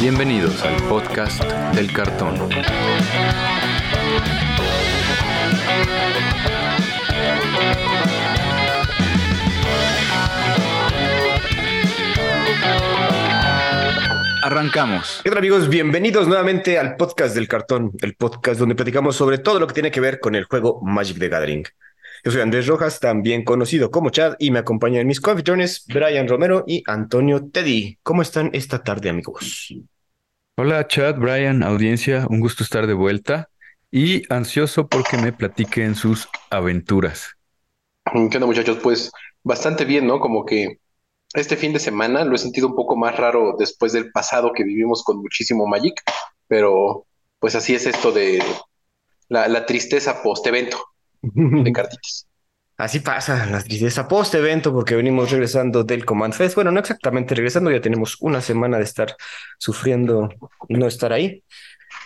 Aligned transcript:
Bienvenidos 0.00 0.62
al 0.62 0.82
podcast 0.88 1.44
del 1.74 1.92
cartón. 1.92 2.48
Arrancamos. 14.42 15.20
¿Qué 15.22 15.28
tal 15.28 15.38
amigos? 15.38 15.68
Bienvenidos 15.68 16.26
nuevamente 16.26 16.78
al 16.78 16.96
podcast 16.96 17.34
del 17.34 17.46
cartón, 17.46 17.92
el 18.00 18.14
podcast 18.14 18.58
donde 18.58 18.74
platicamos 18.74 19.16
sobre 19.16 19.36
todo 19.36 19.60
lo 19.60 19.66
que 19.66 19.74
tiene 19.74 19.90
que 19.90 20.00
ver 20.00 20.18
con 20.18 20.34
el 20.34 20.44
juego 20.44 20.80
Magic 20.82 21.18
the 21.18 21.28
Gathering. 21.28 21.64
Yo 22.22 22.30
soy 22.30 22.42
Andrés 22.42 22.66
Rojas, 22.66 23.00
también 23.00 23.44
conocido 23.44 23.90
como 23.90 24.10
Chad, 24.10 24.34
y 24.38 24.50
me 24.50 24.58
acompañan 24.58 25.06
mis 25.06 25.22
coanfitriones 25.22 25.86
Brian 25.86 26.28
Romero 26.28 26.64
y 26.66 26.82
Antonio 26.86 27.48
Teddy. 27.50 27.98
¿Cómo 28.02 28.20
están 28.20 28.50
esta 28.52 28.82
tarde, 28.82 29.08
amigos? 29.08 29.74
Hola 30.56 30.86
Chad, 30.86 31.16
Brian, 31.16 31.62
audiencia, 31.62 32.26
un 32.28 32.40
gusto 32.40 32.62
estar 32.62 32.86
de 32.86 32.92
vuelta 32.92 33.48
y 33.90 34.22
ansioso 34.30 34.86
porque 34.86 35.16
me 35.16 35.32
platiquen 35.32 35.94
sus 35.94 36.28
aventuras. 36.50 37.36
¿Qué 38.04 38.36
onda 38.36 38.46
muchachos? 38.46 38.78
Pues 38.82 39.10
bastante 39.42 39.86
bien, 39.86 40.06
¿no? 40.06 40.20
Como 40.20 40.44
que 40.44 40.78
este 41.32 41.56
fin 41.56 41.72
de 41.72 41.78
semana 41.78 42.26
lo 42.26 42.34
he 42.34 42.38
sentido 42.38 42.68
un 42.68 42.76
poco 42.76 42.96
más 42.96 43.16
raro 43.16 43.56
después 43.58 43.92
del 43.92 44.12
pasado 44.12 44.52
que 44.52 44.64
vivimos 44.64 45.02
con 45.04 45.22
muchísimo 45.22 45.66
Magic, 45.66 46.02
pero 46.48 47.06
pues 47.38 47.54
así 47.54 47.74
es 47.74 47.86
esto 47.86 48.12
de 48.12 48.42
la, 49.28 49.48
la 49.48 49.64
tristeza 49.64 50.22
post-evento 50.22 50.89
de 51.64 51.72
cartitas. 51.72 52.26
Así 52.76 53.00
pasa, 53.00 53.44
la 53.44 53.62
tristeza 53.62 54.08
post-evento, 54.08 54.72
porque 54.72 54.96
venimos 54.96 55.30
regresando 55.30 55.84
del 55.84 56.06
Command 56.06 56.32
Fest. 56.32 56.54
Bueno, 56.54 56.70
no 56.70 56.80
exactamente 56.80 57.34
regresando, 57.34 57.70
ya 57.70 57.80
tenemos 57.82 58.16
una 58.20 58.40
semana 58.40 58.78
de 58.78 58.84
estar 58.84 59.16
sufriendo 59.58 60.30
no 60.70 60.86
estar 60.86 61.12
ahí. 61.12 61.44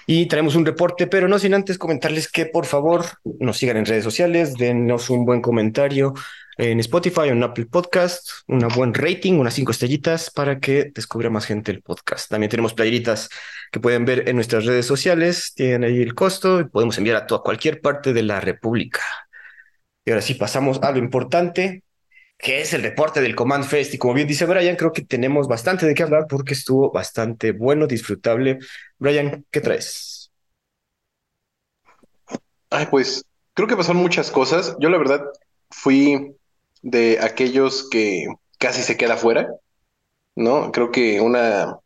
Y 0.07 0.27
traemos 0.27 0.57
un 0.57 0.67
reporte, 0.67 1.07
pero 1.07 1.29
no 1.29 1.39
sin 1.39 1.55
antes 1.55 1.79
comentarles 1.79 2.31
que 2.31 2.47
por 2.47 2.67
favor 2.67 3.05
nos 3.39 3.57
sigan 3.57 3.77
en 3.77 3.87
redes 3.87 4.03
sociales, 4.03 4.55
denos 4.55 5.11
un 5.11 5.25
buen 5.25 5.41
comentario 5.41 6.13
en 6.57 6.81
Spotify 6.81 7.29
en 7.29 7.43
Apple 7.43 7.67
Podcast, 7.67 8.29
una 8.47 8.69
buen 8.69 8.95
rating, 8.95 9.35
unas 9.35 9.55
cinco 9.55 9.73
estrellitas 9.73 10.31
para 10.31 10.61
que 10.61 10.91
descubra 10.95 11.31
más 11.31 11.47
gente 11.47 11.73
el 11.73 11.83
podcast. 11.83 12.31
También 12.31 12.51
tenemos 12.51 12.75
playeritas 12.75 13.29
que 13.73 13.81
pueden 13.81 14.05
ver 14.05 14.29
en 14.29 14.37
nuestras 14.37 14.65
redes 14.65 14.87
sociales, 14.87 15.53
tienen 15.55 15.85
ahí 15.85 16.01
el 16.01 16.15
costo 16.15 16.61
y 16.61 16.65
podemos 16.65 16.97
enviar 16.99 17.17
a, 17.17 17.27
toda, 17.27 17.43
cualquier 17.43 17.81
parte 17.81 18.13
de 18.13 18.23
la 18.23 18.41
República. 18.41 19.01
Y 20.05 20.11
ahora 20.11 20.23
sí 20.23 20.35
pasamos 20.35 20.81
a 20.83 20.93
lo 20.93 20.99
importante, 20.99 21.83
que 22.39 22.61
es 22.61 22.73
el 22.73 22.83
reporte 22.83 23.21
del 23.21 23.35
Command 23.35 23.65
Fest. 23.65 23.95
Y 23.95 23.99
como 23.99 24.15
bien 24.15 24.29
dice 24.29 24.47
Brian, 24.47 24.77
creo 24.77 24.93
que 24.93 25.03
tenemos 25.03 25.49
bastante 25.49 25.87
de 25.87 25.95
qué 25.95 26.03
hablar 26.03 26.27
porque 26.29 26.55
estuvo 26.55 26.93
bastante 26.93 27.53
bueno, 27.53 27.87
disfrutable. 27.87 28.59
Brian, 28.99 29.45
¿qué 29.51 29.61
traes? 29.61 30.31
Ay, 32.71 32.87
pues 32.91 33.25
creo 33.55 33.67
que 33.67 33.77
pasaron 33.77 34.03
muchas 34.03 34.31
cosas. 34.31 34.77
Yo 34.79 34.89
la 34.89 34.99
verdad 34.99 35.25
fui 35.71 36.37
de 36.85 37.19
aquellos 37.21 37.89
que 37.91 38.27
casi 38.59 38.83
se 38.83 38.97
queda 38.97 39.17
fuera, 39.17 39.49
¿no? 40.37 40.71
Creo 40.71 40.91
que 40.93 41.21
una 41.21 41.79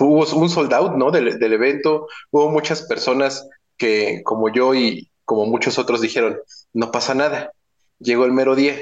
hubo 0.00 0.26
un 0.36 0.50
sold 0.50 0.74
out, 0.74 0.96
¿no? 0.96 1.10
Del, 1.12 1.38
del 1.38 1.52
evento, 1.52 2.08
hubo 2.30 2.50
muchas 2.50 2.82
personas 2.82 3.48
que 3.78 4.22
como 4.24 4.52
yo 4.52 4.74
y 4.74 5.10
como 5.24 5.46
muchos 5.46 5.78
otros 5.78 6.00
dijeron, 6.00 6.36
no 6.72 6.90
pasa 6.90 7.14
nada, 7.14 7.52
llegó 8.00 8.24
el 8.24 8.32
mero 8.32 8.56
día, 8.56 8.76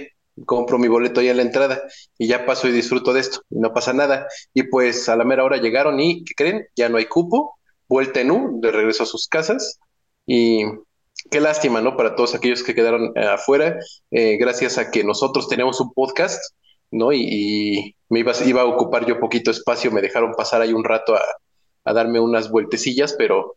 compro 0.46 0.78
mi 0.78 0.89
boleto 0.89 1.20
ya 1.20 1.33
en 1.33 1.36
la 1.36 1.42
entrada 1.42 1.83
y 2.16 2.28
ya 2.28 2.46
paso 2.46 2.66
y 2.66 2.72
disfruto 2.72 3.12
de 3.12 3.20
esto, 3.20 3.42
y 3.50 3.58
no 3.58 3.74
pasa 3.74 3.92
nada. 3.92 4.27
Y 4.55 4.62
pues 4.64 5.08
a 5.11 5.16
la 5.16 5.24
mera 5.24 5.44
hora 5.44 5.58
llegaron 5.58 6.00
y, 6.00 6.24
¿qué 6.24 6.34
creen? 6.34 6.66
Ya 6.77 6.89
no 6.89 6.96
hay 6.96 7.05
cupo, 7.06 7.58
vuelta 7.89 8.20
en 8.20 8.30
U, 8.30 8.58
de 8.61 8.72
regreso 8.72 9.02
a 9.02 9.06
sus 9.06 9.28
casas 9.28 9.78
y 10.27 10.64
qué 11.30 11.41
lástima, 11.41 11.80
¿no? 11.80 11.97
Para 11.97 12.14
todos 12.14 12.34
aquellos 12.34 12.62
que 12.62 12.74
quedaron 12.74 13.12
eh, 13.16 13.27
afuera, 13.27 13.78
eh, 14.11 14.36
gracias 14.36 14.79
a 14.79 14.90
que 14.90 15.05
nosotros 15.05 15.48
tenemos 15.48 15.80
un 15.80 15.92
podcast, 15.92 16.55
¿no? 16.90 17.12
Y, 17.12 17.23
y 17.23 17.96
me 18.08 18.20
iba, 18.20 18.33
iba, 18.45 18.62
a 18.62 18.67
ocupar 18.67 19.06
yo 19.06 19.20
poquito 19.20 19.51
espacio, 19.51 19.90
me 19.90 20.01
dejaron 20.02 20.33
pasar 20.33 20.62
ahí 20.62 20.73
un 20.73 20.84
rato 20.84 21.14
a, 21.14 21.23
a, 21.84 21.92
darme 21.92 22.20
unas 22.20 22.51
vueltecillas, 22.51 23.14
pero 23.14 23.56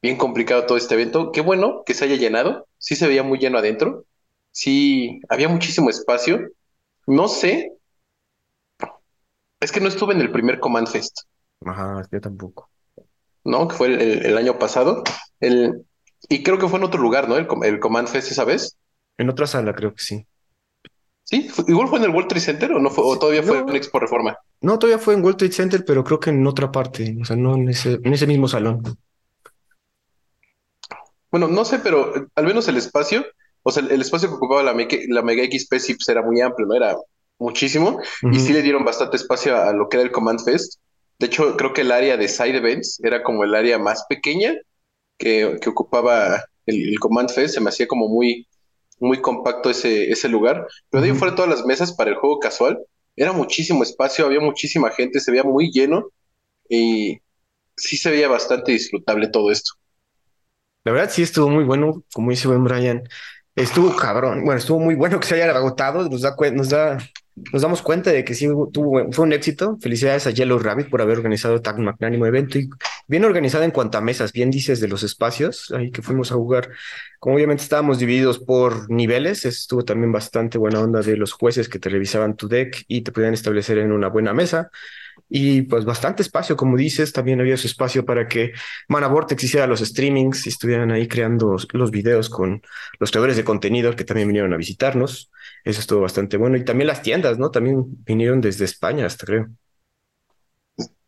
bien 0.00 0.16
complicado 0.16 0.66
todo 0.66 0.78
este 0.78 0.94
evento. 0.94 1.32
Qué 1.32 1.40
bueno 1.40 1.82
que 1.84 1.94
se 1.94 2.04
haya 2.04 2.16
llenado, 2.16 2.66
sí 2.78 2.96
se 2.96 3.06
veía 3.06 3.22
muy 3.22 3.38
lleno 3.38 3.58
adentro, 3.58 4.04
sí, 4.50 5.20
había 5.28 5.48
muchísimo 5.48 5.90
espacio. 5.90 6.48
No 7.06 7.28
sé, 7.28 7.72
es 9.60 9.72
que 9.72 9.80
no 9.80 9.88
estuve 9.88 10.14
en 10.14 10.20
el 10.20 10.32
primer 10.32 10.60
Command 10.60 10.88
Fest. 10.88 11.22
Ajá, 11.64 12.02
yo 12.10 12.20
tampoco. 12.20 12.68
¿No? 13.44 13.66
Que 13.68 13.74
fue 13.74 13.88
el, 13.88 14.00
el, 14.00 14.26
el 14.26 14.38
año 14.38 14.58
pasado. 14.58 15.02
El, 15.40 15.84
y 16.28 16.42
creo 16.42 16.58
que 16.58 16.68
fue 16.68 16.78
en 16.78 16.84
otro 16.84 17.00
lugar, 17.00 17.28
¿no? 17.28 17.36
El, 17.36 17.46
el 17.64 17.80
Command 17.80 18.08
Fest 18.08 18.30
esa 18.30 18.44
vez. 18.44 18.76
En 19.18 19.28
otra 19.28 19.46
sala, 19.46 19.74
creo 19.74 19.94
que 19.94 20.02
sí. 20.02 20.26
¿Sí? 21.24 21.50
¿Igual 21.68 21.88
fue 21.88 21.98
en 21.98 22.04
el 22.04 22.10
World 22.10 22.28
Trade 22.28 22.44
Center 22.44 22.72
o, 22.72 22.78
no 22.80 22.90
fue, 22.90 23.04
o 23.04 23.18
todavía 23.18 23.42
fue 23.42 23.58
en 23.58 23.76
Expo 23.76 24.00
Reforma? 24.00 24.36
No, 24.60 24.78
todavía 24.78 24.98
fue 24.98 25.14
en 25.14 25.22
World 25.22 25.38
Trade 25.38 25.52
Center, 25.52 25.84
pero 25.84 26.02
creo 26.02 26.18
que 26.18 26.30
en 26.30 26.46
otra 26.46 26.70
parte, 26.70 27.16
o 27.20 27.24
sea, 27.24 27.36
no 27.36 27.54
en 27.54 27.68
ese, 27.68 28.00
en 28.02 28.12
ese 28.12 28.26
mismo 28.26 28.48
salón. 28.48 28.82
Bueno, 31.30 31.48
no 31.48 31.64
sé, 31.64 31.78
pero 31.78 32.12
al 32.34 32.44
menos 32.44 32.68
el 32.68 32.76
espacio, 32.76 33.24
o 33.62 33.70
sea, 33.70 33.82
el, 33.82 33.92
el 33.92 34.00
espacio 34.00 34.28
que 34.28 34.34
ocupaba 34.34 34.62
la, 34.62 34.74
la 35.08 35.22
Mega 35.22 35.44
XP 35.44 35.74
sí 35.78 35.94
pues, 35.94 36.08
era 36.08 36.22
muy 36.22 36.40
amplio, 36.40 36.66
¿no? 36.66 36.74
Era 36.74 36.96
muchísimo, 37.38 37.90
uh 37.90 38.26
-huh. 38.26 38.34
y 38.36 38.40
sí 38.40 38.52
le 38.52 38.62
dieron 38.62 38.84
bastante 38.84 39.16
espacio 39.16 39.56
a, 39.56 39.70
a 39.70 39.72
lo 39.72 39.88
que 39.88 39.96
era 39.96 40.04
el 40.04 40.12
Command 40.12 40.44
Fest. 40.44 40.80
De 41.18 41.26
hecho, 41.26 41.56
creo 41.56 41.72
que 41.72 41.82
el 41.82 41.92
área 41.92 42.16
de 42.16 42.28
side 42.28 42.56
events 42.56 43.00
era 43.02 43.22
como 43.22 43.44
el 43.44 43.54
área 43.54 43.78
más 43.78 44.04
pequeña 44.08 44.54
que, 45.22 45.56
que 45.60 45.70
ocupaba 45.70 46.44
el, 46.66 46.88
el, 46.88 46.98
Command 46.98 47.30
Fest, 47.30 47.54
se 47.54 47.60
me 47.60 47.68
hacía 47.68 47.86
como 47.86 48.08
muy, 48.08 48.48
muy 48.98 49.20
compacto 49.20 49.70
ese, 49.70 50.10
ese 50.10 50.28
lugar, 50.28 50.66
pero 50.90 51.02
de 51.02 51.10
ahí 51.10 51.16
fuera 51.16 51.36
todas 51.36 51.48
las 51.48 51.64
mesas 51.64 51.92
para 51.92 52.10
el 52.10 52.16
juego 52.16 52.40
casual, 52.40 52.80
era 53.14 53.32
muchísimo 53.32 53.84
espacio, 53.84 54.26
había 54.26 54.40
muchísima 54.40 54.90
gente, 54.90 55.20
se 55.20 55.30
veía 55.30 55.44
muy 55.44 55.70
lleno 55.70 56.08
y 56.68 57.20
sí 57.76 57.96
se 57.96 58.10
veía 58.10 58.26
bastante 58.26 58.72
disfrutable 58.72 59.28
todo 59.28 59.52
esto. 59.52 59.74
La 60.84 60.90
verdad 60.90 61.10
sí 61.10 61.22
estuvo 61.22 61.48
muy 61.48 61.62
bueno, 61.62 62.02
como 62.12 62.30
dice 62.30 62.48
buen 62.48 62.64
Brian, 62.64 63.08
estuvo 63.54 63.94
cabrón, 63.94 64.44
bueno, 64.44 64.58
estuvo 64.58 64.80
muy 64.80 64.96
bueno 64.96 65.20
que 65.20 65.28
se 65.28 65.36
haya 65.36 65.56
agotado, 65.56 66.08
nos 66.08 66.22
da, 66.22 66.34
nos 66.52 66.68
da 66.68 66.98
nos 67.34 67.62
damos 67.62 67.82
cuenta 67.82 68.10
de 68.10 68.24
que 68.24 68.34
sí 68.34 68.46
tuvo, 68.72 69.10
fue 69.10 69.24
un 69.24 69.32
éxito. 69.32 69.78
Felicidades 69.80 70.26
a 70.26 70.30
Yellow 70.30 70.58
Rabbit 70.58 70.90
por 70.90 71.00
haber 71.00 71.18
organizado 71.18 71.60
tan 71.62 71.82
magnánimo 71.82 72.26
evento 72.26 72.58
y 72.58 72.68
bien 73.08 73.24
organizado 73.24 73.64
en 73.64 73.70
cuanto 73.70 73.98
a 73.98 74.00
mesas, 74.00 74.32
bien 74.32 74.50
dices 74.50 74.80
de 74.80 74.88
los 74.88 75.02
espacios, 75.02 75.70
ahí 75.72 75.90
que 75.90 76.02
fuimos 76.02 76.32
a 76.32 76.34
jugar. 76.34 76.70
Como 77.18 77.36
obviamente 77.36 77.62
estábamos 77.62 77.98
divididos 77.98 78.38
por 78.38 78.90
niveles, 78.90 79.44
estuvo 79.44 79.84
también 79.84 80.12
bastante 80.12 80.58
buena 80.58 80.80
onda 80.80 81.02
de 81.02 81.16
los 81.16 81.32
jueces 81.32 81.68
que 81.68 81.78
te 81.78 81.88
revisaban 81.88 82.36
tu 82.36 82.48
deck 82.48 82.84
y 82.88 83.02
te 83.02 83.12
podían 83.12 83.34
establecer 83.34 83.78
en 83.78 83.92
una 83.92 84.08
buena 84.08 84.32
mesa. 84.32 84.70
Y 85.28 85.62
pues 85.62 85.84
bastante 85.84 86.22
espacio, 86.22 86.56
como 86.56 86.76
dices, 86.76 87.12
también 87.12 87.40
había 87.40 87.56
su 87.56 87.66
espacio 87.66 88.04
para 88.04 88.28
que 88.28 88.52
Mana 88.88 89.08
Vortex 89.08 89.42
hiciera 89.42 89.66
los 89.66 89.80
streamings 89.80 90.46
y 90.46 90.50
estuvieran 90.50 90.90
ahí 90.90 91.08
creando 91.08 91.56
los 91.72 91.90
videos 91.90 92.28
con 92.28 92.62
los 92.98 93.10
creadores 93.10 93.36
de 93.36 93.44
contenido 93.44 93.96
que 93.96 94.04
también 94.04 94.28
vinieron 94.28 94.52
a 94.52 94.56
visitarnos. 94.58 95.30
Eso 95.64 95.80
estuvo 95.80 96.00
bastante 96.00 96.36
bueno. 96.36 96.56
Y 96.56 96.64
también 96.64 96.86
las 96.88 97.02
tiendas, 97.02 97.38
¿no? 97.38 97.50
También 97.50 97.84
vinieron 98.04 98.40
desde 98.40 98.64
España, 98.66 99.06
hasta 99.06 99.26
creo. 99.26 99.48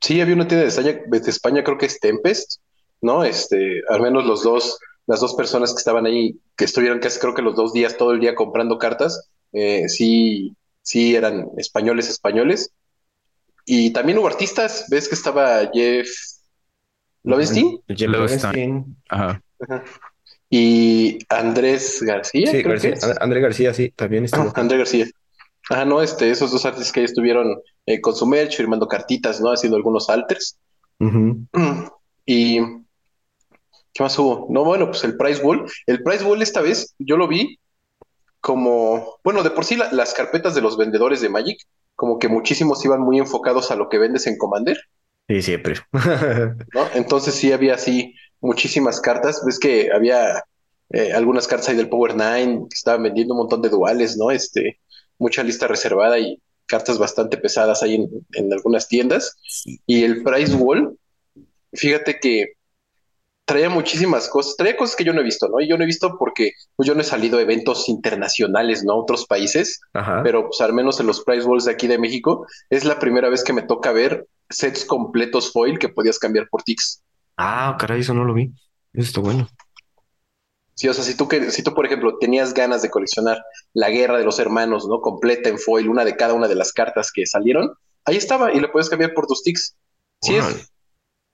Sí, 0.04 0.20
había 0.20 0.34
una 0.34 0.47
tienda 0.47 0.65
de 0.65 0.69
España, 0.69 1.00
de 1.06 1.31
España 1.31 1.65
creo 1.65 1.78
que 1.78 1.87
es 1.87 1.98
Tempest, 1.98 2.60
¿no? 3.00 3.25
Este, 3.25 3.81
al 3.88 4.03
menos 4.03 4.26
los 4.26 4.42
dos, 4.42 4.78
las 5.06 5.20
dos 5.20 5.32
personas 5.34 5.72
que 5.72 5.78
estaban 5.78 6.04
ahí, 6.04 6.38
que 6.59 6.66
estuvieron 6.66 6.98
casi 6.98 7.19
creo 7.19 7.32
que 7.32 7.41
los 7.41 7.56
dos 7.56 7.72
días, 7.72 7.97
todo 7.97 8.12
el 8.12 8.20
día 8.20 8.34
comprando 8.34 8.76
cartas, 8.76 9.31
eh, 9.54 9.88
sí, 9.88 10.54
sí 10.82 11.16
eran 11.16 11.48
españoles, 11.56 12.10
españoles. 12.10 12.70
Y 13.64 13.94
también 13.94 14.19
hubo 14.19 14.26
artistas, 14.26 14.84
ves 14.91 15.09
que 15.09 15.14
estaba 15.14 15.70
Jeff 15.72 16.06
Lovenstein. 17.23 17.81
Jeff 17.88 18.11
Lovenstein. 18.11 18.94
Ajá. 19.08 19.40
Ajá. 19.58 19.84
Y 20.50 21.19
Andrés 21.31 22.02
García. 22.02 22.50
Sí, 22.50 22.62
García. 22.62 22.94
Andrés 23.23 23.43
García, 23.43 23.73
sí, 23.73 23.90
también 23.96 24.26
estuvo. 24.26 24.52
Ah, 24.55 24.61
Andrés 24.61 24.81
García. 24.81 25.06
Ah, 25.70 25.87
no, 25.87 26.02
este, 26.02 26.31
esos 26.31 26.52
dos 26.52 26.67
artistas 26.67 26.93
que 26.93 27.00
ahí 27.00 27.06
estuvieron 27.06 27.58
eh, 27.86 28.00
con 28.00 28.14
su 28.14 28.26
merch, 28.26 28.56
firmando 28.56 28.88
cartitas, 28.88 29.40
¿no? 29.40 29.50
Haciendo 29.50 29.76
algunos 29.76 30.08
alters. 30.08 30.58
Uh 31.00 31.04
-huh. 31.52 31.92
Y. 32.26 32.60
¿Qué 33.92 34.02
más 34.02 34.19
hubo? 34.19 34.46
No, 34.50 34.64
bueno, 34.64 34.86
pues 34.86 35.04
el 35.04 35.16
Price 35.16 35.42
Wall. 35.42 35.70
El 35.86 36.02
Price 36.02 36.25
Wall 36.25 36.42
esta 36.42 36.60
vez 36.60 36.94
yo 36.98 37.16
lo 37.16 37.28
vi 37.28 37.58
como. 38.40 39.19
Bueno, 39.22 39.42
de 39.42 39.50
por 39.50 39.64
sí 39.64 39.76
la, 39.76 39.92
las 39.92 40.14
carpetas 40.14 40.54
de 40.54 40.62
los 40.62 40.76
vendedores 40.76 41.20
de 41.20 41.28
Magic, 41.28 41.58
como 41.94 42.19
que 42.19 42.28
muchísimos 42.28 42.84
iban 42.84 43.00
muy 43.00 43.19
enfocados 43.19 43.70
a 43.70 43.76
lo 43.76 43.88
que 43.88 43.98
vendes 43.98 44.26
en 44.26 44.38
Commander. 44.38 44.78
Sí, 45.28 45.42
siempre. 45.42 45.76
¿no? 45.92 46.86
Entonces 46.94 47.34
sí 47.34 47.52
había 47.52 47.75
así 47.75 48.14
muchísimas 48.40 49.00
cartas. 49.00 49.42
Ves 49.46 49.58
que 49.58 49.90
había 49.92 50.44
eh, 50.90 51.12
algunas 51.12 51.46
cartas 51.46 51.69
ahí 51.69 51.76
del 51.76 51.88
Power 51.88 52.14
Nine 52.14 52.66
que 52.69 52.75
estaban 52.75 53.02
vendiendo 53.02 53.34
un 53.34 53.40
montón 53.40 53.62
de 53.62 53.69
duales, 53.69 54.16
¿no? 54.16 54.31
Este, 54.31 54.81
mucha 55.19 55.42
lista 55.42 55.66
reservada 55.66 56.19
y 56.19 56.40
cartas 56.66 56.99
bastante 56.99 57.37
pesadas 57.37 57.82
ahí 57.82 57.94
en, 57.96 58.08
en 58.32 58.52
algunas 58.52 58.88
tiendas. 58.88 59.37
Sí. 59.43 59.81
Y 59.87 60.05
el 60.05 60.22
Price 60.22 60.55
Wall, 60.55 60.99
fíjate 61.72 62.19
que 62.20 62.55
traía 63.44 63.69
muchísimas 63.69 64.28
cosas, 64.28 64.56
traía 64.56 64.76
cosas 64.76 64.96
que 64.96 65.05
yo 65.05 65.12
no 65.12 65.20
he 65.20 65.25
visto, 65.25 65.49
¿no? 65.49 65.61
Y 65.61 65.69
yo 65.69 65.76
no 65.76 65.84
he 65.84 65.87
visto 65.87 66.16
porque 66.19 66.52
pues, 66.76 66.87
yo 66.87 66.94
no 66.94 67.02
he 67.02 67.05
salido 67.05 67.38
a 67.38 67.43
eventos 67.43 67.88
internacionales, 67.88 68.84
¿no? 68.84 68.94
A 68.94 69.02
otros 69.02 69.26
países, 69.26 69.81
Ajá. 69.93 70.22
pero 70.22 70.46
pues 70.49 70.61
al 70.61 70.72
menos 70.72 70.99
en 71.00 71.06
los 71.06 71.22
Price 71.22 71.46
Walls 71.46 71.66
de 71.66 71.72
aquí 71.72 71.87
de 71.87 71.99
México 71.99 72.46
es 72.70 72.84
la 72.84 72.99
primera 72.99 73.28
vez 73.28 73.44
que 73.44 73.52
me 73.52 73.62
toca 73.62 73.93
ver 73.93 74.26
sets 74.49 74.84
completos 74.84 75.52
foil 75.52 75.78
que 75.78 75.88
podías 75.88 76.19
cambiar 76.19 76.49
por 76.49 76.62
ticks. 76.62 77.02
Ah, 77.37 77.76
caray, 77.78 78.00
eso 78.00 78.14
no 78.14 78.25
lo 78.25 78.34
vi. 78.34 78.50
Eso 78.93 79.08
está 79.08 79.20
bueno. 79.20 79.49
Sí, 80.75 80.88
o 80.88 80.94
sea, 80.94 81.05
si 81.05 81.17
tú, 81.17 81.29
que, 81.29 81.50
si 81.50 81.62
tú, 81.62 81.73
por 81.73 81.87
ejemplo, 81.87 82.19
tenías 82.19 82.53
ganas 82.53 82.82
de 82.82 82.91
coleccionar 82.91 83.43
la 83.75 83.91
guerra 83.91 84.19
de 84.19 84.25
los 84.25 84.38
hermanos, 84.41 84.88
¿no? 84.88 85.00
Completa 85.00 85.49
en 85.49 85.59
foil, 85.59 85.88
una 85.88 86.05
de 86.05 86.17
cada 86.17 86.35
una 86.35 86.49
de 86.49 86.56
las 86.56 86.73
cartas 86.73 87.12
que 87.12 87.26
salieron, 87.26 87.73
ahí 88.05 88.17
estaba 88.17 88.53
y 88.53 88.61
le 88.61 88.69
puedes 88.69 88.91
cambiar 88.91 89.15
por 89.15 89.26
tus 89.26 89.43
ticks. 89.43 89.76
Sí, 90.21 90.35
es 90.37 90.73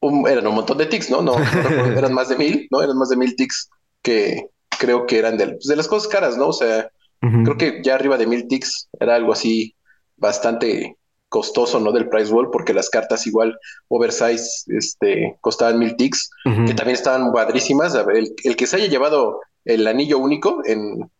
un, 0.01 0.29
eran 0.29 0.47
un 0.47 0.55
montón 0.55 0.79
de 0.79 0.87
ticks, 0.87 1.11
¿no? 1.11 1.23
No, 1.23 1.37
eran 1.97 2.13
más 2.13 2.29
de 2.29 2.37
mil, 2.37 2.69
¿no? 2.71 2.83
Eran 2.83 2.99
más 2.99 3.09
de 3.09 3.17
mil 3.17 3.35
ticks 3.37 3.71
que 4.03 4.49
creo 4.79 5.07
que 5.07 5.19
eran 5.19 5.37
de, 5.37 5.49
pues, 5.49 5.67
de 5.67 5.77
las 5.77 5.89
cosas 5.89 6.09
caras, 6.09 6.37
¿no? 6.37 6.49
O 6.49 6.53
sea, 6.53 6.91
creo 7.21 7.57
que 7.59 7.83
ya 7.83 7.95
arriba 7.95 8.17
de 8.17 8.27
mil 8.27 8.49
ticks 8.49 8.89
era 8.99 9.15
algo 9.15 9.33
así 9.33 9.77
bastante 10.17 10.97
costoso, 11.31 11.81
¿no? 11.81 11.93
Del 11.93 12.11
price 12.11 12.32
wall, 12.35 12.50
porque 12.53 12.75
las 12.75 12.91
cartas 12.91 13.27
igual 13.27 13.59
oversize, 13.88 14.65
este, 14.77 15.38
costaban 15.41 15.79
mil 15.81 15.97
ticks, 15.97 16.31
que 16.67 16.75
también 16.75 16.97
estaban 16.97 17.32
padrísimas. 17.32 17.94
A 17.97 18.05
ver, 18.05 18.19
el, 18.19 18.35
el 18.44 18.56
que 18.56 18.67
se 18.69 18.77
haya 18.77 18.88
llevado 18.88 19.41
el 19.65 19.87
anillo 19.88 20.19
único 20.19 20.62
en, 20.67 21.11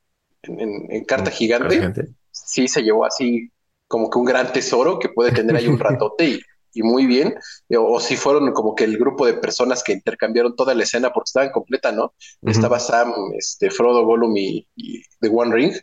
en, 0.43 0.61
en- 0.61 0.87
en 0.93 1.05
carta 1.07 1.31
gigante, 1.31 1.93
sí 2.33 2.69
se 2.69 2.83
llevó 2.83 3.07
así 3.07 3.51
como 3.89 4.11
que 4.11 4.19
un 4.19 4.27
gran 4.27 4.53
tesoro 4.53 4.99
que 4.99 5.09
puede 5.11 5.33
tener 5.33 5.57
ahí 5.57 5.69
un 5.69 5.79
ratote 5.81 6.27
y, 6.29 6.41
y 6.75 6.83
muy 6.83 7.07
bien. 7.07 7.35
O, 7.77 7.95
o 7.95 8.01
si 8.01 8.17
fueron 8.17 8.53
como 8.53 8.75
que 8.75 8.85
el 8.85 8.99
grupo 8.99 9.27
de 9.27 9.35
personas 9.35 9.83
que 9.83 9.93
intercambiaron 9.93 10.57
toda 10.57 10.75
la 10.75 10.85
escena 10.85 11.13
porque 11.13 11.29
estaban 11.31 11.51
completa, 11.53 11.93
¿no? 11.93 12.15
Ujú. 12.43 12.51
Estaba 12.51 12.79
Sam, 12.81 13.13
este, 13.39 13.71
Frodo, 13.71 14.05
Gollum 14.05 14.37
y, 14.37 14.67
y 14.77 15.03
The 15.21 15.29
One 15.33 15.55
Ring 15.55 15.75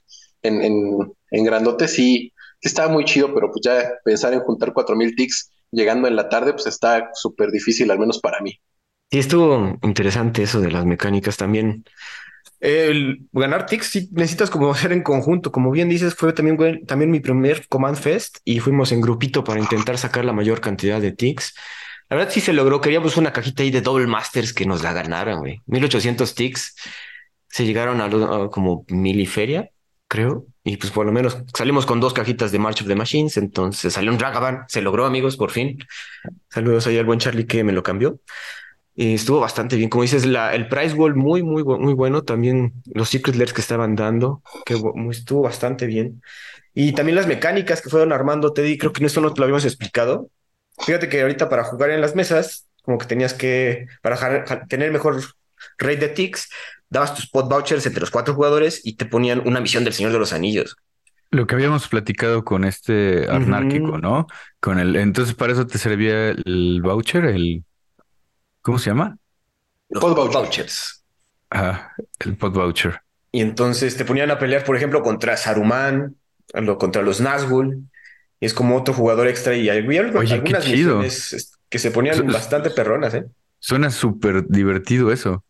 en, 0.43 0.61
en, 0.63 1.13
en 1.31 1.43
grandote, 1.43 1.87
sí 1.87 2.33
estaba 2.67 2.91
muy 2.91 3.05
chido, 3.05 3.33
pero 3.33 3.51
pues 3.51 3.61
ya 3.63 3.91
pensar 4.03 4.33
en 4.33 4.41
juntar 4.41 4.73
4000 4.73 5.15
ticks 5.15 5.51
llegando 5.71 6.07
en 6.07 6.15
la 6.15 6.29
tarde, 6.29 6.53
pues 6.53 6.67
está 6.67 7.09
súper 7.13 7.51
difícil, 7.51 7.91
al 7.91 7.99
menos 7.99 8.19
para 8.19 8.39
mí. 8.41 8.59
Sí, 9.11 9.19
estuvo 9.19 9.77
interesante 9.83 10.43
eso 10.43 10.59
de 10.59 10.71
las 10.71 10.85
mecánicas 10.85 11.37
también. 11.37 11.85
El 12.59 13.27
ganar 13.31 13.65
ticks 13.67 13.87
sí 13.87 14.09
necesitas 14.11 14.49
como 14.49 14.71
hacer 14.71 14.91
en 14.91 15.03
conjunto. 15.03 15.51
Como 15.51 15.71
bien 15.71 15.89
dices, 15.89 16.15
fue 16.15 16.33
también, 16.33 16.85
también 16.85 17.11
mi 17.11 17.19
primer 17.19 17.67
Command 17.67 17.97
Fest 17.97 18.39
y 18.43 18.59
fuimos 18.59 18.91
en 18.91 19.01
grupito 19.01 19.43
para 19.43 19.59
intentar 19.59 19.97
sacar 19.97 20.25
la 20.25 20.33
mayor 20.33 20.59
cantidad 20.59 20.99
de 20.99 21.11
ticks. 21.11 21.53
La 22.09 22.17
verdad 22.17 22.31
sí 22.31 22.41
se 22.41 22.53
logró. 22.53 22.81
Queríamos 22.81 23.17
una 23.17 23.31
cajita 23.31 23.63
ahí 23.63 23.71
de 23.71 23.81
Double 23.81 24.07
Masters 24.07 24.53
que 24.53 24.65
nos 24.65 24.81
la 24.83 24.93
ganaran, 24.93 25.39
güey. 25.39 25.61
1800 25.67 26.35
ticks. 26.35 26.75
Se 27.47 27.65
llegaron 27.65 28.01
a, 28.01 28.05
a 28.05 28.49
como 28.49 28.85
mil 28.89 29.19
y 29.19 29.25
feria, 29.25 29.69
creo. 30.07 30.45
Y 30.67 30.75
pues 30.75 30.91
por 30.91 31.05
lo 31.05 31.13
menos 31.13 31.37
salimos 31.57 31.85
con 31.85 32.01
dos 32.01 32.13
cajitas 32.13 32.51
de 32.51 32.59
March 32.59 32.81
of 32.81 32.87
the 32.87 32.95
Machines. 32.95 33.37
Entonces 33.37 33.93
salió 33.93 34.11
un 34.11 34.19
Ragavan. 34.19 34.65
Se 34.67 34.81
logró, 34.81 35.05
amigos, 35.05 35.37
por 35.37 35.49
fin. 35.49 35.79
Saludos 36.49 36.85
ahí 36.87 36.97
al 36.97 37.05
buen 37.05 37.19
Charlie 37.19 37.47
que 37.47 37.63
me 37.63 37.71
lo 37.71 37.83
cambió. 37.83 38.19
Y 38.93 39.13
estuvo 39.13 39.39
bastante 39.39 39.77
bien. 39.77 39.89
Como 39.89 40.01
dices, 40.01 40.25
el 40.25 40.67
price 40.67 40.93
wall 40.93 41.15
muy, 41.15 41.41
muy, 41.41 41.63
muy 41.63 41.93
bueno. 41.93 42.23
También 42.23 42.73
los 42.93 43.07
secret 43.07 43.37
layers 43.37 43.53
que 43.53 43.61
estaban 43.61 43.95
dando, 43.95 44.43
que 44.65 44.77
estuvo 45.11 45.41
bastante 45.41 45.85
bien. 45.85 46.21
Y 46.73 46.91
también 46.91 47.15
las 47.15 47.27
mecánicas 47.27 47.81
que 47.81 47.89
fueron 47.89 48.11
armando, 48.11 48.51
Teddy, 48.51 48.77
creo 48.77 48.91
que 48.91 49.05
esto 49.05 49.21
no 49.21 49.33
te 49.33 49.39
lo 49.39 49.45
habíamos 49.45 49.63
explicado. 49.63 50.29
Fíjate 50.79 51.07
que 51.07 51.21
ahorita 51.21 51.47
para 51.47 51.63
jugar 51.63 51.91
en 51.91 52.01
las 52.01 52.13
mesas, 52.13 52.67
como 52.83 52.97
que 52.97 53.05
tenías 53.05 53.33
que, 53.33 53.87
para 54.01 54.43
tener 54.67 54.91
mejor 54.91 55.21
rate 55.77 55.97
de 55.97 56.09
ticks, 56.09 56.49
dabas 56.89 57.13
tus 57.15 57.25
spot 57.25 57.49
vouchers 57.49 57.85
entre 57.85 58.01
los 58.01 58.11
cuatro 58.11 58.33
jugadores 58.33 58.81
y 58.83 58.95
te 58.95 59.05
ponían 59.05 59.41
una 59.45 59.59
misión 59.59 59.83
del 59.83 59.93
Señor 59.93 60.11
de 60.11 60.19
los 60.19 60.33
Anillos. 60.33 60.75
Lo 61.29 61.45
que 61.45 61.55
habíamos 61.55 61.87
platicado 61.89 62.45
con 62.45 62.63
este 62.63 63.29
anárquico. 63.29 63.97
¿no? 63.97 64.27
Con 64.61 64.79
el, 64.79 64.95
entonces 64.95 65.35
para 65.35 65.51
eso 65.53 65.67
te 65.67 65.77
servía 65.77 66.29
el 66.29 66.81
voucher, 66.81 67.25
el, 67.25 67.63
¿cómo 68.61 68.79
se 68.79 68.89
llama? 68.89 69.17
Los 69.89 70.01
voucher. 70.01 70.33
vouchers. 70.33 71.03
Ah, 71.51 71.91
el 72.19 72.35
pod 72.37 72.53
voucher. 72.53 73.01
Y 73.31 73.41
entonces 73.41 73.97
te 73.97 74.05
ponían 74.05 74.31
a 74.31 74.39
pelear, 74.39 74.63
por 74.63 74.75
ejemplo, 74.77 75.01
contra 75.01 75.35
Saruman, 75.37 76.15
contra 76.77 77.01
los 77.01 77.21
Nazgûl. 77.21 77.83
Y 78.39 78.45
es 78.45 78.53
como 78.53 78.77
otro 78.77 78.93
jugador 78.93 79.27
extra. 79.27 79.55
Y 79.55 79.69
había 79.69 80.01
algo- 80.01 80.19
Oye, 80.19 80.29
qué 80.29 80.33
algunas 80.35 80.63
chido. 80.65 80.97
misiones 80.99 81.33
es- 81.33 81.51
que 81.69 81.79
se 81.79 81.91
ponían 81.91 82.25
bastante 82.27 82.69
perronas, 82.69 83.13
¿eh? 83.13 83.25
Suena 83.59 83.89
súper 83.89 84.47
divertido 84.47 85.11
eso. 85.11 85.43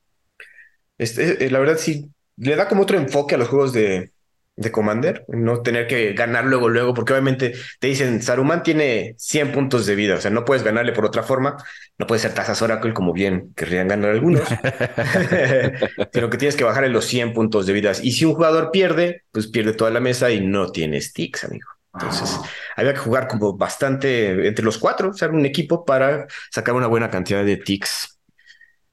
Este, 0.97 1.45
eh, 1.45 1.49
la 1.51 1.59
verdad, 1.59 1.77
sí, 1.77 2.09
le 2.37 2.55
da 2.55 2.67
como 2.67 2.83
otro 2.83 2.97
enfoque 2.97 3.35
a 3.35 3.37
los 3.37 3.47
juegos 3.47 3.73
de, 3.73 4.11
de 4.57 4.71
Commander. 4.71 5.23
No 5.29 5.61
tener 5.61 5.87
que 5.87 6.13
ganar 6.13 6.45
luego, 6.45 6.67
luego, 6.67 6.93
porque 6.93 7.13
obviamente 7.13 7.53
te 7.79 7.87
dicen, 7.87 8.21
Saruman 8.21 8.63
tiene 8.63 9.15
100 9.17 9.51
puntos 9.51 9.85
de 9.85 9.95
vida. 9.95 10.15
O 10.15 10.21
sea, 10.21 10.31
no 10.31 10.43
puedes 10.43 10.63
ganarle 10.63 10.91
por 10.91 11.05
otra 11.05 11.23
forma. 11.23 11.55
No 11.97 12.07
puede 12.07 12.19
ser 12.19 12.33
Tazas 12.33 12.61
Oracle 12.61 12.93
como 12.93 13.13
bien 13.13 13.53
querrían 13.55 13.87
ganar 13.87 14.11
algunos. 14.11 14.43
sino 16.13 16.29
que 16.29 16.37
tienes 16.37 16.55
que 16.55 16.63
bajarle 16.63 16.89
los 16.89 17.05
100 17.05 17.33
puntos 17.33 17.65
de 17.65 17.73
vida. 17.73 17.91
Y 18.01 18.11
si 18.11 18.25
un 18.25 18.33
jugador 18.33 18.71
pierde, 18.71 19.23
pues 19.31 19.47
pierde 19.47 19.73
toda 19.73 19.91
la 19.91 19.99
mesa 19.99 20.31
y 20.31 20.41
no 20.41 20.71
tiene 20.71 20.99
sticks, 20.99 21.45
amigo. 21.45 21.69
Entonces, 21.93 22.39
había 22.75 22.93
que 22.93 22.99
jugar 22.99 23.27
como 23.27 23.57
bastante 23.57 24.47
entre 24.47 24.63
los 24.63 24.77
cuatro, 24.77 25.09
o 25.09 25.13
sea, 25.13 25.29
un 25.29 25.45
equipo 25.45 25.83
para 25.83 26.27
sacar 26.51 26.75
una 26.75 26.85
buena 26.85 27.09
cantidad 27.09 27.43
de 27.43 27.57
ticks. 27.57 28.19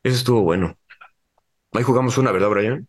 Eso 0.03 0.17
estuvo 0.17 0.43
bueno. 0.43 0.79
Ahí 1.75 1.83
jugamos 1.83 2.17
una, 2.19 2.33
¿verdad, 2.33 2.51
Brian? 2.51 2.89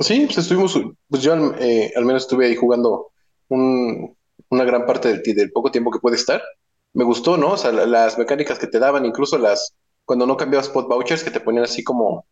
Sí, 0.00 0.24
pues 0.26 0.38
estuvimos, 0.38 0.78
pues 1.08 1.22
yo 1.22 1.32
al, 1.32 1.54
eh, 1.60 1.92
menos 2.00 2.22
estuve 2.22 2.46
ahí 2.46 2.56
jugando 2.56 3.10
un- 3.48 4.16
una 4.50 4.64
gran 4.64 4.86
parte 4.86 5.08
del, 5.08 5.22
del 5.36 5.52
poco 5.52 5.70
tiempo 5.70 5.90
que 5.90 5.98
puede 5.98 6.16
estar. 6.16 6.42
Me 6.94 7.04
gustó, 7.04 7.36
¿no? 7.36 7.52
O 7.52 7.56
sea, 7.56 7.72
la- 7.72 7.86
las 7.86 8.18
mecánicas 8.18 8.58
que 8.58 8.66
te 8.66 8.78
daban, 8.78 9.04
incluso 9.04 9.38
las, 9.38 9.74
cuando 10.04 10.26
no 10.26 10.36
cambiabas 10.36 10.68
spot 10.68 10.88
vouchers, 10.88 11.24
que 11.24 11.30
te 11.30 11.40
ponían 11.40 11.64
así 11.64 11.82
como, 11.84 12.26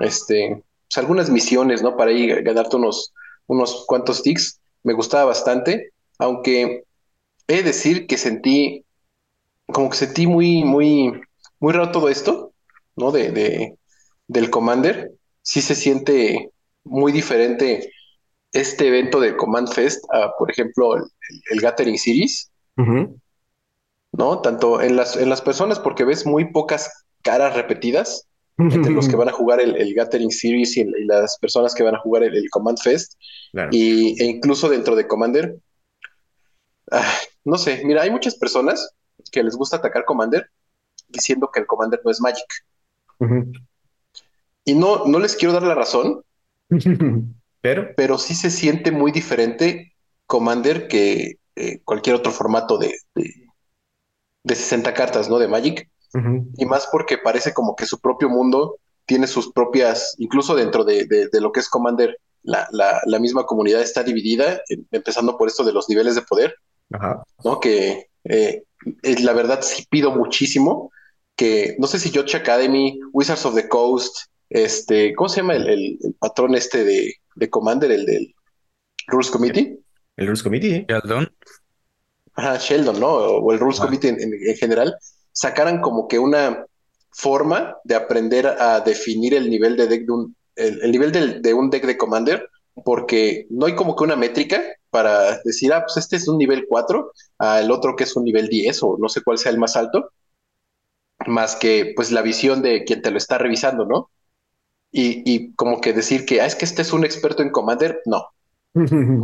este, 0.00 0.62
pues 0.88 0.98
algunas 0.98 1.30
misiones, 1.30 1.82
¿no? 1.82 1.96
Para 1.96 2.10
ahí 2.12 2.28
ganarte 2.42 2.76
unos, 2.76 3.12
unos 3.46 3.84
cuantos 3.86 4.22
ticks. 4.22 4.60
Me 4.84 4.94
gustaba 4.94 5.26
bastante, 5.26 5.92
aunque 6.18 6.84
he 7.48 7.56
de 7.56 7.62
decir 7.64 8.06
que 8.06 8.18
sentí, 8.18 8.84
como 9.66 9.90
que 9.90 9.96
sentí 9.96 10.26
muy, 10.26 10.64
muy, 10.64 11.20
muy 11.60 11.72
raro 11.72 11.92
todo 11.92 12.08
esto, 12.08 12.52
¿no? 12.96 13.12
De, 13.12 13.30
del 14.28 14.50
Commander. 14.50 15.12
Sí 15.42 15.60
se 15.62 15.74
siente 15.74 16.50
muy 16.84 17.12
diferente 17.12 17.90
este 18.52 18.88
evento 18.88 19.20
de 19.20 19.36
Command 19.36 19.68
Fest 19.72 20.04
a, 20.12 20.32
por 20.38 20.50
ejemplo, 20.50 20.96
el, 20.96 21.02
el 21.50 21.60
Gathering 21.60 21.98
Series. 21.98 22.50
¿no? 24.12 24.40
Tanto 24.40 24.80
en 24.80 24.96
las, 24.96 25.16
en 25.16 25.28
las 25.28 25.42
personas, 25.42 25.78
porque 25.80 26.04
ves 26.04 26.24
muy 26.26 26.52
pocas 26.52 27.04
caras 27.22 27.54
repetidas 27.56 28.26
entre 28.58 28.92
los 28.92 29.08
que 29.08 29.16
van 29.16 29.28
a 29.28 29.32
jugar 29.32 29.60
el, 29.60 29.76
el 29.76 29.92
Gathering 29.94 30.30
Series 30.30 30.76
y, 30.76 30.82
el- 30.82 30.94
y 31.00 31.04
las 31.06 31.36
personas 31.38 31.74
que 31.74 31.82
van 31.82 31.96
a 31.96 32.00
jugar 32.00 32.22
el, 32.22 32.36
el 32.36 32.48
Command 32.50 32.78
Fest, 32.78 33.14
Claro. 33.52 33.70
y, 33.72 34.20
e 34.22 34.26
incluso 34.26 34.68
dentro 34.68 34.94
de 34.96 35.06
Commander. 35.08 35.56
ah, 36.92 37.12
no 37.44 37.58
sé, 37.58 37.82
mira, 37.84 38.02
hay 38.02 38.10
muchas 38.10 38.36
personas 38.36 38.90
que 39.32 39.42
les 39.42 39.56
gusta 39.56 39.76
atacar 39.76 40.04
Commander 40.04 40.48
diciendo 41.08 41.50
que 41.52 41.60
el 41.60 41.66
Commander 41.66 42.00
no 42.04 42.10
es 42.10 42.20
Magic. 42.20 42.46
Y 44.64 44.74
no, 44.74 45.04
no 45.06 45.18
les 45.18 45.36
quiero 45.36 45.52
dar 45.52 45.62
la 45.62 45.74
razón, 45.74 46.22
Pero, 47.60 47.94
pero 47.96 48.18
sí 48.18 48.34
se 48.34 48.50
siente 48.50 48.90
muy 48.90 49.10
diferente 49.10 49.94
Commander 50.26 50.86
que 50.86 51.38
eh, 51.56 51.80
cualquier 51.84 52.16
otro 52.16 52.30
formato 52.30 52.76
de, 52.76 52.94
de, 53.14 53.32
de 54.42 54.54
60 54.54 54.92
cartas, 54.92 55.28
¿no? 55.30 55.38
De 55.38 55.48
Magic. 55.48 55.88
Y 56.56 56.66
más 56.66 56.86
porque 56.92 57.18
parece 57.18 57.52
como 57.54 57.74
que 57.74 57.86
su 57.86 57.98
propio 58.00 58.28
mundo 58.28 58.76
tiene 59.06 59.26
sus 59.26 59.50
propias, 59.52 60.14
incluso 60.18 60.54
dentro 60.54 60.84
de, 60.84 61.06
de- 61.06 61.28
de 61.28 61.40
lo 61.40 61.50
que 61.52 61.60
es 61.60 61.68
Commander, 61.68 62.18
la, 62.42 62.68
la- 62.70 63.00
la 63.06 63.18
misma 63.18 63.44
comunidad 63.46 63.80
está 63.82 64.02
dividida, 64.02 64.60
em- 64.68 64.84
empezando 64.92 65.36
por 65.38 65.48
esto 65.48 65.64
de 65.64 65.72
los 65.72 65.88
niveles 65.88 66.14
de 66.14 66.22
poder, 66.22 66.54
Ajá. 66.92 67.24
¿no? 67.44 67.58
Que 67.60 68.08
eh, 68.24 68.62
eh, 69.02 69.20
la 69.22 69.32
verdad 69.32 69.60
sí 69.62 69.86
pido 69.90 70.12
muchísimo 70.12 70.92
que, 71.34 71.74
no 71.78 71.86
sé 71.86 71.98
si 71.98 72.10
Yoshi 72.10 72.36
Academy, 72.36 73.00
Wizards 73.12 73.44
of 73.46 73.54
the 73.54 73.68
Coast, 73.68 74.26
este, 74.54 75.14
¿cómo 75.14 75.28
se 75.28 75.40
llama 75.40 75.54
el, 75.56 75.68
el- 75.68 75.98
el 76.02 76.14
patrón 76.14 76.54
este 76.54 76.84
de, 76.84 77.14
de 77.34 77.50
Commander, 77.50 77.90
el 77.90 78.06
del 78.06 78.34
Rules 79.08 79.30
Committee? 79.30 79.80
El 80.16 80.26
Rules 80.28 80.42
Committee. 80.44 80.86
Sheldon. 80.88 81.28
Ajá, 82.34 82.56
Sheldon, 82.58 83.00
¿no? 83.00 83.08
O 83.14 83.52
el 83.52 83.58
Rules 83.58 83.80
Ah. 83.80 83.84
Committee 83.84 84.08
en, 84.10 84.20
en- 84.20 84.32
en 84.48 84.56
general, 84.56 84.94
sacaran 85.32 85.80
como 85.80 86.06
que 86.06 86.18
una 86.20 86.64
forma 87.10 87.76
de 87.84 87.96
aprender 87.96 88.46
a 88.46 88.80
definir 88.80 89.34
el 89.34 89.50
nivel 89.50 89.76
de 89.76 89.88
deck 89.88 90.06
de 90.06 90.12
un, 90.12 90.36
el, 90.56 90.80
el 90.82 90.90
nivel 90.92 91.10
del- 91.10 91.42
de 91.42 91.52
un 91.52 91.68
deck 91.70 91.84
de 91.86 91.96
Commander, 91.98 92.48
porque 92.84 93.46
no 93.50 93.66
hay 93.66 93.74
como 93.74 93.94
que 93.96 94.04
una 94.04 94.16
métrica 94.16 94.62
para 94.90 95.40
decir, 95.44 95.72
ah, 95.72 95.82
pues 95.84 95.96
este 95.96 96.14
es 96.16 96.28
un 96.28 96.38
nivel 96.38 96.66
4, 96.68 97.12
al 97.38 97.70
otro 97.72 97.96
que 97.96 98.04
es 98.04 98.14
un 98.14 98.22
nivel 98.24 98.46
10, 98.48 98.80
o 98.84 98.96
no 99.00 99.08
sé 99.08 99.20
cuál 99.22 99.38
sea 99.38 99.50
el 99.50 99.58
más 99.58 99.74
alto, 99.76 100.10
más 101.26 101.56
que 101.56 101.92
pues 101.96 102.12
la 102.12 102.22
visión 102.22 102.62
de 102.62 102.84
quien 102.84 103.02
te 103.02 103.10
lo 103.10 103.18
está 103.18 103.38
revisando, 103.38 103.84
¿no? 103.84 104.10
Y, 104.96 105.22
y 105.26 105.52
como 105.54 105.80
que 105.80 105.92
decir 105.92 106.24
que 106.24 106.40
ah, 106.40 106.46
es 106.46 106.54
que 106.54 106.64
este 106.64 106.82
es 106.82 106.92
un 106.92 107.04
experto 107.04 107.42
en 107.42 107.50
Commander, 107.50 108.00
no. 108.06 108.28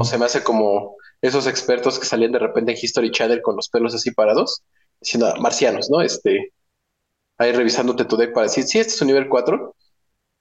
O 0.01 0.05
se 0.05 0.19
me 0.19 0.25
hace 0.25 0.43
como 0.43 0.97
esos 1.23 1.47
expertos 1.47 2.01
que 2.01 2.07
salían 2.07 2.33
de 2.33 2.41
repente 2.41 2.73
en 2.73 2.79
History 2.83 3.13
Channel 3.13 3.41
con 3.41 3.55
los 3.55 3.69
pelos 3.69 3.95
así 3.95 4.11
parados, 4.11 4.65
diciendo 5.01 5.29
ah, 5.29 5.39
marcianos, 5.41 5.89
¿no? 5.89 6.01
Este, 6.01 6.53
ahí 7.39 7.53
revisándote 7.53 8.05
tu 8.05 8.17
deck 8.17 8.33
para 8.33 8.49
decir, 8.49 8.65
sí, 8.65 8.81
este 8.81 8.95
es 8.95 9.01
un 9.01 9.09
nivel 9.09 9.29
4. 9.29 9.77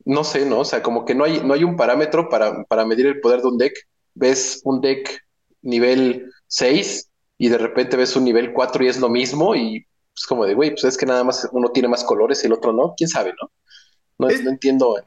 No 0.05 0.23
sé, 0.23 0.47
¿no? 0.47 0.61
O 0.61 0.65
sea, 0.65 0.81
como 0.81 1.05
que 1.05 1.13
no 1.13 1.25
hay, 1.25 1.41
no 1.41 1.53
hay 1.53 1.63
un 1.63 1.75
parámetro 1.75 2.27
para, 2.27 2.63
para 2.63 2.83
medir 2.85 3.05
el 3.05 3.19
poder 3.19 3.41
de 3.41 3.49
un 3.49 3.59
deck. 3.59 3.73
Ves 4.15 4.61
un 4.63 4.81
deck 4.81 5.21
nivel 5.61 6.31
6 6.47 7.07
y 7.37 7.49
de 7.49 7.57
repente 7.59 7.97
ves 7.97 8.15
un 8.15 8.23
nivel 8.23 8.51
4 8.51 8.83
y 8.83 8.87
es 8.87 8.99
lo 8.99 9.09
mismo 9.09 9.55
y 9.55 9.85
es 10.15 10.25
como 10.25 10.43
de, 10.47 10.55
güey, 10.55 10.71
pues 10.71 10.85
es 10.85 10.97
que 10.97 11.05
nada 11.05 11.23
más 11.23 11.47
uno 11.51 11.69
tiene 11.69 11.87
más 11.87 12.03
colores 12.03 12.43
y 12.43 12.47
el 12.47 12.53
otro 12.53 12.73
no. 12.73 12.95
¿Quién 12.97 13.09
sabe, 13.09 13.35
no? 13.39 13.51
No, 14.17 14.27
no 14.27 14.49
entiendo 14.49 14.97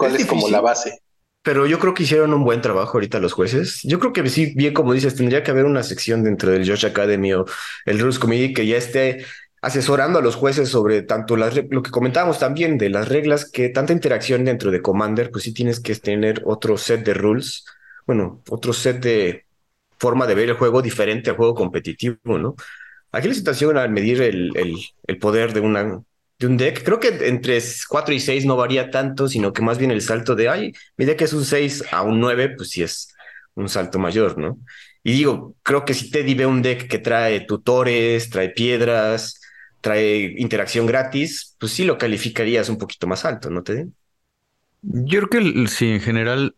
cuál 0.00 0.16
es, 0.16 0.26
como 0.26 0.48
la 0.48 0.60
base. 0.60 1.00
Pero 1.42 1.66
yo 1.66 1.78
creo 1.78 1.94
que 1.94 2.02
hicieron 2.02 2.34
un 2.34 2.44
buen 2.44 2.60
trabajo 2.60 2.98
ahorita 2.98 3.18
los 3.18 3.32
jueces. 3.32 3.80
Yo 3.84 3.98
creo 3.98 4.12
que 4.12 4.28
sí, 4.28 4.52
bien 4.54 4.74
como 4.74 4.92
dices, 4.92 5.14
tendría 5.14 5.42
que 5.42 5.50
haber 5.50 5.64
una 5.64 5.82
sección 5.82 6.22
dentro 6.22 6.50
del 6.50 6.68
Josh 6.68 6.86
Academy 6.86 7.32
o 7.32 7.46
el 7.86 7.98
Rules 7.98 8.18
Committee 8.18 8.52
que 8.52 8.66
ya 8.66 8.76
esté 8.76 9.24
asesorando 9.62 10.18
a 10.18 10.22
los 10.22 10.36
jueces 10.36 10.68
sobre 10.70 11.02
tanto 11.02 11.36
las, 11.36 11.54
lo 11.54 11.82
que 11.82 11.90
comentábamos 11.90 12.38
también 12.38 12.78
de 12.78 12.88
las 12.88 13.08
reglas, 13.08 13.50
que 13.50 13.68
tanta 13.68 13.92
interacción 13.92 14.44
dentro 14.44 14.70
de 14.70 14.80
Commander, 14.80 15.30
pues 15.30 15.44
sí 15.44 15.52
tienes 15.52 15.80
que 15.80 15.94
tener 15.96 16.42
otro 16.46 16.78
set 16.78 17.04
de 17.04 17.14
rules, 17.14 17.66
bueno, 18.06 18.42
otro 18.48 18.72
set 18.72 19.02
de 19.02 19.44
forma 19.98 20.26
de 20.26 20.34
ver 20.34 20.48
el 20.48 20.56
juego 20.56 20.80
diferente 20.80 21.28
al 21.28 21.36
juego 21.36 21.54
competitivo, 21.54 22.16
¿no? 22.24 22.54
Aquí 23.12 23.28
la 23.28 23.34
situación 23.34 23.76
al 23.76 23.90
medir 23.90 24.22
el, 24.22 24.56
el, 24.56 24.76
el 25.06 25.18
poder 25.18 25.52
de 25.52 25.60
una, 25.60 26.02
de 26.40 26.46
un 26.46 26.56
deck. 26.56 26.82
Creo 26.82 26.98
que 26.98 27.08
entre 27.28 27.60
4 27.88 28.14
y 28.14 28.18
6 28.18 28.46
no 28.46 28.56
varía 28.56 28.90
tanto, 28.90 29.28
sino 29.28 29.52
que 29.52 29.62
más 29.62 29.78
bien 29.78 29.90
el 29.90 30.00
salto 30.00 30.34
de, 30.34 30.48
ay, 30.48 30.72
mi 30.96 31.04
deck 31.04 31.20
es 31.20 31.34
un 31.34 31.44
6 31.44 31.84
a 31.92 32.02
un 32.02 32.18
9, 32.18 32.54
pues 32.56 32.70
sí 32.70 32.82
es 32.82 33.14
un 33.54 33.68
salto 33.68 33.98
mayor, 33.98 34.38
¿no? 34.38 34.58
Y 35.04 35.12
digo, 35.12 35.54
creo 35.62 35.84
que 35.84 35.94
si 35.94 36.10
Teddy 36.10 36.34
ve 36.34 36.46
un 36.46 36.62
deck 36.62 36.88
que 36.88 36.98
trae 36.98 37.40
tutores, 37.40 38.30
trae 38.30 38.48
piedras, 38.48 39.40
trae 39.82 40.34
interacción 40.38 40.86
gratis, 40.86 41.56
pues 41.58 41.72
sí 41.72 41.84
lo 41.84 41.98
calificarías 41.98 42.70
un 42.70 42.78
poquito 42.78 43.06
más 43.06 43.24
alto, 43.26 43.50
¿no, 43.50 43.62
Teddy? 43.62 43.90
Yo 44.82 45.20
creo 45.20 45.28
que 45.28 45.68
sí, 45.68 45.90
en 45.90 46.00
general, 46.00 46.56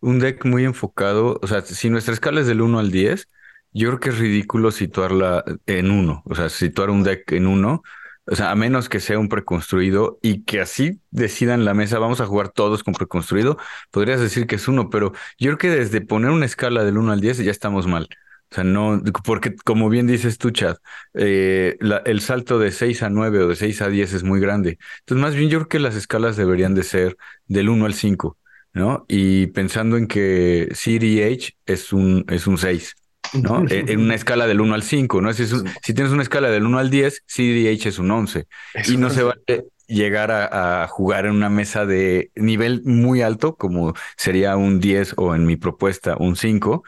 un 0.00 0.18
deck 0.18 0.44
muy 0.44 0.64
enfocado, 0.64 1.40
o 1.42 1.46
sea, 1.46 1.62
si 1.62 1.88
nuestra 1.88 2.12
escala 2.12 2.42
es 2.42 2.46
del 2.46 2.60
1 2.60 2.78
al 2.78 2.90
10, 2.90 3.28
yo 3.72 3.88
creo 3.88 4.00
que 4.00 4.08
es 4.10 4.18
ridículo 4.18 4.70
situarla 4.70 5.42
en 5.64 5.90
1, 5.90 6.22
o 6.24 6.34
sea, 6.34 6.50
situar 6.50 6.90
un 6.90 7.02
deck 7.02 7.32
en 7.32 7.46
1 7.46 7.82
o 8.26 8.34
sea, 8.36 8.50
a 8.50 8.56
menos 8.56 8.88
que 8.88 9.00
sea 9.00 9.18
un 9.18 9.28
preconstruido 9.28 10.18
y 10.22 10.42
que 10.44 10.60
así 10.60 11.00
decidan 11.10 11.64
la 11.64 11.74
mesa, 11.74 11.98
vamos 11.98 12.20
a 12.20 12.26
jugar 12.26 12.48
todos 12.50 12.82
con 12.84 12.94
preconstruido, 12.94 13.56
podrías 13.90 14.20
decir 14.20 14.46
que 14.46 14.56
es 14.56 14.68
uno, 14.68 14.90
pero 14.90 15.12
yo 15.38 15.56
creo 15.56 15.58
que 15.58 15.70
desde 15.70 16.00
poner 16.00 16.30
una 16.30 16.46
escala 16.46 16.84
del 16.84 16.98
1 16.98 17.12
al 17.12 17.20
10 17.20 17.38
ya 17.38 17.50
estamos 17.50 17.86
mal. 17.86 18.08
O 18.50 18.54
sea, 18.54 18.64
no, 18.64 19.02
porque 19.24 19.56
como 19.56 19.88
bien 19.88 20.06
dices 20.06 20.38
tú, 20.38 20.50
Chad, 20.50 20.76
eh, 21.14 21.76
el 22.04 22.20
salto 22.20 22.58
de 22.58 22.70
6 22.70 23.02
a 23.02 23.10
9 23.10 23.40
o 23.42 23.48
de 23.48 23.56
6 23.56 23.82
a 23.82 23.88
10 23.88 24.12
es 24.12 24.22
muy 24.22 24.40
grande. 24.40 24.78
Entonces, 25.00 25.22
más 25.22 25.34
bien 25.34 25.50
yo 25.50 25.58
creo 25.58 25.68
que 25.68 25.78
las 25.80 25.96
escalas 25.96 26.36
deberían 26.36 26.74
de 26.74 26.84
ser 26.84 27.16
del 27.46 27.68
1 27.68 27.86
al 27.86 27.94
5, 27.94 28.38
¿no? 28.72 29.04
Y 29.08 29.48
pensando 29.48 29.96
en 29.96 30.06
que 30.06 30.68
CDH 30.72 31.56
es 31.66 31.92
un, 31.92 32.24
es 32.28 32.46
un 32.46 32.56
6. 32.58 32.94
¿No? 33.42 33.64
en, 33.70 34.00
una 34.00 34.14
escala 34.14 34.46
del 34.46 34.60
1 34.60 34.74
al 34.74 34.82
5, 34.82 35.20
¿no? 35.20 35.32
Si, 35.32 35.46
si, 35.46 35.94
tienes 35.94 36.12
una 36.12 36.22
escala 36.22 36.50
del 36.50 36.64
1 36.64 36.78
al 36.78 36.90
10, 36.90 37.24
CDH 37.26 37.86
es 37.86 37.98
un 37.98 38.10
11. 38.10 38.46
y 38.88 38.96
no 38.96 39.10
se 39.10 39.22
vale 39.22 39.66
llegar 39.86 40.30
a, 40.30 40.86
jugar 40.88 41.26
en 41.26 41.32
una 41.32 41.48
mesa 41.48 41.86
de 41.86 42.30
nivel 42.34 42.82
muy 42.84 43.22
alto, 43.22 43.56
como 43.56 43.94
sería 44.16 44.56
un 44.56 44.80
10 44.80 45.14
o 45.16 45.34
en 45.34 45.46
mi 45.46 45.56
propuesta 45.56 46.16
un 46.18 46.36
5, 46.36 46.82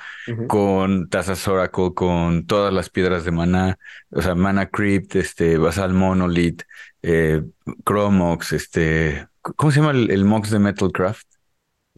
con 0.46 1.08
Tazas 1.08 1.46
Oracle, 1.48 1.94
con 1.94 2.46
todas 2.46 2.72
las 2.72 2.90
piedras 2.90 3.24
de 3.24 3.30
mana, 3.30 3.78
o 4.10 4.22
sea, 4.22 4.34
Mana 4.34 4.68
Crypt, 4.68 5.16
este, 5.16 5.58
Basal 5.58 5.94
Monolith, 5.94 6.62
eh, 7.02 7.42
Chromox, 7.86 8.52
este, 8.52 9.28
¿cómo 9.40 9.70
se 9.70 9.80
llama 9.80 9.92
el, 9.92 10.24
Mox 10.24 10.50
de 10.50 10.58
Metalcraft? 10.58 11.26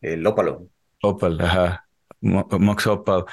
El 0.00 0.26
Opalo. 0.26 0.66
Opal, 1.02 1.40
ajá. 1.40 1.86
Mox 2.20 2.86
Opal 2.86 3.24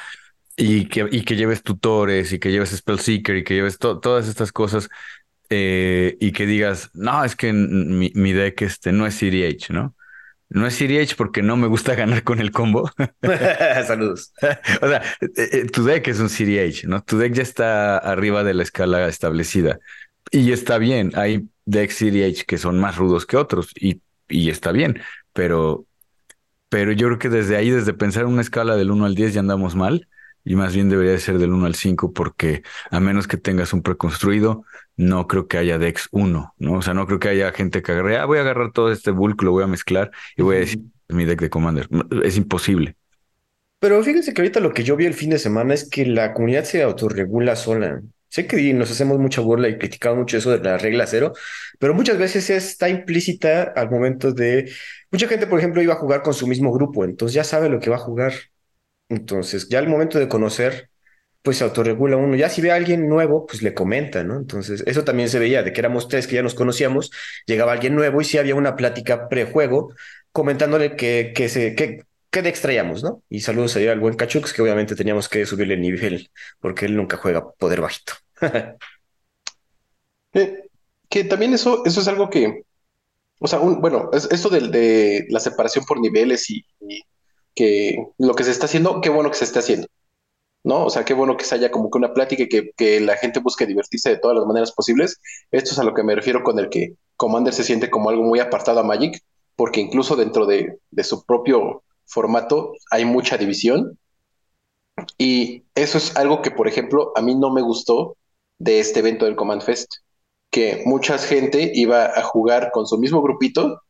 y 0.58 0.86
que, 0.88 1.08
y 1.12 1.22
que 1.22 1.36
lleves 1.36 1.62
tutores 1.62 2.34
y 2.34 2.40
que 2.40 2.52
lleves 2.52 2.76
Spellseeker 2.76 3.38
y 3.38 3.44
que 3.44 3.54
lleves 3.54 3.78
todas 3.78 4.28
estas 4.28 4.52
cosas 4.52 4.90
eh, 5.50 6.18
y 6.20 6.32
que 6.32 6.48
digas, 6.48 6.90
no, 6.94 7.24
es 7.24 7.36
que 7.36 7.54
mi, 7.54 8.12
mi, 8.16 8.34
deck 8.34 8.64
este, 8.64 8.92
no 8.92 9.06
es 9.06 9.18
CDH, 9.18 9.70
¿no? 9.70 9.96
No 10.50 10.66
es 10.66 10.78
CDH 10.78 11.16
porque 11.16 11.44
no 11.44 11.58
me 11.58 11.68
gusta 11.68 11.94
ganar 11.96 12.24
con 12.24 12.40
el 12.40 12.52
combo. 12.52 12.92
Saludos. 13.88 14.34
o 14.82 14.88
sea, 14.88 15.04
eh, 15.22 15.50
eh, 15.52 15.66
tu 15.66 15.86
deck 15.86 16.08
es 16.08 16.20
un 16.20 16.30
CDH, 16.30 16.88
¿no? 16.88 17.04
Tu 17.04 17.20
deck 17.20 17.34
ya 17.34 17.44
está 17.44 17.98
arriba 18.00 18.44
de 18.44 18.56
la 18.56 18.64
escala 18.64 19.08
establecida. 19.08 19.80
Y 20.32 20.52
está 20.52 20.80
bien, 20.80 21.12
hay 21.16 21.48
decks 21.66 21.98
CDH 22.00 22.46
que 22.46 22.58
son 22.58 22.80
más 22.80 22.98
rudos 22.98 23.26
que 23.28 23.38
otros 23.38 23.72
y, 23.76 24.02
y 24.28 24.50
está 24.50 24.72
bien, 24.72 25.02
pero, 25.34 25.86
pero 26.68 26.92
yo 26.92 27.08
creo 27.08 27.20
que 27.20 27.30
desde 27.30 27.56
ahí, 27.56 27.70
desde 27.70 27.94
pensar 27.94 28.26
una 28.26 28.42
escala 28.42 28.76
del 28.76 28.92
1 28.92 29.06
al 29.06 29.16
10 29.16 29.36
ya 29.36 29.40
andamos 29.40 29.76
mal 29.76 30.08
y 30.48 30.56
más 30.56 30.74
bien 30.74 30.90
debería 30.90 31.18
ser 31.20 31.38
del 31.40 31.52
1 31.52 31.66
al 31.66 31.76
5 31.76 32.14
porque 32.14 32.64
a 32.90 33.00
menos 33.02 33.28
que 33.28 33.36
tengas 33.36 33.74
un 33.74 33.82
preconstruido, 33.82 34.64
no 34.96 35.28
creo 35.28 35.48
que 35.48 35.58
haya 35.58 35.78
Dex 35.78 36.08
1, 36.12 36.56
¿no? 36.58 36.74
O 36.74 36.82
sea, 36.82 36.94
no 36.94 37.06
creo 37.06 37.20
que 37.20 37.28
haya 37.28 37.52
gente 37.52 37.82
que 37.82 37.92
agarre, 37.92 38.18
ah, 38.18 38.26
voy 38.26 38.38
a 38.38 38.42
agarrar 38.42 38.72
todo 38.72 38.92
este 38.92 39.12
bulk, 39.12 39.42
lo 39.44 39.52
voy 39.52 39.66
a 39.66 39.68
mezclar 39.68 40.10
y 40.38 40.44
voy 40.44 40.56
a 40.56 40.60
decir, 40.60 40.80
mi 41.10 41.26
deck 41.26 41.42
de 41.42 41.50
Commander. 41.50 41.90
Es 42.24 42.38
imposible. 42.38 42.96
Pero 43.80 44.02
fíjense 44.04 44.34
que 44.34 44.42
ahorita 44.42 44.62
lo 44.62 44.74
que 44.74 44.84
yo 44.84 44.96
vi 44.96 45.06
el 45.06 45.14
fin 45.14 45.30
de 45.30 45.38
semana 45.38 45.74
es 45.74 45.90
que 45.90 46.06
la 46.06 46.34
comunidad 46.34 46.64
se 46.64 46.82
autorregula 46.82 47.56
sola. 47.58 48.02
Sé 48.30 48.48
que 48.48 48.74
nos 48.74 48.90
hacemos 48.90 49.20
mucha 49.20 49.42
burla 49.42 49.68
y 49.68 49.78
criticamos 49.78 50.20
mucho 50.20 50.38
eso 50.38 50.52
de 50.52 50.60
la 50.60 50.78
regla 50.78 51.08
cero, 51.08 51.34
pero 51.78 51.94
muchas 51.94 52.18
veces 52.18 52.50
está 52.50 52.88
implícita 52.90 53.64
al 53.64 53.90
momento 53.92 54.32
de... 54.32 54.72
Mucha 55.12 55.28
gente, 55.28 55.48
por 55.48 55.60
ejemplo, 55.60 55.82
iba 55.82 55.94
a 55.94 55.98
jugar 55.98 56.22
con 56.24 56.34
su 56.34 56.48
mismo 56.48 56.72
grupo, 56.72 57.04
entonces 57.04 57.36
ya 57.36 57.44
sabe 57.44 57.70
lo 57.70 57.80
que 57.80 57.90
va 57.90 57.98
a 57.98 58.00
jugar. 58.00 58.34
Entonces, 59.10 59.70
ya 59.70 59.80
al 59.80 59.88
momento 59.88 60.20
de 60.20 60.28
conocer, 60.28 60.90
pues 61.42 61.58
se 61.58 61.64
autorregula 61.64 62.18
uno. 62.18 62.36
Ya 62.36 62.50
si 62.50 62.62
ve 62.62 62.72
a 62.72 62.76
alguien 62.76 63.08
nuevo, 63.08 63.46
pues 63.46 63.62
le 63.62 63.74
comenta, 63.74 64.24
¿no? 64.24 64.38
Entonces, 64.38 64.84
eso 64.86 65.04
también 65.04 65.30
se 65.30 65.40
veía, 65.40 65.64
de 65.64 65.72
que 65.74 65.80
éramos 65.80 66.08
tres 66.10 66.28
que 66.28 66.36
ya 66.36 66.44
nos 66.44 66.56
conocíamos, 66.56 67.12
llegaba 67.46 67.72
alguien 67.72 67.96
nuevo 67.96 68.20
y 68.22 68.26
sí 68.26 68.38
había 68.38 68.56
una 68.56 68.76
plática 68.76 69.30
prejuego 69.30 69.94
comentándole 70.34 70.96
que, 70.96 71.32
que 71.34 71.50
se, 71.50 71.74
que, 71.76 72.04
que 72.30 72.42
de 72.42 72.50
extraíamos, 72.50 73.04
¿no? 73.04 73.24
Y 73.30 73.40
saludos 73.40 73.76
ahí 73.78 73.88
al 73.88 74.00
buen 74.00 74.16
Cachux, 74.16 74.54
que 74.54 74.62
obviamente 74.62 74.96
teníamos 74.96 75.30
que 75.30 75.46
subirle 75.46 75.76
el 75.76 75.82
nivel, 75.82 76.30
porque 76.60 76.86
él 76.86 76.98
nunca 76.98 77.18
juega 77.18 77.50
poder 77.52 77.82
bajito. 77.82 78.14
que, 81.10 81.24
también 81.24 81.54
eso, 81.54 81.84
eso 81.86 82.02
es 82.02 82.08
algo 82.08 82.30
que, 82.30 82.64
o 83.40 83.48
sea, 83.48 83.60
un, 83.60 83.80
bueno, 83.82 84.10
es, 84.14 84.28
esto 84.32 84.50
de, 84.50 84.68
de, 84.68 85.26
la 85.30 85.40
separación 85.40 85.86
por 85.86 86.00
niveles 86.02 86.50
y 86.50 86.66
que 87.58 88.08
lo 88.20 88.36
que 88.36 88.44
se 88.44 88.52
está 88.52 88.66
haciendo, 88.68 89.02
qué 89.02 89.10
bueno 89.10 89.32
que 89.32 89.38
se 89.38 89.46
esté 89.46 89.60
haciendo, 89.60 89.88
¿no? 90.64 90.86
O 90.86 90.90
sea, 90.90 91.04
qué 91.04 91.14
bueno 91.14 91.36
que 91.36 91.44
se 91.44 91.56
haya 91.56 91.72
como 91.72 91.90
que 91.90 91.98
una 91.98 92.14
plática 92.14 92.44
y 92.44 92.50
que, 92.50 92.72
que 92.78 93.00
la 93.02 93.18
gente 93.18 93.40
busque 93.40 93.66
divertirse 93.66 94.12
de 94.12 94.20
todas 94.20 94.38
las 94.38 94.46
maneras 94.46 94.72
posibles. 94.72 95.20
Esto 95.52 95.72
es 95.72 95.80
a 95.80 95.84
lo 95.84 95.94
que 95.94 96.04
me 96.04 96.16
refiero 96.16 96.44
con 96.44 96.60
el 96.60 96.70
que 96.70 96.94
Commander 97.18 97.54
se 97.54 97.64
siente 97.64 97.90
como 97.90 98.10
algo 98.10 98.24
muy 98.24 98.40
apartado 98.40 98.80
a 98.80 98.84
Magic, 98.84 99.22
porque 99.56 99.82
incluso 99.82 100.16
dentro 100.16 100.46
de, 100.46 100.78
de 100.92 101.04
su 101.04 101.26
propio 101.26 101.84
formato 102.06 102.74
hay 102.92 103.06
mucha 103.06 103.38
división. 103.38 103.98
Y 105.18 105.64
eso 105.74 105.98
es 105.98 106.16
algo 106.16 106.42
que, 106.42 106.52
por 106.52 106.68
ejemplo, 106.68 107.12
a 107.16 107.22
mí 107.22 107.36
no 107.36 107.52
me 107.52 107.62
gustó 107.62 108.18
de 108.60 108.80
este 108.80 109.00
evento 109.00 109.26
del 109.26 109.36
Command 109.36 109.64
Fest, 109.64 109.92
que 110.52 110.84
mucha 110.86 111.18
gente 111.18 111.72
iba 111.74 112.06
a 112.06 112.22
jugar 112.22 112.72
con 112.72 112.86
su 112.86 112.98
mismo 112.98 113.22
grupito 113.22 113.82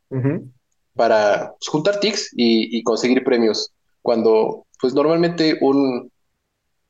para 0.98 1.54
pues, 1.58 1.70
juntar 1.70 2.00
tics 2.00 2.30
y, 2.36 2.84
conseguir 2.84 3.24
premios. 3.24 3.72
Cuando, 4.01 4.66
pues 4.82 4.94
normalmente 4.94 5.58
un, 5.62 6.12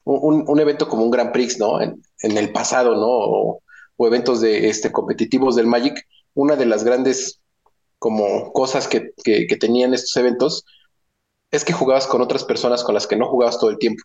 un, 0.03 0.59
evento 0.59 0.87
como 0.87 1.03
un 1.03 1.11
Grand 1.11 1.31
Prix, 1.31 1.59
¿no? 1.59 1.81
En, 1.81 2.01
el 2.21 2.51
pasado, 2.51 2.95
¿no? 2.95 3.07
O, 3.07 3.61
eventos 3.99 4.41
de 4.41 4.69
este 4.69 4.91
competitivos 4.91 5.55
del 5.55 5.67
Magic, 5.67 6.07
una 6.33 6.55
de 6.55 6.65
las 6.65 6.83
grandes 6.83 7.41
como 7.99 8.53
cosas 8.53 8.87
que, 8.87 9.11
que, 9.23 9.57
tenían 9.59 9.93
estos 9.93 10.15
eventos 10.17 10.65
es 11.49 11.65
que 11.65 11.73
jugabas 11.73 12.05
con 12.05 12.21
otras 12.21 12.43
personas 12.43 12.83
con 12.83 12.93
las 12.93 13.07
que 13.07 13.15
no 13.15 13.27
jugabas 13.27 13.59
todo 13.59 13.71
el 13.71 13.79
tiempo. 13.79 14.03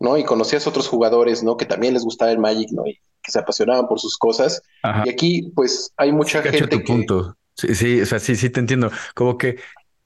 ¿no? 0.00 0.16
Y 0.16 0.24
conocías 0.24 0.66
otros 0.66 0.88
jugadores, 0.88 1.42
¿no? 1.42 1.56
Que 1.56 1.66
también 1.66 1.94
les 1.94 2.02
gustaba 2.02 2.30
el 2.30 2.38
Magic, 2.38 2.70
¿no? 2.72 2.86
Y 2.86 2.98
que 3.22 3.32
se 3.32 3.38
apasionaban 3.38 3.88
por 3.88 4.00
sus 4.00 4.16
cosas. 4.18 4.62
Y 5.04 5.08
aquí, 5.08 5.52
pues, 5.54 5.92
hay 5.96 6.12
mucha 6.12 6.42
gente 6.42 6.66
tu 6.66 6.84
punto. 6.84 7.36
Sí, 7.56 7.74
sí, 7.74 8.00
o 8.00 8.06
sea, 8.06 8.18
sí, 8.18 8.36
sí 8.36 8.50
te 8.50 8.60
entiendo. 8.60 8.90
Como 9.14 9.38
que 9.38 9.50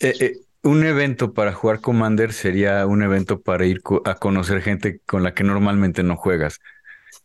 eh, 0.00 0.14
eh, 0.20 0.32
un 0.62 0.84
evento 0.84 1.32
para 1.32 1.52
jugar 1.52 1.80
Commander 1.80 2.32
sería 2.32 2.86
un 2.86 3.02
evento 3.02 3.40
para 3.40 3.66
ir 3.66 3.80
a 4.04 4.14
conocer 4.16 4.62
gente 4.62 5.00
con 5.06 5.22
la 5.22 5.34
que 5.34 5.44
normalmente 5.44 6.02
no 6.02 6.16
juegas. 6.16 6.60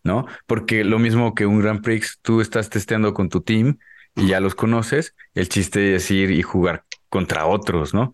¿no? 0.04 0.26
Porque 0.48 0.84
lo 0.84 1.00
mismo 1.00 1.34
que 1.36 1.46
un 1.46 1.60
Grand 1.62 1.82
Prix, 1.82 2.20
tú 2.22 2.42
estás 2.42 2.70
testeando 2.70 3.14
con 3.14 3.30
tu 3.30 3.42
team 3.42 3.80
y 4.16 4.28
ya 4.28 4.40
los 4.40 4.56
conoces, 4.56 5.16
el 5.34 5.50
chiste 5.50 5.96
es 5.96 6.12
ir 6.12 6.32
y 6.32 6.42
jugar 6.42 6.86
contra 7.10 7.46
otros, 7.46 7.94
¿no? 7.94 8.12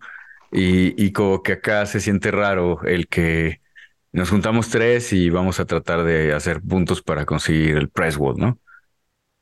Y, 0.52 1.02
y 1.02 1.12
como 1.12 1.42
que 1.42 1.52
acá 1.54 1.86
se 1.86 2.00
siente 2.00 2.30
raro 2.30 2.82
el 2.84 3.08
que 3.08 3.60
nos 4.12 4.30
juntamos 4.30 4.68
tres 4.70 5.12
y 5.12 5.30
vamos 5.30 5.60
a 5.60 5.66
tratar 5.66 6.04
de 6.04 6.32
hacer 6.32 6.60
puntos 6.62 7.02
para 7.02 7.26
conseguir 7.26 7.76
el 7.76 7.88
prize 7.88 8.18
world, 8.18 8.40
¿no? 8.40 8.58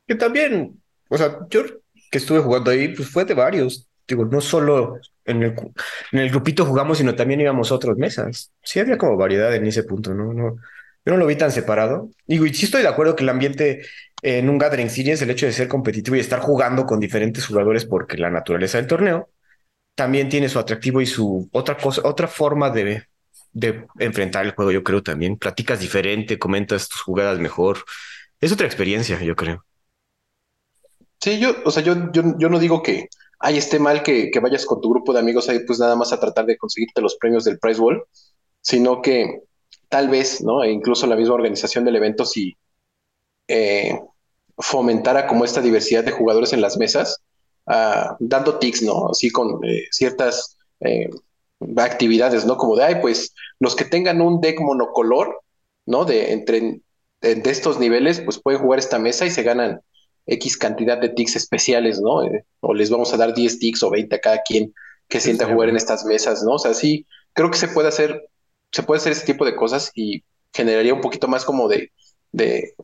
Que 0.07 0.15
también, 0.15 0.81
o 1.09 1.17
sea, 1.17 1.39
yo 1.49 1.63
que 2.11 2.17
estuve 2.19 2.39
jugando 2.39 2.71
ahí, 2.71 2.89
pues 2.89 3.09
fue 3.09 3.25
de 3.25 3.33
varios. 3.33 3.87
Digo, 4.07 4.25
no 4.25 4.41
solo 4.41 4.99
en 5.25 5.43
el, 5.43 5.55
en 6.11 6.19
el 6.19 6.29
grupito 6.29 6.65
jugamos, 6.65 6.97
sino 6.97 7.15
también 7.15 7.41
íbamos 7.41 7.71
a 7.71 7.75
otras 7.75 7.97
mesas. 7.97 8.51
Sí 8.63 8.79
había 8.79 8.97
como 8.97 9.17
variedad 9.17 9.53
en 9.55 9.65
ese 9.67 9.83
punto, 9.83 10.13
¿no? 10.13 10.33
no 10.33 10.55
yo 11.05 11.13
no 11.13 11.17
lo 11.17 11.25
vi 11.25 11.35
tan 11.35 11.51
separado. 11.51 12.09
Digo, 12.27 12.45
y 12.45 12.53
sí 12.53 12.65
estoy 12.65 12.81
de 12.81 12.87
acuerdo 12.87 13.15
que 13.15 13.23
el 13.23 13.29
ambiente 13.29 13.81
en 14.21 14.49
un 14.49 14.57
Gathering 14.57 14.89
Series, 14.89 15.21
el 15.21 15.29
hecho 15.29 15.45
de 15.45 15.53
ser 15.53 15.67
competitivo 15.67 16.15
y 16.15 16.19
estar 16.19 16.39
jugando 16.39 16.85
con 16.85 16.99
diferentes 16.99 17.45
jugadores 17.45 17.85
porque 17.85 18.17
la 18.17 18.29
naturaleza 18.29 18.77
del 18.77 18.87
torneo, 18.87 19.29
también 19.95 20.29
tiene 20.29 20.49
su 20.49 20.59
atractivo 20.59 21.01
y 21.01 21.05
su 21.05 21.49
otra 21.51 21.77
cosa, 21.77 22.01
otra 22.05 22.27
forma 22.27 22.69
de, 22.69 23.05
de 23.53 23.85
enfrentar 23.99 24.45
el 24.45 24.53
juego, 24.53 24.71
yo 24.71 24.83
creo 24.83 25.03
también. 25.03 25.37
Platicas 25.37 25.79
diferente, 25.79 26.39
comentas 26.39 26.89
tus 26.89 27.01
jugadas 27.01 27.39
mejor. 27.39 27.79
Es 28.41 28.51
otra 28.51 28.67
experiencia, 28.67 29.21
yo 29.21 29.35
creo. 29.35 29.65
Sí, 31.21 31.39
yo, 31.39 31.51
o 31.65 31.71
sea, 31.71 31.83
yo, 31.83 32.11
yo, 32.11 32.23
yo 32.37 32.49
no 32.49 32.59
digo 32.59 32.81
que 32.81 33.09
ay, 33.39 33.57
esté 33.57 33.79
mal 33.79 34.03
que, 34.03 34.29
que, 34.31 34.39
vayas 34.39 34.65
con 34.65 34.81
tu 34.81 34.89
grupo 34.89 35.13
de 35.13 35.19
amigos 35.19 35.49
ahí, 35.49 35.59
pues 35.65 35.79
nada 35.79 35.95
más 35.95 36.13
a 36.13 36.19
tratar 36.19 36.45
de 36.45 36.57
conseguirte 36.57 37.01
los 37.01 37.15
premios 37.17 37.45
del 37.45 37.59
Prize 37.59 37.81
Wall, 37.81 38.03
sino 38.61 39.01
que 39.01 39.43
tal 39.87 40.09
vez, 40.09 40.41
¿no? 40.43 40.63
E 40.63 40.71
incluso 40.71 41.07
la 41.07 41.15
misma 41.15 41.35
organización 41.35 41.85
del 41.85 41.95
evento, 41.95 42.25
si 42.25 42.57
eh, 43.47 43.99
fomentara 44.57 45.25
como 45.27 45.45
esta 45.45 45.61
diversidad 45.61 46.03
de 46.03 46.11
jugadores 46.11 46.53
en 46.53 46.61
las 46.61 46.77
mesas, 46.77 47.23
uh, 47.67 48.15
dando 48.19 48.59
tics, 48.59 48.83
¿no? 48.83 49.09
Así 49.09 49.29
con 49.31 49.63
eh, 49.65 49.85
ciertas 49.91 50.57
eh, 50.81 51.09
actividades, 51.77 52.45
¿no? 52.45 52.57
Como 52.57 52.75
de, 52.75 52.83
ay, 52.83 52.95
pues 53.01 53.33
los 53.59 53.75
que 53.75 53.85
tengan 53.85 54.21
un 54.21 54.41
deck 54.41 54.59
monocolor, 54.59 55.41
¿no? 55.85 56.05
De 56.05 56.33
entre 56.33 56.81
de 57.21 57.51
estos 57.51 57.79
niveles, 57.79 58.21
pues 58.21 58.39
pueden 58.41 58.61
jugar 58.61 58.79
esta 58.79 58.97
mesa 58.97 59.25
y 59.25 59.29
se 59.29 59.43
ganan 59.43 59.81
X 60.29 60.57
cantidad 60.57 60.97
de 60.97 61.09
tics 61.09 61.35
especiales, 61.35 61.99
¿no? 61.99 62.23
Eh, 62.23 62.45
o 62.61 62.73
les 62.73 62.89
vamos 62.89 63.13
a 63.13 63.17
dar 63.17 63.33
10 63.33 63.59
tics 63.59 63.83
o 63.83 63.89
20 63.89 64.15
a 64.15 64.19
cada 64.19 64.41
quien 64.41 64.73
que 65.07 65.19
sienta 65.19 65.51
jugar 65.51 65.69
en 65.69 65.75
estas 65.75 66.05
mesas, 66.05 66.43
¿no? 66.43 66.53
O 66.53 66.59
sea, 66.59 66.73
sí, 66.73 67.05
creo 67.33 67.49
que 67.49 67.57
se 67.57 67.67
puede 67.67 67.87
hacer, 67.87 68.29
se 68.71 68.83
puede 68.83 68.99
hacer 68.99 69.11
ese 69.11 69.25
tipo 69.25 69.43
de 69.45 69.55
cosas 69.55 69.91
y 69.95 70.23
generaría 70.53 70.93
un 70.93 71.01
poquito 71.01 71.27
más 71.27 71.45
como 71.45 71.67
de, 71.67 71.91
de 72.31 72.75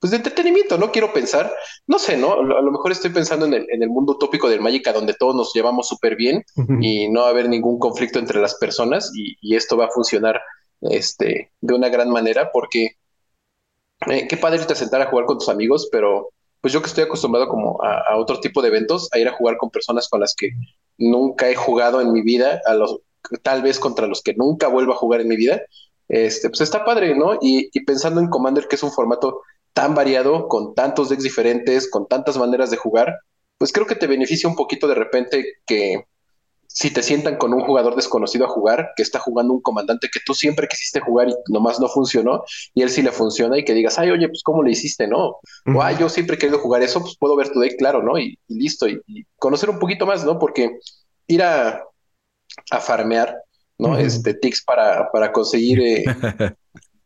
pues 0.00 0.10
de 0.10 0.16
entretenimiento, 0.16 0.78
¿no? 0.78 0.90
Quiero 0.90 1.12
pensar, 1.12 1.54
no 1.86 1.98
sé, 1.98 2.16
¿no? 2.16 2.32
A 2.32 2.60
lo 2.60 2.72
mejor 2.72 2.90
estoy 2.90 3.10
pensando 3.10 3.46
en 3.46 3.54
el, 3.54 3.66
en 3.70 3.84
el 3.84 3.88
mundo 3.88 4.14
utópico 4.14 4.48
del 4.48 4.60
Magic, 4.60 4.92
donde 4.92 5.14
todos 5.14 5.36
nos 5.36 5.52
llevamos 5.54 5.86
súper 5.86 6.16
bien 6.16 6.42
y 6.80 7.08
no 7.08 7.20
va 7.20 7.28
a 7.28 7.30
haber 7.30 7.48
ningún 7.48 7.78
conflicto 7.78 8.18
entre 8.18 8.40
las 8.40 8.56
personas 8.56 9.12
y, 9.14 9.36
y, 9.40 9.54
esto 9.54 9.76
va 9.76 9.84
a 9.84 9.90
funcionar 9.90 10.40
este, 10.80 11.52
de 11.60 11.74
una 11.74 11.88
gran 11.88 12.10
manera 12.10 12.50
porque 12.50 12.96
eh, 14.08 14.26
qué 14.26 14.36
padre 14.36 14.64
te 14.64 14.74
sentar 14.74 15.02
a 15.02 15.06
jugar 15.06 15.26
con 15.26 15.38
tus 15.38 15.48
amigos, 15.48 15.88
pero 15.92 16.30
pues 16.62 16.72
yo 16.72 16.80
que 16.80 16.86
estoy 16.86 17.04
acostumbrado 17.04 17.48
como 17.48 17.82
a, 17.82 18.12
a, 18.12 18.16
otro 18.16 18.40
tipo 18.40 18.62
de 18.62 18.68
eventos, 18.68 19.10
a 19.12 19.18
ir 19.18 19.28
a 19.28 19.32
jugar 19.32 19.58
con 19.58 19.68
personas 19.68 20.08
con 20.08 20.20
las 20.20 20.34
que 20.34 20.50
nunca 20.96 21.50
he 21.50 21.54
jugado 21.54 22.00
en 22.00 22.12
mi 22.12 22.22
vida, 22.22 22.62
a 22.64 22.72
los 22.72 23.00
tal 23.42 23.62
vez 23.62 23.78
contra 23.78 24.06
los 24.06 24.22
que 24.22 24.34
nunca 24.34 24.68
vuelvo 24.68 24.92
a 24.92 24.96
jugar 24.96 25.20
en 25.20 25.28
mi 25.28 25.36
vida, 25.36 25.60
este, 26.08 26.48
pues 26.48 26.60
está 26.60 26.84
padre, 26.84 27.14
¿no? 27.16 27.34
Y, 27.40 27.68
y 27.72 27.84
pensando 27.84 28.20
en 28.20 28.28
Commander, 28.28 28.68
que 28.68 28.76
es 28.76 28.82
un 28.82 28.92
formato 28.92 29.42
tan 29.72 29.94
variado, 29.94 30.48
con 30.48 30.74
tantos 30.74 31.08
decks 31.08 31.24
diferentes, 31.24 31.90
con 31.90 32.06
tantas 32.06 32.38
maneras 32.38 32.70
de 32.70 32.76
jugar, 32.76 33.18
pues 33.58 33.72
creo 33.72 33.86
que 33.86 33.94
te 33.94 34.06
beneficia 34.06 34.48
un 34.48 34.56
poquito 34.56 34.86
de 34.86 34.94
repente 34.94 35.44
que 35.66 36.04
si 36.74 36.90
te 36.90 37.02
sientan 37.02 37.36
con 37.36 37.52
un 37.52 37.60
jugador 37.60 37.96
desconocido 37.96 38.46
a 38.46 38.48
jugar, 38.48 38.92
que 38.96 39.02
está 39.02 39.18
jugando 39.18 39.52
un 39.52 39.60
comandante 39.60 40.08
que 40.12 40.20
tú 40.24 40.34
siempre 40.34 40.66
quisiste 40.66 41.00
jugar 41.00 41.28
y 41.28 41.34
nomás 41.48 41.78
no 41.80 41.88
funcionó, 41.88 42.44
y 42.74 42.82
él 42.82 42.90
sí 42.90 43.02
le 43.02 43.12
funciona, 43.12 43.58
y 43.58 43.64
que 43.64 43.74
digas, 43.74 43.98
ay, 43.98 44.10
oye, 44.10 44.28
pues 44.28 44.42
cómo 44.42 44.62
le 44.62 44.72
hiciste, 44.72 45.06
¿no? 45.06 45.36
O, 45.74 45.82
ay, 45.82 45.96
yo 45.98 46.08
siempre 46.08 46.36
he 46.36 46.38
querido 46.38 46.58
jugar 46.58 46.82
eso, 46.82 47.00
pues 47.00 47.16
puedo 47.18 47.36
ver 47.36 47.50
tu 47.50 47.60
deck, 47.60 47.76
claro, 47.76 48.02
¿no? 48.02 48.18
Y, 48.18 48.38
y 48.48 48.54
listo, 48.54 48.88
y, 48.88 49.00
y, 49.06 49.24
conocer 49.36 49.68
un 49.68 49.78
poquito 49.78 50.06
más, 50.06 50.24
¿no? 50.24 50.38
Porque 50.38 50.78
ir 51.26 51.42
a, 51.42 51.82
a 52.70 52.80
farmear, 52.80 53.36
¿no? 53.78 53.90
Uh 53.90 53.92
-huh. 53.94 54.06
Este, 54.06 54.34
tics 54.34 54.64
para, 54.64 55.10
para 55.12 55.30
conseguir 55.30 55.80
eh, 55.80 56.04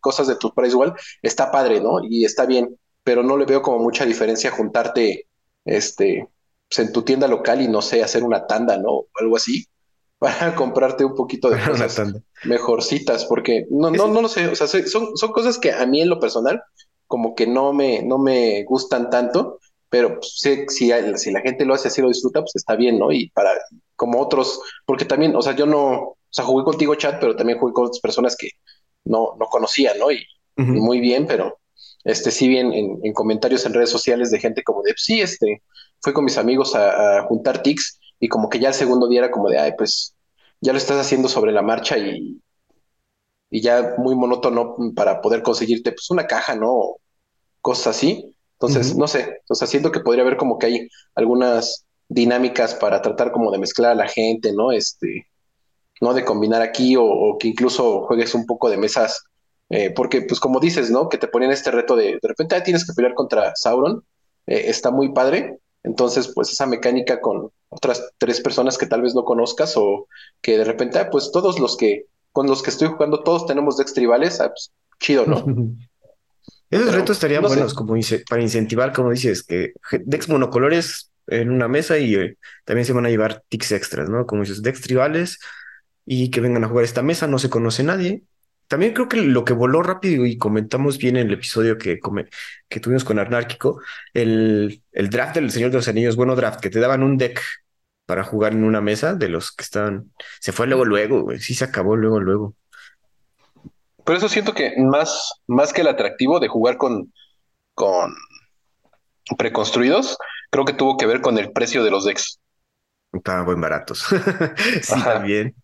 cosas 0.01 0.29
de 0.29 0.37
tu 0.37 0.53
price 0.55 0.73
igual, 0.73 0.95
está 1.23 1.51
padre, 1.51 1.81
¿no? 1.81 1.99
Y 2.03 2.25
está 2.25 2.47
bien, 2.47 2.79
pero 3.03 3.23
no 3.23 3.37
le 3.37 3.45
veo 3.47 3.63
como 3.63 3.79
mucha 3.79 4.05
diferencia 4.05 4.51
juntarte, 4.51 5.27
este, 5.65 6.29
pues 6.69 6.87
en 6.87 6.93
tu 6.93 7.03
tienda 7.03 7.29
local 7.29 7.63
y 7.63 7.69
no 7.69 7.83
sé, 7.83 8.03
hacer 8.03 8.25
una 8.25 8.47
tanda, 8.47 8.77
¿no? 8.77 8.91
O 8.91 9.09
algo 9.21 9.37
así, 9.37 9.67
para 10.19 10.55
comprarte 10.55 11.05
un 11.05 11.15
poquito 11.15 11.51
de 11.51 11.63
cosas 11.63 12.01
mejorcitas, 12.45 13.25
porque 13.27 13.67
no, 13.71 13.91
no, 13.91 14.09
no 14.09 14.23
lo 14.23 14.29
sé, 14.29 14.49
o 14.49 14.57
sea, 14.57 14.67
son, 14.67 15.17
son 15.17 15.33
cosas 15.33 15.59
que 15.59 15.73
a 15.73 15.85
mí 15.87 16.01
en 16.01 16.09
lo 16.09 16.19
personal 16.19 16.63
como 17.07 17.35
que 17.35 17.47
no 17.47 17.73
me, 17.73 18.03
no 18.03 18.19
me 18.19 18.65
gustan 18.65 19.11
tanto, 19.11 19.61
pero 19.89 20.19
pues, 20.19 20.39
sé, 20.39 20.67
si, 20.69 20.91
si 21.17 21.31
la 21.31 21.41
gente 21.41 21.65
lo 21.65 21.75
hace 21.75 21.89
así, 21.89 22.03
lo 22.03 22.09
disfruta, 22.09 22.41
pues 22.41 22.57
está 22.57 22.75
bien, 22.77 22.99
¿no? 22.99 23.13
Y 23.13 23.31
para, 23.31 23.51
como 23.95 24.21
otros, 24.21 24.61
porque 24.85 25.05
también, 25.05 25.37
o 25.37 25.43
sea, 25.43 25.55
yo 25.55 25.67
no, 25.67 25.93
o 25.93 26.17
sea, 26.31 26.45
jugué 26.45 26.65
contigo 26.65 26.95
chat, 26.97 27.21
pero 27.21 27.37
también 27.37 27.59
jugué 27.59 27.73
con 27.73 27.87
otras 27.87 28.01
personas 28.01 28.37
que 28.37 28.51
no, 29.05 29.37
no 29.39 29.47
conocía, 29.47 29.95
¿no? 29.95 30.11
Y, 30.11 30.17
uh 30.57 30.63
-huh. 30.63 30.77
y 30.77 30.81
muy 30.81 31.01
bien, 31.01 31.27
pero 31.27 31.59
este 32.05 32.31
sí 32.31 32.49
bien 32.49 32.73
en, 32.73 32.99
en, 33.03 33.13
comentarios 33.13 33.65
en 33.67 33.75
redes 33.75 33.91
sociales 33.91 34.31
de 34.31 34.41
gente 34.41 34.63
como 34.63 34.83
de, 34.83 34.95
sí, 34.97 35.21
este, 35.21 35.63
fui 36.07 36.13
con 36.13 36.25
mis 36.25 36.39
amigos 36.39 36.77
a, 36.77 37.19
a, 37.19 37.23
juntar 37.25 37.63
tics 37.63 37.99
y 38.21 38.29
como 38.29 38.49
que 38.49 38.61
ya 38.61 38.69
el 38.69 38.75
segundo 38.75 39.09
día 39.09 39.19
era 39.19 39.31
como 39.33 39.49
de, 39.49 39.59
ay, 39.59 39.73
pues 39.77 40.15
ya 40.61 40.73
lo 40.73 40.79
estás 40.79 40.99
haciendo 40.99 41.29
sobre 41.29 41.51
la 41.51 41.63
marcha 41.63 41.99
y, 41.99 42.41
y 43.51 43.61
ya 43.61 43.95
muy 43.99 44.15
monótono 44.15 44.77
para 44.95 45.21
poder 45.21 45.43
conseguirte 45.43 45.91
pues 45.91 46.09
una 46.11 46.29
caja, 46.29 46.55
¿no? 46.55 46.97
Cosas 47.61 47.97
así. 47.97 48.37
Entonces, 48.53 48.93
uh 48.93 48.95
-huh. 48.95 48.99
no 48.99 49.09
sé, 49.09 49.43
o 49.49 49.55
sea, 49.57 49.67
siento 49.67 49.91
que 49.91 50.01
podría 50.01 50.23
haber 50.23 50.37
como 50.37 50.59
que 50.59 50.67
hay 50.67 50.89
algunas 51.17 51.85
dinámicas 52.09 52.75
para 52.77 53.03
tratar 53.03 53.33
como 53.33 53.51
de 53.51 53.59
mezclar 53.59 53.91
a 53.91 53.97
la 53.97 54.07
gente, 54.07 54.53
¿no? 54.53 54.71
Este, 54.71 55.27
no 56.01 56.15
de 56.15 56.25
combinar 56.25 56.63
aquí 56.63 56.97
o, 56.97 57.05
o 57.05 57.37
que 57.37 57.49
incluso 57.49 58.03
juegues 58.07 58.33
un 58.35 58.47
poco 58.47 58.71
de 58.71 58.77
mesas 58.77 59.25
eh, 59.69 59.91
porque, 59.91 60.23
pues, 60.23 60.39
como 60.41 60.61
dices, 60.61 60.91
¿no? 60.91 61.09
Que 61.09 61.19
te 61.19 61.29
ponen 61.29 61.51
este 61.51 61.71
reto 61.71 61.97
de 61.97 62.19
de 62.23 62.29
repente 62.29 62.55
ah, 62.55 62.63
tienes 62.63 62.87
que 62.87 62.93
pelear 62.93 63.15
contra 63.15 63.53
Sauron, 63.57 64.05
eh, 64.47 64.65
está 64.67 64.91
muy 64.91 65.13
padre. 65.13 65.59
Entonces, 65.87 66.33
pues, 66.35 66.51
esa 66.51 66.67
mecánica 66.67 67.21
con 67.21 67.51
otras 67.69 68.13
tres 68.19 68.41
personas 68.41 68.77
que 68.77 68.87
tal 68.87 69.03
vez 69.03 69.15
no 69.15 69.25
conozcas 69.25 69.75
o 69.77 70.09
que 70.43 70.59
de 70.59 70.65
repente, 70.65 70.99
ah, 70.99 71.09
pues, 71.11 71.31
todos 71.33 71.59
los 71.61 71.77
que 71.77 72.07
con 72.33 72.49
los 72.49 72.63
que 72.63 72.71
estoy 72.71 72.89
jugando, 72.89 73.23
todos 73.23 73.47
tenemos 73.47 73.79
decks 73.79 73.95
tribales, 73.95 74.41
ah, 74.41 74.49
pues, 74.49 74.73
chido, 75.01 75.25
¿no? 75.27 75.37
Esos 76.69 76.87
Pero, 76.87 76.99
retos 76.99 77.17
estarían 77.17 77.43
no 77.43 77.49
buenos 77.49 77.71
sé. 77.71 77.77
como 77.77 77.95
para 78.29 78.43
incentivar, 78.43 78.93
como 78.93 79.13
dices, 79.13 79.45
que 79.45 79.73
decks 80.05 80.29
monocolores 80.29 81.13
en 81.29 81.51
una 81.51 81.69
mesa 81.69 81.99
y 81.99 82.17
eh, 82.17 82.37
también 82.65 82.85
se 82.85 82.93
van 82.93 83.07
a 83.07 83.09
llevar 83.09 83.45
tics 83.49 83.71
extras, 83.71 84.09
¿no? 84.11 84.27
Como 84.27 84.43
dices, 84.43 84.63
decks 84.63 84.81
tribales 84.81 85.39
y 86.05 86.31
que 86.31 86.41
vengan 86.41 86.65
a 86.65 86.69
jugar 86.69 86.85
esta 86.85 87.03
mesa, 87.03 87.29
no 87.29 87.39
se 87.39 87.49
conoce 87.49 87.85
nadie, 87.85 88.23
también 88.69 88.93
creo 88.95 89.09
que 89.09 89.19
lo 89.19 89.45
que 89.45 89.53
voló 89.53 89.83
rápido 89.83 90.27
y 90.27 90.39
comentamos 90.39 90.99
bien 90.99 91.17
en 91.17 91.29
el 91.29 91.35
episodio 91.35 91.79
que, 91.79 91.99
come, 92.01 92.27
que 92.69 92.81
tuvimos 92.81 93.05
con 93.05 93.19
Arnárquico, 93.19 93.81
el, 94.15 94.83
el 94.93 95.11
draft 95.11 95.35
del 95.37 95.51
Señor 95.51 95.71
de 95.71 95.77
los 95.79 95.89
Anillos, 95.89 96.17
bueno 96.17 96.37
draft, 96.37 96.61
que 96.61 96.71
te 96.71 96.81
daban 96.81 97.03
un 97.03 97.17
deck 97.19 97.41
para 98.07 98.25
jugar 98.25 98.53
en 98.53 98.65
una 98.65 98.81
mesa 98.81 99.15
de 99.15 99.29
los 99.29 99.53
que 99.53 99.65
estaban. 99.65 100.13
Se 100.41 100.53
fue 100.53 100.67
luego, 100.67 100.85
luego, 100.85 101.23
güey. 101.23 101.41
Sí 101.41 101.55
se 101.55 101.65
acabó 101.65 101.97
luego, 101.97 102.21
luego. 102.21 102.55
Por 104.05 104.15
eso 104.15 104.29
siento 104.29 104.55
que 104.55 104.73
más, 104.79 105.33
más 105.49 105.73
que 105.73 105.81
el 105.81 105.89
atractivo 105.89 106.39
de 106.39 106.49
jugar 106.49 106.77
con, 106.77 107.13
con 107.75 108.15
preconstruidos, 109.39 110.17
creo 110.51 110.65
que 110.65 110.73
tuvo 110.73 110.97
que 110.97 111.07
ver 111.07 111.21
con 111.21 111.39
el 111.39 111.53
precio 111.53 111.83
de 111.85 111.91
los 111.91 112.05
decks. 112.05 112.39
Estaban 113.13 113.47
buen 113.47 113.61
baratos. 113.61 114.05
sí, 114.83 114.93
Ajá. 114.93 115.15
también. 115.15 115.55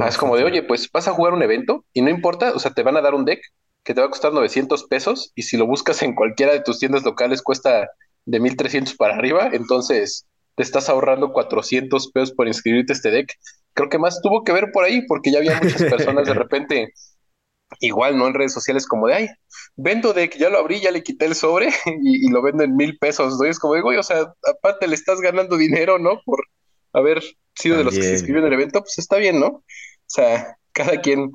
Ah, 0.00 0.08
es 0.08 0.16
como 0.16 0.36
de, 0.36 0.44
oye, 0.44 0.62
pues 0.62 0.90
vas 0.92 1.08
a 1.08 1.12
jugar 1.12 1.32
un 1.32 1.42
evento 1.42 1.84
y 1.92 2.02
no 2.02 2.10
importa, 2.10 2.52
o 2.52 2.58
sea, 2.58 2.72
te 2.72 2.82
van 2.82 2.96
a 2.96 3.00
dar 3.02 3.14
un 3.14 3.24
deck 3.24 3.40
que 3.82 3.92
te 3.94 4.00
va 4.00 4.06
a 4.06 4.10
costar 4.10 4.32
900 4.32 4.84
pesos 4.84 5.32
y 5.34 5.42
si 5.42 5.56
lo 5.56 5.66
buscas 5.66 6.02
en 6.02 6.14
cualquiera 6.14 6.52
de 6.52 6.60
tus 6.60 6.78
tiendas 6.78 7.04
locales 7.04 7.42
cuesta 7.42 7.88
de 8.24 8.40
1300 8.40 8.94
para 8.94 9.14
arriba, 9.14 9.50
entonces 9.52 10.26
te 10.56 10.62
estás 10.62 10.88
ahorrando 10.88 11.32
400 11.32 12.10
pesos 12.12 12.32
por 12.32 12.46
inscribirte 12.46 12.92
a 12.92 12.96
este 12.96 13.10
deck. 13.10 13.32
Creo 13.74 13.88
que 13.88 13.98
más 13.98 14.20
tuvo 14.22 14.44
que 14.44 14.52
ver 14.52 14.70
por 14.72 14.84
ahí 14.84 15.04
porque 15.06 15.32
ya 15.32 15.38
había 15.38 15.60
muchas 15.60 15.82
personas 15.82 16.26
de 16.26 16.34
repente 16.34 16.92
igual, 17.80 18.16
¿no? 18.16 18.28
En 18.28 18.34
redes 18.34 18.52
sociales 18.52 18.86
como 18.86 19.08
de, 19.08 19.14
ay, 19.14 19.28
vendo 19.76 20.12
deck, 20.12 20.36
ya 20.38 20.48
lo 20.48 20.58
abrí, 20.58 20.80
ya 20.80 20.92
le 20.92 21.02
quité 21.02 21.26
el 21.26 21.34
sobre 21.34 21.68
y, 22.02 22.26
y 22.26 22.30
lo 22.30 22.42
vendo 22.42 22.62
en 22.64 22.76
mil 22.76 22.96
pesos, 22.98 23.38
¿no? 23.38 23.46
Y 23.46 23.50
es 23.50 23.58
como 23.58 23.74
de, 23.74 23.82
güey, 23.82 23.98
o 23.98 24.02
sea, 24.02 24.32
aparte 24.48 24.86
le 24.86 24.94
estás 24.94 25.20
ganando 25.20 25.56
dinero, 25.56 25.98
¿no? 25.98 26.20
Por 26.24 26.46
haber 26.92 27.22
sido 27.54 27.76
También. 27.76 27.78
de 27.78 27.84
los 27.84 27.94
que 27.94 28.02
se 28.02 28.12
inscribió 28.12 28.40
en 28.40 28.46
el 28.48 28.52
evento, 28.54 28.80
pues 28.80 28.98
está 28.98 29.16
bien, 29.16 29.40
¿no? 29.40 29.46
O 29.46 29.62
sea, 30.06 30.56
cada 30.72 31.00
quien 31.00 31.30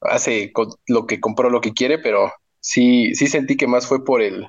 hace 0.00 0.52
lo 0.86 1.06
que 1.06 1.20
compró 1.20 1.50
lo 1.50 1.60
que 1.60 1.72
quiere, 1.72 1.98
pero 1.98 2.32
sí, 2.60 3.14
sí 3.14 3.26
sentí 3.26 3.56
que 3.56 3.66
más 3.66 3.86
fue 3.86 4.04
por 4.04 4.20
el, 4.22 4.46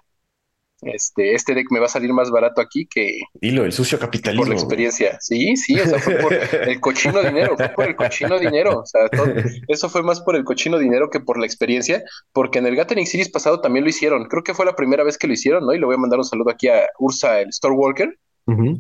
este, 0.82 1.34
este 1.34 1.54
deck 1.54 1.68
me 1.72 1.80
va 1.80 1.86
a 1.86 1.90
salir 1.90 2.12
más 2.12 2.30
barato 2.30 2.60
aquí 2.60 2.86
que 2.86 3.22
Dilo, 3.36 3.64
el 3.64 3.72
sucio 3.72 3.98
por 3.98 4.08
capitalismo. 4.08 4.46
la 4.48 4.54
experiencia. 4.56 5.18
Sí, 5.22 5.56
sí, 5.56 5.80
o 5.80 5.86
sea, 5.86 6.00
fue 6.00 6.16
por 6.16 6.34
el 6.34 6.80
cochino 6.82 7.22
dinero, 7.24 7.56
fue 7.56 7.70
por 7.70 7.86
el 7.88 7.96
cochino 7.96 8.38
dinero. 8.38 8.80
O 8.82 8.86
sea, 8.86 9.08
todo- 9.10 9.34
eso 9.70 9.90
fue 9.90 10.04
más 10.04 10.20
por 10.22 10.36
el 10.36 10.44
cochino 10.44 10.78
dinero 10.78 11.10
que 11.10 11.22
por 11.22 11.40
la 11.40 11.46
experiencia, 11.46 12.04
porque 12.34 12.60
en 12.60 12.66
el 12.66 12.76
Gathering 12.76 13.08
Series 13.08 13.30
pasado 13.30 13.62
también 13.62 13.86
lo 13.86 13.90
hicieron. 13.90 14.26
Creo 14.26 14.44
que 14.44 14.54
fue 14.54 14.66
la 14.66 14.76
primera 14.76 15.04
vez 15.06 15.18
que 15.18 15.28
lo 15.28 15.34
hicieron, 15.34 15.66
¿no? 15.66 15.74
Y 15.74 15.80
le 15.80 15.86
voy 15.86 15.96
a 15.96 16.00
mandar 16.00 16.20
un 16.20 16.26
saludo 16.26 16.50
aquí 16.52 16.68
a 16.68 16.86
Ursa, 17.00 17.40
el 17.40 17.54
Storewalker, 17.54 18.18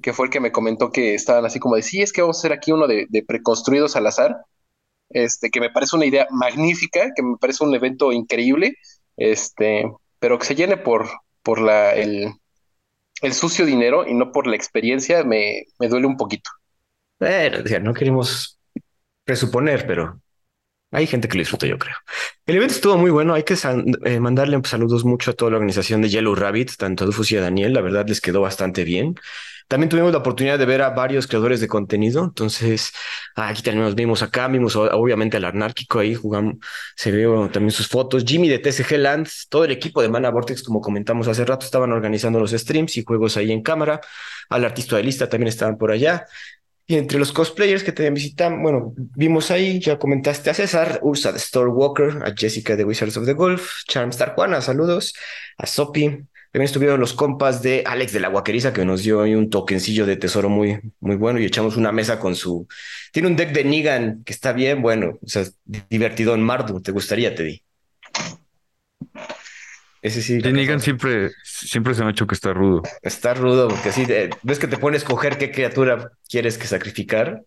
Que 0.01 0.13
fue 0.13 0.25
el 0.25 0.31
que 0.31 0.39
me 0.39 0.51
comentó 0.51 0.91
que 0.91 1.15
estaban 1.15 1.45
así 1.45 1.59
como 1.59 1.75
de, 1.75 1.83
sí, 1.83 2.01
es 2.01 2.11
que 2.11 2.21
vamos 2.21 2.37
a 2.37 2.39
hacer 2.41 2.51
aquí 2.51 2.71
uno 2.71 2.87
de, 2.87 3.07
de 3.09 3.23
preconstruidos 3.23 3.95
al 3.95 4.07
azar, 4.07 4.35
este, 5.09 5.49
que 5.49 5.61
me 5.61 5.69
parece 5.69 5.95
una 5.95 6.05
idea 6.05 6.27
magnífica, 6.31 7.11
que 7.15 7.23
me 7.23 7.37
parece 7.39 7.63
un 7.63 7.73
evento 7.73 8.11
increíble, 8.11 8.75
este, 9.15 9.85
pero 10.19 10.37
que 10.37 10.45
se 10.45 10.55
llene 10.55 10.77
por, 10.77 11.07
por 11.43 11.61
la, 11.61 11.93
el, 11.93 12.33
el 13.21 13.33
sucio 13.33 13.65
dinero 13.65 14.07
y 14.07 14.13
no 14.13 14.31
por 14.31 14.47
la 14.47 14.55
experiencia, 14.55 15.23
me, 15.23 15.63
me 15.79 15.87
duele 15.87 16.07
un 16.07 16.17
poquito. 16.17 16.49
Bueno, 17.19 17.59
no 17.81 17.93
queremos 17.93 18.59
presuponer, 19.23 19.87
pero 19.87 20.19
hay 20.93 21.07
gente 21.07 21.27
que 21.27 21.37
lo 21.37 21.41
disfruta, 21.41 21.65
yo 21.67 21.77
creo. 21.77 21.95
El 22.45 22.57
evento 22.57 22.75
estuvo 22.75 22.97
muy 22.97 23.11
bueno. 23.11 23.33
Hay 23.33 23.43
que 23.43 23.55
eh, 24.05 24.19
mandarle 24.19 24.59
saludos 24.63 25.03
mucho 25.03 25.31
a 25.31 25.33
toda 25.33 25.51
la 25.51 25.57
organización 25.57 26.01
de 26.01 26.09
Yellow 26.09 26.35
Rabbit, 26.35 26.77
tanto 26.77 27.03
a 27.03 27.07
Dufus 27.07 27.31
y 27.31 27.37
a 27.37 27.41
Daniel. 27.41 27.73
La 27.73 27.81
verdad 27.81 28.07
les 28.07 28.21
quedó 28.21 28.41
bastante 28.41 28.83
bien. 28.83 29.15
También 29.67 29.89
tuvimos 29.89 30.11
la 30.11 30.19
oportunidad 30.19 30.59
de 30.59 30.65
ver 30.65 30.81
a 30.81 30.91
varios 30.91 31.25
creadores 31.25 31.59
de 31.59 31.67
contenido. 31.67 32.23
Entonces, 32.23 32.91
aquí 33.35 33.63
también 33.63 33.85
nos 33.85 33.95
vimos 33.95 34.21
acá, 34.21 34.47
vimos 34.47 34.75
obviamente 34.75 35.37
al 35.37 35.45
anárquico 35.45 35.99
ahí 35.99 36.13
jugamos, 36.13 36.55
se 36.95 37.11
vio 37.11 37.49
también 37.49 37.71
sus 37.71 37.87
fotos. 37.87 38.23
Jimmy 38.25 38.49
de 38.49 38.59
TCG 38.59 38.97
Lands, 38.97 39.47
todo 39.49 39.65
el 39.65 39.71
equipo 39.71 40.01
de 40.01 40.09
Mana 40.09 40.29
Vortex, 40.29 40.63
como 40.63 40.81
comentamos 40.81 41.27
hace 41.27 41.45
rato, 41.45 41.65
estaban 41.65 41.91
organizando 41.91 42.39
los 42.39 42.51
streams 42.51 42.97
y 42.97 43.03
juegos 43.03 43.37
ahí 43.37 43.51
en 43.51 43.63
cámara. 43.63 43.99
Al 44.49 44.65
artista 44.65 44.97
de 44.97 45.03
lista 45.03 45.27
también 45.27 45.47
estaban 45.47 45.77
por 45.77 45.91
allá. 45.91 46.25
Y 46.85 46.95
entre 46.95 47.17
los 47.17 47.31
cosplayers 47.31 47.83
que 47.83 47.93
también 47.93 48.13
visitan, 48.13 48.61
bueno, 48.61 48.93
vimos 48.95 49.51
ahí, 49.51 49.79
ya 49.79 49.97
comentaste 49.97 50.49
a 50.49 50.53
César, 50.53 50.99
Ursa 51.01 51.31
de 51.31 51.39
Storewalker, 51.39 52.23
a 52.25 52.33
Jessica 52.35 52.75
de 52.75 52.83
Wizards 52.83 53.15
of 53.15 53.25
the 53.25 53.33
Golf, 53.33 53.83
Charmstar 53.87 54.35
Juana, 54.35 54.61
saludos, 54.61 55.13
a 55.57 55.65
Sopi. 55.65 56.25
También 56.51 56.65
estuvieron 56.65 56.99
los 56.99 57.13
compas 57.13 57.63
de 57.63 57.83
Alex 57.87 58.13
de 58.13 58.19
la 58.19 58.27
Guaqueriza, 58.27 58.73
que 58.73 58.85
nos 58.85 59.01
dio 59.01 59.21
ahí 59.21 59.33
un 59.33 59.49
tokencillo 59.49 60.05
de 60.05 60.17
tesoro 60.17 60.49
muy, 60.49 60.79
muy 60.99 61.15
bueno 61.15 61.39
y 61.39 61.45
echamos 61.45 61.77
una 61.77 61.91
mesa 61.91 62.19
con 62.19 62.35
su... 62.35 62.67
Tiene 63.11 63.29
un 63.29 63.35
deck 63.35 63.53
de 63.53 63.63
Nigan 63.63 64.23
que 64.23 64.33
está 64.33 64.53
bien 64.53 64.81
bueno, 64.81 65.17
o 65.19 65.27
sea, 65.27 65.45
divertido 65.89 66.35
en 66.35 66.41
Mardu. 66.41 66.79
¿Te 66.81 66.91
gustaría, 66.91 67.33
Teddy? 67.33 67.63
Ese 70.03 70.21
sí. 70.21 70.37
Negan 70.37 70.81
siempre, 70.81 71.31
siempre 71.43 71.93
se 71.95 72.01
me 72.01 72.07
ha 72.07 72.11
hecho 72.11 72.27
que 72.27 72.35
está 72.35 72.53
rudo. 72.53 72.83
Está 73.01 73.33
rudo, 73.33 73.69
porque 73.69 73.87
así 73.89 74.05
de- 74.05 74.29
ves 74.43 74.59
que 74.59 74.67
te 74.67 74.77
pone 74.77 74.97
a 74.97 74.99
escoger 74.99 75.37
qué 75.37 75.49
criatura 75.49 76.11
quieres 76.27 76.57
que 76.57 76.67
sacrificar. 76.67 77.41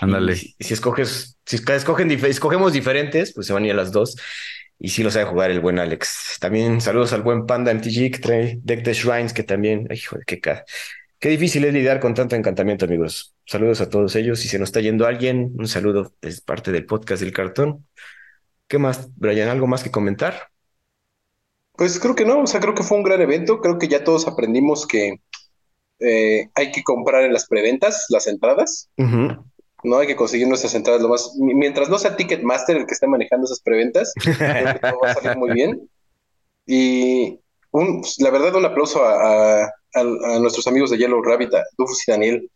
Ándale. 0.00 0.34
Si, 0.34 0.56
si 0.58 0.72
escoges, 0.72 1.36
si 1.44 1.56
escogen 1.56 2.10
escogemos 2.10 2.72
diferentes, 2.72 3.34
pues 3.34 3.46
se 3.46 3.52
van 3.52 3.64
a 3.64 3.66
ir 3.66 3.72
a 3.72 3.76
las 3.76 3.92
dos. 3.92 4.16
Y 4.78 4.88
sí 4.88 5.02
lo 5.02 5.10
sabe 5.10 5.26
jugar 5.26 5.50
el 5.50 5.60
buen 5.60 5.78
Alex. 5.78 6.38
También 6.40 6.80
saludos 6.80 7.12
al 7.12 7.20
buen 7.20 7.44
Panda 7.44 7.70
MTG 7.70 8.10
que 8.12 8.18
trae 8.18 8.58
deck 8.62 8.82
de 8.82 8.94
Shrines, 8.94 9.34
que 9.34 9.42
también, 9.42 9.86
ay, 9.90 9.98
joder, 10.00 10.24
qué, 10.24 10.40
qué 10.40 11.28
difícil 11.28 11.66
es 11.66 11.74
lidiar 11.74 12.00
con 12.00 12.14
tanto 12.14 12.34
encantamiento, 12.34 12.86
amigos. 12.86 13.34
Saludos 13.44 13.82
a 13.82 13.90
todos 13.90 14.16
ellos. 14.16 14.40
Si 14.40 14.48
se 14.48 14.58
nos 14.58 14.70
está 14.70 14.80
yendo 14.80 15.06
alguien, 15.06 15.52
un 15.58 15.68
saludo 15.68 16.14
es 16.22 16.40
parte 16.40 16.72
del 16.72 16.86
podcast 16.86 17.22
del 17.22 17.34
cartón. 17.34 17.86
¿Qué 18.68 18.78
más, 18.78 19.10
Brian? 19.16 19.50
¿Algo 19.50 19.66
más 19.66 19.82
que 19.82 19.90
comentar? 19.90 20.48
Pues 21.80 21.98
creo 21.98 22.14
que 22.14 22.26
no, 22.26 22.42
o 22.42 22.46
sea, 22.46 22.60
creo 22.60 22.74
que 22.74 22.82
fue 22.82 22.98
un 22.98 23.02
gran 23.04 23.22
evento, 23.22 23.58
creo 23.62 23.78
que 23.78 23.88
ya 23.88 24.04
todos 24.04 24.28
aprendimos 24.28 24.86
que 24.86 25.14
eh, 25.98 26.50
hay 26.54 26.72
que 26.72 26.82
comprar 26.82 27.24
en 27.24 27.32
las 27.32 27.46
preventas 27.46 28.04
las 28.10 28.26
entradas, 28.26 28.90
no 29.82 29.96
hay 29.96 30.06
que 30.06 30.14
conseguir 30.14 30.46
nuestras 30.46 30.74
entradas 30.74 31.00
lo 31.00 31.08
más, 31.08 31.34
mi- 31.38 31.54
mientras 31.54 31.88
no 31.88 31.98
sea 31.98 32.16
Ticketmaster 32.16 32.76
el 32.76 32.84
que 32.86 32.92
esté 32.92 33.06
manejando 33.06 33.46
esas 33.46 33.60
preventas, 33.62 34.12
creo 34.60 34.72
que 34.74 34.78
todo 34.78 35.00
va 35.00 35.10
a 35.10 35.14
salir 35.14 35.36
muy 35.38 35.52
bien. 35.54 35.88
Y 36.66 37.40
un, 37.70 38.02
la 38.18 38.28
verdad, 38.30 38.54
un 38.56 38.66
aplauso 38.66 39.02
a, 39.02 39.62
a- 39.62 39.64
a- 39.64 40.36
a 40.36 40.38
nuestros 40.38 40.66
amigos 40.66 40.90
de 40.90 40.98
Yellow 40.98 41.22
Rabbit, 41.22 41.54
a 41.54 41.64
Dufus 41.78 42.06
y 42.06 42.10
Daniel, 42.10 42.50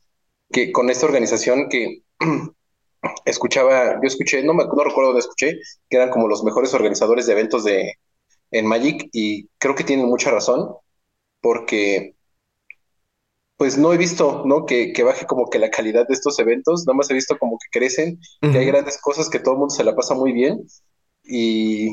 que 0.52 0.70
con 0.70 0.90
esta 0.90 1.06
organización 1.06 1.70
que 1.70 2.02
escuchaba, 3.24 3.94
yo 4.02 4.06
escuché, 4.06 4.44
no, 4.44 4.52
me, 4.52 4.64
no 4.64 4.84
recuerdo 4.84 5.12
dónde 5.12 5.20
escuché, 5.20 5.58
que 5.88 5.96
eran 5.96 6.10
como 6.10 6.28
los 6.28 6.44
mejores 6.44 6.74
organizadores 6.74 7.24
de 7.26 7.32
eventos 7.32 7.64
de, 7.64 7.94
en 8.58 8.66
Magic 8.66 9.08
y 9.12 9.48
creo 9.58 9.74
que 9.76 9.84
tienen 9.84 10.06
mucha 10.08 10.30
razón 10.30 10.70
porque 11.42 12.16
pues 13.56 13.78
no 13.78 13.92
he 13.92 13.96
visto, 13.96 14.42
¿no? 14.46 14.66
Que, 14.66 14.92
que 14.92 15.02
baje 15.04 15.26
como 15.26 15.48
que 15.48 15.58
la 15.58 15.70
calidad 15.70 16.06
de 16.08 16.14
estos 16.14 16.38
eventos, 16.38 16.84
nada 16.86 16.96
más 16.96 17.10
he 17.10 17.14
visto 17.14 17.38
como 17.38 17.58
que 17.58 17.78
crecen, 17.78 18.18
que 18.50 18.58
hay 18.58 18.66
grandes 18.66 19.00
cosas, 19.00 19.30
que 19.30 19.38
todo 19.38 19.54
el 19.54 19.60
mundo 19.60 19.74
se 19.74 19.84
la 19.84 19.94
pasa 19.94 20.14
muy 20.14 20.32
bien 20.32 20.66
y, 21.24 21.88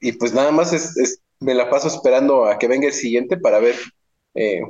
y 0.00 0.12
pues 0.12 0.34
nada 0.34 0.52
más 0.52 0.72
es, 0.72 0.96
es- 0.98 1.20
me 1.40 1.54
la 1.54 1.70
paso 1.70 1.88
esperando 1.88 2.46
a 2.46 2.58
que 2.58 2.66
venga 2.68 2.86
el 2.88 2.92
siguiente 2.94 3.36
para 3.38 3.60
ver, 3.60 3.76
eh, 4.34 4.60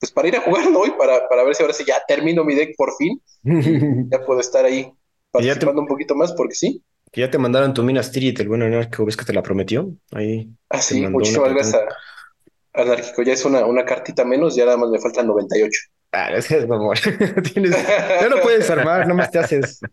pues 0.00 0.12
para 0.12 0.28
ir 0.28 0.36
a 0.36 0.40
jugar, 0.42 0.70
¿no? 0.70 0.86
Y 0.86 0.90
para, 0.92 1.28
para 1.28 1.44
ver 1.44 1.54
si 1.54 1.62
ahora 1.62 1.74
sí 1.74 1.84
ya 1.86 2.02
termino 2.08 2.44
mi 2.44 2.54
deck 2.54 2.74
por 2.76 2.94
fin, 2.96 3.20
ya 4.10 4.24
puedo 4.26 4.40
estar 4.40 4.64
ahí 4.64 4.92
ya 5.38 5.58
te- 5.58 5.66
participando 5.66 5.82
un 5.82 5.88
poquito 5.88 6.14
más 6.16 6.32
porque 6.34 6.54
sí. 6.54 6.84
Que 7.16 7.22
ya 7.22 7.30
te 7.30 7.38
mandaron 7.38 7.72
tu 7.72 7.82
Minas 7.82 8.12
Tirith, 8.12 8.40
el 8.40 8.48
buen 8.48 8.62
anarco, 8.62 9.06
ves 9.06 9.16
que 9.16 9.24
te 9.24 9.32
la 9.32 9.42
prometió. 9.42 9.90
Ahí 10.12 10.50
Ah, 10.68 10.82
sí, 10.82 11.02
una 11.02 11.48
gracias 11.48 11.72
a 11.72 12.82
Anárquico. 12.82 13.22
Ya 13.22 13.32
es 13.32 13.42
una, 13.46 13.64
una 13.64 13.86
cartita 13.86 14.22
menos, 14.22 14.54
ya 14.54 14.66
nada 14.66 14.76
más 14.76 14.90
me 14.90 15.00
faltan 15.00 15.26
98. 15.26 15.80
Ah, 16.12 16.30
ese 16.32 16.58
es 16.58 16.68
mamón. 16.68 16.94
Tienes... 17.54 17.70
Ya 17.70 18.28
no 18.28 18.36
puedes 18.42 18.68
armar, 18.68 19.08
nomás 19.08 19.30
te 19.30 19.38
haces. 19.38 19.80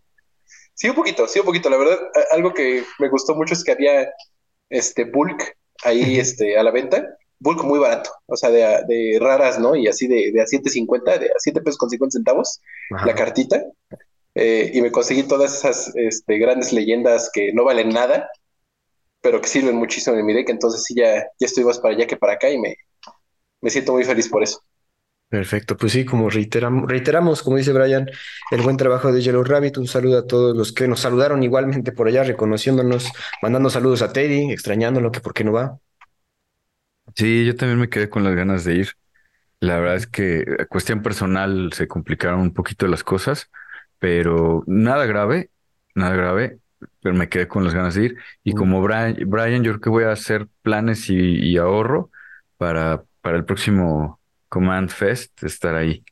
Sí, 0.74 0.88
un 0.88 0.96
poquito, 0.96 1.26
sí, 1.26 1.38
un 1.38 1.46
poquito. 1.46 1.70
La 1.70 1.78
verdad, 1.78 1.96
algo 2.32 2.52
que 2.52 2.84
me 2.98 3.08
gustó 3.08 3.34
mucho 3.36 3.54
es 3.54 3.62
que 3.62 3.72
había 3.72 4.10
este 4.68 5.04
bulk 5.04 5.56
ahí 5.84 6.18
este, 6.18 6.58
a 6.58 6.62
la 6.64 6.72
venta. 6.72 7.06
Bulk 7.38 7.62
muy 7.62 7.78
barato, 7.78 8.10
o 8.26 8.36
sea, 8.36 8.50
de, 8.50 8.60
de 8.86 9.18
raras, 9.20 9.58
¿no? 9.58 9.76
Y 9.76 9.86
así 9.86 10.08
de, 10.08 10.32
de 10.32 10.42
a 10.42 10.44
7.50, 10.44 11.20
de 11.20 11.26
a 11.26 11.38
7 11.38 11.60
pesos 11.60 11.78
con 11.78 11.88
50 11.88 12.18
centavos, 12.18 12.60
Ajá. 12.90 13.06
la 13.06 13.14
cartita. 13.14 13.64
Eh, 14.34 14.70
y 14.74 14.82
me 14.82 14.90
conseguí 14.90 15.22
todas 15.24 15.54
esas 15.56 15.94
este, 15.96 16.38
grandes 16.38 16.72
leyendas 16.72 17.30
que 17.32 17.52
no 17.52 17.64
valen 17.64 17.90
nada, 17.90 18.28
pero 19.20 19.40
que 19.40 19.48
sirven 19.48 19.76
muchísimo 19.76 20.16
en 20.16 20.26
mi 20.26 20.34
deck. 20.34 20.50
Entonces 20.50 20.84
sí, 20.84 20.94
ya, 20.96 21.24
ya 21.38 21.46
estoy 21.46 21.64
más 21.64 21.78
para 21.78 21.94
allá 21.94 22.06
que 22.06 22.16
para 22.16 22.34
acá 22.34 22.50
y 22.50 22.58
me, 22.58 22.76
me 23.60 23.70
siento 23.70 23.92
muy 23.92 24.04
feliz 24.04 24.28
por 24.28 24.42
eso. 24.42 24.60
Perfecto, 25.28 25.76
pues 25.76 25.92
sí, 25.92 26.04
como 26.04 26.30
reiteramos, 26.30 26.88
reiteramos, 26.88 27.42
como 27.42 27.56
dice 27.56 27.72
Brian, 27.72 28.08
el 28.52 28.62
buen 28.62 28.76
trabajo 28.76 29.12
de 29.12 29.20
Yellow 29.20 29.42
Rabbit. 29.42 29.78
Un 29.78 29.88
saludo 29.88 30.18
a 30.18 30.26
todos 30.26 30.56
los 30.56 30.72
que 30.72 30.86
nos 30.86 31.00
saludaron 31.00 31.42
igualmente 31.42 31.90
por 31.90 32.06
allá, 32.06 32.22
reconociéndonos, 32.22 33.10
mandando 33.42 33.68
saludos 33.68 34.02
a 34.02 34.12
Teddy, 34.12 34.52
extrañándolo, 34.52 35.10
que 35.10 35.20
por 35.20 35.34
qué 35.34 35.42
no 35.42 35.52
va. 35.52 35.80
Sí, 37.16 37.44
yo 37.44 37.56
también 37.56 37.78
me 37.80 37.88
quedé 37.88 38.08
con 38.08 38.24
las 38.24 38.34
ganas 38.34 38.64
de 38.64 38.74
ir. 38.76 38.88
La 39.60 39.78
verdad 39.80 39.96
es 39.96 40.06
que 40.06 40.44
a 40.60 40.66
cuestión 40.66 41.02
personal 41.02 41.72
se 41.72 41.88
complicaron 41.88 42.40
un 42.40 42.54
poquito 42.54 42.86
las 42.86 43.04
cosas, 43.04 43.50
pero 44.04 44.62
nada 44.66 45.06
grave, 45.06 45.50
nada 45.94 46.14
grave, 46.14 46.58
pero 47.00 47.14
me 47.14 47.30
quedé 47.30 47.48
con 47.48 47.64
las 47.64 47.72
ganas 47.74 47.94
de 47.94 48.04
ir. 48.04 48.16
Y 48.44 48.52
como 48.52 48.82
Brian, 48.82 49.16
Brian, 49.26 49.64
yo 49.64 49.72
creo 49.72 49.80
que 49.80 49.88
voy 49.88 50.04
a 50.04 50.12
hacer 50.12 50.46
planes 50.60 51.08
y, 51.08 51.14
y 51.16 51.56
ahorro 51.56 52.10
para, 52.58 53.02
para 53.22 53.38
el 53.38 53.46
próximo 53.46 54.20
Command 54.50 54.90
Fest 54.90 55.42
estar 55.42 55.74
ahí. 55.74 56.04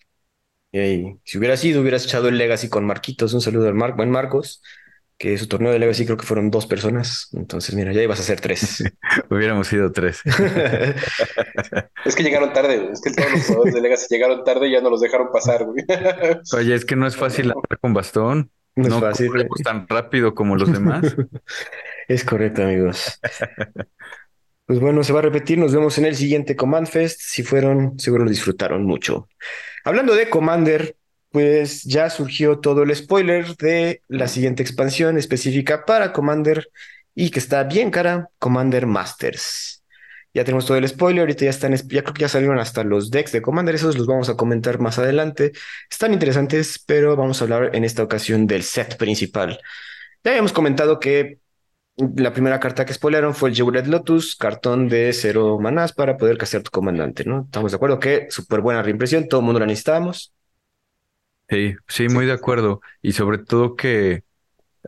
Si 1.24 1.38
hubiera 1.38 1.56
sido, 1.56 1.82
hubieras 1.82 2.04
echado 2.04 2.28
el 2.28 2.38
Legacy 2.38 2.68
con 2.68 2.86
Marquitos. 2.86 3.34
Un 3.34 3.40
saludo 3.40 3.68
al 3.68 3.74
Mar 3.74 3.94
buen 3.94 4.10
Marcos, 4.10 4.62
que 5.22 5.38
su 5.38 5.46
torneo 5.46 5.70
de 5.70 5.78
Legacy 5.78 6.04
creo 6.04 6.16
que 6.16 6.26
fueron 6.26 6.50
dos 6.50 6.66
personas. 6.66 7.28
Entonces, 7.32 7.76
mira, 7.76 7.92
ya 7.92 8.02
ibas 8.02 8.18
a 8.18 8.24
ser 8.24 8.40
tres. 8.40 8.82
Hubiéramos 9.30 9.68
sido 9.68 9.92
tres. 9.92 10.20
Es 12.04 12.16
que 12.16 12.24
llegaron 12.24 12.52
tarde, 12.52 12.78
güey. 12.78 12.92
es 12.92 13.00
que 13.00 13.12
todos 13.12 13.30
los 13.30 13.46
jugadores 13.46 13.74
de 13.74 13.80
Legacy 13.80 14.06
llegaron 14.10 14.42
tarde 14.42 14.66
y 14.68 14.72
ya 14.72 14.80
no 14.80 14.90
los 14.90 15.00
dejaron 15.00 15.28
pasar, 15.32 15.64
güey. 15.64 15.84
Oye, 16.56 16.74
es 16.74 16.84
que 16.84 16.96
no 16.96 17.06
es 17.06 17.14
fácil 17.16 17.52
andar 17.52 17.78
con 17.80 17.94
bastón. 17.94 18.50
No 18.74 18.82
es 18.84 18.90
No 18.90 19.00
fácil. 19.00 19.28
corremos 19.28 19.60
tan 19.62 19.86
rápido 19.86 20.34
como 20.34 20.56
los 20.56 20.72
demás. 20.72 21.14
Es 22.08 22.24
correcto, 22.24 22.64
amigos. 22.64 23.20
Pues 24.66 24.80
bueno, 24.80 25.04
se 25.04 25.12
va 25.12 25.20
a 25.20 25.22
repetir. 25.22 25.58
Nos 25.58 25.72
vemos 25.72 25.96
en 25.98 26.06
el 26.06 26.16
siguiente 26.16 26.56
Command 26.56 26.88
Fest. 26.88 27.20
Si 27.22 27.44
fueron, 27.44 27.96
seguro 28.00 28.24
lo 28.24 28.30
disfrutaron 28.30 28.84
mucho. 28.84 29.28
Hablando 29.84 30.16
de 30.16 30.28
Commander, 30.28 30.96
pues 31.32 31.82
ya 31.84 32.10
surgió 32.10 32.60
todo 32.60 32.82
el 32.82 32.94
spoiler 32.94 33.56
de 33.56 34.02
la 34.08 34.28
siguiente 34.28 34.62
expansión 34.62 35.18
específica 35.18 35.84
para 35.84 36.12
Commander 36.12 36.68
y 37.14 37.30
que 37.30 37.38
está 37.40 37.64
bien 37.64 37.90
cara, 37.90 38.28
Commander 38.38 38.86
Masters. 38.86 39.82
Ya 40.34 40.44
tenemos 40.44 40.66
todo 40.66 40.78
el 40.78 40.88
spoiler, 40.88 41.20
ahorita 41.20 41.44
ya 41.44 41.50
están, 41.50 41.74
ya 41.74 42.02
creo 42.02 42.14
que 42.14 42.22
ya 42.22 42.28
salieron 42.28 42.58
hasta 42.58 42.84
los 42.84 43.10
decks 43.10 43.32
de 43.32 43.42
Commander, 43.42 43.74
esos 43.74 43.98
los 43.98 44.06
vamos 44.06 44.28
a 44.30 44.36
comentar 44.36 44.78
más 44.80 44.98
adelante. 44.98 45.52
Están 45.90 46.12
interesantes, 46.14 46.82
pero 46.86 47.16
vamos 47.16 47.40
a 47.40 47.44
hablar 47.44 47.70
en 47.74 47.84
esta 47.84 48.02
ocasión 48.02 48.46
del 48.46 48.62
set 48.62 48.96
principal. 48.96 49.60
Ya 50.24 50.30
habíamos 50.32 50.52
comentado 50.52 51.00
que 51.00 51.40
La 51.96 52.32
primera 52.32 52.58
carta 52.60 52.84
que 52.86 52.94
spoilearon 52.94 53.34
fue 53.34 53.50
el 53.50 53.54
Jeweled 53.56 53.86
Lotus, 53.86 54.36
cartón 54.36 54.88
de 54.88 55.12
cero 55.12 55.58
manás 55.60 55.92
para 55.92 56.16
poder 56.16 56.38
castear 56.38 56.62
tu 56.62 56.70
comandante, 56.70 57.24
¿no? 57.24 57.42
Estamos 57.44 57.72
de 57.72 57.76
acuerdo 57.76 58.00
que 58.00 58.26
súper 58.30 58.60
buena 58.62 58.82
reimpresión, 58.82 59.28
todo 59.28 59.40
el 59.40 59.46
mundo 59.46 59.60
la 59.60 59.66
necesitábamos. 59.66 60.32
Sí, 61.52 61.76
sí, 61.86 62.08
muy 62.08 62.24
de 62.24 62.32
acuerdo. 62.32 62.80
Y 63.02 63.12
sobre 63.12 63.36
todo 63.36 63.76
que 63.76 64.24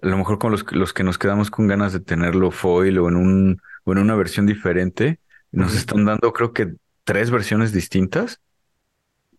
a 0.03 0.07
lo 0.09 0.17
mejor 0.17 0.39
con 0.39 0.51
los, 0.51 0.65
los 0.73 0.95
que 0.95 1.05
nos 1.05 1.19
quedamos 1.19 1.51
con 1.51 1.67
ganas 1.67 1.93
de 1.93 2.01
tenerlo 2.01 2.51
foil 2.51 2.99
o 2.99 3.09
en 3.09 3.17
un 3.17 3.63
o 3.85 3.93
en 3.93 3.99
una 3.99 4.15
versión 4.17 4.47
diferente, 4.47 5.21
nos 5.53 5.75
están 5.77 6.07
dando 6.07 6.33
creo 6.33 6.55
que 6.55 6.75
tres 7.05 7.31
versiones 7.31 7.73
distintas 7.73 8.41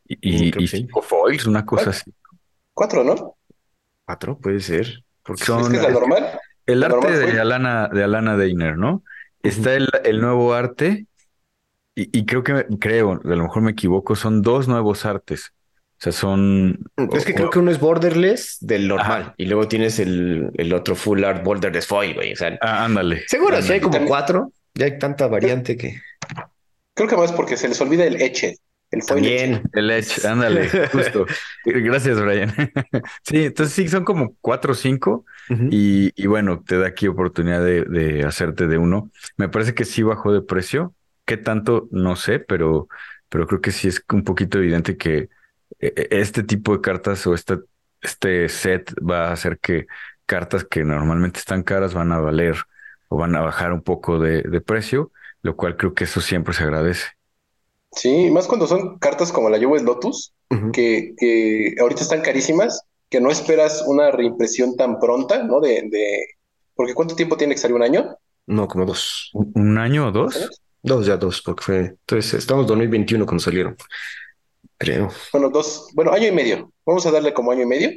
y, 0.07 0.17
y, 0.21 0.63
y 0.63 0.67
cinco 0.67 1.01
foils, 1.01 1.47
una 1.47 1.65
cosa 1.65 1.85
¿Cuál? 1.85 1.95
así. 1.95 2.13
Cuatro, 2.75 3.03
¿no? 3.03 3.35
Cuatro, 4.05 4.37
puede 4.37 4.59
ser. 4.59 5.03
Porque 5.23 5.43
Son- 5.45 5.61
Es 5.61 5.69
que 5.69 5.77
es 5.77 5.81
la 5.81 5.87
es 5.89 5.93
que- 5.95 5.99
normal. 6.01 6.39
El 6.67 6.79
La 6.79 6.85
arte 6.87 6.97
normal 7.09 7.19
de. 7.33 7.39
Alana, 7.39 7.87
de 7.89 8.03
Alana 8.03 8.37
Deiner, 8.37 8.77
¿no? 8.77 9.03
Está 9.41 9.73
el, 9.73 9.89
el 10.03 10.21
nuevo 10.21 10.53
arte 10.53 11.07
y, 11.95 12.15
y 12.19 12.25
creo 12.27 12.43
que, 12.43 12.67
creo, 12.79 13.13
a 13.13 13.27
lo 13.27 13.43
mejor 13.43 13.63
me 13.63 13.71
equivoco, 13.71 14.15
son 14.15 14.43
dos 14.43 14.67
nuevos 14.67 15.05
artes. 15.05 15.54
O 16.05 16.11
sea, 16.11 16.11
son... 16.11 16.77
Es 17.13 17.25
que 17.25 17.31
o- 17.31 17.35
creo 17.35 17.49
que 17.49 17.57
uno 17.59 17.71
es 17.71 17.79
borderless 17.79 18.57
del 18.61 18.87
normal 18.87 19.21
Ajá. 19.23 19.33
y 19.37 19.45
luego 19.45 19.67
tienes 19.67 19.97
el, 19.97 20.51
el 20.55 20.71
otro 20.73 20.95
full 20.95 21.23
art 21.23 21.43
borderless 21.43 21.87
foil, 21.87 22.13
güey. 22.13 22.33
O 22.33 22.35
sea, 22.35 22.55
Ah, 22.61 22.85
ándale. 22.85 23.23
seguro, 23.27 23.59
si 23.61 23.73
hay 23.73 23.79
como 23.79 23.93
También- 23.93 24.09
cuatro, 24.09 24.51
ya 24.75 24.85
hay 24.85 24.99
tanta 24.99 25.25
variante 25.27 25.75
que 25.77 25.99
Creo 26.93 27.09
que 27.09 27.17
más 27.17 27.31
porque 27.31 27.57
se 27.57 27.67
les 27.67 27.81
olvida 27.81 28.05
el 28.05 28.21
eche, 28.21 28.57
el 28.91 29.01
foil 29.01 29.23
también. 29.23 29.63
El 29.73 29.89
Edge, 29.89 30.25
ándale, 30.27 30.69
justo. 30.91 31.25
Gracias, 31.65 32.21
Brian. 32.21 32.53
Sí, 33.23 33.45
entonces 33.45 33.73
sí, 33.73 33.87
son 33.89 34.05
como 34.05 34.35
cuatro 34.41 34.73
o 34.73 34.75
cinco. 34.75 35.25
Y, 35.71 36.11
y 36.15 36.27
bueno, 36.27 36.63
te 36.65 36.77
da 36.77 36.87
aquí 36.87 37.07
oportunidad 37.07 37.63
de, 37.65 37.83
de 37.83 38.23
hacerte 38.25 38.67
de 38.67 38.77
uno. 38.77 39.09
Me 39.37 39.49
parece 39.49 39.73
que 39.73 39.85
sí 39.85 40.03
bajó 40.03 40.31
de 40.31 40.41
precio. 40.41 40.93
¿Qué 41.25 41.37
tanto? 41.37 41.87
No 41.91 42.15
sé, 42.15 42.39
pero, 42.39 42.87
pero 43.27 43.47
creo 43.47 43.59
que 43.61 43.71
sí 43.71 43.87
es 43.87 44.03
un 44.13 44.23
poquito 44.23 44.59
evidente 44.59 44.95
que 44.97 45.29
este 45.79 46.43
tipo 46.43 46.73
de 46.73 46.81
cartas 46.81 47.25
o 47.27 47.33
este, 47.33 47.59
este 48.01 48.49
set 48.49 48.93
va 48.99 49.29
a 49.29 49.33
hacer 49.33 49.59
que 49.59 49.87
cartas 50.25 50.63
que 50.65 50.83
normalmente 50.83 51.39
están 51.39 51.63
caras 51.63 51.93
van 51.93 52.11
a 52.11 52.19
valer 52.19 52.57
o 53.09 53.17
van 53.17 53.35
a 53.35 53.41
bajar 53.41 53.73
un 53.73 53.81
poco 53.81 54.19
de, 54.19 54.41
de 54.41 54.61
precio, 54.61 55.11
lo 55.41 55.55
cual 55.55 55.77
creo 55.77 55.93
que 55.93 56.05
eso 56.05 56.21
siempre 56.21 56.53
se 56.53 56.63
agradece. 56.63 57.05
Sí, 57.91 58.29
más 58.31 58.47
cuando 58.47 58.67
son 58.67 58.99
cartas 58.99 59.31
como 59.31 59.49
la 59.49 59.57
Jewel 59.57 59.85
Lotus, 59.85 60.33
que, 60.73 61.13
que 61.17 61.75
ahorita 61.79 62.01
están 62.01 62.21
carísimas, 62.21 62.81
que 63.09 63.21
no 63.21 63.29
esperas 63.29 63.83
una 63.87 64.11
reimpresión 64.11 64.75
tan 64.75 64.99
pronta, 64.99 65.43
¿no? 65.43 65.59
De, 65.59 65.87
de... 65.89 66.25
Porque 66.75 66.93
¿cuánto 66.93 67.15
tiempo 67.15 67.37
tiene 67.37 67.55
que 67.55 67.61
salir? 67.61 67.75
¿Un 67.75 67.83
año? 67.83 68.17
No, 68.47 68.67
como 68.67 68.85
dos. 68.85 69.31
¿Un 69.33 69.77
año 69.77 70.07
o 70.07 70.11
dos? 70.11 70.49
Dos 70.83 71.05
ya 71.05 71.17
dos, 71.17 71.41
porque 71.41 71.63
fue. 71.63 71.77
Entonces, 71.79 72.33
estamos 72.33 72.63
en 72.63 72.67
2021 72.67 73.25
cuando 73.25 73.43
salieron. 73.43 73.77
Creo. 74.77 75.09
Bueno, 75.31 75.49
dos, 75.49 75.89
bueno, 75.93 76.11
año 76.11 76.27
y 76.27 76.31
medio. 76.31 76.71
Vamos 76.85 77.05
a 77.05 77.11
darle 77.11 77.33
como 77.33 77.51
año 77.51 77.63
y 77.63 77.67
medio, 77.67 77.89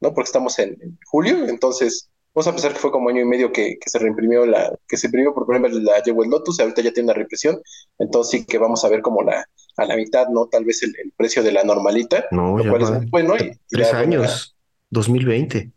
¿no? 0.00 0.14
Porque 0.14 0.28
estamos 0.28 0.58
en, 0.58 0.70
en 0.80 0.98
julio, 1.06 1.46
entonces 1.48 2.10
vamos 2.34 2.48
a 2.48 2.52
pensar 2.52 2.72
que 2.72 2.78
fue 2.80 2.90
como 2.90 3.08
año 3.10 3.20
y 3.20 3.24
medio 3.26 3.52
que, 3.52 3.76
que 3.80 3.88
se 3.90 3.98
reimprimió 3.98 4.44
la, 4.46 4.76
que 4.88 4.96
se 4.96 5.06
imprimió 5.06 5.32
por 5.34 5.46
primera 5.46 5.72
vez 5.72 5.82
la 5.82 6.02
Jewel 6.02 6.30
Lotus, 6.30 6.58
ahorita 6.60 6.82
ya 6.82 6.92
tiene 6.92 7.06
una 7.08 7.14
reimpresión, 7.14 7.60
entonces 7.98 8.40
sí 8.40 8.46
que 8.46 8.58
vamos 8.58 8.84
a 8.84 8.88
ver 8.88 9.02
como 9.02 9.22
la, 9.22 9.44
a 9.76 9.84
la 9.84 9.96
mitad, 9.96 10.26
¿no? 10.28 10.46
Tal 10.46 10.64
vez 10.64 10.82
el, 10.82 10.94
el 11.02 11.12
precio 11.16 11.42
de 11.42 11.52
la 11.52 11.62
normalita, 11.62 12.24
No, 12.32 12.56
lo 12.58 12.64
ya 12.64 12.70
cual 12.70 12.82
es 12.82 12.90
va. 12.90 12.96
muy 12.98 13.06
bueno. 13.06 13.36
Y, 13.36 13.42
y 13.44 13.52
Tres 13.68 13.92
la 13.92 13.98
buena- 13.98 14.16
años. 14.18 14.56
2020. 14.90 15.70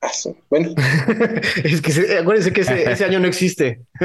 Ah, 0.00 0.08
sí. 0.12 0.34
Bueno, 0.50 0.74
es 1.64 1.80
que 1.80 1.90
se- 1.92 2.18
acuérdense 2.18 2.52
que 2.52 2.60
ese, 2.62 2.90
ese 2.90 3.04
año 3.04 3.18
no 3.20 3.26
existe. 3.28 3.82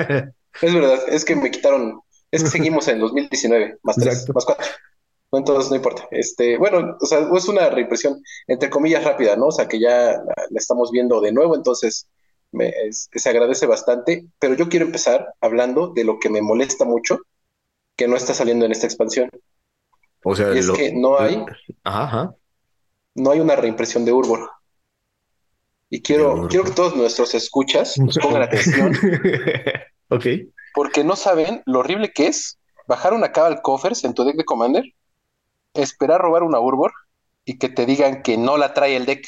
es 0.62 0.74
verdad, 0.74 1.00
es 1.10 1.26
que 1.26 1.36
me 1.36 1.52
quitaron, 1.52 2.00
es 2.32 2.44
que 2.44 2.50
seguimos 2.58 2.88
en 2.88 3.00
2019, 3.00 3.78
más 3.84 3.96
tres, 3.98 4.08
Exacto. 4.14 4.34
más 4.34 4.46
cuatro. 4.46 4.66
No, 5.34 5.40
entonces 5.40 5.70
no 5.72 5.76
importa. 5.78 6.08
Este, 6.12 6.58
bueno, 6.58 6.96
o 7.02 7.06
sea, 7.08 7.28
es 7.36 7.48
una 7.48 7.68
reimpresión 7.70 8.22
entre 8.48 8.70
comillas 8.70 9.04
rápida, 9.04 9.36
¿no? 9.36 9.48
O 9.48 9.52
sea, 9.52 9.68
que 9.68 9.80
ya 9.80 10.12
la, 10.12 10.34
la 10.50 10.58
estamos 10.58 10.92
viendo 10.92 11.20
de 11.22 11.32
nuevo, 11.32 11.56
entonces 11.56 12.08
me, 12.52 12.70
es- 12.70 13.10
se 13.12 13.30
agradece 13.30 13.66
bastante. 13.66 14.28
Pero 14.40 14.54
yo 14.54 14.70
quiero 14.70 14.86
empezar 14.86 15.34
hablando 15.42 15.88
de 15.88 16.04
lo 16.04 16.20
que 16.20 16.30
me 16.30 16.42
molesta 16.44 16.86
mucho 16.86 17.18
que 17.96 18.08
no 18.08 18.16
está 18.16 18.34
saliendo 18.36 18.66
en 18.66 18.72
esta 18.72 18.86
expansión. 18.86 19.30
O 20.24 20.36
sea, 20.36 20.54
Y 20.54 20.60
es 20.60 20.68
lo- 20.68 20.74
que 20.76 20.94
no 20.94 21.20
hay, 21.20 21.44
Ajá, 21.84 22.36
no 23.16 23.32
hay 23.32 23.40
una 23.40 23.56
reimpresión 23.56 24.06
de 24.06 24.14
Urbor. 24.14 24.50
Y 25.90 26.02
quiero, 26.02 26.48
quiero 26.48 26.66
que 26.66 26.72
todos 26.72 26.96
nuestros 26.96 27.34
escuchas 27.36 27.98
nos 28.00 28.18
pongan 28.20 28.44
atención, 28.44 28.94
ok. 30.10 30.26
porque 30.74 31.04
no 31.04 31.16
saben 31.16 31.62
lo 31.66 31.80
horrible 31.80 32.12
que 32.14 32.28
es 32.28 32.58
bajar 32.88 33.14
una 33.14 33.32
Cabal 33.32 33.62
Coffers 33.62 34.04
en 34.04 34.14
tu 34.14 34.24
deck 34.24 34.36
de 34.36 34.46
Commander, 34.46 34.84
esperar 35.74 36.22
robar 36.22 36.44
una 36.44 36.60
Urbor 36.60 36.92
y 37.46 37.58
que 37.58 37.70
te 37.70 37.86
digan 37.86 38.22
que 38.24 38.38
no 38.38 38.58
la 38.58 38.74
trae 38.74 38.96
el 38.96 39.06
deck. 39.06 39.26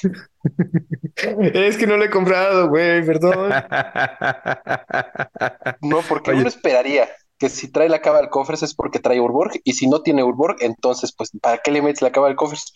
Es 1.15 1.77
que 1.77 1.87
no 1.87 1.97
lo 1.97 2.05
he 2.05 2.09
comprado, 2.09 2.69
güey, 2.69 3.05
perdón. 3.05 3.51
No, 5.81 6.01
porque 6.07 6.31
Oye. 6.31 6.33
uno 6.33 6.47
esperaría 6.47 7.09
que 7.37 7.49
si 7.49 7.71
trae 7.71 7.89
la 7.89 8.01
Cabal 8.01 8.29
Coffers 8.29 8.63
es 8.63 8.73
porque 8.73 8.99
trae 8.99 9.19
Urborg, 9.19 9.51
y 9.63 9.73
si 9.73 9.87
no 9.87 10.01
tiene 10.01 10.23
Urborg, 10.23 10.57
entonces, 10.61 11.13
pues, 11.15 11.31
¿para 11.41 11.57
qué 11.59 11.71
le 11.71 11.81
metes 11.81 12.01
la 12.01 12.11
Cabal 12.11 12.35
Coffers? 12.35 12.73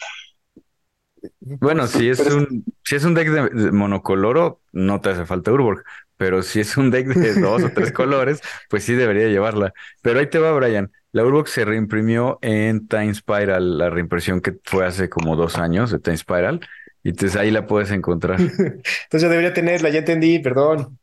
Bueno, 1.42 1.88
si 1.88 2.10
es 2.10 2.18
Pero 2.18 2.30
es- 2.30 2.36
un, 2.36 2.66
si 2.84 2.96
es 2.96 3.04
un 3.04 3.14
deck 3.14 3.30
de, 3.30 3.50
de 3.50 3.72
monocoloro, 3.72 4.62
no 4.72 5.02
te 5.02 5.10
hace 5.10 5.26
falta 5.26 5.52
Urborg. 5.52 5.84
Pero 6.18 6.44
si 6.44 6.60
es 6.60 6.76
un 6.78 6.92
deck 6.92 7.08
de 7.08 7.34
dos 7.36 7.64
o 7.64 7.70
tres 7.72 7.92
colores, 7.92 8.42
pues 8.70 8.84
sí 8.84 8.94
debería 8.94 9.28
llevarla. 9.28 9.74
Pero 10.02 10.20
ahí 10.20 10.30
te 10.30 10.40
va, 10.40 10.52
Brian. 10.54 10.92
La 11.12 11.24
Urborg 11.24 11.48
se 11.48 11.66
reimprimió 11.66 12.38
en 12.42 12.88
Time 12.88 13.14
Spiral, 13.14 13.78
la 13.78 13.90
reimpresión 13.90 14.42
que 14.42 14.56
fue 14.64 14.86
hace 14.86 15.10
como 15.10 15.36
dos 15.36 15.58
años 15.58 15.92
de 15.92 16.00
Time 16.00 16.18
Spiral. 16.18 16.62
Y 17.04 17.10
entonces 17.10 17.36
ahí 17.40 17.52
la 17.52 17.66
puedes 17.68 17.92
encontrar. 17.92 18.40
Entonces 18.40 19.22
yo 19.22 19.30
debería 19.30 19.54
tenerla, 19.54 19.90
ya 19.90 20.00
entendí, 20.00 20.40
perdón. 20.40 21.00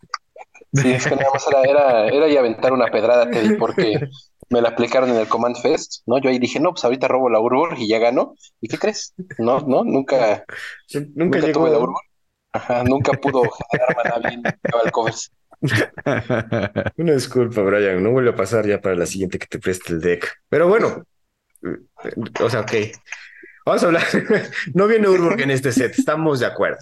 Sí, 0.72 0.92
es 0.92 1.06
que 1.06 1.16
nada 1.16 1.30
más 1.32 1.46
era, 1.48 1.62
era, 1.62 2.08
era 2.08 2.28
y 2.28 2.36
aventar 2.36 2.72
una 2.72 2.86
pedrada, 2.90 3.30
Teddy, 3.30 3.56
porque 3.56 4.00
me 4.50 4.60
la 4.60 4.70
aplicaron 4.70 5.10
en 5.10 5.16
el 5.16 5.28
Command 5.28 5.56
Fest, 5.56 6.02
¿no? 6.06 6.18
Yo 6.20 6.30
ahí 6.30 6.38
dije, 6.38 6.60
no, 6.60 6.72
pues 6.72 6.84
ahorita 6.84 7.08
robo 7.08 7.30
la 7.30 7.40
Urborg 7.40 7.78
y 7.78 7.88
ya 7.88 7.98
ganó. 7.98 8.34
¿Y 8.60 8.68
qué 8.68 8.78
crees? 8.78 9.14
No, 9.38 9.60
no, 9.60 9.84
nunca, 9.84 10.44
Nunca, 11.14 11.38
nunca 11.38 11.40
llegó. 11.40 11.60
tuve 11.60 11.70
la 11.70 11.78
Urborg. 11.78 12.02
Ajá, 12.52 12.84
nunca 12.84 13.12
pudo 13.14 13.42
generar 13.70 13.96
maná 13.96 14.28
bien 14.28 14.42
Cabal 14.62 14.92
Covers. 14.92 15.32
Una 16.96 17.14
disculpa, 17.14 17.62
Brian, 17.62 18.02
no 18.02 18.10
vuelve 18.10 18.30
a 18.30 18.36
pasar 18.36 18.66
ya 18.66 18.80
para 18.80 18.94
la 18.94 19.06
siguiente 19.06 19.38
que 19.38 19.46
te 19.46 19.58
preste 19.58 19.92
el 19.92 20.00
deck. 20.00 20.40
Pero 20.48 20.68
bueno, 20.68 21.04
eh, 21.62 22.10
o 22.40 22.50
sea, 22.50 22.60
ok. 22.60 22.72
Vamos 23.64 23.82
a 23.82 23.86
hablar. 23.86 24.06
No 24.74 24.86
viene 24.86 25.08
Urborg 25.08 25.40
en 25.40 25.50
este 25.50 25.72
set, 25.72 25.98
estamos 25.98 26.40
de 26.40 26.46
acuerdo. 26.46 26.78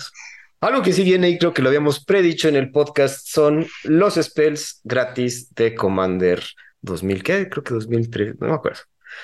Algo 0.60 0.82
que 0.82 0.92
sí 0.92 1.04
viene 1.04 1.28
y 1.28 1.38
creo 1.38 1.52
que 1.52 1.62
lo 1.62 1.68
habíamos 1.68 2.04
predicho 2.04 2.48
en 2.48 2.56
el 2.56 2.70
podcast 2.70 3.26
son 3.26 3.66
los 3.84 4.14
spells 4.14 4.80
gratis 4.82 5.54
de 5.54 5.74
Commander 5.74 6.42
2000, 6.80 7.22
¿qué? 7.22 7.48
Creo 7.48 7.62
que 7.62 7.74
2003, 7.74 8.40
no 8.40 8.48
me 8.48 8.54
acuerdo. 8.54 8.80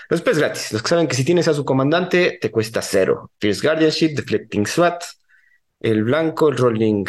Los 0.09 0.21
spells 0.21 0.39
gratis, 0.39 0.73
los 0.73 0.83
que 0.83 0.89
saben 0.89 1.09
que 1.09 1.15
si 1.15 1.25
tienes 1.25 1.49
a 1.49 1.55
su 1.55 1.65
comandante 1.65 2.39
te 2.41 2.51
cuesta 2.51 2.83
cero. 2.83 3.31
Fierce 3.41 3.67
Guardianship, 3.67 4.15
Deflecting 4.15 4.67
SWAT, 4.67 5.03
el 5.81 6.05
blanco, 6.05 6.49
el 6.49 6.57
Rolling. 6.57 7.05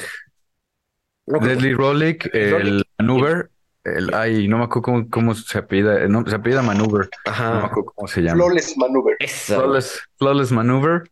No, 1.25 1.39
Deadly 1.39 1.73
Rollick, 1.73 2.29
el. 2.33 2.83
Maneuver, 2.97 3.49
el, 3.83 4.13
ay, 4.13 4.47
no 4.47 4.57
me 4.57 4.65
acuerdo 4.65 4.81
cómo, 4.83 5.09
cómo 5.09 5.33
se 5.35 5.57
apellida, 5.57 6.07
no, 6.07 6.25
se 6.27 6.35
apellida 6.35 6.61
Maneuver, 6.61 7.09
no 7.25 7.31
me 7.31 7.31
Ajá. 7.31 7.65
acuerdo 7.65 7.91
cómo 7.95 8.07
se 8.07 8.21
llama. 8.21 8.35
Flawless 8.35 8.77
Maneuver. 8.77 9.15
Eso. 9.19 9.55
Flawless, 9.55 10.01
Flawless 10.17 10.51
Maneuver, 10.51 11.03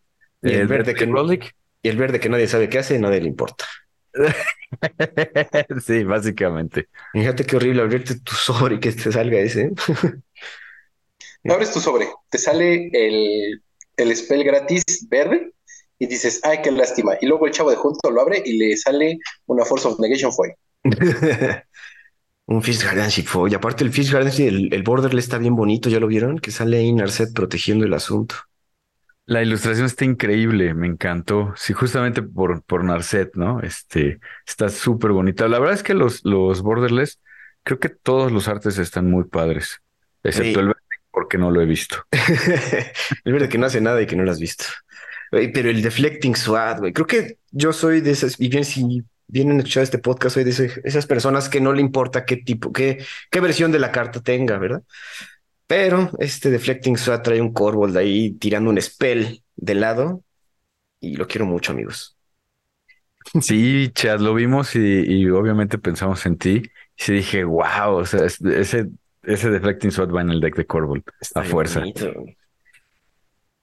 Y 0.43 0.53
el 0.53 0.67
verde 0.67 0.93
que-. 0.93 1.05
Y 1.81 1.87
el 1.87 1.97
verde 1.97 2.19
que 2.19 2.29
nadie 2.29 2.47
sabe 2.47 2.67
qué 2.69 2.79
hace, 2.79 2.99
nadie 2.99 3.21
le 3.21 3.27
importa. 3.27 3.65
Sí, 5.83 6.03
básicamente. 6.03 6.89
Fíjate 7.13 7.43
qué 7.45 7.55
horrible 7.55 7.81
abrirte 7.81 8.19
tu 8.19 8.33
sobre 8.33 8.75
y 8.75 8.79
que 8.79 8.91
te 8.91 9.11
salga 9.11 9.39
ese. 9.39 9.71
Abres 11.45 11.73
tu 11.73 11.79
sobre, 11.79 12.07
te 12.29 12.37
sale 12.37 12.89
el, 12.93 13.63
el 13.97 14.15
spell 14.15 14.43
gratis 14.43 15.07
verde 15.09 15.53
y 15.99 16.07
dices, 16.07 16.39
ay, 16.43 16.59
qué 16.63 16.71
lástima. 16.71 17.13
Y 17.21 17.27
luego 17.27 17.45
el 17.45 17.51
chavo 17.53 17.69
de 17.71 17.75
junto 17.77 18.09
lo 18.11 18.21
abre 18.21 18.41
y 18.45 18.57
le 18.57 18.77
sale 18.77 19.19
una 19.47 19.65
Force 19.65 19.87
of 19.87 19.99
Negation 19.99 20.31
Foil. 20.33 20.53
Un 22.47 22.61
Fish 22.63 22.83
Guardianship 22.83 23.25
Foil. 23.27 23.51
Y 23.51 23.55
aparte 23.55 23.83
el 23.83 23.91
Fish 23.91 24.11
Guardianship, 24.11 24.47
el, 24.47 24.73
el 24.73 24.83
border 24.83 25.13
le 25.13 25.19
está 25.21 25.37
bien 25.37 25.55
bonito, 25.55 25.89
¿ya 25.89 25.99
lo 25.99 26.07
vieron? 26.07 26.39
Que 26.39 26.51
sale 26.51 26.77
ahí 26.77 26.91
Narset 26.93 27.33
protegiendo 27.33 27.85
el 27.85 27.93
asunto. 27.93 28.35
La 29.25 29.43
ilustración 29.43 29.85
está 29.85 30.05
increíble, 30.05 30.73
me 30.73 30.87
encantó. 30.87 31.53
Sí, 31.55 31.73
justamente 31.73 32.23
por, 32.23 32.63
por 32.63 32.83
Narset, 32.83 33.35
¿no? 33.35 33.61
Este, 33.61 34.19
está 34.47 34.69
súper 34.69 35.11
bonita. 35.11 35.47
La 35.47 35.59
verdad 35.59 35.75
es 35.75 35.83
que 35.83 35.93
los, 35.93 36.21
los 36.25 36.61
borderless, 36.63 37.19
creo 37.63 37.79
que 37.79 37.89
todos 37.89 38.31
los 38.31 38.47
artes 38.47 38.79
están 38.79 39.09
muy 39.09 39.25
padres, 39.25 39.81
excepto 40.23 40.59
Sí. 40.59 40.59
el 40.61 40.67
verde, 40.67 40.81
porque 41.11 41.37
no 41.37 41.51
lo 41.51 41.61
he 41.61 41.65
visto. 41.65 41.97
el 43.23 43.33
verde 43.33 43.49
que 43.49 43.57
no 43.59 43.67
hace 43.67 43.81
nada 43.81 44.01
y 44.01 44.07
que 44.07 44.15
no 44.15 44.23
lo 44.23 44.31
has 44.31 44.39
visto. 44.39 44.65
Pero 45.31 45.69
el 45.69 45.81
Deflecting 45.81 46.35
SWAT, 46.35 46.79
güey. 46.79 46.93
Creo 46.93 47.07
que 47.07 47.37
yo 47.51 47.73
soy 47.73 48.01
de 48.01 48.11
esas, 48.11 48.39
y 48.39 48.47
bien 48.47 48.65
si 48.65 49.03
vienen 49.27 49.57
a 49.57 49.59
escuchar 49.59 49.83
este 49.83 49.99
podcast 49.99 50.37
hoy, 50.37 50.43
dice 50.43 50.81
esas 50.83 51.05
personas 51.05 51.49
que 51.49 51.61
no 51.61 51.71
le 51.71 51.81
importa 51.81 52.25
qué 52.25 52.37
tipo, 52.37 52.73
qué, 52.73 53.03
qué 53.29 53.39
versión 53.39 53.71
de 53.71 53.79
la 53.79 53.91
carta 53.91 54.21
tenga, 54.21 54.57
¿verdad? 54.57 54.81
Pero 55.67 56.09
este 56.17 56.49
Deflecting 56.49 56.97
Swat 56.97 57.23
trae 57.23 57.41
un 57.41 57.53
Corvold 57.53 57.95
ahí 57.95 58.31
tirando 58.31 58.71
un 58.71 58.81
spell 58.81 59.43
de 59.55 59.75
lado 59.75 60.23
y 60.99 61.15
lo 61.15 61.27
quiero 61.27 61.45
mucho, 61.45 61.73
amigos. 61.73 62.17
Sí, 63.39 63.91
Chad, 63.93 64.19
lo 64.19 64.33
vimos 64.33 64.75
y, 64.75 65.29
obviamente 65.29 65.77
pensamos 65.77 66.25
en 66.25 66.37
ti. 66.37 66.63
Y 66.97 67.03
sí 67.03 67.13
dije, 67.13 67.43
wow, 67.43 67.97
o 67.97 68.05
sea, 68.05 68.25
ese, 68.25 68.87
ese 69.21 69.49
Deflecting 69.51 69.91
Swat 69.91 70.13
va 70.13 70.21
en 70.21 70.31
el 70.31 70.41
deck 70.41 70.55
de 70.55 70.65
Corvold 70.65 71.03
a 71.35 71.43
fuerza. 71.43 71.83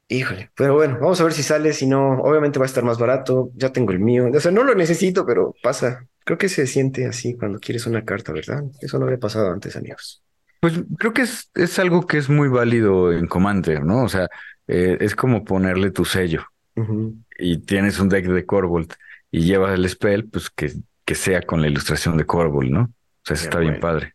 Híjole, 0.08 0.50
pero 0.56 0.74
bueno, 0.74 0.98
vamos 1.00 1.20
a 1.20 1.24
ver 1.24 1.32
si 1.32 1.42
sale, 1.42 1.72
si 1.72 1.86
no, 1.86 2.20
obviamente 2.20 2.60
va 2.60 2.64
a 2.64 2.66
estar 2.66 2.84
más 2.84 2.98
barato, 2.98 3.50
ya 3.54 3.72
tengo 3.72 3.90
el 3.90 3.98
mío, 3.98 4.28
o 4.32 4.40
sea, 4.40 4.52
no 4.52 4.62
lo 4.62 4.74
necesito, 4.74 5.26
pero 5.26 5.54
pasa. 5.62 6.06
Creo 6.24 6.38
que 6.38 6.48
se 6.48 6.66
siente 6.66 7.06
así 7.06 7.34
cuando 7.34 7.58
quieres 7.58 7.86
una 7.86 8.04
carta, 8.04 8.32
¿verdad? 8.32 8.62
Eso 8.80 8.98
no 8.98 9.06
había 9.06 9.18
pasado 9.18 9.50
antes, 9.50 9.76
amigos. 9.76 10.22
Pues 10.60 10.74
creo 10.98 11.12
que 11.12 11.22
es, 11.22 11.50
es 11.54 11.78
algo 11.78 12.06
que 12.06 12.18
es 12.18 12.28
muy 12.28 12.48
válido 12.48 13.12
en 13.12 13.26
Commander, 13.26 13.84
¿no? 13.84 14.04
O 14.04 14.08
sea, 14.08 14.28
eh, 14.68 14.96
es 15.00 15.14
como 15.14 15.44
ponerle 15.44 15.90
tu 15.90 16.04
sello 16.04 16.44
y 17.38 17.58
tienes 17.58 17.98
un 17.98 18.08
deck 18.08 18.26
de 18.26 18.44
Corvold 18.44 18.92
y 19.30 19.40
llevas 19.44 19.74
el 19.74 19.88
spell, 19.88 20.28
pues 20.28 20.50
que, 20.50 20.72
que 21.04 21.14
sea 21.14 21.42
con 21.42 21.60
la 21.60 21.68
ilustración 21.68 22.16
de 22.16 22.26
Corvold, 22.26 22.70
¿no? 22.70 22.82
O 22.82 22.88
sea, 23.24 23.34
eso 23.34 23.44
está 23.44 23.58
bien 23.58 23.80
padre. 23.80 24.14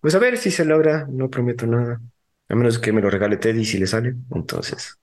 Pues 0.00 0.14
a 0.14 0.18
ver 0.18 0.36
si 0.36 0.50
se 0.50 0.64
logra, 0.64 1.06
no 1.10 1.30
prometo 1.30 1.66
nada. 1.66 2.00
A 2.48 2.54
menos 2.54 2.78
que 2.78 2.92
me 2.92 3.00
lo 3.00 3.10
regale 3.10 3.38
Teddy 3.38 3.64
si 3.64 3.78
le 3.78 3.86
sale, 3.86 4.14
entonces. 4.30 4.98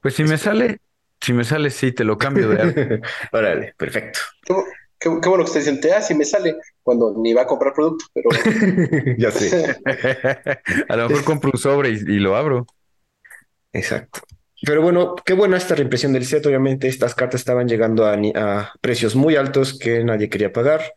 Pues 0.00 0.14
si 0.14 0.24
me 0.24 0.38
sale, 0.38 0.80
si 1.20 1.32
me 1.32 1.44
sale, 1.44 1.70
sí, 1.70 1.92
te 1.92 2.04
lo 2.04 2.16
cambio 2.16 2.48
de 2.48 3.00
Órale, 3.32 3.74
perfecto. 3.76 4.20
Qué, 4.98 5.08
bueno 5.08 5.44
que 5.44 5.52
te 5.52 5.58
dicen, 5.60 5.80
te 5.80 6.02
si 6.02 6.14
me 6.14 6.24
sale 6.24 6.56
cuando 6.82 7.14
ni 7.16 7.32
va 7.32 7.42
a 7.42 7.46
comprar 7.46 7.72
producto, 7.72 8.04
pero. 8.12 8.28
ya 9.18 9.30
sé. 9.30 9.76
a 10.88 10.96
lo 10.96 11.08
mejor 11.08 11.24
compro 11.24 11.50
un 11.54 11.58
sobre 11.58 11.90
y, 11.90 12.18
lo 12.18 12.36
abro. 12.36 12.66
Exacto. 13.72 14.20
Pero 14.62 14.82
bueno, 14.82 15.14
qué 15.24 15.32
buena 15.32 15.56
esta 15.56 15.74
reimpresión 15.74 16.12
del 16.12 16.26
set. 16.26 16.44
Obviamente, 16.44 16.86
estas 16.86 17.14
cartas 17.14 17.40
estaban 17.40 17.66
llegando 17.66 18.04
a, 18.04 18.18
a, 18.34 18.72
precios 18.82 19.16
muy 19.16 19.36
altos 19.36 19.78
que 19.78 20.04
nadie 20.04 20.28
quería 20.28 20.52
pagar. 20.52 20.92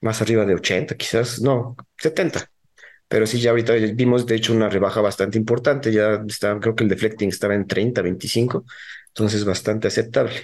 Más 0.00 0.22
arriba 0.22 0.46
de 0.46 0.54
80, 0.54 0.94
quizás. 0.96 1.40
No, 1.42 1.76
70. 1.98 2.50
Pero 3.08 3.26
sí, 3.26 3.40
ya 3.40 3.50
ahorita 3.50 3.74
vimos, 3.94 4.26
de 4.26 4.34
hecho, 4.34 4.52
una 4.52 4.68
rebaja 4.68 5.00
bastante 5.00 5.38
importante. 5.38 5.92
Ya 5.92 6.22
está, 6.26 6.58
creo 6.60 6.74
que 6.74 6.84
el 6.84 6.90
deflecting 6.90 7.28
estaba 7.28 7.54
en 7.54 7.66
30, 7.66 8.02
25, 8.02 8.64
entonces 9.08 9.44
bastante 9.44 9.88
aceptable. 9.88 10.34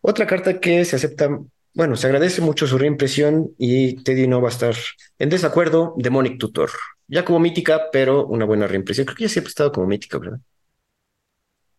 Otra 0.00 0.26
carta 0.26 0.58
que 0.60 0.84
se 0.84 0.96
acepta, 0.96 1.28
bueno, 1.74 1.96
se 1.96 2.06
agradece 2.06 2.40
mucho 2.40 2.66
su 2.66 2.78
reimpresión 2.78 3.52
y 3.58 4.02
Teddy 4.02 4.26
no 4.26 4.40
va 4.40 4.48
a 4.48 4.52
estar 4.52 4.74
en 5.18 5.28
desacuerdo, 5.28 5.94
Demonic 5.96 6.38
Tutor. 6.38 6.70
Ya 7.08 7.24
como 7.24 7.40
mítica, 7.40 7.82
pero 7.92 8.26
una 8.26 8.44
buena 8.46 8.66
reimpresión. 8.66 9.04
Creo 9.06 9.16
que 9.16 9.24
ya 9.24 9.28
siempre 9.28 9.48
ha 9.48 9.52
estado 9.52 9.72
como 9.72 9.86
mítica, 9.86 10.18
¿verdad? 10.18 10.40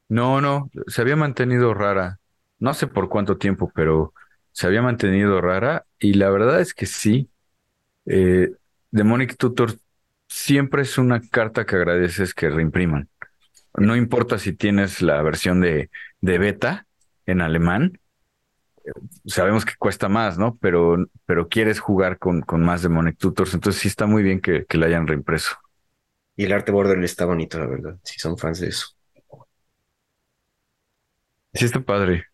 No, 0.09 0.41
no, 0.41 0.69
se 0.87 1.01
había 1.01 1.15
mantenido 1.15 1.73
rara. 1.73 2.19
No 2.59 2.73
sé 2.73 2.87
por 2.87 3.09
cuánto 3.09 3.37
tiempo, 3.37 3.71
pero 3.73 4.13
se 4.51 4.67
había 4.67 4.81
mantenido 4.81 5.41
rara 5.41 5.85
y 5.99 6.13
la 6.13 6.29
verdad 6.29 6.61
es 6.61 6.73
que 6.73 6.85
sí. 6.85 7.29
Eh, 8.05 8.51
Demonic 8.91 9.37
Tutor 9.37 9.75
siempre 10.33 10.81
es 10.83 10.97
una 10.97 11.21
carta 11.21 11.65
que 11.65 11.75
agradeces 11.75 12.33
que 12.33 12.49
reimpriman. 12.49 13.09
No 13.75 13.95
importa 13.95 14.39
si 14.39 14.53
tienes 14.53 15.01
la 15.01 15.21
versión 15.23 15.61
de, 15.61 15.91
de 16.21 16.37
beta 16.39 16.87
en 17.25 17.41
alemán, 17.41 17.99
sabemos 19.25 19.65
que 19.65 19.73
cuesta 19.77 20.09
más, 20.09 20.37
¿no? 20.37 20.57
Pero, 20.57 20.97
pero 21.25 21.47
quieres 21.49 21.79
jugar 21.79 22.17
con, 22.19 22.41
con 22.41 22.63
más 22.63 22.81
Demonic 22.81 23.17
Tutors, 23.17 23.53
entonces 23.53 23.81
sí 23.81 23.87
está 23.87 24.05
muy 24.05 24.23
bien 24.23 24.41
que, 24.41 24.65
que 24.65 24.77
la 24.77 24.87
hayan 24.87 25.07
reimpreso. 25.07 25.55
Y 26.35 26.45
el 26.45 26.53
arte 26.53 26.71
border 26.71 27.03
está 27.03 27.25
bonito, 27.25 27.59
la 27.59 27.65
verdad, 27.67 27.99
si 28.03 28.19
son 28.19 28.37
fans 28.37 28.59
de 28.59 28.67
eso. 28.69 28.87
Sí 31.53 31.65
está 31.65 31.81
padre. 31.83 32.25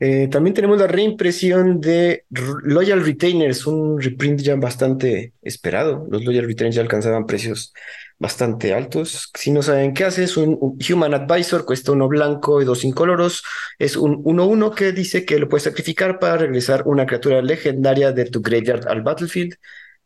Eh, 0.00 0.28
también 0.28 0.54
tenemos 0.54 0.78
la 0.78 0.88
reimpresión 0.88 1.80
de 1.80 2.24
Loyal 2.64 3.04
Retainers, 3.04 3.66
un 3.66 4.00
reprint 4.00 4.40
ya 4.40 4.56
bastante 4.56 5.32
esperado. 5.40 6.06
Los 6.10 6.24
Loyal 6.24 6.46
Retainers 6.46 6.76
ya 6.76 6.82
alcanzaban 6.82 7.26
precios 7.26 7.72
bastante 8.18 8.74
altos. 8.74 9.30
Si 9.34 9.50
no 9.50 9.62
saben 9.62 9.94
qué 9.94 10.04
hace, 10.04 10.24
es 10.24 10.36
un, 10.36 10.58
Human 10.88 11.14
Advisor, 11.14 11.64
cuesta 11.64 11.92
uno 11.92 12.08
blanco 12.08 12.60
y 12.60 12.64
dos 12.64 12.84
incoloros. 12.84 13.44
Es 13.78 13.96
un 13.96 14.22
1-1 14.24 14.74
que 14.74 14.92
dice 14.92 15.24
que 15.24 15.38
lo 15.38 15.48
puedes 15.48 15.64
sacrificar 15.64 16.18
para 16.18 16.38
regresar 16.38 16.82
una 16.86 17.06
criatura 17.06 17.40
legendaria 17.42 18.12
de 18.12 18.24
tu 18.26 18.40
graveyard 18.42 18.88
al 18.88 19.02
battlefield 19.02 19.54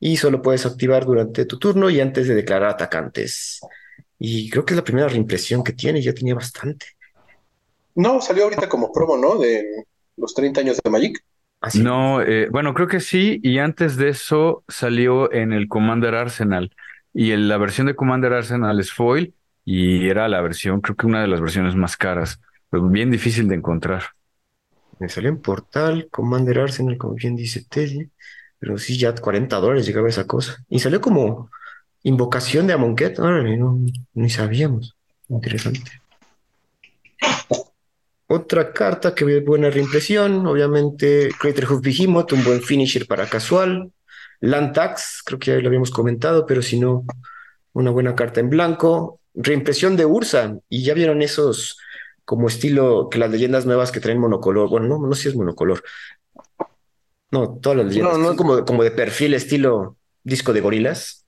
y 0.00 0.16
solo 0.16 0.42
puedes 0.42 0.66
activar 0.66 1.04
durante 1.06 1.44
tu 1.46 1.58
turno 1.58 1.90
y 1.90 2.00
antes 2.00 2.28
de 2.28 2.34
declarar 2.34 2.70
atacantes. 2.70 3.60
Y 4.18 4.50
creo 4.50 4.64
que 4.64 4.74
es 4.74 4.76
la 4.76 4.84
primera 4.84 5.08
reimpresión 5.08 5.64
que 5.64 5.72
tiene, 5.72 6.02
ya 6.02 6.12
tenía 6.12 6.34
bastante. 6.34 6.97
No, 7.98 8.20
salió 8.20 8.44
ahorita 8.44 8.68
como 8.68 8.92
promo, 8.92 9.16
¿no? 9.16 9.36
De 9.38 9.84
los 10.16 10.32
30 10.32 10.60
años 10.60 10.78
de 10.82 10.88
Magic. 10.88 11.20
¿Ah, 11.60 11.68
no, 11.82 12.22
eh, 12.22 12.48
bueno, 12.48 12.72
creo 12.72 12.86
que 12.86 13.00
sí, 13.00 13.40
y 13.42 13.58
antes 13.58 13.96
de 13.96 14.10
eso 14.10 14.62
salió 14.68 15.32
en 15.32 15.52
el 15.52 15.66
Commander 15.66 16.14
Arsenal, 16.14 16.72
y 17.12 17.34
la 17.34 17.58
versión 17.58 17.88
de 17.88 17.96
Commander 17.96 18.32
Arsenal 18.34 18.78
es 18.78 18.92
foil, 18.92 19.34
y 19.64 20.08
era 20.08 20.28
la 20.28 20.40
versión, 20.40 20.80
creo 20.80 20.94
que 20.94 21.08
una 21.08 21.20
de 21.20 21.26
las 21.26 21.40
versiones 21.40 21.74
más 21.74 21.96
caras, 21.96 22.40
pero 22.70 22.84
bien 22.84 23.10
difícil 23.10 23.48
de 23.48 23.56
encontrar. 23.56 24.04
Me 25.00 25.08
salió 25.08 25.30
en 25.30 25.42
Portal, 25.42 26.06
Commander 26.08 26.60
Arsenal, 26.60 26.98
como 26.98 27.14
bien 27.14 27.34
dice 27.34 27.64
Teddy, 27.68 28.08
pero 28.60 28.78
sí, 28.78 28.96
ya 28.96 29.12
40 29.12 29.56
dólares 29.56 29.84
llegaba 29.84 30.08
esa 30.08 30.24
cosa. 30.24 30.64
Y 30.68 30.78
salió 30.78 31.00
como 31.00 31.50
invocación 32.04 32.68
de 32.68 32.74
Amonkhet, 32.74 33.18
no, 33.18 33.76
ni 34.14 34.30
sabíamos. 34.30 34.96
Interesante. 35.28 36.00
Otra 38.30 38.74
carta 38.74 39.14
que 39.14 39.24
ve 39.24 39.40
buena 39.40 39.70
reimpresión, 39.70 40.46
obviamente 40.46 41.30
Craterhoof 41.40 41.80
Behemoth, 41.80 42.32
un 42.32 42.44
buen 42.44 42.60
finisher 42.60 43.06
para 43.06 43.26
casual. 43.26 43.90
Lantax, 44.40 45.22
creo 45.24 45.38
que 45.38 45.50
ya 45.52 45.58
lo 45.60 45.68
habíamos 45.68 45.90
comentado, 45.90 46.44
pero 46.44 46.60
si 46.60 46.78
no, 46.78 47.06
una 47.72 47.90
buena 47.90 48.14
carta 48.14 48.40
en 48.40 48.50
blanco. 48.50 49.20
Reimpresión 49.32 49.96
de 49.96 50.04
Ursa, 50.04 50.58
y 50.68 50.84
ya 50.84 50.92
vieron 50.92 51.22
esos 51.22 51.78
como 52.26 52.48
estilo 52.48 53.08
que 53.10 53.18
las 53.18 53.30
leyendas 53.30 53.64
nuevas 53.64 53.90
que 53.90 54.00
traen 54.00 54.18
monocolor. 54.18 54.68
Bueno, 54.68 54.88
no, 54.88 54.98
no 54.98 55.14
sé 55.14 55.22
si 55.22 55.28
es 55.28 55.34
monocolor. 55.34 55.82
No, 57.30 57.58
todas 57.62 57.78
las 57.78 57.86
leyendas 57.86 58.12
son 58.12 58.36
como, 58.36 58.62
como 58.66 58.84
de 58.84 58.90
perfil 58.90 59.32
estilo 59.32 59.96
disco 60.22 60.52
de 60.52 60.60
gorilas. 60.60 61.26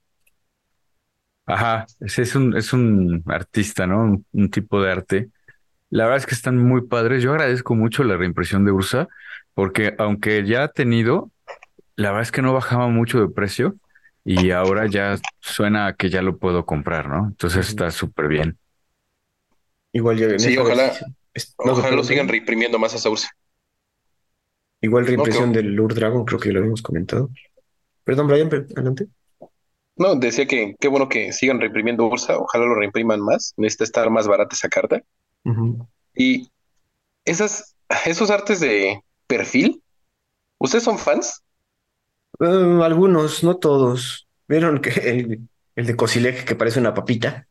Ajá, 1.46 1.86
es 1.98 2.34
un, 2.34 2.54
es 2.54 2.74
un 2.74 3.22
artista, 3.26 3.86
¿no? 3.86 4.22
un 4.32 4.50
tipo 4.50 4.82
de 4.82 4.92
arte 4.92 5.30
la 5.90 6.04
verdad 6.04 6.18
es 6.18 6.26
que 6.26 6.34
están 6.34 6.56
muy 6.56 6.82
padres. 6.82 7.22
Yo 7.22 7.32
agradezco 7.32 7.74
mucho 7.74 8.04
la 8.04 8.16
reimpresión 8.16 8.64
de 8.64 8.72
Ursa, 8.72 9.08
porque 9.54 9.94
aunque 9.98 10.46
ya 10.46 10.64
ha 10.64 10.68
tenido, 10.68 11.30
la 11.96 12.10
verdad 12.10 12.22
es 12.22 12.32
que 12.32 12.42
no 12.42 12.54
bajaba 12.54 12.88
mucho 12.88 13.20
de 13.20 13.28
precio 13.28 13.74
y 14.24 14.52
ahora 14.52 14.86
ya 14.86 15.18
suena 15.40 15.94
que 15.94 16.08
ya 16.08 16.22
lo 16.22 16.38
puedo 16.38 16.64
comprar, 16.64 17.08
¿no? 17.08 17.26
Entonces 17.28 17.68
está 17.68 17.90
súper 17.90 18.28
bien. 18.28 18.58
Igual 19.92 20.18
yo, 20.18 20.38
Sí, 20.38 20.56
ojalá, 20.56 20.92
ojalá 21.56 21.96
lo 21.96 22.04
sigan 22.04 22.28
reimprimiendo 22.28 22.78
más 22.78 23.04
a 23.04 23.10
Ursa. 23.10 23.28
Igual 24.80 25.06
reimpresión 25.06 25.52
del 25.52 25.74
Lord 25.74 25.94
Dragon, 25.94 26.24
creo 26.24 26.38
que 26.38 26.52
lo 26.52 26.60
habíamos 26.60 26.82
comentado. 26.82 27.30
Perdón, 28.04 28.28
Brian, 28.28 28.48
adelante. 28.48 29.08
No, 29.96 30.14
decía 30.14 30.46
que 30.46 30.76
qué 30.78 30.88
bueno 30.88 31.08
que 31.08 31.32
sigan 31.32 31.60
reimprimiendo 31.60 32.06
Ursa, 32.06 32.38
ojalá 32.38 32.64
lo 32.64 32.76
reimpriman 32.76 33.20
más. 33.20 33.52
Necesita 33.56 33.84
estar 33.84 34.10
más 34.10 34.28
barata 34.28 34.54
esa 34.54 34.68
carta. 34.68 35.02
Y 36.14 36.50
esas, 37.24 37.76
esos 38.06 38.30
artes 38.30 38.60
de 38.60 39.02
perfil, 39.26 39.82
¿ustedes 40.58 40.84
son 40.84 40.98
fans? 40.98 41.42
Eh, 42.40 42.80
algunos, 42.82 43.44
no 43.44 43.56
todos. 43.56 44.26
¿Vieron 44.48 44.80
que 44.80 44.90
el, 44.90 45.48
el 45.76 45.86
de 45.86 45.96
Cosileg 45.96 46.44
que 46.44 46.54
parece 46.54 46.80
una 46.80 46.94
papita? 46.94 47.46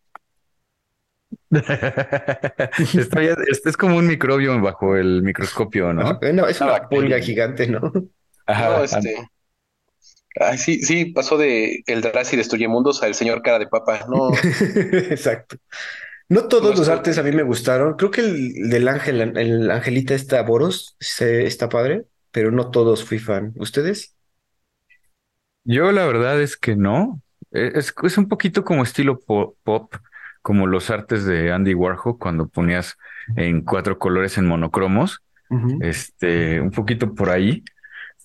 este 1.51 3.69
es 3.69 3.77
como 3.77 3.97
un 3.97 4.07
microbio 4.07 4.59
bajo 4.61 4.95
el 4.95 5.23
microscopio, 5.23 5.93
¿no? 5.93 6.19
no, 6.33 6.47
es 6.47 6.61
una 6.61 6.87
pulga 6.87 7.19
gigante, 7.19 7.67
¿no? 7.67 7.91
Ajá, 8.45 8.83
este. 8.83 9.15
Ay, 10.39 10.57
sí, 10.57 10.81
sí, 10.81 11.05
pasó 11.05 11.37
de 11.37 11.83
el 11.87 12.01
Drasi 12.01 12.37
destruye 12.37 12.67
mundos 12.67 13.01
al 13.03 13.15
señor 13.15 13.41
cara 13.41 13.59
de 13.59 13.67
papa, 13.67 14.05
no. 14.07 14.31
Exacto. 14.93 15.57
No 16.29 16.47
todos 16.47 16.77
los 16.77 16.89
artes 16.89 17.17
a 17.17 17.23
mí 17.23 17.31
me 17.31 17.43
gustaron. 17.43 17.95
Creo 17.95 18.11
que 18.11 18.21
el 18.21 18.69
del 18.69 18.87
ángel, 18.87 19.35
el 19.37 19.71
angelita 19.71 20.13
está 20.13 20.41
Boros, 20.43 20.95
está 20.99 21.69
padre, 21.69 22.05
pero 22.31 22.51
no 22.51 22.69
todos 22.69 23.03
fui 23.03 23.17
fan. 23.19 23.53
¿Ustedes? 23.57 24.15
Yo 25.63 25.91
la 25.91 26.05
verdad 26.05 26.41
es 26.41 26.57
que 26.57 26.75
no. 26.75 27.21
E, 27.51 27.71
es, 27.75 27.93
es 28.03 28.17
un 28.17 28.27
poquito 28.27 28.63
como 28.63 28.83
estilo 28.83 29.19
pop, 29.19 29.95
como 30.41 30.67
los 30.67 30.89
artes 30.89 31.25
de 31.25 31.51
Andy 31.51 31.73
Warhol 31.73 32.17
cuando 32.19 32.47
ponías 32.47 32.97
en 33.35 33.61
cuatro 33.63 33.97
colores 33.99 34.37
en 34.37 34.47
monocromos. 34.47 35.21
Este, 35.79 36.61
un 36.61 36.71
poquito 36.71 37.13
por 37.15 37.29
ahí. 37.29 37.63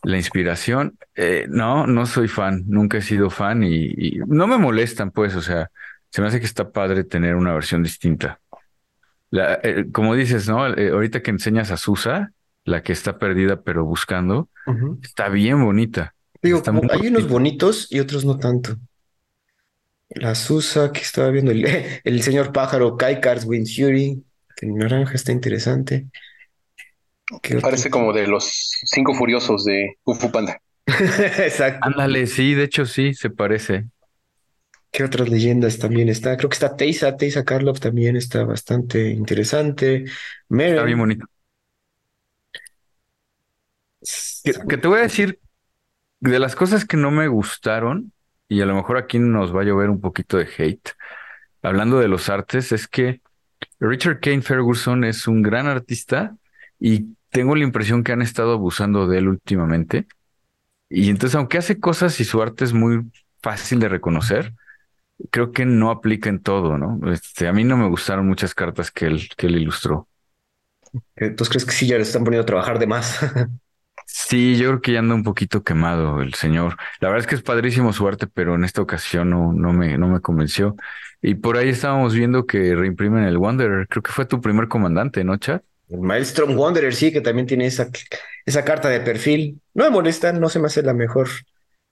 La 0.03 0.19
inspiración, 0.19 0.99
eh, 1.15 1.47
no, 1.49 1.87
no 1.87 2.07
soy 2.07 2.29
fan, 2.29 2.65
nunca 2.67 2.99
he 2.99 3.03
sido 3.03 3.31
fan 3.31 3.63
y, 3.63 3.87
y 3.97 4.19
no 4.27 4.47
me 4.47 4.59
molestan, 4.59 5.11
pues, 5.11 5.35
o 5.35 5.43
sea, 5.43 5.71
se 6.15 6.23
me 6.23 6.29
hace 6.29 6.39
que 6.39 6.47
está 6.47 6.71
padre 6.71 7.03
tener 7.03 7.35
una 7.35 7.53
versión 7.55 7.83
distinta. 7.83 8.41
La, 9.31 9.59
eh, 9.65 9.87
como 9.93 10.15
dices, 10.15 10.49
¿no? 10.49 10.73
Eh, 10.73 10.91
ahorita 10.91 11.23
que 11.23 11.33
enseñas 11.33 11.73
a 11.73 11.77
Susa, 11.77 12.31
la 12.65 12.85
que 12.85 12.93
está 12.93 13.19
perdida 13.19 13.63
pero 13.63 13.85
buscando, 13.85 14.49
está 15.03 15.29
bien 15.29 15.65
bonita. 15.65 16.15
Digo, 16.41 16.63
como 16.63 16.83
hay 16.89 17.09
unos 17.09 17.29
bonitos 17.29 17.89
y 17.91 17.99
otros 17.99 18.25
no 18.25 18.39
tanto. 18.39 18.77
La 20.11 20.37
Susa 20.37 20.93
que 20.93 21.01
estaba 21.01 21.31
viendo, 21.31 21.51
el, 21.51 21.67
el 22.05 22.23
señor 22.23 22.53
pájaro, 22.53 22.97
Kai 22.97 23.21
Cars 23.21 23.45
Fury, 23.45 24.23
que 24.57 24.67
en 24.67 24.77
naranja 24.77 25.15
está 25.15 25.33
interesante. 25.33 26.07
¿Qué 27.43 27.57
otro? 27.57 27.71
Parece 27.71 27.91
como 27.91 28.13
de 28.13 28.29
los 28.29 28.45
cinco 28.85 29.15
furiosos 29.15 29.65
de 29.65 29.97
Kung 30.05 30.17
Fu 30.17 30.31
Panda. 30.31 30.61
Exacto. 30.87 31.89
Ándale, 31.89 32.29
sí, 32.29 32.55
de 32.55 32.63
hecho 32.63 32.87
sí, 32.87 33.15
se 33.15 33.31
parece. 33.31 33.87
¿Qué 34.95 35.03
otras 35.03 35.29
leyendas 35.29 35.81
también 35.81 36.09
está? 36.09 36.37
Creo 36.37 36.49
que 36.49 36.55
está 36.55 36.77
Teisa, 36.77 37.17
Teisa 37.17 37.45
Karlov 37.45 37.81
también 37.81 38.15
está 38.15 38.45
bastante 38.45 39.11
interesante. 39.11 40.05
Está 40.49 40.85
bien 40.85 40.99
bonito. 41.01 41.27
Que, 44.45 44.53
que 44.69 44.77
te 44.77 44.87
voy 44.87 45.01
a 45.01 45.03
decir, 45.03 45.41
de 46.21 46.39
las 46.39 46.55
cosas 46.55 46.85
que 46.85 46.97
no 46.97 47.11
me 47.11 47.27
gustaron, 47.27 48.13
y 48.49 48.61
a 48.61 48.67
lo 48.67 48.77
mejor 48.77 48.97
aquí 48.97 49.19
nos 49.19 49.53
va 49.53 49.63
a 49.63 49.65
llover 49.65 49.91
un 49.91 50.01
poquito 50.01 50.37
de 50.37 50.47
hate, 50.57 50.91
hablando 51.61 51.99
de 51.99 52.07
los 52.07 52.29
artes, 52.29 52.71
es 52.71 52.87
que 52.87 53.21
Richard 53.81 54.21
Kane 54.21 54.43
Ferguson 54.43 55.03
es 55.03 55.27
un 55.27 55.43
gran 55.43 55.67
artista 55.67 56.37
y 56.79 57.17
tengo 57.31 57.57
la 57.57 57.65
impresión 57.65 58.05
que 58.05 58.13
han 58.13 58.23
estado 58.23 58.53
abusando 58.53 59.09
de 59.09 59.19
él 59.19 59.27
últimamente. 59.27 60.07
Y 60.89 61.11
entonces, 61.11 61.35
aunque 61.35 61.59
hace 61.59 61.81
cosas 61.81 62.21
y 62.21 62.25
su 62.25 62.41
arte 62.41 62.63
es 62.63 62.73
muy 62.73 63.11
fácil 63.43 63.81
de 63.81 63.89
reconocer, 63.89 64.55
creo 65.31 65.53
que 65.53 65.65
no 65.65 65.91
aplica 65.91 66.29
en 66.31 66.43
todo, 66.43 66.79
¿no? 66.79 67.01
Este, 67.13 67.49
a 67.49 67.53
mí 67.53 67.65
no 67.65 67.77
me 67.77 67.89
gustaron 67.89 68.27
muchas 68.27 68.55
cartas 68.55 68.91
que 68.91 69.07
él, 69.07 69.29
que 69.37 69.47
él 69.47 69.57
ilustró. 69.57 70.09
Entonces 71.17 71.49
crees 71.49 71.65
que 71.65 71.73
sí 71.73 71.87
ya 71.87 71.97
le 71.97 72.03
están 72.03 72.25
poniendo 72.25 72.43
a 72.43 72.47
trabajar 72.47 72.79
de 72.79 72.87
más. 72.87 73.19
Sí, 74.07 74.57
yo 74.57 74.69
creo 74.69 74.81
que 74.83 74.93
ya 74.93 74.99
anda 75.01 75.15
un 75.15 75.25
poquito 75.25 75.65
quemado 75.65 76.21
el 76.21 76.35
señor. 76.35 76.77
La 77.01 77.09
verdad 77.09 77.25
es 77.25 77.27
que 77.27 77.35
es 77.37 77.43
padrísimo 77.43 77.93
su 77.93 78.07
arte, 78.07 78.27
pero 78.27 78.55
en 78.55 78.65
esta 78.65 78.83
ocasión 78.83 79.31
no, 79.31 79.53
no 79.53 79.73
me, 79.73 79.97
no 79.99 80.09
me 80.09 80.21
convenció. 80.21 80.77
Y 81.23 81.35
por 81.37 81.57
ahí 81.57 81.71
estábamos 81.71 82.15
viendo 82.15 82.47
que 82.47 82.75
reimprimen 82.75 83.25
el 83.25 83.39
Wanderer. 83.39 83.89
Creo 83.89 84.03
que 84.03 84.13
fue 84.13 84.27
tu 84.27 84.41
primer 84.41 84.69
comandante, 84.69 85.25
¿no, 85.25 85.37
Chat? 85.39 85.65
El 85.89 86.01
Maelstrom 86.01 86.57
Wanderer 86.59 86.95
sí, 86.95 87.13
que 87.13 87.21
también 87.21 87.47
tiene 87.47 87.67
esa, 87.67 87.89
esa 88.45 88.65
carta 88.65 88.89
de 88.89 89.01
perfil. 89.01 89.61
No 89.75 89.85
me 89.85 89.91
molesta, 89.91 90.33
no 90.33 90.49
se 90.49 90.59
me 90.59 90.67
hace 90.67 90.83
la 90.83 90.95
mejor, 90.95 91.29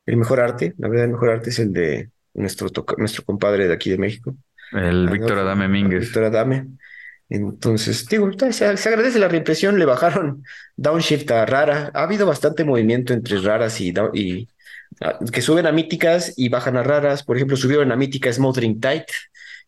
el 0.06 0.16
mejor 0.16 0.40
arte. 0.40 0.74
La 0.78 0.88
verdad, 0.88 1.06
el 1.06 1.12
mejor 1.12 1.30
arte 1.30 1.50
es 1.50 1.58
el 1.58 1.72
de 1.72 2.10
nuestro, 2.34 2.68
nuestro 2.98 3.24
compadre 3.24 3.68
de 3.68 3.74
aquí 3.74 3.90
de 3.90 3.98
México. 3.98 4.34
El 4.72 5.08
Víctor 5.08 5.38
Adame 5.38 5.68
Mínguez. 5.68 6.00
Víctor 6.00 6.24
Adame. 6.24 6.66
Entonces, 7.28 8.06
digo, 8.08 8.30
se, 8.50 8.76
se 8.76 8.88
agradece 8.88 9.18
la 9.18 9.28
reimpresión, 9.28 9.78
le 9.78 9.86
bajaron 9.86 10.44
downshift 10.76 11.30
a 11.30 11.46
rara. 11.46 11.90
Ha 11.94 12.02
habido 12.02 12.26
bastante 12.26 12.64
movimiento 12.64 13.14
entre 13.14 13.38
raras 13.40 13.80
y, 13.80 13.92
down- 13.92 14.10
y 14.14 14.48
ah, 15.00 15.18
que 15.32 15.40
suben 15.42 15.66
a 15.66 15.72
míticas 15.72 16.34
y 16.36 16.48
bajan 16.48 16.76
a 16.76 16.82
raras. 16.82 17.22
Por 17.22 17.36
ejemplo, 17.36 17.56
subieron 17.56 17.90
a 17.92 17.96
mítica 17.96 18.32
Smothering 18.32 18.80
Tight. 18.80 19.04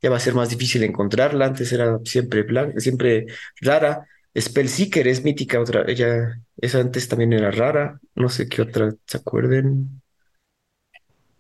Ya 0.03 0.11
va 0.11 0.17
a 0.17 0.21
ser 0.21 0.35
más 0.35 0.51
difícil 0.51 0.83
encontrarla. 0.83 1.47
Antes 1.47 1.73
era 1.73 1.99
siempre 2.05 2.43
blanca, 2.43 2.79
siempre 2.81 3.27
rara. 3.61 4.07
Spellseeker 4.39 5.07
es 5.09 5.23
mítica, 5.23 5.61
otra, 5.61 5.85
ella, 5.87 6.41
esa 6.57 6.81
antes 6.81 7.09
también 7.09 7.33
era 7.33 7.51
rara. 7.51 8.01
No 8.15 8.29
sé 8.29 8.49
qué 8.49 8.63
otra 8.63 8.93
se 9.07 9.17
acuerden. 9.17 10.03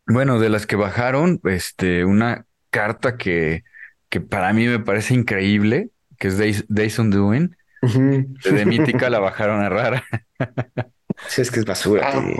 Bueno, 0.07 0.38
de 0.38 0.48
las 0.50 0.66
que 0.66 0.76
bajaron, 0.76 1.40
este, 1.44 2.05
una 2.05 2.46
carta 2.70 3.16
que, 3.16 3.64
que 4.09 4.20
para 4.20 4.52
mí 4.52 4.66
me 4.66 4.80
parece 4.80 5.14
increíble, 5.14 5.90
que 6.18 6.28
es 6.28 6.38
Days, 6.38 6.64
Days 6.68 6.98
Undoing. 6.98 7.57
De 7.82 8.64
Mítica 8.64 9.11
la 9.11 9.18
bajaron 9.20 9.61
a 9.62 9.68
rara. 9.68 10.05
Sí, 11.28 11.42
es 11.42 11.50
que 11.50 11.61
es 11.61 11.64
basura. 11.64 12.11
Ah, 12.12 12.32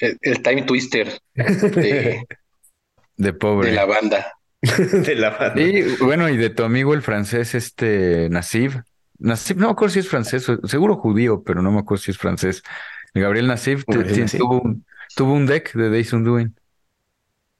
el, 0.00 0.18
el 0.20 0.42
Time 0.42 0.62
Twister 0.62 1.16
de, 1.34 2.26
De 3.16 3.32
pobre. 3.32 3.68
de 3.70 3.74
la 3.76 3.84
banda. 3.84 4.32
de 4.60 5.14
la 5.14 5.30
banda. 5.30 5.62
Y 5.62 5.94
bueno, 5.96 6.28
y 6.28 6.36
de 6.36 6.50
tu 6.50 6.64
amigo 6.64 6.92
el 6.92 7.02
francés, 7.02 7.54
este 7.54 8.28
Nassib. 8.30 8.82
Nassib, 9.18 9.58
no 9.58 9.66
me 9.66 9.72
acuerdo 9.72 9.92
si 9.92 10.00
es 10.00 10.08
francés, 10.08 10.44
seguro 10.64 10.96
judío, 10.96 11.44
pero 11.44 11.62
no 11.62 11.70
me 11.70 11.78
acuerdo 11.78 12.02
si 12.02 12.10
es 12.10 12.18
francés. 12.18 12.62
Gabriel 13.14 13.46
Nassib. 13.46 13.84
tuvo 13.84 14.60
un, 14.60 14.84
tuvo 15.14 15.34
un 15.34 15.46
deck 15.46 15.72
de 15.74 15.90
Days 15.90 16.12
Undoing. 16.12 16.52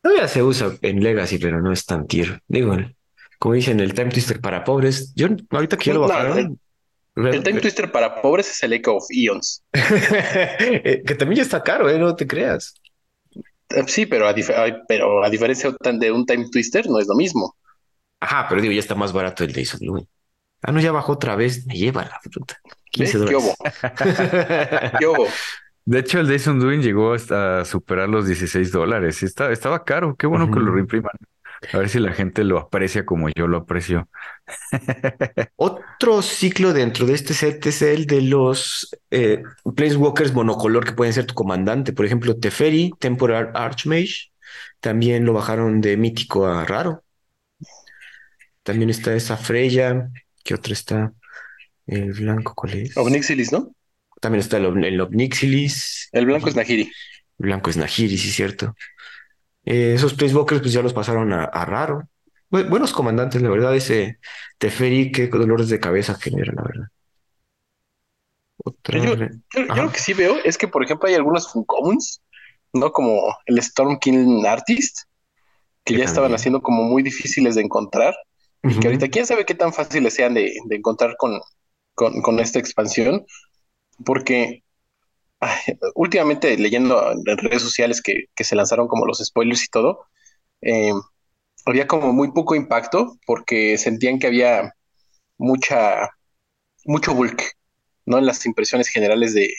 Todavía 0.05 0.29
se 0.29 0.43
usa 0.43 0.71
en 0.83 1.03
Legacy, 1.03 1.39
pero 1.39 1.63
no 1.63 1.73
es 1.73 1.87
tan 1.87 2.07
tier. 2.07 2.43
Digo, 2.47 2.77
como 3.39 3.55
dicen, 3.55 3.81
el 3.81 3.95
Time 3.95 4.11
Twister 4.11 4.39
para 4.39 4.63
pobres. 4.63 5.15
Yo, 5.17 5.29
ahorita 5.51 5.79
que 5.79 5.87
ya 5.87 5.95
lo 5.95 6.01
No, 6.01 6.09
bajaron. 6.09 6.61
El 7.17 7.43
Time 7.43 7.59
Twister 7.61 7.91
para 7.91 8.21
pobres 8.21 8.51
es 8.51 8.63
el 8.63 8.75
Echo 8.75 8.97
of 8.97 9.07
Eons. 9.11 9.65
que 9.73 11.15
también 11.19 11.37
ya 11.39 11.43
está 11.43 11.63
caro, 11.63 11.89
¿eh? 11.89 11.99
No 11.99 12.15
te 12.15 12.27
creas. 12.27 12.75
Eh, 13.71 13.85
Sí, 13.87 14.05
pero 14.05 14.29
a, 14.29 14.35
pero 14.87 15.31
diferencia 15.31 15.75
de 15.83 16.13
un 16.13 16.27
Time 16.27 16.51
Twister 16.51 16.87
no 16.87 16.99
es 16.99 17.07
lo 17.09 17.15
mismo. 17.15 17.57
Ajá, 18.21 18.47
pero 18.49 18.61
digo, 18.61 18.73
ya 18.75 18.81
está 18.81 18.95
más 18.95 19.13
barato 19.13 19.43
el 19.45 19.53
de 19.53 19.65
Jason 19.65 19.81
Louis. 19.87 20.07
Ah, 20.63 20.73
no, 20.73 20.81
ya 20.81 20.93
bajó 20.93 21.13
otra 21.13 21.37
vez. 21.37 21.67
Me 21.67 21.75
lleva 21.77 22.05
la 22.05 22.21
fruta. 22.31 22.59
¿Ves? 22.97 23.17
15 23.17 23.19
¿Qué 23.25 23.37
hubo? 23.37 23.55
dólares. 23.55 24.95
¿Qué 24.97 25.07
hubo? 25.07 25.41
De 25.87 25.99
hecho, 25.99 26.19
el 26.19 26.27
Days 26.29 26.47
Undoing 26.47 26.81
llegó 26.83 27.13
hasta 27.13 27.65
superar 27.65 28.09
los 28.09 28.27
16 28.27 28.73
dólares. 28.73 29.23
Está- 29.23 29.53
estaba 29.53 29.85
caro. 29.85 30.17
Qué 30.17 30.27
bueno 30.27 30.51
que 30.51 30.59
lo 30.61 30.73
reimpriman. 30.73 31.13
A 31.73 31.79
ver 31.79 31.89
si 31.89 31.99
la 31.99 32.13
gente 32.13 32.45
lo 32.45 32.59
aprecia 32.59 33.05
como 33.07 33.29
yo 33.31 33.47
lo 33.47 33.59
aprecio. 33.59 34.09
Otro 35.57 36.23
ciclo 36.23 36.73
dentro 36.73 37.07
de 37.07 37.15
este 37.15 37.35
set 37.35 37.65
es 37.67 37.83
el 37.83 38.07
de 38.07 38.23
los 38.23 38.97
eh, 39.11 39.43
Planeswalkers 39.77 40.33
monocolor 40.35 40.85
que 40.85 40.93
pueden 40.93 41.13
ser 41.13 41.27
tu 41.27 41.35
comandante. 41.35 41.93
Por 41.93 42.07
ejemplo, 42.07 42.37
Teferi, 42.37 42.91
Temporal 42.99 43.51
Archmage. 43.55 44.31
También 44.81 45.25
lo 45.25 45.33
bajaron 45.33 45.81
de 45.81 45.97
mítico 45.97 46.47
a 46.47 46.65
raro. 46.65 47.03
También 48.63 48.91
está 48.91 49.15
esa 49.15 49.37
Freya. 49.37 50.11
¿Qué 50.43 50.55
otro 50.55 50.73
está? 50.73 51.13
El 51.87 52.13
blanco, 52.13 52.55
¿cuál 52.55 52.75
es? 52.75 52.97
Obnixilis, 52.97 53.53
¿no? 53.53 53.73
También 54.25 54.41
está 54.41 54.57
el, 54.57 54.83
el 54.83 55.01
Obnixilis. 55.03 56.09
El 56.11 56.25
blanco 56.25 56.49
es 56.49 56.57
Nahiri. 56.57 56.83
El 57.39 57.47
blanco 57.47 57.69
es 57.69 57.77
Nahiri, 57.77 58.17
sí, 58.17 58.31
cierto. 58.31 58.75
Eh, 59.67 59.93
esos 59.95 60.15
Planeswalkers 60.15 60.63
pues 60.63 60.73
ya 60.73 60.81
los 60.81 60.95
pasaron 60.95 61.31
a, 61.35 61.45
a 61.45 61.65
raro. 61.67 62.09
Bu- 62.51 62.67
buenos 62.71 62.95
comandantes, 62.95 63.43
la 63.43 63.51
verdad. 63.51 63.77
Ese 63.77 64.19
Teferi, 64.57 65.13
qué 65.13 65.27
dolores 65.27 65.69
de 65.69 65.79
cabeza 65.79 66.15
genera, 66.15 66.55
la 66.57 66.63
verdad. 66.63 66.89
Otra. 68.65 68.99
Yo- 68.99 69.17
lo 69.75 69.93
que 69.93 69.99
sí 69.99 70.15
veo 70.15 70.37
es 70.43 70.57
que, 70.57 70.69
por 70.69 70.83
ejemplo, 70.83 71.07
hay 71.07 71.17
algunos 71.17 71.53
Funcomuns, 71.53 72.23
¿no? 72.73 72.91
Como 72.93 73.37
el 73.45 73.59
Storm 73.59 73.99
King 73.99 74.45
Artist, 74.47 75.01
que 75.85 75.93
Que 75.93 75.99
ya 76.01 76.07
estaban 76.07 76.33
haciendo 76.35 76.63
como 76.63 76.85
muy 76.85 77.03
difíciles 77.03 77.57
de 77.57 77.61
encontrar. 77.63 78.15
Y 78.63 78.81
que 78.81 78.87
ahorita, 78.89 79.09
quién 79.09 79.27
sabe 79.27 79.45
qué 79.45 79.55
tan 79.55 79.75
fáciles 79.75 80.15
sean 80.15 80.33
de, 80.33 80.55
de 80.65 80.77
encontrar 80.77 81.17
con, 81.19 81.39
con, 81.95 82.23
con 82.23 82.41
esta 82.41 82.59
expansión, 82.59 83.27
porque 84.05 84.63
ay, 85.41 85.59
últimamente 85.95 86.57
leyendo 86.59 87.13
en 87.13 87.25
redes 87.39 87.63
sociales 87.63 88.03
que, 88.03 88.27
que 88.35 88.45
se 88.45 88.57
lanzaron 88.57 88.89
como 88.89 89.07
los 89.07 89.19
spoilers 89.19 89.65
y 89.65 89.69
todo, 89.69 90.07
eh, 90.63 90.93
había 91.67 91.87
como 91.89 92.13
muy 92.13 92.33
poco 92.33 92.55
impacto 92.57 93.17
porque 93.27 93.79
sentían 93.79 94.19
que 94.19 94.29
había 94.29 94.73
mucha, 95.39 96.11
mucho 96.87 97.15
bulk, 97.15 97.43
¿no? 98.07 98.19
En 98.19 98.27
las 98.27 98.47
impresiones 98.47 98.89
generales 98.89 99.35
de, 99.35 99.51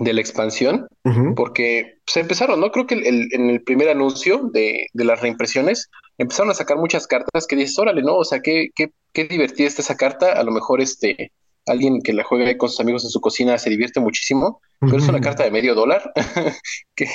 de 0.00 0.12
la 0.12 0.20
expansión 0.20 0.86
porque 1.34 1.98
se 2.06 2.20
empezaron, 2.20 2.60
¿no? 2.60 2.70
Creo 2.70 2.86
que 2.86 2.94
el- 2.94 3.06
el- 3.06 3.28
en 3.32 3.50
el 3.50 3.62
primer 3.62 3.88
anuncio 3.88 4.50
de, 4.52 4.86
de 4.92 5.04
las 5.04 5.20
reimpresiones 5.20 5.88
empezaron 6.18 6.50
a 6.50 6.54
sacar 6.54 6.76
muchas 6.76 7.06
cartas 7.06 7.46
que 7.46 7.56
dices, 7.56 7.78
órale, 7.78 8.02
¿no? 8.02 8.16
O 8.16 8.24
sea, 8.24 8.40
qué, 8.40 8.68
qué, 8.74 8.92
qué 9.12 9.24
divertida 9.24 9.68
está 9.68 9.82
esa 9.82 9.96
carta. 9.96 10.32
A 10.32 10.42
lo 10.44 10.52
mejor 10.52 10.80
este, 10.82 11.32
alguien 11.66 12.02
que 12.02 12.12
la 12.12 12.24
juegue 12.24 12.56
con 12.56 12.68
sus 12.68 12.80
amigos 12.80 13.04
en 13.04 13.10
su 13.10 13.20
cocina 13.20 13.58
se 13.58 13.70
divierte 13.70 14.00
muchísimo, 14.00 14.60
pero 14.80 14.96
es 14.96 15.08
una 15.08 15.20
carta 15.20 15.44
de 15.44 15.50
medio 15.50 15.74
dólar 15.74 16.12
que, 16.96 17.06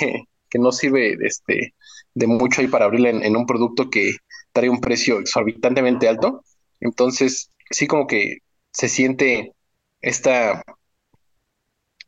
que 0.50 0.60
no 0.60 0.72
sirve 0.72 1.18
este, 1.22 1.74
de 2.14 2.28
mucho 2.28 2.62
ahí 2.62 2.68
para 2.68 2.86
abrirla 2.86 3.10
en, 3.10 3.24
en 3.24 3.36
un 3.36 3.46
producto 3.46 3.90
que 3.90 4.12
trae 4.54 4.70
un 4.70 4.82
precio 4.82 5.20
exorbitantemente 5.20 6.08
alto. 6.08 6.44
Entonces, 6.80 7.50
sí 7.70 7.88
como 7.88 8.08
que 8.08 8.38
se 8.72 8.90
siente 8.90 9.54
esta, 10.02 10.64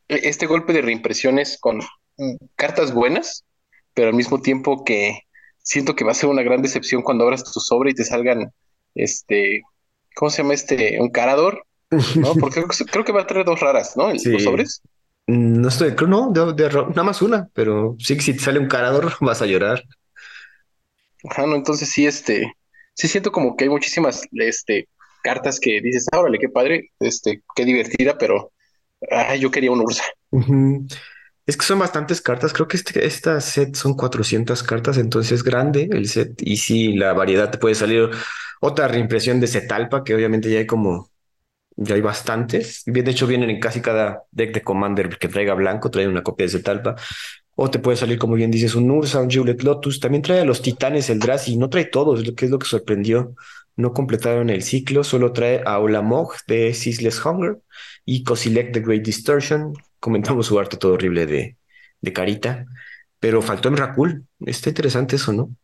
este 0.08 0.46
golpe 0.46 0.74
de 0.74 0.82
reimpresiones 0.82 1.58
con 1.60 1.82
cartas 2.56 2.94
buenas, 2.94 3.46
pero 3.94 4.10
al 4.10 4.16
mismo 4.16 4.42
tiempo 4.42 4.84
que 4.84 5.22
siento 5.62 5.96
que 5.96 6.04
va 6.04 6.12
a 6.12 6.16
ser 6.16 6.30
una 6.30 6.44
gran 6.44 6.62
decepción 6.62 7.02
cuando 7.02 7.24
abras 7.24 7.44
tu 7.44 7.60
sobre 7.60 7.92
y 7.92 7.94
te 7.94 8.04
salgan, 8.04 8.52
este, 8.96 9.62
¿cómo 10.16 10.30
se 10.30 10.42
llama 10.42 10.54
este? 10.54 11.00
Un 11.00 11.10
carador 11.10 11.66
¿no? 11.92 12.34
Porque 12.40 12.64
creo 12.92 13.04
que 13.04 13.12
va 13.12 13.22
a 13.22 13.28
traer 13.28 13.46
dos 13.46 13.60
raras, 13.60 13.96
¿no? 13.96 14.12
Los 14.12 14.44
sobres. 14.44 14.82
No 15.28 15.68
estoy, 15.68 15.94
creo 15.94 16.08
no, 16.08 16.32
de, 16.32 16.70
nada 16.70 17.04
más 17.04 17.22
una, 17.22 17.50
pero 17.54 17.96
sí 18.00 18.16
que 18.16 18.24
si 18.24 18.34
te 18.34 18.40
sale 18.40 18.60
un 18.60 18.68
carador 18.68 19.14
vas 19.22 19.42
a 19.42 19.46
llorar. 19.46 19.84
Ajá, 21.30 21.46
no, 21.46 21.56
entonces 21.56 21.90
sí, 21.90 22.08
este, 22.08 22.52
sí 22.96 23.08
siento 23.08 23.32
como 23.32 23.56
que 23.56 23.66
hay 23.66 23.70
muchísimas, 23.70 24.24
este, 24.32 24.88
cartas 25.22 25.60
que 25.60 25.82
dices, 25.82 26.08
ah, 26.12 26.20
órale, 26.20 26.40
qué 26.40 26.50
padre, 26.50 26.92
este, 27.00 27.44
qué 27.56 27.66
divertida, 27.66 28.18
pero 28.18 28.52
ay, 29.12 29.40
yo 29.40 29.52
quería 29.52 29.72
un 29.72 29.82
Ursa. 29.82 30.04
Es 31.46 31.58
que 31.58 31.66
son 31.66 31.80
bastantes 31.80 32.22
cartas, 32.22 32.54
creo 32.54 32.68
que 32.68 32.78
este, 32.78 33.06
esta 33.06 33.40
set 33.42 33.76
son 33.76 33.96
400 33.96 34.64
cartas, 34.64 34.98
entonces 34.98 35.32
es 35.32 35.44
grande 35.44 35.90
el 35.92 36.08
set 36.08 36.42
y 36.42 36.58
sí, 36.58 36.94
la 36.94 37.14
variedad 37.14 37.52
te 37.52 37.58
puede 37.58 37.76
salir 37.76 38.10
otra 38.62 38.88
reimpresión 38.88 39.40
de 39.40 39.48
Zetalpa, 39.48 40.04
que 40.04 40.16
obviamente 40.16 40.52
ya 40.52 40.60
hay 40.60 40.68
como, 40.68 41.10
ya 41.82 41.96
hay 41.96 42.02
bastantes. 42.02 42.84
De 42.86 43.10
hecho, 43.10 43.26
vienen 43.26 43.50
en 43.50 43.60
casi 43.60 43.82
cada 43.82 44.24
deck 44.32 44.54
de 44.54 44.62
Commander 44.62 45.18
que 45.18 45.30
traiga 45.30 45.54
blanco, 45.54 45.90
trae 45.90 46.08
una 46.08 46.24
copia 46.24 46.46
de 46.46 46.52
Zetalpa. 46.52 46.96
O 47.56 47.70
te 47.70 47.80
puede 47.80 47.98
salir, 47.98 48.18
como 48.20 48.36
bien 48.36 48.52
dices, 48.52 48.76
un 48.76 48.92
Ursa, 48.92 49.22
un 49.22 49.32
Juliet 49.32 49.62
Lotus. 49.64 50.00
También 50.00 50.22
trae 50.22 50.42
a 50.42 50.46
los 50.46 50.62
titanes 50.62 51.10
el 51.10 51.20
Drazi, 51.20 51.58
no 51.58 51.70
trae 51.70 51.86
todos, 51.86 52.24
que 52.36 52.46
es 52.46 52.52
lo 52.52 52.60
que 52.60 52.68
sorprendió. 52.68 53.34
No 53.78 53.94
completaron 53.94 54.50
el 54.50 54.62
ciclo, 54.62 55.06
solo 55.06 55.32
trae 55.32 55.62
a 55.66 55.80
Olamog 55.80 56.34
de 56.48 56.74
Ceaseless 56.74 57.26
Hunger 57.26 57.60
y 58.04 58.24
Cosilec 58.24 58.74
de 58.74 58.82
Great 58.82 59.04
Distortion. 59.04 59.74
Comentamos 60.02 60.48
su 60.48 60.60
arte 60.60 60.76
todo 60.76 60.94
horrible 60.94 61.26
de, 61.26 61.56
de 62.02 62.14
carita, 62.14 62.66
pero 63.22 63.42
faltó 63.42 63.70
Emrakul. 63.70 64.26
Está 64.46 64.70
interesante 64.70 65.16
eso, 65.16 65.32
¿no? 65.32 65.56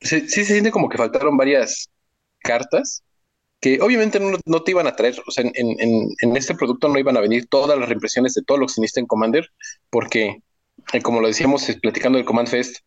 Sí 0.00 0.28
se 0.28 0.44
siente 0.44 0.72
como 0.72 0.88
que 0.88 0.98
faltaron 0.98 1.36
varias 1.36 1.88
cartas 2.40 3.04
que 3.62 3.80
obviamente 3.80 4.18
no, 4.18 4.62
te 4.64 4.72
iban 4.72 4.88
a 4.88 4.96
traer, 4.96 5.14
o 5.24 5.30
sea, 5.30 5.44
en, 5.54 6.36
este 6.36 6.56
producto 6.56 6.88
no 6.88 6.98
iban 6.98 7.16
a 7.16 7.20
venir 7.20 7.46
todas 7.46 7.78
las 7.78 7.88
reimpresiones 7.88 8.34
de 8.34 8.42
todo 8.42 8.58
lo 8.58 8.66
que 8.66 8.72
se 8.72 9.00
en 9.00 9.06
Commander, 9.06 9.48
porque, 9.88 10.42
eh, 10.92 11.00
como 11.00 11.20
lo 11.20 11.28
decíamos 11.28 11.64
platicando 11.80 12.18
del 12.18 12.26
Command 12.26 12.48
Fest, 12.48 12.78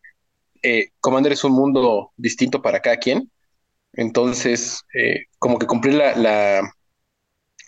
eh, 0.62 0.90
Commander 1.00 1.32
es 1.32 1.44
un 1.44 1.52
mundo 1.52 2.12
distinto 2.18 2.60
para 2.60 2.80
cada 2.80 2.98
quien. 2.98 3.30
Entonces, 3.94 4.82
eh, 4.92 5.24
como 5.38 5.58
que 5.58 5.66
cumplir 5.66 5.94
la, 5.94 6.70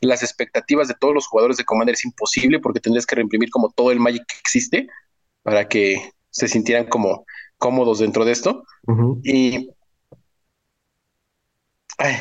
las 0.03 0.23
expectativas 0.23 0.87
de 0.89 0.95
todos 1.01 1.15
los 1.15 1.27
jugadores 1.27 1.57
de 1.57 1.65
Commander 1.65 1.95
es 1.95 2.05
imposible 2.05 2.61
porque 2.61 2.81
tendrías 2.81 3.07
que 3.07 3.17
reimprimir 3.17 3.49
como 3.49 3.71
todo 3.71 3.91
el 3.91 4.01
Magic 4.01 4.27
que 4.27 4.39
existe 4.39 4.87
para 5.43 5.67
que 5.67 6.13
se 6.29 6.47
sintieran 6.47 6.85
como 6.85 7.25
cómodos 7.57 8.01
dentro 8.01 8.27
de 8.27 8.33
esto. 8.33 8.65
Y 9.25 9.71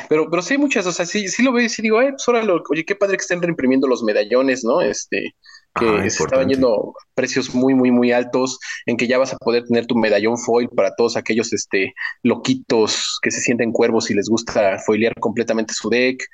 pero, 0.08 0.28
pero 0.28 0.42
sí 0.42 0.54
hay 0.54 0.58
muchas, 0.58 0.86
o 0.86 0.92
sea, 0.92 1.06
sí, 1.06 1.28
sí 1.28 1.42
lo 1.42 1.52
veo 1.52 1.64
y 1.64 1.68
sí 1.68 1.82
digo, 1.82 1.98
ay, 1.98 2.10
pues 2.10 2.26
ahora 2.26 2.44
oye, 2.68 2.84
qué 2.84 2.96
padre 2.96 3.16
que 3.16 3.22
estén 3.22 3.40
reimprimiendo 3.40 3.86
los 3.86 4.02
medallones, 4.02 4.64
¿no? 4.64 4.80
Este, 4.80 5.34
que 5.78 5.86
ah, 5.86 6.10
se 6.10 6.24
estaban 6.24 6.48
yendo 6.48 6.94
precios 7.14 7.54
muy, 7.54 7.74
muy, 7.74 7.92
muy 7.92 8.10
altos, 8.10 8.58
en 8.86 8.96
que 8.96 9.06
ya 9.06 9.18
vas 9.18 9.32
a 9.32 9.36
poder 9.36 9.64
tener 9.64 9.86
tu 9.86 9.94
medallón 9.94 10.36
foil 10.36 10.68
para 10.68 10.94
todos 10.96 11.16
aquellos 11.16 11.52
este, 11.52 11.94
loquitos 12.24 13.20
que 13.22 13.30
se 13.30 13.40
sienten 13.40 13.70
cuervos 13.70 14.10
y 14.10 14.14
les 14.14 14.28
gusta 14.28 14.78
foilear 14.78 15.14
completamente 15.20 15.74
su 15.74 15.88
deck, 15.88 16.24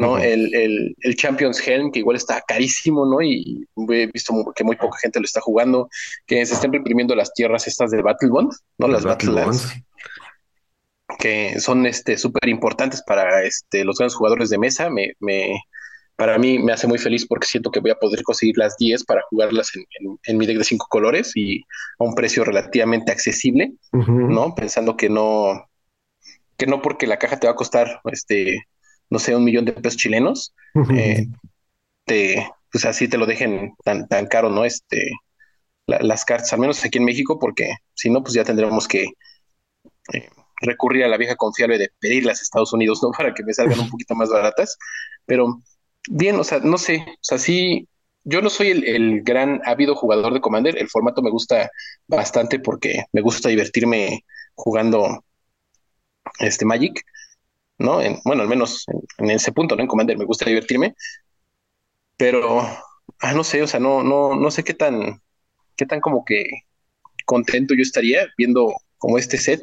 ¿no? 0.00 0.18
el, 0.18 0.52
el, 0.54 0.96
el, 0.98 1.16
Champions 1.16 1.66
Helm, 1.66 1.92
que 1.92 2.00
igual 2.00 2.16
está 2.16 2.42
carísimo, 2.46 3.06
¿no? 3.06 3.22
Y 3.22 3.64
he 3.90 4.06
visto 4.06 4.34
que 4.56 4.64
muy 4.64 4.74
poca 4.74 4.98
gente 4.98 5.20
lo 5.20 5.24
está 5.24 5.40
jugando, 5.40 5.88
que 6.26 6.44
se 6.44 6.54
estén 6.54 6.72
reimprimiendo 6.72 7.14
las 7.14 7.32
tierras 7.32 7.68
estas 7.68 7.92
de 7.92 8.02
Battle 8.02 8.30
Bond, 8.30 8.52
¿no? 8.78 8.88
Las, 8.88 9.04
Battle 9.04 9.30
Bonds 9.30 9.72
que 11.18 11.58
son 11.60 11.86
este 11.86 12.16
súper 12.16 12.48
importantes 12.48 13.02
para 13.02 13.44
este 13.44 13.84
los 13.84 13.98
grandes 13.98 14.14
jugadores 14.14 14.50
de 14.50 14.58
mesa. 14.58 14.88
Me, 14.88 15.12
me, 15.20 15.60
para 16.16 16.38
mí 16.38 16.58
me 16.58 16.72
hace 16.72 16.86
muy 16.86 16.98
feliz 16.98 17.26
porque 17.26 17.46
siento 17.46 17.70
que 17.70 17.80
voy 17.80 17.90
a 17.90 17.98
poder 17.98 18.22
conseguir 18.22 18.56
las 18.56 18.76
10 18.76 19.04
para 19.04 19.22
jugarlas 19.30 19.70
en, 20.24 20.38
mi 20.38 20.46
deck 20.46 20.58
de 20.58 20.64
cinco 20.64 20.86
colores 20.88 21.32
y 21.36 21.60
a 21.98 22.04
un 22.04 22.14
precio 22.14 22.44
relativamente 22.44 23.12
accesible, 23.12 23.72
¿no? 23.92 24.54
Pensando 24.54 24.96
que 24.96 25.08
no, 25.08 25.68
que 26.56 26.66
no 26.66 26.82
porque 26.82 27.06
la 27.06 27.18
caja 27.18 27.38
te 27.38 27.46
va 27.46 27.52
a 27.52 27.56
costar, 27.56 28.00
este, 28.12 28.64
no 29.10 29.18
sé, 29.18 29.36
un 29.36 29.44
millón 29.44 29.64
de 29.64 29.72
pesos 29.72 29.96
chilenos, 29.96 30.54
eh, 30.96 31.28
te, 32.04 32.48
pues 32.72 32.84
así 32.84 33.06
te 33.08 33.18
lo 33.18 33.26
dejen 33.26 33.74
tan, 33.84 34.08
tan 34.08 34.26
caro, 34.26 34.50
¿no? 34.50 34.64
Este, 34.64 35.12
las 35.86 36.24
cartas, 36.24 36.52
al 36.52 36.58
menos 36.58 36.84
aquí 36.84 36.98
en 36.98 37.04
México, 37.04 37.38
porque 37.38 37.76
si 37.94 38.10
no, 38.10 38.22
pues 38.22 38.34
ya 38.34 38.44
tendremos 38.44 38.88
que 38.88 39.04
eh, 40.12 40.28
recurrir 40.60 41.04
a 41.04 41.08
la 41.08 41.16
vieja 41.16 41.36
confiable 41.36 41.78
de 41.78 41.90
pedirlas 41.98 42.40
a 42.40 42.42
Estados 42.42 42.72
Unidos, 42.72 43.00
¿no? 43.02 43.10
Para 43.16 43.34
que 43.34 43.44
me 43.44 43.54
salgan 43.54 43.80
un 43.80 43.90
poquito 43.90 44.14
más 44.14 44.28
baratas. 44.28 44.76
Pero 45.26 45.62
bien, 46.08 46.36
o 46.36 46.44
sea, 46.44 46.60
no 46.60 46.78
sé, 46.78 47.04
o 47.06 47.18
sea, 47.20 47.38
sí, 47.38 47.88
yo 48.24 48.42
no 48.42 48.50
soy 48.50 48.70
el, 48.70 49.22
gran 49.22 49.60
ávido 49.64 49.94
jugador 49.94 50.34
de 50.34 50.40
Commander, 50.40 50.76
el 50.78 50.88
formato 50.88 51.22
me 51.22 51.30
gusta 51.30 51.70
bastante 52.06 52.58
porque 52.58 53.04
me 53.12 53.20
gusta 53.22 53.48
divertirme 53.48 54.24
jugando 54.54 55.24
este 56.40 56.64
Magic, 56.64 57.02
¿no? 57.78 58.00
bueno, 58.24 58.42
al 58.42 58.48
menos 58.48 58.84
en, 59.18 59.30
ese 59.30 59.52
punto, 59.52 59.76
¿no? 59.76 59.82
En 59.82 59.88
Commander 59.88 60.18
me 60.18 60.24
gusta 60.24 60.44
divertirme, 60.46 60.94
pero, 62.16 62.60
ah, 63.20 63.32
no 63.32 63.44
sé, 63.44 63.62
o 63.62 63.66
sea, 63.66 63.80
no, 63.80 64.02
no, 64.02 64.34
no 64.34 64.50
sé 64.50 64.64
qué 64.64 64.74
tan, 64.74 65.22
qué 65.76 65.86
tan 65.86 66.00
como 66.00 66.24
que 66.24 66.44
contento 67.24 67.74
yo 67.74 67.82
estaría 67.82 68.26
viendo 68.36 68.74
como 68.98 69.18
este 69.18 69.38
set 69.38 69.62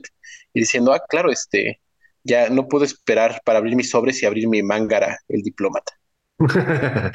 y 0.55 0.61
diciendo, 0.61 0.93
ah, 0.93 1.03
claro, 1.07 1.31
este, 1.31 1.81
ya 2.23 2.49
no 2.49 2.67
puedo 2.67 2.85
esperar 2.85 3.41
para 3.45 3.59
abrir 3.59 3.75
mis 3.75 3.89
sobres 3.89 4.23
y 4.23 4.25
abrir 4.25 4.47
mi 4.47 4.63
mangara, 4.63 5.19
el 5.27 5.41
diplomata. 5.41 5.93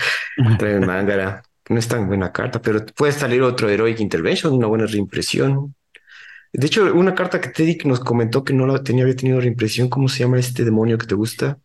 Trae 0.58 0.78
mangara, 0.80 1.42
no 1.70 1.78
es 1.78 1.88
tan 1.88 2.06
buena 2.06 2.30
carta, 2.32 2.60
pero 2.60 2.84
puede 2.94 3.12
salir 3.12 3.40
otro 3.42 3.68
Heroic 3.68 3.98
Intervention, 3.98 4.52
una 4.52 4.66
buena 4.66 4.86
reimpresión. 4.86 5.74
De 6.52 6.66
hecho, 6.66 6.94
una 6.94 7.14
carta 7.14 7.40
que 7.40 7.48
Teddy 7.48 7.78
nos 7.84 8.00
comentó 8.00 8.44
que 8.44 8.52
no 8.52 8.66
la 8.66 8.82
tenía, 8.82 9.04
había 9.04 9.16
tenido 9.16 9.40
reimpresión, 9.40 9.88
¿cómo 9.88 10.08
se 10.08 10.20
llama 10.20 10.38
este 10.38 10.64
demonio 10.64 10.98
que 10.98 11.06
te 11.06 11.14
gusta? 11.14 11.58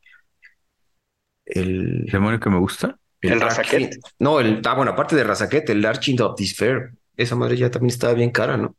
El 1.45 2.05
demonio 2.05 2.39
que 2.39 2.49
me 2.49 2.59
gusta. 2.59 2.97
El, 3.19 3.33
el 3.33 3.89
No, 4.17 4.39
el, 4.39 4.61
ah, 4.63 4.75
bueno, 4.75 4.91
aparte 4.91 5.15
de 5.15 5.23
Razaquet, 5.25 5.69
el 5.69 5.85
Arching 5.85 6.21
of 6.21 6.39
Despair. 6.39 6.91
Esa 7.17 7.35
madre 7.35 7.57
ya 7.57 7.69
también 7.69 7.89
estaba 7.89 8.13
bien 8.13 8.31
cara, 8.31 8.55
¿no? 8.55 8.75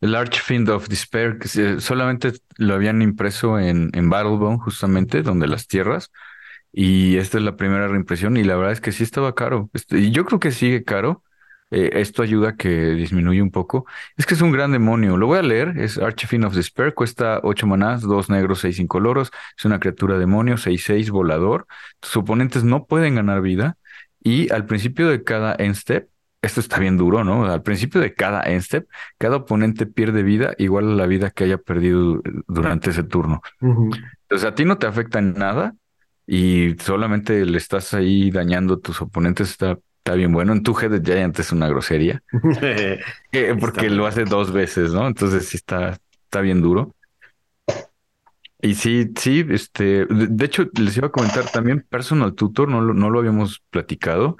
El 0.00 0.14
Archfiend 0.14 0.68
of 0.70 0.88
Despair, 0.88 1.38
que 1.38 1.80
solamente 1.80 2.32
lo 2.56 2.74
habían 2.74 3.02
impreso 3.02 3.58
en, 3.58 3.90
en 3.94 4.10
Battlebone, 4.10 4.58
justamente, 4.58 5.22
donde 5.22 5.46
las 5.46 5.66
tierras. 5.66 6.10
Y 6.72 7.16
esta 7.18 7.38
es 7.38 7.44
la 7.44 7.56
primera 7.56 7.88
reimpresión, 7.88 8.36
y 8.36 8.44
la 8.44 8.56
verdad 8.56 8.72
es 8.72 8.80
que 8.80 8.92
sí 8.92 9.02
estaba 9.04 9.34
caro. 9.34 9.70
Este, 9.74 9.98
y 9.98 10.10
yo 10.10 10.24
creo 10.24 10.40
que 10.40 10.50
sigue 10.52 10.84
caro. 10.84 11.22
Eh, 11.70 11.90
esto 12.00 12.22
ayuda 12.22 12.50
a 12.50 12.56
que 12.56 12.90
disminuya 12.92 13.42
un 13.42 13.50
poco. 13.50 13.86
Es 14.16 14.26
que 14.26 14.34
es 14.34 14.42
un 14.42 14.52
gran 14.52 14.72
demonio. 14.72 15.16
Lo 15.16 15.26
voy 15.26 15.38
a 15.38 15.42
leer. 15.42 15.78
Es 15.78 15.98
Archfiend 15.98 16.44
of 16.44 16.54
Despair. 16.54 16.94
Cuesta 16.94 17.40
8 17.42 17.66
manás, 17.66 18.02
2 18.02 18.30
negros, 18.30 18.60
6 18.60 18.78
incoloros. 18.80 19.30
Es 19.56 19.64
una 19.64 19.80
criatura 19.80 20.18
demonio, 20.18 20.56
6-6 20.56 21.10
volador. 21.10 21.66
Tus 22.00 22.16
oponentes 22.16 22.64
no 22.64 22.86
pueden 22.86 23.16
ganar 23.16 23.40
vida. 23.40 23.76
Y 24.22 24.52
al 24.52 24.66
principio 24.66 25.08
de 25.08 25.22
cada 25.24 25.54
end 25.58 25.74
step 25.76 26.08
esto 26.44 26.60
está 26.60 26.78
bien 26.78 26.96
duro, 26.96 27.24
¿no? 27.24 27.46
Al 27.46 27.62
principio 27.62 28.00
de 28.00 28.14
cada 28.14 28.42
end 28.42 28.62
step, 28.62 28.86
cada 29.18 29.36
oponente 29.36 29.86
pierde 29.86 30.22
vida 30.22 30.54
igual 30.58 30.92
a 30.92 30.94
la 30.94 31.06
vida 31.06 31.30
que 31.30 31.44
haya 31.44 31.58
perdido 31.58 32.20
durante 32.46 32.90
ese 32.90 33.02
turno. 33.02 33.42
Entonces 33.60 34.44
a 34.44 34.54
ti 34.54 34.64
no 34.64 34.78
te 34.78 34.86
afecta 34.86 35.18
en 35.18 35.34
nada 35.34 35.74
y 36.26 36.76
solamente 36.80 37.44
le 37.44 37.58
estás 37.58 37.94
ahí 37.94 38.30
dañando 38.30 38.74
a 38.74 38.80
tus 38.80 39.00
oponentes. 39.00 39.50
Está, 39.50 39.78
está 39.98 40.14
bien 40.14 40.32
bueno. 40.32 40.52
En 40.52 40.62
tu 40.62 40.78
Head 40.78 41.02
Giant 41.02 41.38
es 41.38 41.52
una 41.52 41.68
grosería. 41.68 42.22
porque 43.60 43.90
lo 43.90 44.06
hace 44.06 44.24
dos 44.24 44.52
veces, 44.52 44.92
¿no? 44.92 45.06
Entonces 45.06 45.48
sí 45.48 45.56
está, 45.56 45.98
está 46.24 46.40
bien 46.40 46.60
duro. 46.60 46.94
Y 48.60 48.76
sí, 48.76 49.12
sí, 49.18 49.44
este, 49.50 50.06
de, 50.06 50.44
hecho, 50.46 50.70
les 50.72 50.96
iba 50.96 51.08
a 51.08 51.12
comentar 51.12 51.44
también 51.50 51.84
Personal 51.86 52.34
Tutor, 52.34 52.70
no 52.70 52.80
lo, 52.80 52.94
no 52.94 53.10
lo 53.10 53.18
habíamos 53.18 53.62
platicado. 53.68 54.38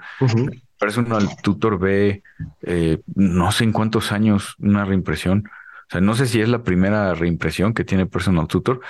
Personal 0.79 1.27
Tutor 1.41 1.79
ve, 1.79 2.23
eh, 2.61 3.01
no 3.15 3.51
sé 3.51 3.63
en 3.63 3.71
cuántos 3.73 4.11
años, 4.11 4.55
una 4.59 4.85
reimpresión. 4.85 5.43
O 5.87 5.91
sea, 5.91 6.01
no 6.01 6.15
sé 6.15 6.27
si 6.27 6.41
es 6.41 6.49
la 6.49 6.63
primera 6.63 7.13
reimpresión 7.13 7.73
que 7.73 7.83
tiene 7.85 8.05
Personal 8.05 8.47
Tutor, 8.47 8.81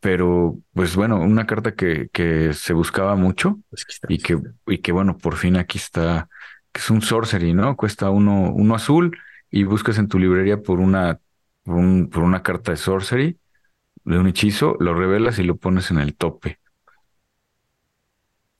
pero 0.00 0.58
pues 0.72 0.96
bueno, 0.96 1.20
una 1.20 1.46
carta 1.46 1.74
que, 1.74 2.08
que 2.12 2.52
se 2.54 2.72
buscaba 2.72 3.14
mucho 3.16 3.60
y 4.08 4.18
que, 4.18 4.38
y 4.66 4.78
que 4.78 4.92
bueno, 4.92 5.18
por 5.18 5.36
fin 5.36 5.56
aquí 5.56 5.78
está, 5.78 6.28
que 6.72 6.80
es 6.80 6.90
un 6.90 7.02
sorcery, 7.02 7.52
¿no? 7.54 7.76
Cuesta 7.76 8.10
uno, 8.10 8.52
uno 8.52 8.74
azul 8.74 9.16
y 9.50 9.64
buscas 9.64 9.98
en 9.98 10.08
tu 10.08 10.18
librería 10.18 10.62
por 10.62 10.80
una, 10.80 11.20
por, 11.62 11.76
un, 11.76 12.08
por 12.10 12.22
una 12.22 12.42
carta 12.42 12.72
de 12.72 12.78
sorcery, 12.78 13.38
de 14.04 14.18
un 14.18 14.28
hechizo, 14.28 14.76
lo 14.80 14.94
revelas 14.94 15.38
y 15.40 15.44
lo 15.44 15.56
pones 15.58 15.90
en 15.92 15.98
el 16.00 16.16
tope. 16.16 16.60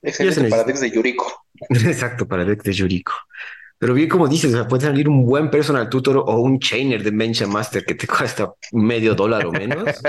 Excelente 0.02 0.48
para 0.48 0.64
decks 0.64 0.80
de 0.80 0.90
Yuriko. 0.90 1.46
Exacto, 1.70 2.26
para 2.26 2.44
de 2.44 2.72
Yuriko. 2.72 3.12
Pero 3.82 3.94
bien 3.94 4.08
como 4.08 4.28
dices, 4.28 4.54
o 4.54 4.56
sea, 4.56 4.68
puede 4.68 4.84
salir 4.84 5.08
un 5.08 5.26
buen 5.26 5.50
personal 5.50 5.88
tutor 5.88 6.16
o 6.18 6.36
un 6.36 6.60
chainer 6.60 7.02
de 7.02 7.10
Mencha 7.10 7.48
Master 7.48 7.84
que 7.84 7.96
te 7.96 8.06
cuesta 8.18 8.54
medio 8.70 9.16
dólar 9.16 9.44
o 9.44 9.50
menos. 9.50 10.00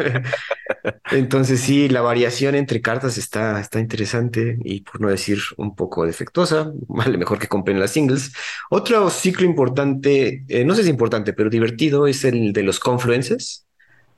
Entonces 1.10 1.60
sí, 1.60 1.90
la 1.90 2.00
variación 2.00 2.54
entre 2.54 2.80
cartas 2.80 3.18
está, 3.18 3.60
está 3.60 3.80
interesante 3.80 4.56
y 4.64 4.80
por 4.80 4.98
no 5.02 5.08
decir 5.08 5.40
un 5.58 5.76
poco 5.76 6.06
defectuosa, 6.06 6.72
vale 6.88 7.18
mejor 7.18 7.38
que 7.38 7.48
compren 7.48 7.78
las 7.78 7.90
singles. 7.90 8.32
Otro 8.70 9.10
ciclo 9.10 9.44
importante, 9.44 10.44
eh, 10.48 10.64
no 10.64 10.74
sé 10.74 10.80
si 10.82 10.88
es 10.88 10.90
importante, 10.90 11.34
pero 11.34 11.50
divertido, 11.50 12.06
es 12.06 12.24
el 12.24 12.54
de 12.54 12.62
los 12.62 12.80
confluences. 12.80 13.66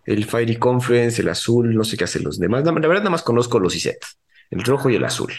El 0.04 0.24
Fiery 0.24 0.54
Confluence, 0.54 1.20
el 1.20 1.28
azul, 1.30 1.74
no 1.74 1.82
sé 1.82 1.96
qué 1.96 2.04
hacen 2.04 2.22
los 2.22 2.38
demás. 2.38 2.64
La, 2.64 2.70
la 2.70 2.78
verdad, 2.78 3.02
nada 3.02 3.10
más 3.10 3.24
conozco 3.24 3.58
los 3.58 3.74
ISET, 3.74 3.98
el 4.52 4.62
rojo 4.62 4.90
y 4.90 4.96
el 4.96 5.04
azul. 5.04 5.32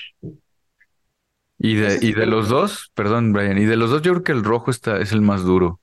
Y 1.59 1.75
de, 1.75 1.99
y 2.01 2.13
de 2.13 2.25
los 2.25 2.49
dos, 2.49 2.91
perdón, 2.93 3.31
Brian, 3.31 3.57
y 3.57 3.65
de 3.65 3.77
los 3.77 3.89
dos 3.89 4.01
yo 4.01 4.11
creo 4.11 4.23
que 4.23 4.31
el 4.33 4.43
rojo 4.43 4.71
está, 4.71 4.99
es 4.99 5.11
el 5.11 5.21
más 5.21 5.43
duro. 5.43 5.79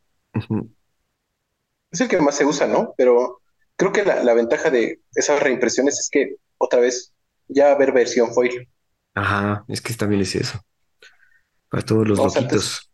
Es 1.91 2.01
el 2.01 2.09
que 2.09 2.20
más 2.20 2.37
se 2.37 2.45
usa, 2.45 2.66
¿no? 2.66 2.93
Pero 2.97 3.41
creo 3.76 3.93
que 3.93 4.05
la, 4.05 4.22
la 4.22 4.35
ventaja 4.35 4.68
de 4.70 5.01
esas 5.14 5.43
reimpresiones 5.43 5.99
es 5.99 6.09
que 6.11 6.37
otra 6.59 6.81
vez 6.81 7.14
ya 7.49 7.66
va 7.66 7.70
a 7.70 7.74
haber 7.76 7.93
versión 7.93 8.35
foil. 8.35 8.68
Ajá, 9.14 9.64
es 9.68 9.81
que 9.81 9.95
también 9.95 10.22
es 10.22 10.35
eso. 10.35 10.61
Para 11.70 11.85
todos 11.85 12.07
los 12.07 12.18
sea, 12.33 12.43
loquitos. 12.43 12.91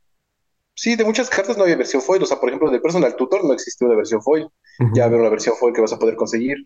Sí, 0.75 0.97
de 0.97 1.05
muchas 1.05 1.31
cartas 1.31 1.57
no 1.57 1.65
había 1.65 1.77
versión 1.77 2.03
foil. 2.03 2.23
O 2.23 2.27
sea, 2.27 2.39
por 2.39 2.51
ejemplo, 2.51 2.71
de 2.71 2.81
Personal 2.81 3.17
Tutor 3.17 3.45
no 3.45 3.55
existió 3.55 3.87
una 3.87 3.97
versión 3.97 4.23
foil. 4.23 4.45
Ujú. 4.79 4.95
Ya 4.95 5.03
va 5.03 5.05
a 5.05 5.09
haber 5.09 5.21
una 5.21 5.31
versión 5.31 5.57
foil 5.57 5.75
que 5.75 5.81
vas 5.81 5.93
a 5.93 5.99
poder 5.99 6.15
conseguir, 6.15 6.57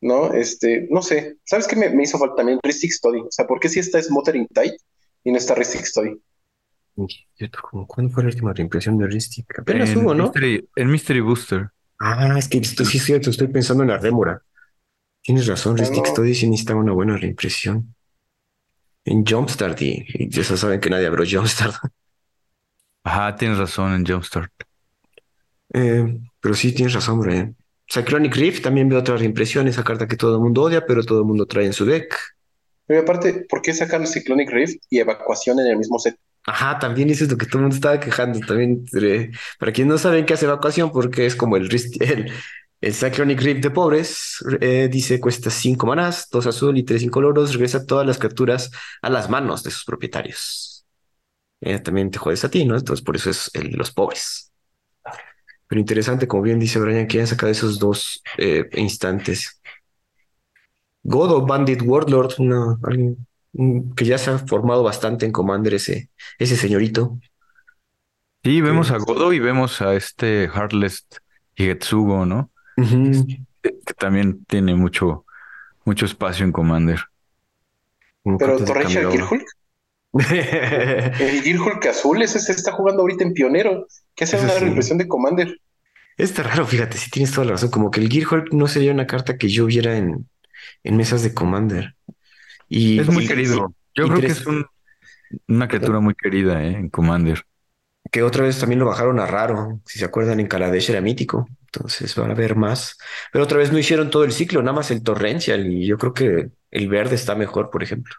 ¿no? 0.00 0.32
Este, 0.32 0.86
no 0.90 1.02
sé. 1.02 1.38
¿Sabes 1.44 1.66
qué 1.66 1.76
me, 1.76 1.90
me 1.90 2.04
hizo 2.04 2.18
falta 2.18 2.36
también? 2.36 2.58
Ristic 2.62 2.92
Study. 2.92 3.20
O 3.20 3.30
sea, 3.30 3.46
¿por 3.46 3.60
qué 3.60 3.68
si 3.68 3.80
esta 3.80 3.98
es 3.98 4.10
Mothering 4.10 4.46
Tide 4.48 4.76
y 5.24 5.32
no 5.32 5.38
está 5.38 5.54
Ristic 5.54 5.84
Study? 5.84 6.20
Como, 7.60 7.86
¿Cuándo 7.86 8.12
fue 8.12 8.22
la 8.22 8.30
última 8.30 8.52
reimpresión 8.52 8.96
de 8.98 9.06
Ristic? 9.06 9.58
Apenas 9.58 9.90
En 9.90 9.98
hubo, 9.98 10.14
¿no? 10.14 10.24
Mystery, 10.24 10.68
en 10.76 10.90
Mystery 10.90 11.20
Booster. 11.20 11.70
Ah, 11.98 12.36
es 12.38 12.48
que 12.48 12.58
esto 12.58 12.84
sí 12.84 12.98
es 12.98 13.04
cierto, 13.04 13.30
estoy 13.30 13.48
pensando 13.48 13.82
en 13.82 13.90
la 13.90 13.98
rémora. 13.98 14.42
Tienes 15.22 15.46
razón, 15.46 15.76
Ristic 15.76 16.06
no. 16.06 16.12
Study 16.12 16.34
sí 16.34 16.48
necesitaba 16.48 16.80
una 16.80 16.92
buena 16.92 17.16
reimpresión. 17.16 17.94
En 19.04 19.24
Jumpstart, 19.24 19.80
y, 19.82 20.04
y 20.14 20.28
ya 20.30 20.44
saben 20.44 20.80
que 20.80 20.90
nadie 20.90 21.06
abrió 21.06 21.26
Jumpstart. 21.40 21.76
Ajá, 23.04 23.34
tienes 23.36 23.58
razón 23.58 23.94
en 23.94 24.04
Jumpstart. 24.06 24.52
Eh, 25.74 26.18
pero 26.40 26.54
sí, 26.54 26.72
tienes 26.72 26.94
razón, 26.94 27.20
Brian. 27.20 27.56
Cyclonic 27.92 28.34
Rift 28.36 28.62
también 28.62 28.88
veo 28.88 28.98
otra 29.00 29.16
reimpresión, 29.16 29.68
esa 29.68 29.84
carta 29.84 30.06
que 30.08 30.16
todo 30.16 30.36
el 30.36 30.40
mundo 30.42 30.62
odia, 30.62 30.86
pero 30.86 31.02
todo 31.04 31.20
el 31.20 31.24
mundo 31.26 31.46
trae 31.46 31.66
en 31.66 31.72
su 31.72 31.84
deck. 31.84 32.14
Pero 32.88 33.02
aparte, 33.02 33.46
¿por 33.48 33.62
qué 33.62 33.72
sacan 33.72 34.08
Cyclonic 34.08 34.50
Rift 34.50 34.82
y 34.90 34.98
Evacuación 34.98 35.60
en 35.60 35.68
el 35.68 35.76
mismo 35.76 36.00
set? 36.00 36.18
Ajá, 36.44 36.78
también 36.78 37.10
eso 37.10 37.24
es 37.24 37.30
lo 37.30 37.36
que 37.36 37.46
todo 37.46 37.58
el 37.58 37.62
mundo 37.64 37.74
estaba 37.76 37.98
quejando. 37.98 38.38
También, 38.40 38.84
eh, 39.02 39.30
para 39.58 39.72
quien 39.72 39.88
no 39.88 39.98
saben 39.98 40.24
qué 40.24 40.34
hace 40.34 40.44
evacuación, 40.46 40.92
porque 40.92 41.26
es 41.26 41.34
como 41.34 41.56
el, 41.56 41.68
Rist- 41.68 42.00
el, 42.00 42.32
el 42.80 42.94
Cyclonic 42.94 43.40
Rift 43.40 43.62
de 43.62 43.70
pobres, 43.70 44.36
eh, 44.60 44.88
dice 44.90 45.20
cuesta 45.20 45.50
5 45.50 45.86
manás, 45.86 46.28
2 46.30 46.46
azul 46.46 46.78
y 46.78 46.84
3 46.84 47.02
incoloros, 47.02 47.52
regresa 47.54 47.84
todas 47.84 48.06
las 48.06 48.18
capturas 48.18 48.70
a 49.02 49.10
las 49.10 49.28
manos 49.28 49.64
de 49.64 49.72
sus 49.72 49.84
propietarios. 49.84 50.86
Eh, 51.60 51.80
también 51.80 52.10
te 52.10 52.18
jodes 52.18 52.44
a 52.44 52.50
ti, 52.50 52.64
¿no? 52.66 52.76
Entonces, 52.76 53.04
por 53.04 53.16
eso 53.16 53.30
es 53.30 53.50
el 53.54 53.72
de 53.72 53.78
los 53.78 53.92
pobres. 53.92 54.52
Pero 55.68 55.80
interesante, 55.80 56.28
como 56.28 56.42
bien 56.42 56.58
dice 56.60 56.78
Brian, 56.78 57.06
que 57.06 57.18
hayan 57.18 57.26
sacado 57.26 57.50
esos 57.50 57.78
dos 57.78 58.22
eh, 58.38 58.68
instantes. 58.74 59.60
God 61.02 61.32
of 61.32 61.48
Bandit 61.48 61.82
Warlord, 61.82 62.34
una, 62.38 62.76
alguien 62.82 63.26
que 63.96 64.04
ya 64.04 64.18
se 64.18 64.30
ha 64.30 64.38
formado 64.38 64.82
bastante 64.82 65.24
en 65.24 65.32
Commander 65.32 65.74
ese, 65.74 66.10
ese 66.38 66.56
señorito. 66.56 67.18
Sí, 68.44 68.60
vemos 68.60 68.90
a. 68.90 68.98
Godo 68.98 69.32
y 69.32 69.40
vemos 69.40 69.80
a 69.82 69.94
este 69.94 70.48
Heartless 70.48 71.06
Higetsugo, 71.56 72.26
¿no? 72.26 72.50
Ujú. 72.76 73.26
Que 73.26 73.46
que 73.62 73.94
también 73.94 74.44
tiene 74.44 74.74
mucho, 74.74 75.24
mucho 75.84 76.06
espacio 76.06 76.44
en 76.44 76.52
Commander. 76.52 77.00
Como 78.22 78.38
Pero 78.38 78.58
cartas 78.64 78.94
de 78.94 79.04
El 80.18 81.42
Gearhulk 81.42 81.86
azul, 81.86 82.22
ese 82.22 82.40
se 82.40 82.52
está 82.52 82.72
jugando 82.72 83.02
ahorita 83.02 83.24
en 83.24 83.32
Pionero. 83.34 83.86
¿Qué 84.14 84.24
hace 84.24 84.38
una 84.38 84.54
sí. 84.54 84.60
reimpresión 84.60 84.98
de 84.98 85.08
Commander? 85.08 85.60
Está 86.16 86.42
raro, 86.42 86.66
fíjate, 86.66 86.96
sí 86.98 87.10
tienes 87.10 87.32
toda 87.32 87.44
la 87.46 87.52
razón. 87.52 87.70
Como 87.70 87.90
que 87.90 88.00
el 88.00 88.08
Gearhulk 88.08 88.52
no 88.52 88.68
sería 88.68 88.92
una 88.92 89.06
carta 89.06 89.36
que 89.36 89.48
yo 89.48 89.66
viera 89.66 89.96
en, 89.98 90.28
en 90.84 90.96
mesas 90.96 91.22
de 91.22 91.34
Commander. 91.34 91.94
Y, 92.68 93.00
Es 93.00 93.08
muy 93.08 93.24
y- 93.24 93.28
querido. 93.28 93.74
Yo 93.94 94.08
creo 94.08 94.20
que 94.20 94.26
es 94.28 94.46
un- 94.46 94.66
una 95.48 95.68
criatura 95.68 96.00
muy 96.00 96.14
querida 96.14 96.62
¿eh? 96.64 96.72
en 96.76 96.88
Commander. 96.90 97.42
que 98.12 98.22
otra 98.22 98.44
vez 98.44 98.58
también 98.60 98.78
lo 98.80 98.86
bajaron 98.86 99.20
a 99.20 99.26
raro. 99.26 99.80
Si 99.86 99.98
se 99.98 100.04
acuerdan, 100.04 100.40
en 100.40 100.46
Kaladesh 100.48 100.90
era 100.90 101.00
mítico. 101.00 101.48
Entonces 101.66 102.14
van 102.16 102.30
a 102.30 102.34
ver 102.34 102.56
más. 102.56 102.96
Pero 103.32 103.44
otra 103.44 103.58
vez 103.58 103.72
no 103.72 103.78
hicieron 103.78 104.10
todo 104.10 104.24
el 104.24 104.32
ciclo, 104.32 104.62
nada 104.62 104.74
más 104.76 104.90
el 104.90 105.02
Torrential. 105.02 105.66
Y 105.66 105.86
yo 105.86 105.98
creo 105.98 106.14
que 106.14 106.50
el 106.70 106.88
verde 106.88 107.16
está 107.16 107.34
mejor, 107.34 107.70
por 107.70 107.82
ejemplo. 107.82 108.14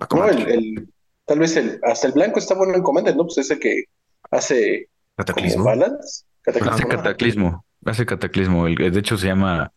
A 0.00 0.06
No, 0.14 0.28
el, 0.28 0.48
el- 0.48 0.88
tal 1.26 1.38
vez 1.38 1.56
el, 1.56 1.78
hasta 1.84 2.06
el 2.08 2.12
blanco 2.12 2.38
está 2.38 2.54
bueno 2.54 2.74
en 2.74 2.82
Commander, 2.82 3.14
¿no? 3.16 3.24
Pues 3.24 3.38
ese 3.38 3.58
que 3.58 3.84
hace 4.30 4.88
Cataclismo. 5.16 5.64
balance. 5.64 6.24
Cataclismo, 6.42 6.74
Hace 6.74 6.88
cataclismo. 6.88 7.64
Hace 7.84 8.06
cataclismo. 8.06 8.66
El- 8.66 8.92
de 8.92 8.98
hecho, 9.00 9.16
se 9.16 9.26
llama 9.28 9.72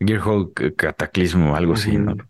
Gearhulk 0.00 0.60
eh, 0.60 0.74
Cataclismo, 0.74 1.56
algo 1.56 1.74
así, 1.74 1.96
¿no? 1.96 2.12
Ujú. 2.12 2.22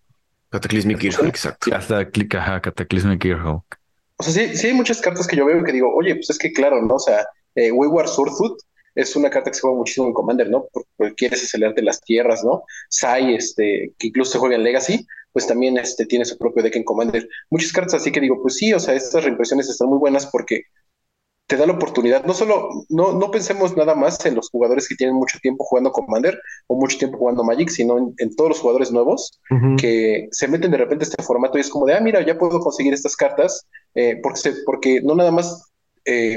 Cataclysmic 0.51 0.99
Gearhulk, 0.99 1.28
exacto. 1.28 1.74
Hasta 1.74 2.09
clica, 2.09 2.38
ajá, 2.38 2.61
Cataclismic 2.61 3.22
Gearhulk. 3.22 3.78
O 4.16 4.22
sea, 4.22 4.32
sí, 4.32 4.57
sí 4.57 4.66
hay 4.68 4.74
muchas 4.74 5.01
cartas 5.01 5.26
que 5.26 5.36
yo 5.36 5.44
veo 5.46 5.62
que 5.62 5.72
digo, 5.72 5.94
oye, 5.94 6.14
pues 6.16 6.30
es 6.30 6.38
que 6.38 6.53
claro, 6.53 6.80
¿no? 6.82 6.94
O 6.94 6.99
sea, 6.99 7.26
eh, 7.55 7.70
Wayward 7.70 8.09
Surtooth 8.09 8.59
es 8.94 9.14
una 9.14 9.30
carta 9.30 9.51
que 9.51 9.55
se 9.55 9.61
juega 9.61 9.76
muchísimo 9.76 10.07
en 10.09 10.12
Commander, 10.14 10.51
¿no? 10.51 10.66
Porque, 10.72 10.88
porque 10.96 11.14
quieres 11.14 11.44
acelerarte 11.44 11.82
las 11.82 12.01
tierras, 12.01 12.42
¿no? 12.44 12.62
Sai, 12.88 13.34
este, 13.34 13.92
que 13.99 14.07
incluso 14.09 14.32
se 14.32 14.38
juega 14.38 14.57
en 14.57 14.64
Legacy, 14.64 15.07
pues 15.39 15.47
también 15.47 15.78
este, 15.78 16.05
tiene 16.07 16.24
su 16.24 16.36
propio 16.36 16.62
deck 16.64 16.76
en 16.76 16.84
Commander. 16.84 17.28
Muchas 17.51 17.72
cartas 17.72 17.95
así 17.95 18.11
que 18.12 18.20
digo, 18.20 18.43
pues 18.43 18.57
sí, 18.57 18.72
o 18.74 18.80
sea, 18.80 18.95
estas 18.95 19.24
reimpresiones 19.24 19.68
están 19.68 19.89
muy 19.89 19.99
buenas 19.99 20.26
porque 20.26 20.62
te 21.47 21.57
da 21.57 21.66
la 21.66 21.74
oportunidad, 21.74 22.24
no 22.26 22.34
solo, 22.34 22.68
no, 22.91 23.12
no 23.12 23.30
pensemos 23.30 23.76
nada 23.76 23.95
más 23.95 24.24
en 24.26 24.34
los 24.34 24.51
jugadores 24.51 24.89
que 24.89 24.97
tienen 24.97 25.16
mucho 25.16 25.39
tiempo 25.41 25.64
jugando 25.64 25.93
Commander 25.93 26.39
o 26.66 26.76
mucho 26.76 26.99
tiempo 26.99 27.18
jugando 27.18 27.45
Magic, 27.45 27.70
sino 27.70 27.99
en, 27.99 28.14
en 28.18 28.36
todos 28.36 28.51
los 28.51 28.61
jugadores 28.61 28.91
nuevos 28.93 29.41
que 29.76 30.28
se 30.32 30.49
meten 30.49 30.70
de 30.72 30.76
repente 30.78 31.05
a 31.05 31.09
este 31.09 31.22
formato 31.22 31.57
y 31.57 31.62
es 31.62 31.70
como 31.70 31.86
de, 31.86 31.95
ah, 31.95 32.01
mira, 32.01 32.20
ya 32.26 32.36
puedo 32.39 32.61
conseguir 32.61 32.93
estas 32.93 33.16
cartas, 33.16 33.66
eh, 33.95 34.20
porque, 34.22 34.41
se- 34.41 34.62
porque 34.66 35.01
no 35.03 35.14
nada 35.14 35.30
más 35.30 35.70
eh, 36.05 36.36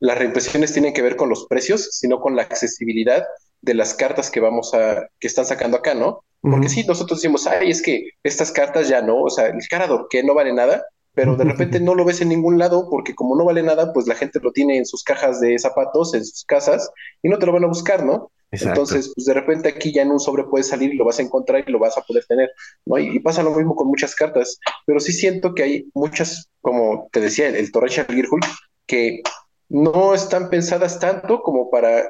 las 0.00 0.18
reimpresiones 0.18 0.72
tienen 0.72 0.94
que 0.94 1.02
ver 1.02 1.16
con 1.16 1.28
los 1.28 1.46
precios, 1.46 1.88
sino 1.92 2.20
con 2.20 2.36
la 2.36 2.42
accesibilidad 2.42 3.24
de 3.60 3.74
las 3.74 3.94
cartas 3.94 4.30
que 4.30 4.40
vamos 4.40 4.72
a, 4.74 5.08
que 5.18 5.26
están 5.28 5.44
sacando 5.46 5.76
acá, 5.78 5.94
¿no? 5.94 6.24
Porque 6.42 6.68
sí, 6.68 6.84
nosotros 6.86 7.20
decimos, 7.20 7.46
ay, 7.46 7.70
es 7.70 7.82
que 7.82 8.10
estas 8.22 8.50
cartas 8.50 8.88
ya 8.88 9.02
no, 9.02 9.22
o 9.22 9.30
sea, 9.30 9.46
el 9.46 9.58
Carador 9.68 10.06
que 10.08 10.22
no 10.22 10.34
vale 10.34 10.52
nada, 10.52 10.84
pero 11.14 11.36
de 11.36 11.44
repente 11.44 11.80
no 11.80 11.94
lo 11.94 12.04
ves 12.04 12.20
en 12.22 12.30
ningún 12.30 12.58
lado 12.58 12.88
porque 12.88 13.14
como 13.14 13.36
no 13.36 13.44
vale 13.44 13.62
nada, 13.62 13.92
pues 13.92 14.06
la 14.06 14.14
gente 14.14 14.40
lo 14.42 14.52
tiene 14.52 14.78
en 14.78 14.86
sus 14.86 15.04
cajas 15.04 15.40
de 15.40 15.58
zapatos, 15.58 16.14
en 16.14 16.24
sus 16.24 16.44
casas 16.44 16.90
y 17.22 17.28
no 17.28 17.38
te 17.38 17.46
lo 17.46 17.52
van 17.52 17.64
a 17.64 17.68
buscar, 17.68 18.04
¿no? 18.04 18.30
Exacto. 18.52 18.80
Entonces, 18.80 19.12
pues 19.14 19.26
de 19.26 19.34
repente 19.34 19.68
aquí 19.68 19.92
ya 19.92 20.02
en 20.02 20.10
un 20.10 20.18
sobre 20.18 20.44
puedes 20.44 20.66
salir 20.66 20.92
y 20.92 20.96
lo 20.96 21.04
vas 21.04 21.18
a 21.18 21.22
encontrar 21.22 21.62
y 21.66 21.70
lo 21.70 21.78
vas 21.78 21.96
a 21.96 22.02
poder 22.02 22.24
tener, 22.26 22.50
¿no? 22.84 22.98
Y, 22.98 23.16
y 23.16 23.20
pasa 23.20 23.42
lo 23.42 23.54
mismo 23.54 23.76
con 23.76 23.86
muchas 23.86 24.14
cartas, 24.14 24.58
pero 24.86 24.98
sí 24.98 25.12
siento 25.12 25.54
que 25.54 25.62
hay 25.62 25.90
muchas, 25.94 26.50
como 26.60 27.08
te 27.12 27.20
decía, 27.20 27.48
el, 27.48 27.56
el 27.56 27.70
Gearhulk, 27.70 28.46
que 28.86 29.22
no 29.68 30.14
están 30.14 30.50
pensadas 30.50 30.98
tanto 30.98 31.42
como 31.42 31.70
para 31.70 32.00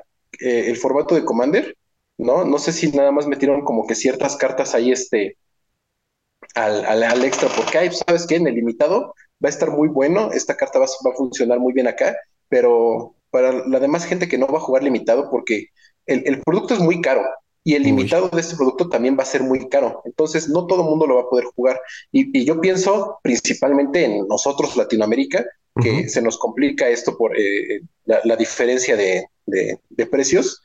eh, 0.41 0.71
el 0.71 0.77
formato 0.77 1.15
de 1.15 1.25
Commander, 1.25 1.77
¿no? 2.21 2.45
No 2.45 2.59
sé 2.59 2.73
si 2.73 2.91
nada 2.93 3.13
más 3.13 3.27
metieron 3.27 3.63
como 3.63 3.87
que 3.87 3.95
ciertas 3.95 4.37
cartas 4.37 4.75
ahí, 4.75 4.93
este, 4.93 5.37
al, 6.55 6.85
al, 6.85 7.03
al 7.03 7.25
extra, 7.25 7.49
porque 7.57 7.79
hay, 7.79 7.91
¿sabes 7.93 8.27
qué? 8.27 8.37
En 8.37 8.47
el 8.47 8.55
limitado 8.55 9.15
va 9.43 9.49
a 9.49 9.51
estar 9.51 9.71
muy 9.71 9.89
bueno, 9.89 10.31
esta 10.33 10.57
carta 10.57 10.79
va, 10.79 10.87
a- 10.87 11.07
va 11.09 11.13
a 11.13 11.17
funcionar 11.17 11.59
muy 11.61 11.73
bien 11.73 11.87
acá, 11.87 12.17
pero 12.49 13.15
para 13.31 13.53
la 13.67 13.79
demás 13.81 14.05
gente 14.05 14.29
que 14.29 14.39
no 14.39 14.47
va 14.49 14.59
a 14.59 14.63
jugar 14.63 14.83
limitado, 14.83 15.31
porque 15.31 15.67
el, 16.07 16.23
el 16.27 16.41
producto 16.43 16.75
es 16.75 16.81
muy 16.81 17.01
caro 17.01 17.23
y 17.63 17.75
el 17.75 17.83
limitado 17.85 18.29
de 18.31 18.41
este 18.41 18.57
producto 18.57 18.89
también 18.89 19.17
va 19.19 19.23
a 19.23 19.27
ser 19.27 19.43
muy 19.43 19.69
caro, 19.69 20.03
entonces 20.05 20.49
no 20.49 20.67
todo 20.67 20.83
el 20.83 20.89
mundo 20.89 21.07
lo 21.07 21.17
va 21.17 21.23
a 21.23 21.29
poder 21.29 21.45
jugar. 21.55 21.79
Y, 22.11 22.37
y 22.39 22.45
yo 22.45 22.61
pienso 22.61 23.19
principalmente 23.23 24.05
en 24.05 24.27
nosotros, 24.27 24.77
Latinoamérica, 24.77 25.45
que 25.79 26.09
se 26.09 26.21
nos 26.23 26.39
complica 26.39 26.89
esto 26.89 27.17
por 27.17 27.39
eh, 27.39 27.81
la, 28.05 28.21
la 28.25 28.37
diferencia 28.37 28.97
de, 28.97 29.25
de- 29.47 29.79
de 29.89 30.07
precios. 30.07 30.63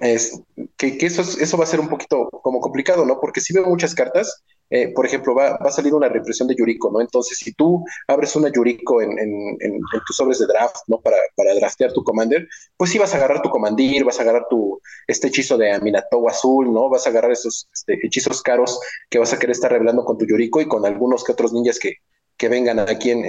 Es 0.00 0.40
que, 0.76 0.96
eso, 1.00 1.22
es- 1.22 1.38
eso 1.38 1.56
va 1.58 1.64
a 1.64 1.66
ser 1.66 1.80
un 1.80 1.88
poquito 1.88 2.28
como 2.30 2.60
complicado, 2.60 3.04
¿no? 3.04 3.18
Porque 3.20 3.40
si 3.40 3.52
veo 3.52 3.66
muchas 3.66 3.94
cartas, 3.96 4.42
eh, 4.70 4.92
por 4.94 5.04
ejemplo, 5.06 5.34
va, 5.34 5.58
va 5.58 5.70
a 5.70 5.72
salir 5.72 5.92
una 5.92 6.08
reimpresión 6.08 6.46
de 6.46 6.54
Yuriko, 6.54 6.90
¿no? 6.92 7.00
Entonces, 7.00 7.38
si 7.38 7.52
tú 7.52 7.84
abres 8.06 8.36
una 8.36 8.48
Yuriko 8.52 9.02
en, 9.02 9.18
en- 9.18 9.80
tus 10.06 10.16
sobres 10.16 10.38
de 10.38 10.46
draft, 10.46 10.76
¿no? 10.86 11.00
Para, 11.00 11.16
para 11.34 11.52
draftear 11.54 11.92
tu 11.92 12.04
commander, 12.04 12.46
pues 12.76 12.90
sí 12.90 12.98
vas 12.98 13.12
a 13.14 13.16
agarrar 13.16 13.42
tu 13.42 13.50
commandir, 13.50 14.04
vas 14.04 14.18
a 14.20 14.22
agarrar 14.22 14.46
tu, 14.48 14.80
este 15.08 15.28
hechizo 15.28 15.56
de 15.58 15.72
Aminatou 15.72 16.28
azul, 16.28 16.72
¿no? 16.72 16.88
Vas 16.88 17.06
a 17.06 17.10
agarrar 17.10 17.32
esos 17.32 17.68
este, 17.72 17.98
hechizos 18.06 18.40
caros 18.42 18.78
que 19.10 19.18
vas 19.18 19.32
a 19.32 19.38
querer 19.38 19.52
estar 19.52 19.72
revelando 19.72 20.04
con 20.04 20.16
tu 20.18 20.26
Yuriko 20.26 20.60
y 20.60 20.68
con 20.68 20.86
algunos 20.86 21.24
que 21.24 21.32
otros 21.32 21.52
ninjas 21.52 21.78
que, 21.80 21.94
que 22.36 22.48
vengan 22.48 22.78
aquí 22.78 23.10
en, 23.10 23.24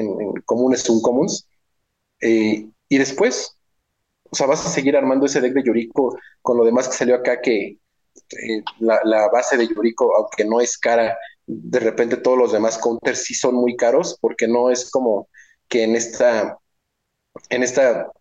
comunes, 0.45 0.81
subcomuns. 0.83 1.47
Eh, 2.21 2.69
y 2.89 2.97
después, 2.97 3.58
o 4.29 4.35
sea, 4.35 4.47
vas 4.47 4.65
a 4.65 4.69
seguir 4.69 4.95
armando 4.95 5.25
ese 5.25 5.41
deck 5.41 5.53
de 5.53 5.63
Yuriko 5.63 6.17
con 6.41 6.57
lo 6.57 6.65
demás 6.65 6.87
que 6.87 6.95
salió 6.95 7.15
acá, 7.15 7.41
que 7.41 7.77
eh, 8.31 8.63
la, 8.79 8.99
la, 9.03 9.29
base 9.29 9.57
de 9.57 9.67
Yuriko, 9.67 10.15
aunque 10.17 10.45
no 10.45 10.61
es 10.61 10.77
cara, 10.77 11.17
de 11.45 11.79
repente 11.79 12.17
todos 12.17 12.37
los 12.37 12.51
demás 12.51 12.77
counters 12.77 13.23
sí 13.23 13.33
son 13.33 13.55
muy 13.55 13.75
caros, 13.75 14.17
porque 14.21 14.47
no 14.47 14.69
es 14.69 14.89
como 14.91 15.27
que 15.67 15.83
en 15.83 15.95
esta, 15.95 16.57
en 17.49 17.63
esta 17.63 18.11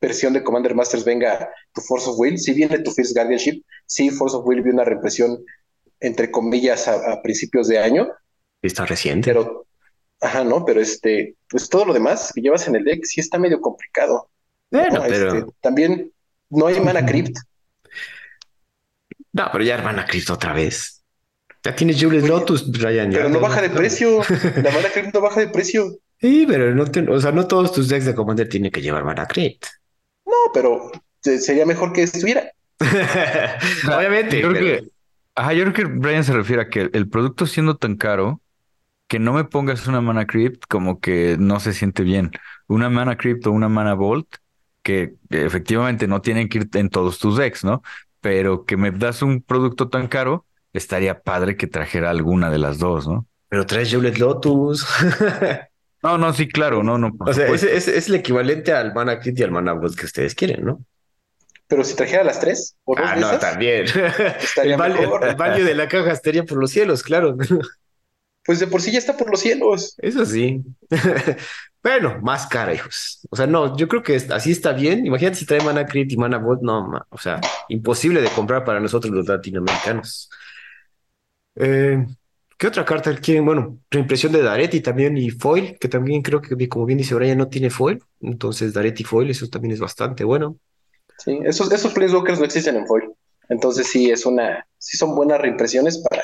versión 0.00 0.32
de 0.32 0.44
Commander 0.44 0.74
Masters 0.74 1.04
venga 1.04 1.50
tu 1.72 1.80
Force 1.80 2.08
of 2.08 2.18
Will, 2.18 2.38
si 2.38 2.54
viene 2.54 2.78
tu 2.78 2.90
First 2.90 3.14
Guardianship, 3.14 3.62
sí, 3.86 4.10
Force 4.10 4.36
of 4.36 4.46
Will 4.46 4.62
vio 4.62 4.72
una 4.72 4.84
represión 4.84 5.44
entre 6.00 6.30
comillas 6.30 6.86
a, 6.86 7.20
principios 7.22 7.68
de 7.68 7.78
año. 7.78 8.08
Está 8.62 8.86
reciente. 8.86 9.30
Pero, 9.30 9.66
ajá, 10.20 10.44
no, 10.44 10.64
pero 10.64 10.80
este, 10.80 11.36
pues 11.48 11.68
todo 11.68 11.86
lo 11.86 11.92
demás 11.92 12.32
que 12.32 12.40
llevas 12.40 12.68
en 12.68 12.76
el 12.76 12.84
deck 12.84 13.04
sí 13.04 13.20
está 13.20 13.38
medio 13.38 13.60
complicado. 13.60 14.30
Bueno, 14.70 15.02
pero... 15.06 15.34
Este, 15.34 15.52
también 15.60 16.12
no 16.50 16.66
hay 16.66 16.80
mana 16.80 17.04
crypt. 17.04 17.36
No, 19.32 19.48
pero 19.52 19.64
ya 19.64 19.74
hermana 19.74 20.06
Crypt 20.06 20.30
otra 20.30 20.52
vez. 20.52 21.04
Ya 21.62 21.74
tienes 21.74 22.02
Julius 22.02 22.28
Lotus, 22.28 22.70
Brian. 22.70 23.10
Pero 23.10 23.28
no 23.28 23.40
baja 23.40 23.60
de 23.60 23.70
precio. 23.70 24.20
La 24.56 24.70
mana 24.70 24.88
crypt 24.92 25.14
no 25.14 25.20
baja 25.20 25.40
de 25.40 25.48
precio. 25.48 25.98
Sí, 26.20 26.44
pero 26.48 26.74
no, 26.74 26.84
o 27.12 27.20
sea, 27.20 27.30
no 27.32 27.46
todos 27.46 27.72
tus 27.72 27.88
decks 27.88 28.04
de 28.04 28.14
Commander 28.14 28.48
tienen 28.48 28.72
que 28.72 28.82
llevar 28.82 29.04
mana 29.04 29.26
crypt. 29.26 29.64
No, 30.26 30.32
pero 30.52 30.90
sería 31.22 31.66
mejor 31.66 31.92
que 31.92 32.02
estuviera. 32.02 32.50
Obviamente. 33.86 34.40
Yo 34.40 34.50
creo 34.50 34.62
que, 34.62 34.88
ajá, 35.34 35.52
yo 35.52 35.62
creo 35.64 35.74
que 35.74 35.84
Brian 35.84 36.24
se 36.24 36.32
refiere 36.32 36.62
a 36.62 36.68
que 36.68 36.90
el 36.92 37.08
producto 37.08 37.46
siendo 37.46 37.76
tan 37.76 37.96
caro, 37.96 38.40
que 39.06 39.18
no 39.18 39.32
me 39.32 39.44
pongas 39.44 39.86
una 39.86 40.00
mana 40.00 40.26
crypt 40.26 40.64
como 40.68 41.00
que 41.00 41.36
no 41.38 41.60
se 41.60 41.72
siente 41.72 42.02
bien. 42.02 42.32
Una 42.66 42.90
mana 42.90 43.16
crypt 43.16 43.46
o 43.46 43.52
una 43.52 43.68
mana 43.68 43.94
vault 43.94 44.36
que 44.88 45.12
efectivamente 45.28 46.08
no 46.08 46.22
tienen 46.22 46.48
que 46.48 46.56
ir 46.56 46.68
en 46.72 46.88
todos 46.88 47.18
tus 47.18 47.36
decks, 47.36 47.62
¿no? 47.62 47.82
Pero 48.22 48.64
que 48.64 48.78
me 48.78 48.90
das 48.90 49.20
un 49.20 49.42
producto 49.42 49.90
tan 49.90 50.08
caro, 50.08 50.46
estaría 50.72 51.20
padre 51.20 51.58
que 51.58 51.66
trajera 51.66 52.08
alguna 52.08 52.50
de 52.50 52.56
las 52.56 52.78
dos, 52.78 53.06
¿no? 53.06 53.26
Pero 53.50 53.66
traes 53.66 53.92
Juliet 53.92 54.16
Lotus. 54.16 54.86
no, 56.02 56.16
no, 56.16 56.32
sí, 56.32 56.48
claro, 56.48 56.82
no, 56.82 56.96
no. 56.96 57.14
O 57.18 57.34
sea, 57.34 57.48
es, 57.48 57.64
es, 57.64 58.08
el 58.08 58.14
equivalente 58.14 58.72
al 58.72 58.94
mana 58.94 59.20
crypt 59.20 59.40
y 59.40 59.42
al 59.42 59.50
mana 59.50 59.74
vault 59.74 59.94
que 59.94 60.06
ustedes 60.06 60.34
quieren, 60.34 60.64
¿no? 60.64 60.80
Pero 61.66 61.84
si 61.84 61.94
trajera 61.94 62.24
las 62.24 62.40
tres, 62.40 62.74
ah, 62.96 63.14
no, 63.16 63.38
también. 63.38 63.84
el, 64.62 64.76
value, 65.36 65.64
de 65.64 65.74
la 65.74 65.86
caja 65.86 66.12
estaría 66.12 66.44
por 66.44 66.56
los 66.56 66.70
cielos, 66.70 67.02
claro. 67.02 67.36
Pues 68.48 68.60
de 68.60 68.66
por 68.66 68.80
sí 68.80 68.90
ya 68.90 68.98
está 68.98 69.14
por 69.14 69.30
los 69.30 69.40
cielos. 69.40 69.94
Eso 69.98 70.24
sí. 70.24 70.64
bueno, 71.82 72.18
más 72.22 72.46
cara, 72.46 72.72
hijos. 72.72 73.20
O 73.28 73.36
sea, 73.36 73.46
no, 73.46 73.76
yo 73.76 73.86
creo 73.88 74.02
que 74.02 74.16
así 74.16 74.52
está 74.52 74.72
bien. 74.72 75.04
Imagínate 75.04 75.36
si 75.36 75.44
trae 75.44 75.60
Mana 75.60 75.84
Crit 75.84 76.10
y 76.12 76.16
Mana 76.16 76.38
Bot, 76.38 76.62
no, 76.62 76.90
o 77.10 77.18
sea, 77.18 77.42
imposible 77.68 78.22
de 78.22 78.30
comprar 78.30 78.64
para 78.64 78.80
nosotros 78.80 79.12
los 79.12 79.28
latinoamericanos. 79.28 80.30
Eh, 81.56 82.06
¿Qué 82.56 82.66
otra 82.66 82.86
carta 82.86 83.14
quieren? 83.16 83.44
Bueno, 83.44 83.80
reimpresión 83.90 84.32
de 84.32 84.40
Daretti 84.40 84.80
también 84.80 85.18
y 85.18 85.28
Foil, 85.28 85.76
que 85.78 85.88
también 85.88 86.22
creo 86.22 86.40
que, 86.40 86.70
como 86.70 86.86
bien 86.86 86.96
dice 86.96 87.14
Brian, 87.14 87.36
no 87.36 87.48
tiene 87.48 87.68
Foil. 87.68 88.02
Entonces, 88.22 88.72
Daretti 88.72 89.04
Foil, 89.04 89.28
eso 89.28 89.46
también 89.48 89.72
es 89.72 89.80
bastante 89.80 90.24
bueno. 90.24 90.56
Sí, 91.18 91.38
esos, 91.44 91.70
esos 91.70 91.92
Planeswalkers 91.92 92.38
no 92.38 92.46
existen 92.46 92.76
en 92.76 92.86
foil. 92.86 93.12
Entonces 93.50 93.88
sí 93.88 94.10
es 94.10 94.24
una, 94.24 94.66
sí 94.78 94.96
son 94.96 95.14
buenas 95.14 95.38
reimpresiones 95.38 95.98
para 96.08 96.22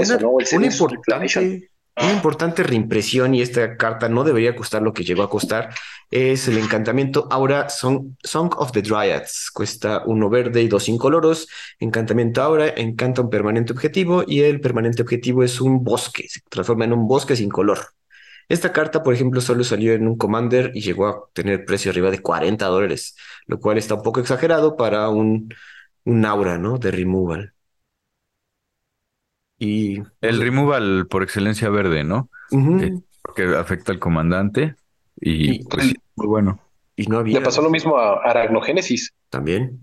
eso, 0.00 0.18
¿no? 0.18 0.30
una, 0.30 0.66
importante, 0.66 1.70
una 1.96 2.12
importante 2.12 2.62
reimpresión, 2.62 3.34
y 3.34 3.42
esta 3.42 3.76
carta 3.76 4.08
no 4.08 4.24
debería 4.24 4.56
costar 4.56 4.82
lo 4.82 4.92
que 4.92 5.04
llegó 5.04 5.22
a 5.22 5.30
costar, 5.30 5.70
es 6.10 6.48
el 6.48 6.58
encantamiento 6.58 7.28
Aura 7.30 7.68
Song, 7.68 8.16
Song 8.22 8.52
of 8.56 8.72
the 8.72 8.82
Dryads. 8.82 9.50
Cuesta 9.52 10.02
uno 10.06 10.28
verde 10.28 10.60
y 10.62 10.68
dos 10.68 10.88
incoloros. 10.88 11.46
Encantamiento 11.78 12.42
Aura 12.42 12.68
encanta 12.76 13.22
un 13.22 13.30
permanente 13.30 13.72
objetivo 13.72 14.24
y 14.26 14.40
el 14.40 14.60
permanente 14.60 15.02
objetivo 15.02 15.44
es 15.44 15.60
un 15.60 15.84
bosque. 15.84 16.28
Se 16.28 16.40
transforma 16.48 16.84
en 16.84 16.94
un 16.94 17.06
bosque 17.06 17.36
sin 17.36 17.48
color. 17.48 17.78
Esta 18.48 18.72
carta, 18.72 19.04
por 19.04 19.14
ejemplo, 19.14 19.40
solo 19.40 19.62
salió 19.62 19.92
en 19.92 20.08
un 20.08 20.16
Commander 20.16 20.72
y 20.74 20.80
llegó 20.80 21.06
a 21.06 21.30
tener 21.32 21.64
precio 21.64 21.92
arriba 21.92 22.10
de 22.10 22.20
40 22.20 22.66
dólares, 22.66 23.14
lo 23.46 23.60
cual 23.60 23.78
está 23.78 23.94
un 23.94 24.02
poco 24.02 24.18
exagerado 24.18 24.76
para 24.76 25.08
un, 25.08 25.54
un 26.04 26.24
aura, 26.24 26.58
¿no? 26.58 26.78
De 26.78 26.90
removal. 26.90 27.54
Y 29.62 30.02
el 30.22 30.40
removal 30.40 31.06
por 31.08 31.22
excelencia 31.22 31.68
verde, 31.68 32.02
¿no? 32.02 32.30
Eh, 32.50 32.98
porque 33.22 33.44
afecta 33.44 33.92
al 33.92 33.98
comandante 33.98 34.74
y, 35.20 35.62
pues 35.64 35.92
muy 36.16 36.26
bueno. 36.26 36.58
Y 36.96 37.06
no 37.06 37.18
había. 37.18 37.38
Le 37.38 37.44
pasó 37.44 37.60
lo 37.60 37.68
mismo 37.68 37.98
a 37.98 38.22
Aracnogénesis. 38.24 39.12
También. 39.28 39.78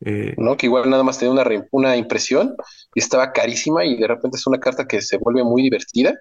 Eh, 0.00 0.34
¿no? 0.36 0.58
Que 0.58 0.66
igual 0.66 0.90
nada 0.90 1.02
más 1.02 1.18
tenía 1.18 1.32
una, 1.32 1.66
una 1.70 1.96
impresión 1.96 2.54
y 2.94 3.00
estaba 3.00 3.32
carísima 3.32 3.86
y 3.86 3.96
de 3.96 4.06
repente 4.06 4.36
es 4.36 4.46
una 4.46 4.60
carta 4.60 4.86
que 4.86 5.00
se 5.00 5.16
vuelve 5.16 5.42
muy 5.42 5.62
divertida 5.62 6.12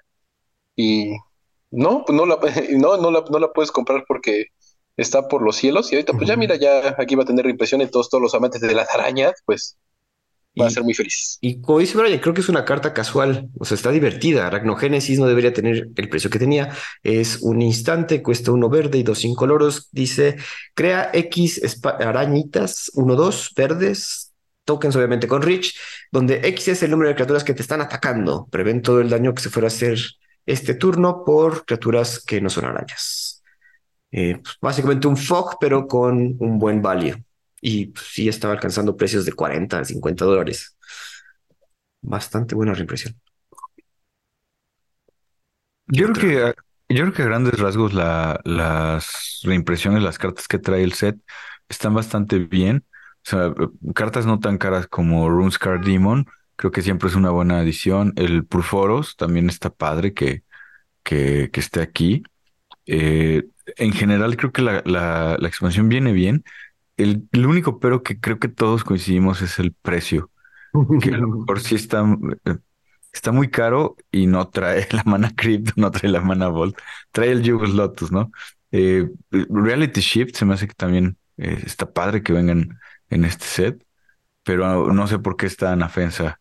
y 0.73 1.11
no, 1.69 2.05
pues 2.05 2.15
no 2.15 2.25
la, 2.25 2.39
no, 2.77 2.95
no 2.95 3.11
la, 3.11 3.25
no 3.29 3.39
la 3.39 3.51
puedes 3.51 3.73
comprar 3.73 4.05
porque 4.07 4.45
está 4.95 5.27
por 5.27 5.41
los 5.41 5.57
cielos 5.57 5.91
y 5.91 5.95
ahorita 5.95 6.13
pues 6.13 6.29
ya 6.29 6.37
mira, 6.37 6.55
ya 6.55 6.95
aquí 6.97 7.15
va 7.15 7.23
a 7.23 7.25
tener 7.25 7.45
impresión 7.47 7.81
en 7.81 7.91
todos, 7.91 8.09
todos 8.09 8.21
los 8.21 8.33
amantes 8.33 8.61
de 8.61 8.73
las 8.73 8.89
arañas, 8.93 9.33
pues 9.45 9.77
van 10.55 10.67
a 10.67 10.71
ser 10.71 10.83
muy 10.83 10.93
felices. 10.93 11.37
Y 11.41 11.61
como 11.61 11.79
dice 11.79 11.97
Brian, 11.97 12.19
creo 12.19 12.33
que 12.33 12.41
es 12.41 12.49
una 12.49 12.65
carta 12.65 12.93
casual, 12.93 13.49
o 13.57 13.65
sea, 13.65 13.75
está 13.75 13.91
divertida. 13.91 14.47
Aracnogénesis 14.47 15.19
no 15.19 15.25
debería 15.25 15.53
tener 15.53 15.89
el 15.95 16.09
precio 16.09 16.29
que 16.29 16.39
tenía. 16.39 16.71
Es 17.01 17.39
un 17.41 17.61
instante, 17.61 18.21
cuesta 18.21 18.51
uno 18.51 18.69
verde 18.69 18.99
y 18.99 19.03
dos 19.03 19.23
incoloros. 19.25 19.89
Dice, 19.91 20.37
crea 20.73 21.09
X 21.13 21.79
arañitas, 21.99 22.91
uno, 22.93 23.15
dos, 23.15 23.51
verdes, 23.55 24.33
tokens 24.65 24.95
obviamente 24.95 25.27
con 25.27 25.41
Rich, 25.41 25.75
donde 26.11 26.41
X 26.47 26.67
es 26.69 26.83
el 26.83 26.91
número 26.91 27.09
de 27.09 27.15
criaturas 27.15 27.43
que 27.43 27.53
te 27.53 27.61
están 27.61 27.81
atacando. 27.81 28.47
Prevén 28.51 28.81
todo 28.81 29.01
el 29.01 29.09
daño 29.09 29.33
que 29.33 29.41
se 29.41 29.49
fuera 29.49 29.67
a 29.67 29.69
hacer 29.69 29.99
este 30.45 30.75
turno 30.75 31.23
por 31.25 31.65
criaturas 31.65 32.23
que 32.23 32.41
no 32.41 32.49
son 32.49 32.65
arañas. 32.65 33.41
Eh, 34.11 34.37
pues, 34.41 34.57
básicamente 34.61 35.07
un 35.07 35.17
fog, 35.17 35.57
pero 35.59 35.87
con 35.87 36.35
un 36.39 36.59
buen 36.59 36.81
value. 36.81 37.15
Y 37.63 37.87
pues, 37.87 38.05
sí 38.13 38.29
estaba 38.29 38.53
alcanzando 38.55 38.97
precios 38.97 39.25
de 39.25 39.33
40, 39.33 39.85
50 39.85 40.25
dólares. 40.25 40.77
Bastante 42.03 42.53
buena 42.53 42.75
reimpresión. 42.75 43.19
Yo 45.87 46.11
creo 46.13 46.53
que 46.53 46.61
yo 46.89 47.01
creo 47.03 47.13
que 47.13 47.21
a 47.23 47.25
grandes 47.25 47.59
rasgos 47.59 47.93
la, 47.93 48.39
las 48.45 49.39
reimpresiones, 49.43 50.03
las 50.03 50.19
cartas 50.19 50.47
que 50.47 50.59
trae 50.59 50.83
el 50.83 50.93
set 50.93 51.17
están 51.69 51.93
bastante 51.93 52.39
bien. 52.39 52.85
O 53.25 53.29
sea, 53.29 53.53
cartas 53.95 54.25
no 54.25 54.39
tan 54.39 54.57
caras 54.57 54.87
como 54.87 55.29
RuneScar 55.29 55.83
Demon, 55.83 56.25
Creo 56.55 56.71
que 56.71 56.83
siempre 56.83 57.09
es 57.09 57.15
una 57.15 57.31
buena 57.31 57.59
adición. 57.59 58.13
El 58.15 58.45
Purforos 58.45 59.15
también 59.17 59.49
está 59.49 59.71
padre 59.71 60.13
que, 60.13 60.43
que, 61.03 61.49
que 61.53 61.59
esté 61.61 61.81
aquí. 61.81 62.23
Eh, 62.85 63.45
en 63.77 63.93
general, 63.93 64.37
creo 64.37 64.51
que 64.51 64.61
la, 64.61 64.81
la, 64.85 65.37
la 65.39 65.47
expansión 65.47 65.89
viene 65.89 66.13
bien. 66.13 66.43
El, 66.97 67.27
único 67.33 67.79
pero 67.79 68.03
que 68.03 68.19
creo 68.19 68.39
que 68.39 68.47
todos 68.47 68.83
coincidimos 68.83 69.41
es 69.41 69.59
el 69.59 69.73
precio. 69.73 70.29
Que 71.01 71.09
a 71.13 71.17
lo 71.17 71.27
mejor 71.39 71.59
sí 71.59 71.75
está, 71.75 72.03
eh, 72.45 72.57
está 73.11 73.31
muy 73.31 73.49
caro 73.49 73.95
y 74.11 74.27
no 74.27 74.47
trae 74.49 74.87
la 74.91 75.03
mana 75.05 75.31
Crypt, 75.35 75.71
no 75.75 75.91
trae 75.91 76.11
la 76.11 76.21
mana 76.21 76.49
Vault. 76.49 76.77
Trae 77.11 77.31
el 77.31 77.49
Jugos 77.49 77.73
Lotus, 77.73 78.11
¿no? 78.11 78.31
Eh, 78.71 79.09
Reality 79.31 80.01
Shift 80.01 80.35
se 80.35 80.45
me 80.45 80.55
hace 80.55 80.67
que 80.67 80.73
también 80.73 81.17
está 81.37 81.91
padre 81.91 82.21
que 82.21 82.33
vengan 82.33 82.79
en 83.09 83.25
este 83.25 83.45
set, 83.45 83.85
pero 84.43 84.93
no 84.93 85.07
sé 85.07 85.19
por 85.19 85.35
qué 85.35 85.47
está 85.47 85.73
en 85.73 85.81
ofensa 85.81 86.39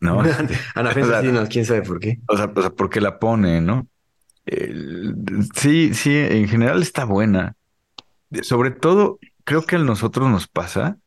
¿no? 0.00 0.20
Ana 0.74 1.46
quién 1.48 1.64
sabe 1.64 1.82
por 1.82 2.00
qué. 2.00 2.18
O 2.28 2.36
sea, 2.36 2.46
o 2.46 2.74
porque 2.74 3.00
la 3.00 3.18
pone, 3.18 3.60
¿no? 3.60 3.86
sí, 5.54 5.92
sí, 5.92 6.16
en 6.16 6.48
general 6.48 6.80
está 6.80 7.04
buena. 7.04 7.54
Sobre 8.42 8.70
todo, 8.70 9.18
creo 9.48 9.62
que 9.62 9.76
a 9.76 9.78
nosotros 9.78 10.28
nos 10.28 10.46
pasa 10.46 10.98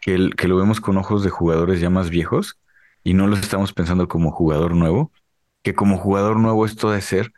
que, 0.00 0.30
que 0.38 0.48
lo 0.48 0.56
vemos 0.56 0.80
con 0.80 0.96
ojos 0.96 1.22
de 1.22 1.28
jugadores 1.28 1.80
ya 1.80 1.90
más 1.90 2.08
viejos 2.08 2.58
y 3.04 3.12
no 3.12 3.26
los 3.26 3.40
estamos 3.40 3.74
pensando 3.74 4.08
como 4.08 4.30
jugador 4.32 4.74
nuevo, 4.74 5.12
que 5.62 5.74
como 5.74 5.98
jugador 5.98 6.38
nuevo 6.38 6.64
esto 6.64 6.90
de 6.90 7.02
ser 7.02 7.30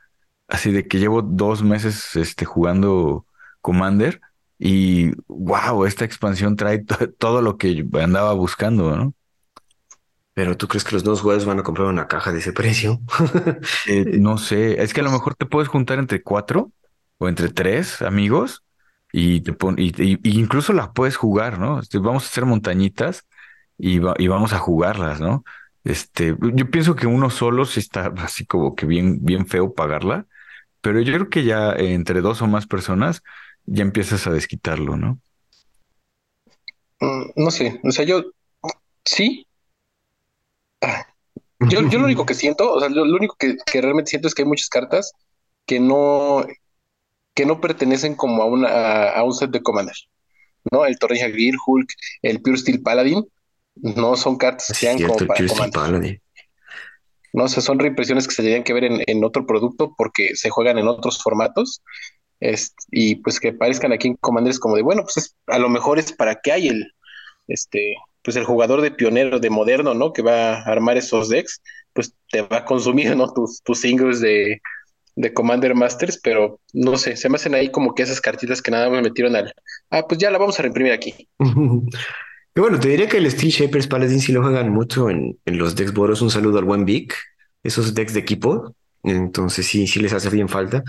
así 0.47 0.70
de 0.70 0.87
que 0.87 1.01
llevo 1.01 1.22
dos 1.22 1.64
meses 1.64 2.14
este, 2.14 2.45
jugando 2.45 3.26
Commander 3.61 4.20
y 4.57 5.11
wow, 5.26 5.85
esta 5.85 6.05
expansión 6.05 6.55
trae 6.55 6.85
todo 7.18 7.43
lo 7.43 7.57
que 7.57 7.85
andaba 8.01 8.33
buscando, 8.33 8.97
¿no? 8.97 9.14
Pero 10.33 10.57
¿tú 10.57 10.68
crees 10.68 10.85
que 10.85 10.95
los 10.95 11.03
dos 11.03 11.22
jugadores 11.22 11.45
van 11.45 11.59
a 11.59 11.64
comprar 11.64 11.89
una 11.89 12.07
caja 12.07 12.31
de 12.31 12.39
ese 12.39 12.53
precio? 12.53 13.01
Eh, 13.87 14.05
no 14.20 14.39
sé, 14.39 14.81
es 14.81 14.95
que 14.95 15.01
a 15.01 15.05
lo 15.05 15.11
mejor 15.11 15.35
te 15.35 15.45
puedes 15.45 15.68
juntar 15.68 15.99
entre 15.99 16.22
cuatro 16.22 16.70
o 17.18 17.28
entre 17.28 17.49
tres 17.49 18.01
amigos 18.01 18.62
y, 19.13 19.41
te 19.41 19.55
y, 19.77 20.19
incluso 20.39 20.73
las 20.73 20.91
puedes 20.91 21.17
jugar, 21.17 21.59
¿no? 21.59 21.81
Este, 21.81 21.99
vamos 21.99 22.25
a 22.25 22.29
hacer 22.29 22.47
montañitas 22.47 23.27
y, 23.79 23.97
y 23.97 24.29
vamos 24.29 24.53
a 24.53 24.59
jugarlas, 24.59 25.21
¿no? 25.21 25.45
Este, 25.85 26.37
yo 26.41 26.71
pienso 26.71 26.95
que 26.95 27.07
uno 27.07 27.31
solo 27.31 27.65
sí 27.65 27.81
está 27.81 28.13
así 28.19 28.47
como 28.47 28.75
que 28.75 28.87
bien, 28.87 29.25
bien 29.25 29.47
feo 29.47 29.75
pagarla, 29.75 30.27
pero 30.81 31.01
yo 31.01 31.13
creo 31.15 31.29
que 31.29 31.45
ya 31.45 31.73
entre 31.73 32.21
dos 32.21 32.43
o 32.43 32.47
más 32.47 32.67
personas 32.67 33.23
ya 33.67 33.83
empiezas 33.83 34.27
a 34.27 34.33
desquitarlo, 34.33 34.97
¿no? 34.97 35.21
Mm, 37.01 37.31
no 37.37 37.51
sé, 37.51 37.81
o 37.83 37.91
sea, 37.91 38.05
yo 38.05 38.25
sí. 39.05 39.47
Ah, 40.83 41.07
yo, 41.61 41.83
yo 41.89 41.99
lo 41.99 42.07
único 42.07 42.27
que 42.27 42.35
siento, 42.35 42.73
o 42.73 42.81
sea, 42.81 42.89
lo, 42.89 43.05
lo 43.05 43.17
único 43.17 43.37
que, 43.39 43.57
que 43.71 43.81
realmente 43.81 44.11
siento 44.11 44.29
es 44.29 44.35
que 44.35 44.43
hay 44.43 44.49
muchas 44.49 44.69
cartas 44.69 45.13
que 45.67 45.81
no, 45.81 46.45
que 47.41 47.47
no 47.47 47.61
pertenecen 47.61 48.14
como 48.14 48.43
a, 48.43 48.47
una, 48.47 48.68
a, 48.68 49.11
a 49.18 49.24
un 49.24 49.32
set 49.32 49.51
de 49.51 49.62
Commander, 49.62 49.95
¿no? 50.70 50.84
El 50.84 50.99
Torreja 50.99 51.30
Gear, 51.30 51.55
Hulk, 51.66 51.88
el 52.20 52.43
Pure 52.43 52.59
Steel 52.59 52.82
Paladin, 52.82 53.24
no 53.76 54.14
son 54.16 54.36
cartas 54.36 54.66
que 54.68 54.74
sean 54.74 54.99
como 55.01 55.16
para 55.26 55.47
Commander. 55.49 56.20
No, 57.32 57.45
o 57.45 57.49
sea, 57.49 57.62
son 57.62 57.78
reimpresiones 57.78 58.26
que 58.28 58.34
se 58.34 58.43
tendrían 58.43 58.64
que 58.64 58.72
ver 58.74 58.84
en, 58.84 59.03
en 59.07 59.24
otro 59.24 59.47
producto 59.47 59.95
porque 59.97 60.34
se 60.34 60.51
juegan 60.51 60.76
en 60.78 60.88
otros 60.88 61.22
formatos. 61.22 61.80
Es- 62.41 62.74
y 62.91 63.16
pues 63.16 63.41
que 63.41 63.53
parezcan 63.53 63.93
aquí 63.93 64.09
en 64.09 64.16
Commander 64.16 64.51
es 64.51 64.59
como 64.59 64.76
de, 64.76 64.82
bueno, 64.82 65.03
pues 65.05 65.16
es- 65.16 65.36
a 65.47 65.59
lo 65.59 65.68
mejor 65.70 65.99
es 65.99 66.12
para 66.12 66.41
que 66.43 66.53
hay 66.53 66.68
el, 66.68 66.93
este, 67.49 67.95
pues 68.22 68.36
el 68.36 68.45
jugador 68.45 68.82
de 68.82 68.91
pionero, 68.91 69.38
de 69.41 69.49
moderno, 69.49 69.95
¿no? 69.95 70.12
Que 70.12 70.22
va 70.22 70.55
a 70.59 70.62
armar 70.64 70.99
esos 70.99 71.28
decks, 71.30 71.62
pues 71.95 72.14
te 72.30 72.43
va 72.43 72.59
a 72.59 72.64
consumir, 72.64 73.16
¿no? 73.16 73.32
Tus, 73.32 73.62
tus 73.62 73.80
singles 73.80 74.20
de, 74.20 74.61
de 75.17 75.33
Commander 75.33 75.75
Masters, 75.75 76.19
pero 76.23 76.61
no 76.73 76.97
sé, 76.97 77.17
se 77.17 77.29
me 77.29 77.37
hacen 77.37 77.55
ahí 77.55 77.71
como 77.71 77.95
que 77.95 78.03
esas 78.03 78.21
cartitas 78.21 78.63
que 78.63 78.71
nada 78.71 78.89
más 78.91 79.03
metieron 79.03 79.37
al, 79.37 79.53
ah, 79.91 80.07
pues 80.07 80.19
ya 80.19 80.31
la 80.31 80.39
vamos 80.39 80.59
a 80.59 80.63
reimprimir 80.63 80.93
aquí. 80.93 81.29
Y 82.53 82.61
bueno, 82.61 82.81
te 82.81 82.89
diría 82.89 83.09
que 83.09 83.19
el 83.19 83.31
Steel 83.31 83.53
Shapers 83.53 83.87
Paladin 83.87 84.21
sí 84.21 84.33
lo 84.33 84.43
juegan 84.43 84.71
mucho 84.71 85.09
en, 85.09 85.39
en 85.45 85.57
los 85.57 85.77
decks 85.77 85.93
boros. 85.93 86.21
Un 86.21 86.33
saludo 86.33 86.59
al 86.59 86.65
buen 86.65 86.85
Vic, 86.85 87.15
esos 87.63 87.95
decks 87.95 88.13
de 88.13 88.21
equipo. 88.21 88.75
Entonces 89.05 89.67
sí, 89.67 89.87
sí 89.87 90.01
les 90.01 90.13
hace 90.13 90.31
bien 90.31 90.49
falta. 90.49 90.83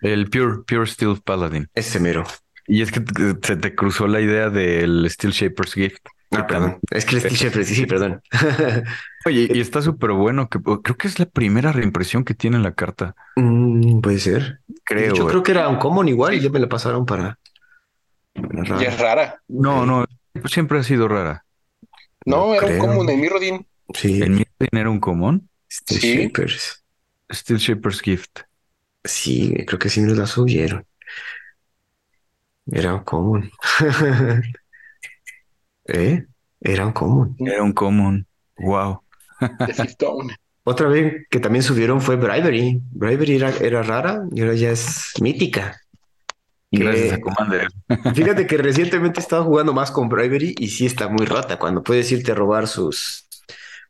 El 0.00 0.30
Pure, 0.30 0.62
Pure 0.66 0.86
Steel 0.86 1.20
Paladin. 1.24 1.68
Ese 1.74 1.98
mero. 1.98 2.24
Y 2.68 2.82
es 2.82 2.92
que 2.92 3.02
se 3.42 3.56
te 3.56 3.74
cruzó 3.74 4.06
la 4.06 4.20
idea 4.20 4.48
del 4.48 5.10
Steel 5.10 5.32
Shaper's 5.32 5.74
Gift. 5.74 6.06
Ah, 6.30 6.46
perdón. 6.46 6.78
Es 6.90 7.04
que 7.06 7.16
el 7.16 7.22
Steel 7.22 7.36
Shapers, 7.36 7.66
sí, 7.68 7.74
sí, 7.74 7.86
perdón. 7.86 8.20
Oye, 9.26 9.48
y 9.52 9.60
está 9.60 9.80
súper 9.80 10.10
bueno, 10.12 10.48
que 10.48 10.58
creo 10.60 10.96
que 10.96 11.08
es 11.08 11.18
la 11.18 11.24
primera 11.26 11.72
reimpresión 11.72 12.24
que 12.24 12.34
tiene 12.34 12.58
la 12.58 12.74
carta, 12.74 13.14
Mm, 13.36 14.00
puede 14.00 14.18
ser. 14.18 14.60
creo. 14.84 15.14
Yo 15.14 15.24
eh. 15.24 15.30
creo 15.30 15.42
que 15.42 15.52
era 15.52 15.68
un 15.68 15.78
common 15.78 16.08
igual 16.08 16.34
y 16.34 16.40
ya 16.40 16.50
me 16.50 16.58
la 16.58 16.68
pasaron 16.68 17.06
para. 17.06 17.38
para. 18.34 18.78
Ya 18.80 18.88
es 18.88 18.98
rara. 18.98 19.40
No, 19.48 19.86
no, 19.86 20.04
siempre 20.46 20.78
ha 20.78 20.82
sido 20.82 21.08
rara. 21.08 21.44
No, 22.26 22.48
No 22.48 22.54
era 22.54 22.66
un 22.66 22.78
común 22.78 23.08
en 23.10 23.20
Mirrodin. 23.20 23.66
Sí, 23.94 24.22
En 24.22 24.34
mi 24.34 24.42
opinión 24.42 24.80
era 24.80 24.90
un 24.90 25.00
común. 25.00 25.48
Steel 25.70 26.00
Sí. 26.00 26.16
Shapers. 26.24 26.84
Steel 27.32 27.58
Shaper's 27.58 28.00
Gift. 28.02 28.40
Sí, 29.04 29.54
creo 29.66 29.78
que 29.78 29.88
sí 29.88 30.00
nos 30.02 30.18
la 30.18 30.26
subieron. 30.26 30.84
Era 32.70 32.94
un 32.94 33.04
common. 33.04 33.50
¿Eh? 35.88 36.24
Era 36.60 36.86
un 36.86 36.92
common. 36.92 37.34
Era 37.38 37.62
un 37.62 37.72
común. 37.72 38.26
Wow. 38.58 39.00
Otra 40.64 40.88
vez 40.88 41.26
que 41.30 41.40
también 41.40 41.62
subieron 41.62 42.00
fue 42.00 42.16
Bribery. 42.16 42.80
Bribery 42.90 43.36
era, 43.36 43.50
era 43.60 43.82
rara 43.82 44.22
y 44.32 44.40
ahora 44.42 44.54
ya 44.54 44.70
es 44.70 45.12
mítica. 45.20 45.80
Que- 46.70 46.80
Gracias 46.80 47.12
a 47.14 47.20
Commander. 47.20 47.68
Fíjate 48.14 48.46
que 48.46 48.58
recientemente 48.58 49.20
estaba 49.20 49.42
jugando 49.44 49.72
más 49.72 49.90
con 49.90 50.08
Bribery 50.08 50.54
y 50.58 50.68
sí 50.68 50.84
está 50.84 51.08
muy 51.08 51.24
rota. 51.24 51.58
Cuando 51.58 51.82
puedes 51.82 52.10
irte 52.12 52.32
a 52.32 52.34
robar 52.34 52.66
sus 52.68 53.26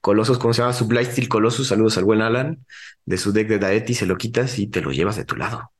colosos, 0.01 0.38
¿cómo 0.38 0.55
se 0.55 0.62
llama? 0.62 0.72
Su 0.72 0.86
Blightsteel 0.86 1.28
Colossus. 1.28 1.68
Saludos 1.68 1.99
al 1.99 2.05
buen 2.05 2.22
Alan. 2.22 2.64
De 3.05 3.16
su 3.16 3.32
deck 3.32 3.49
de 3.49 3.59
Daeti 3.59 3.94
se 3.94 4.07
lo 4.07 4.16
quitas 4.16 4.59
y 4.61 4.68
te 4.68 4.80
lo 4.80 4.92
llevas 4.92 5.16
de 5.16 5.24
tu 5.24 5.34
lado. 5.34 5.72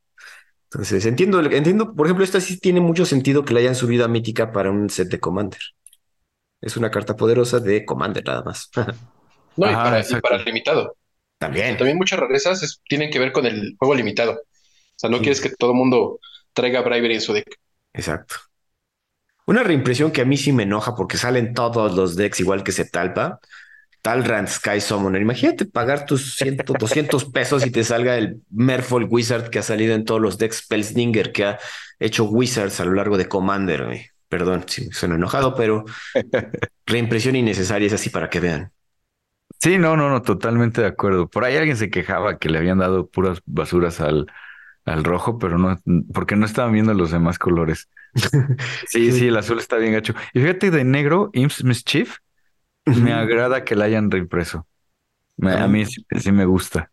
Entonces 0.71 1.07
entiendo, 1.07 1.41
entiendo, 1.41 1.95
por 1.95 2.07
ejemplo, 2.07 2.25
esta 2.25 2.41
sí 2.41 2.59
tiene 2.59 2.81
mucho 2.81 3.07
sentido 3.07 3.45
que 3.45 3.55
la 3.55 3.61
hayan 3.61 3.75
subido 3.75 4.05
a 4.05 4.09
mítica 4.09 4.51
para 4.53 4.71
un 4.71 4.91
set 4.91 5.09
de 5.09 5.21
Commander. 5.21 5.61
Es 6.61 6.77
una 6.77 6.91
carta 6.91 7.17
poderosa 7.17 7.61
de 7.61 7.85
Commander 7.85 8.25
nada 8.25 8.43
más. 8.43 8.71
No, 9.57 9.69
y 9.69 9.75
para, 9.75 9.99
y 9.99 10.03
exacto. 10.03 10.23
para 10.23 10.37
el 10.37 10.45
limitado. 10.45 10.97
También. 11.37 11.77
También 11.77 11.97
muchas 11.99 12.21
rarezas 12.21 12.63
es- 12.63 12.81
tienen 12.89 13.11
que 13.11 13.19
ver 13.19 13.33
con 13.33 13.45
el 13.45 13.75
juego 13.77 13.97
limitado. 13.97 14.35
O 14.35 14.39
sea, 14.95 15.11
no 15.11 15.17
Sí. 15.17 15.23
quieres 15.25 15.41
que 15.41 15.51
todo 15.51 15.73
el 15.73 15.77
mundo 15.77 16.21
traiga 16.53 16.81
Bribery 16.83 17.15
en 17.15 17.21
su 17.21 17.33
deck. 17.33 17.57
Exacto. 17.93 18.37
Una 19.47 19.65
reimpresión 19.65 20.13
que 20.13 20.21
a 20.21 20.25
mí 20.25 20.37
sí 20.37 20.53
me 20.53 20.63
enoja 20.63 20.95
porque 20.95 21.17
salen 21.17 21.55
todos 21.55 21.93
los 21.97 22.15
decks 22.15 22.39
igual 22.39 22.63
que 22.63 22.71
Setalpa. 22.71 23.41
Talrand 24.01 24.47
Sky 24.49 24.81
Summoner. 24.81 25.21
Imagínate 25.23 25.65
pagar 25.65 26.07
tus 26.07 26.37
100, 26.37 26.59
200 26.79 27.25
pesos 27.33 27.67
y 27.67 27.73
te 27.73 27.83
salga 27.83 28.17
el 28.17 28.43
Merfolk 28.51 29.11
Wizard 29.13 29.51
que 29.51 29.59
ha 29.59 29.63
salido 29.63 29.97
en 29.97 30.05
todos 30.05 30.21
los 30.21 30.39
decks 30.39 30.59
Spellslinger 30.59 31.33
que 31.33 31.47
ha 31.47 31.59
hecho 31.99 32.25
Wizards 32.27 32.79
a 32.79 32.85
lo 32.85 32.93
largo 32.93 33.17
de 33.19 33.27
Commander. 33.27 33.87
güey. 33.87 34.07
Perdón 34.29 34.64
si 34.68 34.91
suena 34.93 35.14
enojado, 35.16 35.55
pero 35.55 35.85
reimpresión 36.87 37.37
innecesaria 37.37 37.87
es 37.87 37.93
así 37.95 38.11
para 38.11 38.29
que 38.31 38.41
vean. 38.41 38.72
Sí, 39.61 39.76
no, 39.79 39.97
no, 39.97 40.09
no, 40.09 40.22
totalmente 40.22 40.81
de 40.83 40.87
acuerdo. 40.87 41.29
Por 41.29 41.45
ahí 41.45 41.57
alguien 41.57 41.76
se 41.76 41.91
quejaba 41.91 42.39
que 42.39 42.49
le 42.49 42.59
habían 42.59 42.79
dado 42.79 43.09
puras 43.11 43.41
basuras 43.45 44.01
al, 44.01 44.26
al 44.85 45.05
rojo, 45.05 45.39
pero 45.39 45.59
no, 45.59 45.76
porque 46.14 46.37
no 46.37 46.47
estaban 46.47 46.72
viendo 46.72 46.95
los 46.95 47.11
demás 47.12 47.39
colores. 47.39 47.89
Sí, 48.87 49.12
sí, 49.12 49.29
el 49.29 49.37
azul 49.37 49.59
está 49.59 49.76
bien 49.79 49.93
gacho. 49.95 50.14
Y 50.35 50.41
fíjate, 50.41 50.70
de 50.70 50.85
negro, 50.85 51.31
Imps 51.35 51.64
Mischief, 51.64 52.18
me 52.93 53.12
agrada 53.14 53.64
que 53.64 53.76
la 53.76 53.87
hayan 53.87 54.11
reimpreso. 54.11 54.66
Me- 55.39 55.53
a 55.55 55.68
mí 55.68 55.87
sí, 55.87 56.05
sí 56.20 56.33
me 56.33 56.47
gusta. 56.47 56.93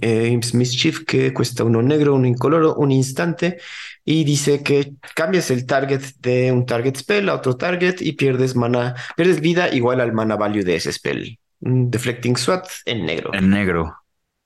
Eh, 0.00 0.28
Imps 0.28 0.54
Mischief 0.54 1.04
que 1.04 1.32
cuesta 1.32 1.64
uno 1.64 1.82
negro, 1.82 2.14
uno 2.14 2.26
incoloro, 2.26 2.74
un 2.76 2.90
instante 2.90 3.58
y 4.04 4.24
dice 4.24 4.62
que 4.62 4.92
cambias 5.14 5.50
el 5.50 5.66
target 5.66 6.02
de 6.20 6.50
un 6.52 6.64
target 6.64 6.96
spell 6.96 7.28
a 7.28 7.34
otro 7.34 7.56
target 7.56 8.00
y 8.00 8.12
pierdes 8.12 8.56
mana, 8.56 8.94
pierdes 9.16 9.40
vida 9.40 9.68
igual 9.74 10.00
al 10.00 10.12
mana 10.12 10.36
value 10.36 10.64
de 10.64 10.76
ese 10.76 10.92
spell. 10.92 11.38
Un 11.60 11.90
Deflecting 11.90 12.36
SWAT 12.36 12.66
en 12.86 13.04
negro. 13.04 13.34
En 13.34 13.50
negro, 13.50 13.96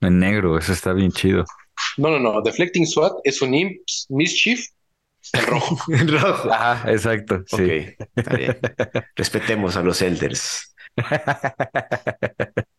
en 0.00 0.18
negro, 0.18 0.58
eso 0.58 0.72
está 0.72 0.92
bien 0.92 1.12
chido. 1.12 1.44
No, 1.96 2.10
no, 2.10 2.18
no. 2.18 2.42
Deflecting 2.42 2.86
SWAT 2.86 3.12
es 3.24 3.42
un 3.42 3.54
Imps 3.54 4.06
Mischief 4.08 4.66
en 5.32 5.46
rojo. 5.46 5.78
En 5.92 6.08
rojo. 6.08 6.52
Ajá, 6.52 6.90
exacto, 6.90 7.42
sí. 7.46 7.62
Ok, 7.62 8.08
está 8.16 8.36
bien. 8.36 8.58
Respetemos 9.16 9.76
a 9.76 9.82
los 9.82 10.02
elders. 10.02 10.74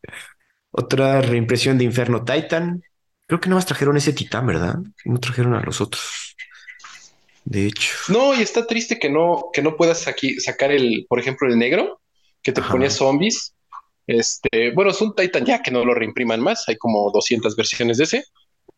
Otra 0.76 1.22
reimpresión 1.22 1.78
de 1.78 1.84
Inferno 1.84 2.26
Titan. 2.26 2.82
Creo 3.28 3.40
que 3.40 3.48
nada 3.48 3.58
más 3.58 3.66
trajeron 3.68 3.96
ese 3.96 4.12
titán, 4.12 4.48
¿verdad? 4.48 4.76
No 5.06 5.20
trajeron 5.20 5.54
a 5.54 5.62
los 5.62 5.80
otros. 5.82 6.36
De 7.46 7.68
hecho. 7.68 7.90
No, 8.08 8.34
y 8.34 8.42
está 8.42 8.66
triste 8.66 8.98
que 8.98 9.10
no, 9.10 9.50
que 9.54 9.62
no 9.62 9.76
puedas 9.78 10.08
aquí 10.08 10.40
sacar 10.40 10.72
el, 10.72 11.06
por 11.08 11.20
ejemplo, 11.20 11.48
el 11.48 11.60
negro, 11.60 12.02
que 12.42 12.52
te 12.52 12.62
Ajá. 12.62 12.72
ponía 12.72 12.90
zombies. 12.90 13.54
Este, 14.08 14.72
bueno, 14.74 14.90
es 14.90 15.00
un 15.00 15.14
Titan 15.16 15.46
ya 15.46 15.62
que 15.62 15.70
no 15.70 15.86
lo 15.86 15.94
reimpriman 15.94 16.42
más. 16.42 16.68
Hay 16.68 16.78
como 16.78 17.12
200 17.12 17.56
versiones 17.56 17.98
de 18.00 18.06
ese, 18.06 18.24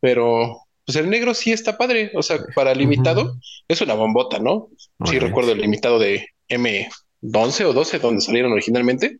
pero 0.02 0.60
pues 0.86 0.98
el 0.98 1.10
negro 1.10 1.34
sí 1.34 1.54
está 1.54 1.78
padre. 1.78 2.12
O 2.14 2.22
sea, 2.22 2.39
para 2.54 2.76
limitado 2.76 3.38
es 3.70 3.80
una 3.80 3.93
bombota, 3.93 4.38
¿no? 4.39 4.68
Sí, 4.78 4.86
Obviamente. 5.00 5.28
recuerdo 5.28 5.52
el 5.54 5.62
limitado 5.62 5.98
de 5.98 6.28
M11 6.50 7.64
o 7.66 7.72
12, 7.74 8.00
donde 8.00 8.22
salieron 8.22 8.52
originalmente. 8.52 9.20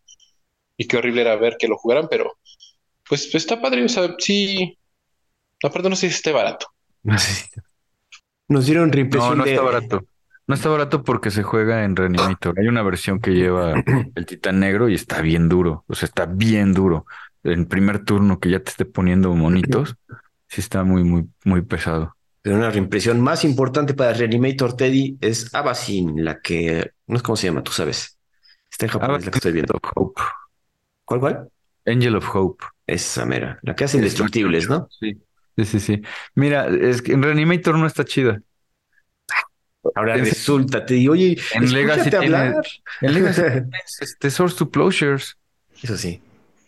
Y 0.78 0.88
qué 0.88 0.98
horrible 0.98 1.22
era 1.22 1.36
ver 1.36 1.56
que 1.60 1.68
lo 1.68 1.78
jugaran, 1.78 2.08
pero 2.10 2.38
pues, 3.08 3.30
pues 3.32 3.44
está 3.44 3.62
padre. 3.62 3.84
O 3.84 3.90
sea, 3.90 4.16
sí. 4.20 4.78
Aparte, 5.64 5.90
no 5.90 5.96
sé 5.96 6.10
si 6.10 6.16
esté 6.16 6.32
barato. 6.32 6.68
No 7.04 7.18
sé 7.18 7.34
si- 7.34 7.50
Nos 8.48 8.66
dieron 8.66 8.88
No, 8.90 8.94
reimpresión 8.94 9.38
no 9.38 9.44
de... 9.44 9.52
está 9.52 9.64
barato. 9.64 10.06
No 10.48 10.54
está 10.54 10.70
barato 10.70 11.04
porque 11.04 11.32
se 11.32 11.42
juega 11.44 11.84
en 11.84 11.96
Reanimator. 11.96 12.60
Hay 12.60 12.68
una 12.68 12.84
versión 12.84 13.20
que 13.20 13.32
lleva 13.32 13.74
el 14.16 14.26
titán 14.26 14.60
negro 14.60 14.90
y 14.90 14.94
está 14.96 15.22
bien 15.22 15.50
duro. 15.50 15.84
O 15.88 15.96
sea, 15.96 16.08
está 16.08 16.26
bien 16.26 16.74
duro. 16.74 17.06
En 17.44 17.66
primer 17.68 18.04
turno 18.04 18.40
que 18.40 18.50
ya 18.52 18.60
te 18.60 18.70
esté 18.72 18.86
poniendo 18.86 19.34
monitos, 19.34 19.96
sí 20.48 20.62
está 20.62 20.84
muy, 20.84 21.04
muy, 21.04 21.28
muy 21.46 21.62
pesado. 21.62 22.16
Pero 22.42 22.58
una 22.58 22.70
reimpresión 22.70 23.22
más 23.22 23.44
importante 23.44 23.96
para 23.96 24.14
Reanimator 24.14 24.76
Teddy 24.76 25.18
es 25.22 25.54
Abasin, 25.54 26.24
la 26.24 26.40
que... 26.42 26.92
No 27.08 27.18
sé 27.18 27.24
cómo 27.24 27.36
se 27.36 27.48
llama, 27.48 27.64
tú 27.64 27.72
sabes. 27.72 28.20
Está 28.70 28.86
en 28.86 28.92
japonés 28.92 29.26
la 29.26 29.32
que 29.32 29.38
estoy 29.40 29.52
viendo. 29.52 29.80
¿Cuál, 31.06 31.20
cuál? 31.20 31.49
Angel 31.86 32.16
of 32.16 32.36
Hope. 32.36 32.66
Esa 32.88 33.26
mera. 33.26 33.60
La 33.62 33.76
que 33.76 33.84
hace 33.86 33.97
indestructibles, 33.97 34.70
¿no? 34.70 34.88
Sí. 34.99 35.18
Sí, 35.58 35.66
sí, 35.66 35.80
sí. 35.80 36.01
Mira, 36.36 36.68
es 36.68 37.01
que 37.01 37.14
en 37.14 37.24
Reanimator 37.24 37.78
no 37.78 37.86
está 37.88 38.03
chida. 38.03 38.41
Ahora 39.93 40.16
En- 40.18 40.26
resulta, 40.26 40.86
Teddy, 40.86 41.08
oye, 41.08 41.38
En 41.53 41.72
Legacy 41.72 41.99
escúchate 42.10 42.20
tiene- 42.28 42.36
hablar. 42.38 42.64
En 43.01 43.14
Legacy 43.14 43.41
tienes, 43.41 44.01
este 44.01 44.30
Source 44.32 44.58
to 44.58 44.70
Closures. 44.70 45.38
Eso 45.82 45.95
sí. 45.97 46.22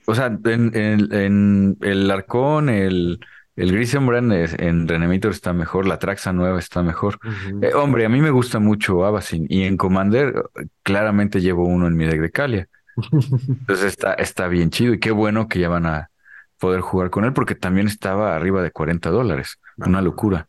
O 0.05 0.13
sea, 0.15 0.27
en, 0.27 0.71
en- 0.75 1.11
en 1.13 1.77
el 1.81 2.09
Arcón, 2.11 2.69
el, 2.69 3.19
el 3.55 3.71
Grisenbrand 3.71 4.31
en 4.61 4.87
Reanimator 4.87 5.31
está 5.31 5.51
mejor, 5.51 5.87
la 5.87 5.97
Traxa 5.99 6.31
nueva 6.31 6.59
está 6.59 6.83
mejor. 6.83 7.19
Eh, 7.61 7.73
hombre, 7.73 8.05
a 8.05 8.09
mí 8.09 8.21
me 8.21 8.29
gusta 8.29 8.59
mucho 8.59 9.03
Abasin 9.05 9.47
y 9.49 9.63
en 9.63 9.75
Commander 9.77 10.43
eh, 10.55 10.67
claramente 10.83 11.41
llevo 11.41 11.65
uno 11.65 11.87
en 11.87 11.95
mi 11.97 12.05
deck 12.05 12.21
de 12.21 12.31
Calia. 12.31 12.69
Entonces 13.11 13.85
está, 13.85 14.13
está 14.13 14.47
bien 14.47 14.69
chido 14.69 14.93
y 14.93 14.99
qué 14.99 15.11
bueno 15.11 15.47
que 15.47 15.59
ya 15.59 15.69
van 15.69 15.85
a, 15.85 16.09
poder 16.57 16.81
jugar 16.81 17.09
con 17.09 17.25
él 17.25 17.33
porque 17.33 17.55
también 17.55 17.87
estaba 17.87 18.35
arriba 18.35 18.61
de 18.61 18.71
40 18.71 19.09
dólares. 19.09 19.59
Una 19.77 20.01
locura. 20.01 20.47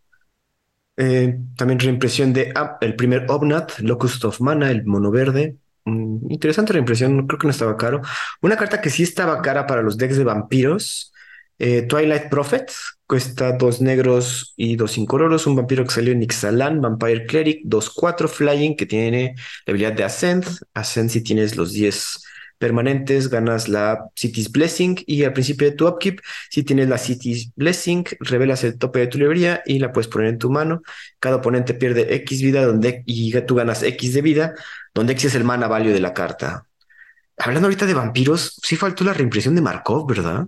Eh, 0.96 1.38
también 1.56 1.78
reimpresión 1.78 2.32
de 2.32 2.52
ah, 2.54 2.76
el 2.80 2.96
primer 2.96 3.26
Obnat, 3.28 3.78
Locust 3.80 4.24
of 4.24 4.40
Mana, 4.40 4.70
el 4.70 4.84
mono 4.84 5.10
verde. 5.10 5.56
Mm, 5.84 6.30
interesante 6.32 6.72
reimpresión, 6.72 7.26
creo 7.26 7.38
que 7.38 7.46
no 7.46 7.52
estaba 7.52 7.76
caro. 7.76 8.00
Una 8.40 8.56
carta 8.56 8.80
que 8.80 8.90
sí 8.90 9.02
estaba 9.02 9.40
cara 9.42 9.66
para 9.66 9.82
los 9.82 9.96
decks 9.96 10.16
de 10.16 10.24
vampiros. 10.24 11.12
eh, 11.60 11.82
Twilight 11.82 12.28
Prophet, 12.30 12.70
cuesta 13.06 13.52
dos 13.52 13.80
negros 13.80 14.54
y 14.56 14.76
dos 14.76 14.96
incoloros. 14.96 15.46
Un 15.46 15.56
vampiro 15.56 15.84
que 15.84 15.90
salió 15.90 16.12
en 16.12 16.22
Ixalan, 16.22 16.80
Vampire 16.80 17.26
Cleric, 17.26 17.64
2-4 17.64 18.28
Flying, 18.28 18.76
que 18.76 18.86
tiene 18.86 19.34
la 19.66 19.72
habilidad 19.72 19.92
de 19.92 20.04
Ascend. 20.04 20.44
Ascend 20.74 21.10
si 21.10 21.22
tienes 21.22 21.56
los 21.56 21.72
10 21.72 22.22
permanentes, 22.58 23.30
ganas 23.30 23.68
la 23.68 24.10
City's 24.14 24.50
Blessing 24.50 24.98
y 25.06 25.24
al 25.24 25.32
principio 25.32 25.70
de 25.70 25.76
tu 25.76 25.88
upkeep, 25.88 26.20
si 26.50 26.62
tienes 26.62 26.88
la 26.88 26.98
City's 26.98 27.52
Blessing, 27.56 28.04
revelas 28.20 28.64
el 28.64 28.78
tope 28.78 28.98
de 29.00 29.06
tu 29.06 29.18
librería 29.18 29.62
y 29.64 29.78
la 29.78 29.92
puedes 29.92 30.08
poner 30.08 30.28
en 30.28 30.38
tu 30.38 30.50
mano. 30.50 30.82
Cada 31.20 31.36
oponente 31.36 31.74
pierde 31.74 32.14
X 32.16 32.42
vida 32.42 32.66
donde, 32.66 33.02
y 33.06 33.32
tú 33.42 33.54
ganas 33.54 33.82
X 33.82 34.14
de 34.14 34.22
vida, 34.22 34.54
donde 34.94 35.12
X 35.14 35.26
es 35.26 35.34
el 35.34 35.44
mana 35.44 35.68
value 35.68 35.92
de 35.92 36.00
la 36.00 36.12
carta. 36.12 36.64
Hablando 37.38 37.66
ahorita 37.68 37.86
de 37.86 37.94
vampiros, 37.94 38.60
sí 38.62 38.76
faltó 38.76 39.04
la 39.04 39.14
reimpresión 39.14 39.54
de 39.54 39.60
Markov, 39.60 40.08
¿verdad? 40.08 40.46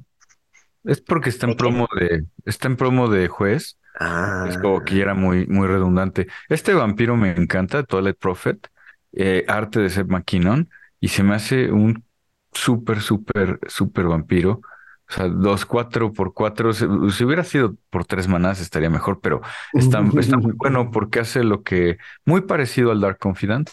Es 0.85 1.01
porque 1.01 1.31
está 1.31 1.47
en 1.47 1.57
promo 1.57 1.89
de, 1.99 2.25
está 2.45 2.69
en 2.69 2.77
promo 2.77 3.09
de 3.09 3.29
juez. 3.29 3.79
Ah, 3.99 4.47
Es 4.49 4.59
como 4.59 4.83
que 4.83 4.97
ya 4.97 5.03
era 5.03 5.15
muy, 5.15 5.47
muy 5.47 5.67
redundante. 5.69 6.27
Este 6.49 6.75
vampiro 6.75 7.17
me 7.17 7.31
encanta, 7.31 7.83
Toilet 7.85 8.19
Prophet, 8.19 8.69
eh, 9.13 9.45
arte 9.47 9.81
de 9.81 9.91
Seth 9.91 10.09
McKinnon, 10.09 10.71
y 11.01 11.09
se 11.09 11.23
me 11.23 11.35
hace 11.35 11.73
un 11.73 12.05
súper, 12.53 13.01
súper, 13.01 13.59
súper 13.67 14.07
vampiro. 14.07 14.61
O 15.09 15.13
sea, 15.13 15.27
dos, 15.29 15.67
cuatro 15.67 16.13
por 16.13 16.35
cuatro. 16.35 16.73
Si, 16.73 16.87
si 17.11 17.25
hubiera 17.25 17.43
sido 17.43 17.77
por 17.91 18.05
tres 18.05 18.29
manás 18.29 18.61
estaría 18.61 18.91
mejor, 18.91 19.21
pero 19.21 19.41
está, 19.73 20.05
está 20.19 20.37
muy 20.37 20.53
bueno 20.57 20.91
porque 20.93 21.21
hace 21.21 21.43
lo 21.43 21.63
que, 21.63 21.99
muy 22.25 22.43
parecido 22.43 22.93
al 22.93 23.01
Dark 23.01 23.19
Confidant. 23.19 23.71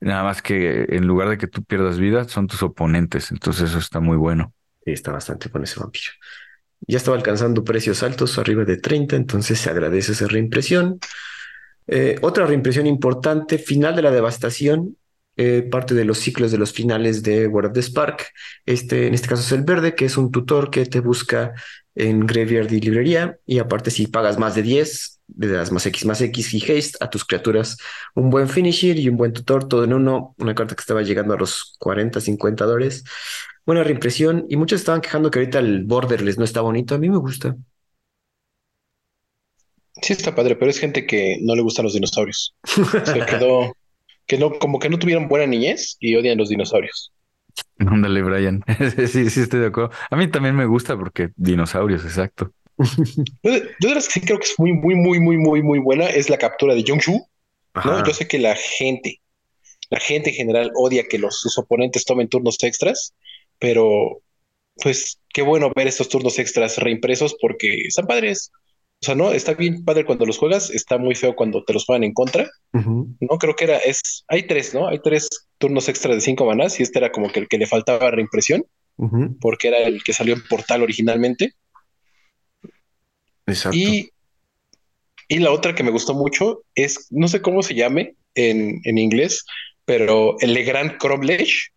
Nada 0.00 0.24
más 0.24 0.42
que 0.42 0.84
en 0.90 1.06
lugar 1.06 1.30
de 1.30 1.38
que 1.38 1.46
tú 1.46 1.64
pierdas 1.64 1.98
vida, 1.98 2.28
son 2.28 2.46
tus 2.46 2.62
oponentes. 2.62 3.30
Entonces 3.30 3.70
eso 3.70 3.78
está 3.78 4.00
muy 4.00 4.18
bueno. 4.18 4.52
Sí, 4.84 4.92
está 4.92 5.12
bastante 5.12 5.48
con 5.48 5.62
ese 5.62 5.80
vampiro. 5.80 6.12
Ya 6.86 6.98
estaba 6.98 7.16
alcanzando 7.16 7.64
precios 7.64 8.02
altos, 8.02 8.38
arriba 8.38 8.64
de 8.64 8.76
30, 8.76 9.16
entonces 9.16 9.58
se 9.58 9.70
agradece 9.70 10.12
esa 10.12 10.28
reimpresión. 10.28 11.00
Eh, 11.86 12.18
otra 12.20 12.46
reimpresión 12.46 12.86
importante, 12.86 13.56
final 13.58 13.96
de 13.96 14.02
la 14.02 14.10
devastación, 14.10 14.96
eh, 15.36 15.62
parte 15.62 15.94
de 15.94 16.04
los 16.04 16.18
ciclos 16.18 16.50
de 16.50 16.58
los 16.58 16.72
finales 16.72 17.22
de 17.22 17.46
World 17.46 17.70
of 17.70 17.74
the 17.74 17.82
Spark. 17.82 18.28
Este, 18.64 19.06
en 19.06 19.14
este 19.14 19.28
caso 19.28 19.42
es 19.42 19.52
el 19.52 19.64
verde, 19.64 19.94
que 19.94 20.06
es 20.06 20.16
un 20.16 20.30
tutor 20.30 20.70
que 20.70 20.86
te 20.86 21.00
busca 21.00 21.52
en 21.94 22.26
Graveyard 22.26 22.72
y 22.72 22.80
librería. 22.80 23.38
Y 23.46 23.58
aparte, 23.58 23.90
si 23.90 24.06
pagas 24.06 24.38
más 24.38 24.54
de 24.54 24.62
10, 24.62 25.20
le 25.38 25.48
das 25.48 25.72
más 25.72 25.84
X 25.86 26.04
más 26.04 26.20
X 26.20 26.54
y 26.54 26.72
haste 26.72 26.98
a 27.00 27.10
tus 27.10 27.24
criaturas. 27.24 27.76
Un 28.14 28.30
buen 28.30 28.48
finisher 28.48 28.98
y 28.98 29.08
un 29.08 29.16
buen 29.16 29.32
tutor, 29.32 29.68
todo 29.68 29.84
en 29.84 29.92
uno. 29.92 30.34
Una 30.38 30.54
carta 30.54 30.74
que 30.74 30.80
estaba 30.80 31.02
llegando 31.02 31.34
a 31.34 31.38
los 31.38 31.76
40, 31.78 32.20
50 32.20 32.64
dólares. 32.64 33.04
Buena 33.64 33.82
reimpresión. 33.82 34.46
Y 34.48 34.56
muchos 34.56 34.80
estaban 34.80 35.00
quejando 35.00 35.30
que 35.30 35.40
ahorita 35.40 35.58
el 35.58 35.84
borderless 35.84 36.38
no 36.38 36.44
está 36.44 36.60
bonito. 36.60 36.94
A 36.94 36.98
mí 36.98 37.08
me 37.10 37.18
gusta. 37.18 37.56
Sí, 40.02 40.12
está 40.12 40.34
padre, 40.34 40.56
pero 40.56 40.70
es 40.70 40.78
gente 40.78 41.06
que 41.06 41.38
no 41.40 41.54
le 41.54 41.62
gustan 41.62 41.84
los 41.84 41.94
dinosaurios. 41.94 42.54
Se 42.64 43.24
quedó, 43.24 43.74
que 44.26 44.38
no, 44.38 44.58
como 44.58 44.78
que 44.78 44.88
no 44.88 44.98
tuvieron 44.98 45.28
buena 45.28 45.46
niñez 45.46 45.96
y 46.00 46.16
odian 46.16 46.38
los 46.38 46.48
dinosaurios. 46.48 47.12
Ándale, 47.78 48.22
Brian. 48.22 48.64
Sí, 49.08 49.30
sí, 49.30 49.40
estoy 49.40 49.60
de 49.60 49.66
acuerdo. 49.66 49.90
A 50.10 50.16
mí 50.16 50.28
también 50.28 50.56
me 50.56 50.66
gusta 50.66 50.96
porque 50.96 51.30
dinosaurios, 51.36 52.04
exacto. 52.04 52.52
Yo 53.42 53.52
de, 53.52 53.70
yo 53.80 53.88
de 53.88 53.94
las 53.94 54.06
que 54.06 54.14
sí 54.14 54.20
creo 54.20 54.38
que 54.38 54.44
es 54.44 54.58
muy, 54.58 54.72
muy, 54.72 54.94
muy, 54.94 55.18
muy, 55.18 55.38
muy, 55.38 55.62
muy 55.62 55.78
buena 55.78 56.06
es 56.06 56.28
la 56.28 56.38
captura 56.38 56.74
de 56.74 56.82
Yongshu. 56.82 57.26
¿no? 57.84 58.06
Yo 58.06 58.12
sé 58.12 58.26
que 58.26 58.38
la 58.38 58.56
gente, 58.56 59.20
la 59.90 60.00
gente 60.00 60.30
en 60.30 60.36
general 60.36 60.72
odia 60.74 61.04
que 61.08 61.18
los, 61.18 61.40
sus 61.40 61.58
oponentes 61.58 62.04
tomen 62.04 62.28
turnos 62.28 62.62
extras, 62.62 63.14
pero 63.58 64.22
pues 64.76 65.20
qué 65.32 65.42
bueno 65.42 65.72
ver 65.74 65.86
estos 65.86 66.08
turnos 66.08 66.38
extras 66.38 66.78
reimpresos 66.78 67.36
porque 67.40 67.82
están 67.86 68.06
padres. 68.06 68.50
O 69.02 69.06
sea, 69.06 69.14
no, 69.14 69.30
está 69.30 69.54
bien 69.54 69.84
padre 69.84 70.04
cuando 70.04 70.24
los 70.24 70.38
juegas, 70.38 70.70
está 70.70 70.96
muy 70.98 71.14
feo 71.14 71.36
cuando 71.36 71.62
te 71.64 71.72
los 71.72 71.84
juegan 71.84 72.04
en 72.04 72.14
contra. 72.14 72.48
No, 72.72 73.38
creo 73.38 73.54
que 73.54 73.64
era, 73.64 73.78
es, 73.78 74.24
hay 74.28 74.46
tres, 74.46 74.74
¿no? 74.74 74.88
Hay 74.88 75.00
tres 75.00 75.28
turnos 75.58 75.88
extra 75.88 76.14
de 76.14 76.20
cinco 76.20 76.46
manás 76.46 76.80
y 76.80 76.82
este 76.82 76.98
era 76.98 77.12
como 77.12 77.30
que 77.30 77.40
el 77.40 77.48
que 77.48 77.58
le 77.58 77.66
faltaba 77.66 78.10
reimpresión 78.10 78.64
porque 79.40 79.68
era 79.68 79.78
el 79.80 80.02
que 80.02 80.12
salió 80.12 80.34
en 80.34 80.42
portal 80.48 80.82
originalmente. 80.82 81.54
Exacto. 83.46 83.76
Y, 83.76 84.10
y 85.28 85.38
la 85.38 85.52
otra 85.52 85.74
que 85.74 85.82
me 85.82 85.90
gustó 85.90 86.14
mucho 86.14 86.62
es, 86.74 87.08
no 87.10 87.28
sé 87.28 87.42
cómo 87.42 87.62
se 87.62 87.74
llame 87.74 88.16
en, 88.34 88.80
en 88.84 88.98
inglés, 88.98 89.44
pero 89.84 90.36
el 90.40 90.54
Legrand 90.54 90.96
Cromlech. 90.98 91.72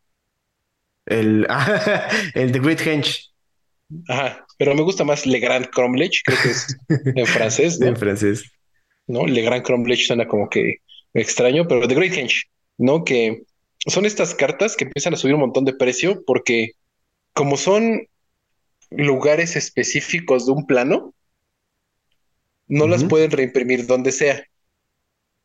El, 1.06 1.46
el 2.34 2.52
The 2.52 2.60
Great 2.60 2.82
Henge 2.82 3.30
Ajá, 4.08 4.46
pero 4.60 4.76
me 4.76 4.84
gusta 4.84 5.04
más 5.06 5.26
Legrand 5.26 5.70
Cromlech, 5.72 6.22
creo 6.26 6.40
que 6.44 6.50
es 6.52 6.68
en 7.16 7.26
francés, 7.26 7.80
¿no? 7.80 7.88
en 7.88 7.98
francés. 7.98 8.44
¿no? 9.08 9.26
Legrand 9.26 9.64
Cromlech 9.66 10.06
suena 10.06 10.28
como 10.28 10.50
que 10.50 10.78
extraño, 11.16 11.68
pero 11.68 11.88
The 11.88 11.96
Great 11.96 12.14
Henge, 12.14 12.44
¿no? 12.78 13.04
Que 13.04 13.44
son 13.88 14.06
estas 14.06 14.36
cartas 14.36 14.76
que 14.76 14.86
empiezan 14.86 15.14
a 15.14 15.18
subir 15.18 15.36
un 15.36 15.42
montón 15.42 15.66
de 15.66 15.74
precio 15.74 16.24
porque 16.28 16.74
como 17.34 17.58
son 17.58 18.08
lugares 18.92 19.56
específicos 19.56 20.46
de 20.46 20.52
un 20.52 20.68
plano, 20.68 21.14
no 22.68 22.88
las 22.88 23.04
pueden 23.04 23.32
reimprimir 23.32 23.88
donde 23.88 24.12
sea, 24.12 24.44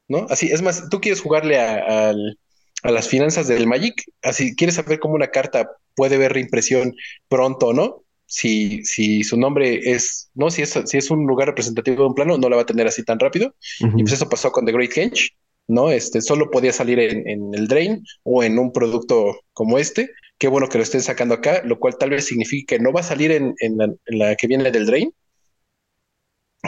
¿no? 0.08 0.26
Así, 0.28 0.50
es 0.52 0.60
más, 0.62 0.90
tú 0.90 1.00
quieres 1.00 1.20
jugarle 1.22 1.58
a, 1.58 2.08
al- 2.10 2.38
a 2.82 2.90
las 2.90 3.08
finanzas 3.08 3.48
del 3.48 3.66
Magic, 3.66 4.02
así, 4.22 4.54
quieres 4.54 4.74
saber 4.76 4.98
cómo 4.98 5.14
una 5.14 5.28
carta 5.28 5.70
puede 5.94 6.18
ver 6.18 6.34
reimpresión 6.34 6.94
pronto 7.28 7.68
o 7.68 7.72
no. 7.72 8.03
Si, 8.26 8.82
si 8.84 9.22
su 9.22 9.36
nombre 9.36 9.80
es, 9.92 10.30
no, 10.34 10.50
si 10.50 10.62
es, 10.62 10.78
si 10.86 10.98
es 10.98 11.10
un 11.10 11.26
lugar 11.26 11.48
representativo 11.48 12.02
de 12.02 12.08
un 12.08 12.14
plano, 12.14 12.38
no 12.38 12.48
la 12.48 12.56
va 12.56 12.62
a 12.62 12.66
tener 12.66 12.86
así 12.86 13.04
tan 13.04 13.18
rápido. 13.18 13.54
Y 13.80 14.02
pues 14.02 14.12
eso 14.12 14.28
pasó 14.28 14.50
con 14.50 14.64
The 14.64 14.72
Great 14.72 14.96
Henge, 14.96 15.30
¿no? 15.68 15.90
Este 15.90 16.20
solo 16.20 16.50
podía 16.50 16.72
salir 16.72 16.98
en, 16.98 17.28
en 17.28 17.54
el 17.54 17.68
Drain 17.68 18.02
o 18.22 18.42
en 18.42 18.58
un 18.58 18.72
producto 18.72 19.40
como 19.52 19.78
este. 19.78 20.10
Qué 20.38 20.48
bueno 20.48 20.68
que 20.68 20.78
lo 20.78 20.84
estén 20.84 21.02
sacando 21.02 21.34
acá, 21.34 21.62
lo 21.64 21.78
cual 21.78 21.96
tal 21.98 22.10
vez 22.10 22.26
signifique 22.26 22.76
que 22.76 22.82
no 22.82 22.92
va 22.92 23.00
a 23.00 23.04
salir 23.04 23.30
en, 23.30 23.54
en 23.60 23.76
la, 23.76 23.84
en 23.84 24.18
la 24.18 24.34
que 24.36 24.46
viene 24.46 24.70
del 24.70 24.86
Drain, 24.86 25.12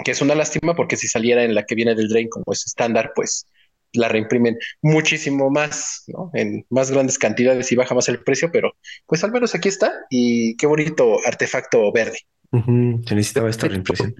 que 0.04 0.10
es 0.10 0.20
una 0.20 0.34
lástima 0.34 0.74
porque 0.74 0.96
si 0.96 1.08
saliera 1.08 1.42
en 1.42 1.54
la 1.54 1.64
que 1.64 1.74
viene 1.74 1.94
del 1.94 2.08
Drain 2.08 2.28
como 2.28 2.44
es 2.52 2.64
estándar, 2.66 3.12
pues 3.14 3.46
la 3.92 4.08
reimprimen 4.08 4.58
muchísimo 4.82 5.50
más, 5.50 6.04
¿no? 6.08 6.30
En 6.34 6.64
más 6.70 6.90
grandes 6.90 7.18
cantidades 7.18 7.70
y 7.72 7.76
baja 7.76 7.94
más 7.94 8.08
el 8.08 8.22
precio, 8.22 8.50
pero 8.52 8.74
pues 9.06 9.24
al 9.24 9.32
menos 9.32 9.54
aquí 9.54 9.68
está 9.68 9.92
y 10.10 10.56
qué 10.56 10.66
bonito 10.66 11.18
artefacto 11.26 11.92
verde. 11.92 12.18
Se 12.52 13.14
necesitaba 13.14 13.50
esta 13.50 13.68
reimpresión. 13.68 14.14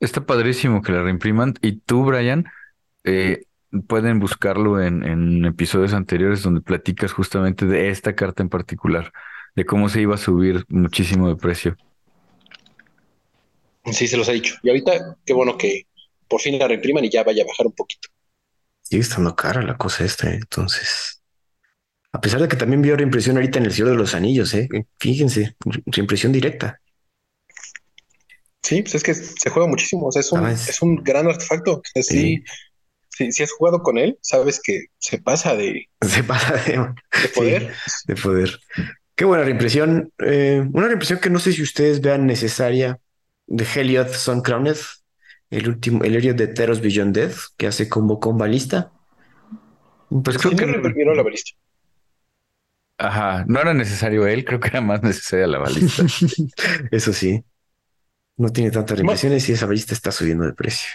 Está 0.00 0.26
padrísimo 0.26 0.82
que 0.82 0.92
la 0.92 1.02
reimpriman. 1.02 1.54
Y 1.62 1.78
tú, 1.78 2.04
Brian, 2.04 2.44
eh, 3.04 3.44
pueden 3.86 4.18
buscarlo 4.18 4.82
en, 4.82 5.04
en 5.04 5.44
episodios 5.44 5.94
anteriores 5.94 6.42
donde 6.42 6.60
platicas 6.60 7.12
justamente 7.12 7.66
de 7.66 7.88
esta 7.90 8.14
carta 8.14 8.42
en 8.42 8.48
particular, 8.48 9.12
de 9.54 9.64
cómo 9.64 9.88
se 9.88 10.02
iba 10.02 10.14
a 10.14 10.18
subir 10.18 10.64
muchísimo 10.68 11.28
de 11.28 11.36
precio. 11.36 11.76
Sí, 13.86 14.06
se 14.06 14.16
los 14.16 14.28
he 14.28 14.34
dicho. 14.34 14.56
Y 14.62 14.68
ahorita, 14.68 15.16
qué 15.24 15.32
bueno 15.32 15.56
que 15.56 15.86
por 16.28 16.40
fin 16.40 16.58
la 16.58 16.68
reimpriman 16.68 17.04
y 17.04 17.10
ya 17.10 17.24
vaya 17.24 17.42
a 17.42 17.46
bajar 17.46 17.66
un 17.66 17.72
poquito. 17.72 18.08
Sigue 18.92 19.04
estando 19.04 19.34
cara 19.34 19.62
la 19.62 19.78
cosa 19.78 20.04
esta, 20.04 20.28
¿eh? 20.30 20.34
entonces. 20.34 21.22
A 22.12 22.20
pesar 22.20 22.42
de 22.42 22.48
que 22.48 22.56
también 22.56 22.82
vio 22.82 22.94
reimpresión 22.94 23.36
ahorita 23.36 23.58
en 23.58 23.64
el 23.64 23.72
Señor 23.72 23.88
de 23.88 23.96
los 23.96 24.14
Anillos, 24.14 24.52
¿eh? 24.52 24.68
Fíjense, 24.98 25.56
re- 25.64 25.82
reimpresión 25.86 26.30
directa. 26.30 26.78
Sí, 28.62 28.82
pues 28.82 28.94
es 28.96 29.02
que 29.02 29.14
se 29.14 29.48
juega 29.48 29.66
muchísimo. 29.66 30.08
O 30.08 30.12
sea, 30.12 30.20
es 30.20 30.30
un, 30.30 30.44
Ah, 30.44 30.52
es- 30.52 30.68
es 30.68 30.82
un 30.82 30.96
gran 30.96 31.26
artefacto. 31.26 31.80
Sí, 32.02 32.44
sí, 33.08 33.32
si 33.32 33.42
has 33.42 33.52
jugado 33.52 33.82
con 33.82 33.96
él, 33.96 34.18
sabes 34.20 34.60
que 34.62 34.88
se 34.98 35.16
pasa 35.22 35.56
de, 35.56 35.88
Se 36.06 36.22
pasa 36.22 36.52
de, 36.56 36.72
de 36.72 37.28
poder. 37.34 37.72
de 38.08 38.14
poder. 38.14 38.60
Qué 39.16 39.24
buena 39.24 39.44
reimpresión. 39.44 40.12
Eh, 40.18 40.62
una 40.70 40.88
reimpresión 40.88 41.18
que 41.18 41.30
no 41.30 41.38
sé 41.38 41.54
si 41.54 41.62
ustedes 41.62 42.02
vean 42.02 42.26
necesaria 42.26 42.98
de 43.46 43.64
Heliod 43.74 44.08
Sun 44.12 44.42
Crowned, 44.42 44.76
el 45.52 45.68
último, 45.68 46.02
el 46.04 46.16
Heliod 46.16 46.34
de 46.34 46.48
Teros 46.48 46.80
Beyond 46.80 47.14
Death, 47.14 47.36
que 47.56 47.66
hace 47.68 47.88
combo 47.88 48.18
con 48.20 48.36
balista. 48.38 48.92
Pues 50.08 50.36
Sí, 50.36 50.40
creo 50.40 50.56
que 50.56 51.04
no 51.04 51.14
la 51.14 51.22
balista. 51.22 51.52
ajá, 52.98 53.44
no 53.48 53.60
era 53.60 53.74
necesario 53.74 54.26
él, 54.26 54.44
creo 54.44 54.60
que 54.60 54.68
era 54.68 54.80
más 54.80 55.02
necesaria 55.02 55.46
la 55.46 55.58
balista. 55.58 56.04
Eso 56.90 57.12
sí. 57.12 57.42
No 58.36 58.50
tiene 58.50 58.70
tantas 58.70 58.98
reimpresiones 58.98 59.48
y 59.48 59.52
esa 59.52 59.66
balista 59.66 59.94
está 59.94 60.10
subiendo 60.10 60.44
de 60.44 60.54
precio. 60.54 60.88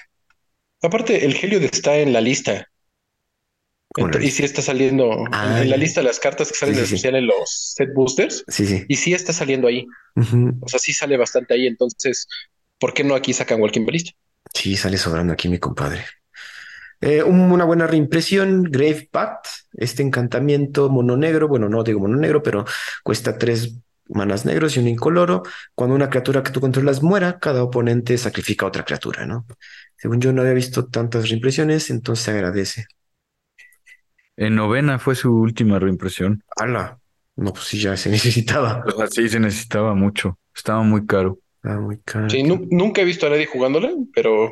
Aparte, 0.81 1.25
el 1.25 1.35
Heliod 1.35 1.63
está 1.63 1.97
en 1.97 2.13
la 2.13 2.21
lista. 2.21 2.67
¿Cómo 3.93 4.07
la 4.09 4.19
Ent- 4.19 4.23
y 4.25 4.31
sí 4.31 4.43
está 4.43 4.61
saliendo 4.61 5.11
en- 5.11 5.33
Ah, 5.33 5.61
en 5.61 5.69
la 5.69 5.77
lista 5.77 6.01
de 6.01 6.07
las 6.07 6.19
cartas 6.19 6.49
que 6.49 6.55
salen 6.55 6.75
Sí, 6.75 6.81
en 6.81 6.85
sí, 6.85 6.89
sí. 6.89 6.95
especial 6.95 7.15
en 7.15 7.27
los 7.27 7.73
set 7.75 7.89
boosters. 7.93 8.43
Sí, 8.47 8.65
sí. 8.67 8.85
Y 8.87 8.95
sí 8.95 9.13
está 9.13 9.33
saliendo 9.33 9.67
ahí. 9.67 9.85
O 10.61 10.67
sea, 10.67 10.79
sí 10.79 10.93
sale 10.93 11.17
bastante 11.17 11.53
ahí. 11.53 11.67
Entonces, 11.67 12.27
¿por 12.79 12.93
qué 12.93 13.03
no 13.03 13.15
aquí 13.15 13.33
sacan 13.33 13.61
Walking 13.61 13.85
Ballista? 13.85 14.11
Sí, 14.53 14.75
sale 14.77 14.97
sobrando 14.97 15.33
aquí 15.33 15.49
mi 15.49 15.59
compadre. 15.59 16.05
Eh, 17.01 17.23
un- 17.23 17.51
una 17.51 17.65
buena 17.65 17.87
reimpresión, 17.87 18.63
Grave 18.63 19.09
Pact, 19.11 19.47
este 19.73 20.03
encantamiento 20.03 20.89
mono 20.89 21.17
negro, 21.17 21.47
bueno, 21.47 21.69
no 21.69 21.83
digo 21.83 21.99
mono 22.01 22.17
negro, 22.17 22.43
pero 22.43 22.65
cuesta 23.03 23.37
tres 23.37 23.77
manas 24.09 24.45
negros 24.45 24.77
y 24.77 24.79
un 24.81 24.87
incoloro. 24.87 25.43
Cuando 25.75 25.95
una 25.95 26.09
criatura 26.09 26.43
que 26.43 26.51
tú 26.51 26.61
controlas 26.61 27.03
muera, 27.03 27.39
cada 27.39 27.63
oponente 27.63 28.17
sacrifica 28.17 28.65
a 28.65 28.69
otra 28.69 28.85
criatura, 28.85 29.25
¿no? 29.25 29.45
Según 29.97 30.21
yo 30.21 30.33
no 30.33 30.41
había 30.41 30.53
visto 30.53 30.87
tantas 30.87 31.29
reimpresiones, 31.29 31.89
entonces 31.91 32.25
se 32.25 32.31
agradece. 32.31 32.85
En 34.35 34.55
novena 34.55 34.97
fue 34.97 35.13
su 35.13 35.31
última 35.31 35.77
reimpresión. 35.77 36.41
¡Hala! 36.55 36.99
No, 37.37 37.53
pues 37.53 37.65
sí, 37.65 37.79
ya 37.79 37.95
se 37.97 38.09
necesitaba. 38.11 38.83
O 38.83 38.91
sea, 38.91 39.05
sí 39.07 39.29
se 39.29 39.39
necesitaba 39.39 39.93
mucho. 39.93 40.39
Estaba 40.55 40.81
muy 40.81 41.05
caro. 41.05 41.39
Ah, 41.69 41.79
muy 41.79 41.99
caro. 42.05 42.29
Sí, 42.29 42.43
nu- 42.43 42.65
nunca 42.71 43.01
he 43.01 43.05
visto 43.05 43.27
a 43.27 43.29
nadie 43.29 43.45
jugándola, 43.45 43.89
pero 44.13 44.51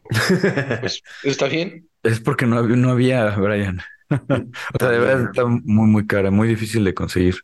pues 0.82 1.02
está 1.24 1.48
bien. 1.48 1.88
Es 2.04 2.20
porque 2.20 2.46
no, 2.46 2.58
había- 2.58 2.76
no 2.76 2.92
había, 2.92 3.30
Brian. 3.36 3.80
O 4.10 4.78
sea, 4.80 4.90
de 4.90 5.00
verdad 5.00 5.24
está 5.32 5.46
muy, 5.46 5.88
muy 5.88 6.06
cara, 6.06 6.30
muy 6.30 6.48
difícil 6.48 6.84
de 6.84 6.94
conseguir. 6.94 7.36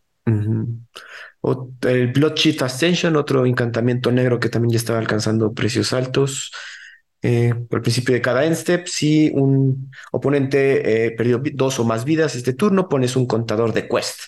O- 1.41 1.71
el 1.81 2.11
Bloodchief 2.11 2.61
Ascension, 2.61 3.15
otro 3.15 3.45
encantamiento 3.45 4.11
negro 4.11 4.39
que 4.39 4.49
también 4.49 4.73
ya 4.73 4.77
estaba 4.77 4.99
alcanzando 4.99 5.53
precios 5.53 5.93
altos. 5.93 6.51
Eh, 7.23 7.53
al 7.69 7.81
principio 7.81 8.15
de 8.15 8.21
cada 8.21 8.45
end 8.45 8.55
step, 8.55 8.87
si 8.87 9.31
un 9.33 9.91
oponente 10.11 11.05
eh, 11.05 11.11
perdió 11.11 11.41
dos 11.53 11.79
o 11.79 11.83
más 11.83 12.03
vidas 12.03 12.35
este 12.35 12.53
turno, 12.53 12.89
pones 12.89 13.15
un 13.15 13.27
contador 13.27 13.73
de 13.73 13.87
quest 13.87 14.21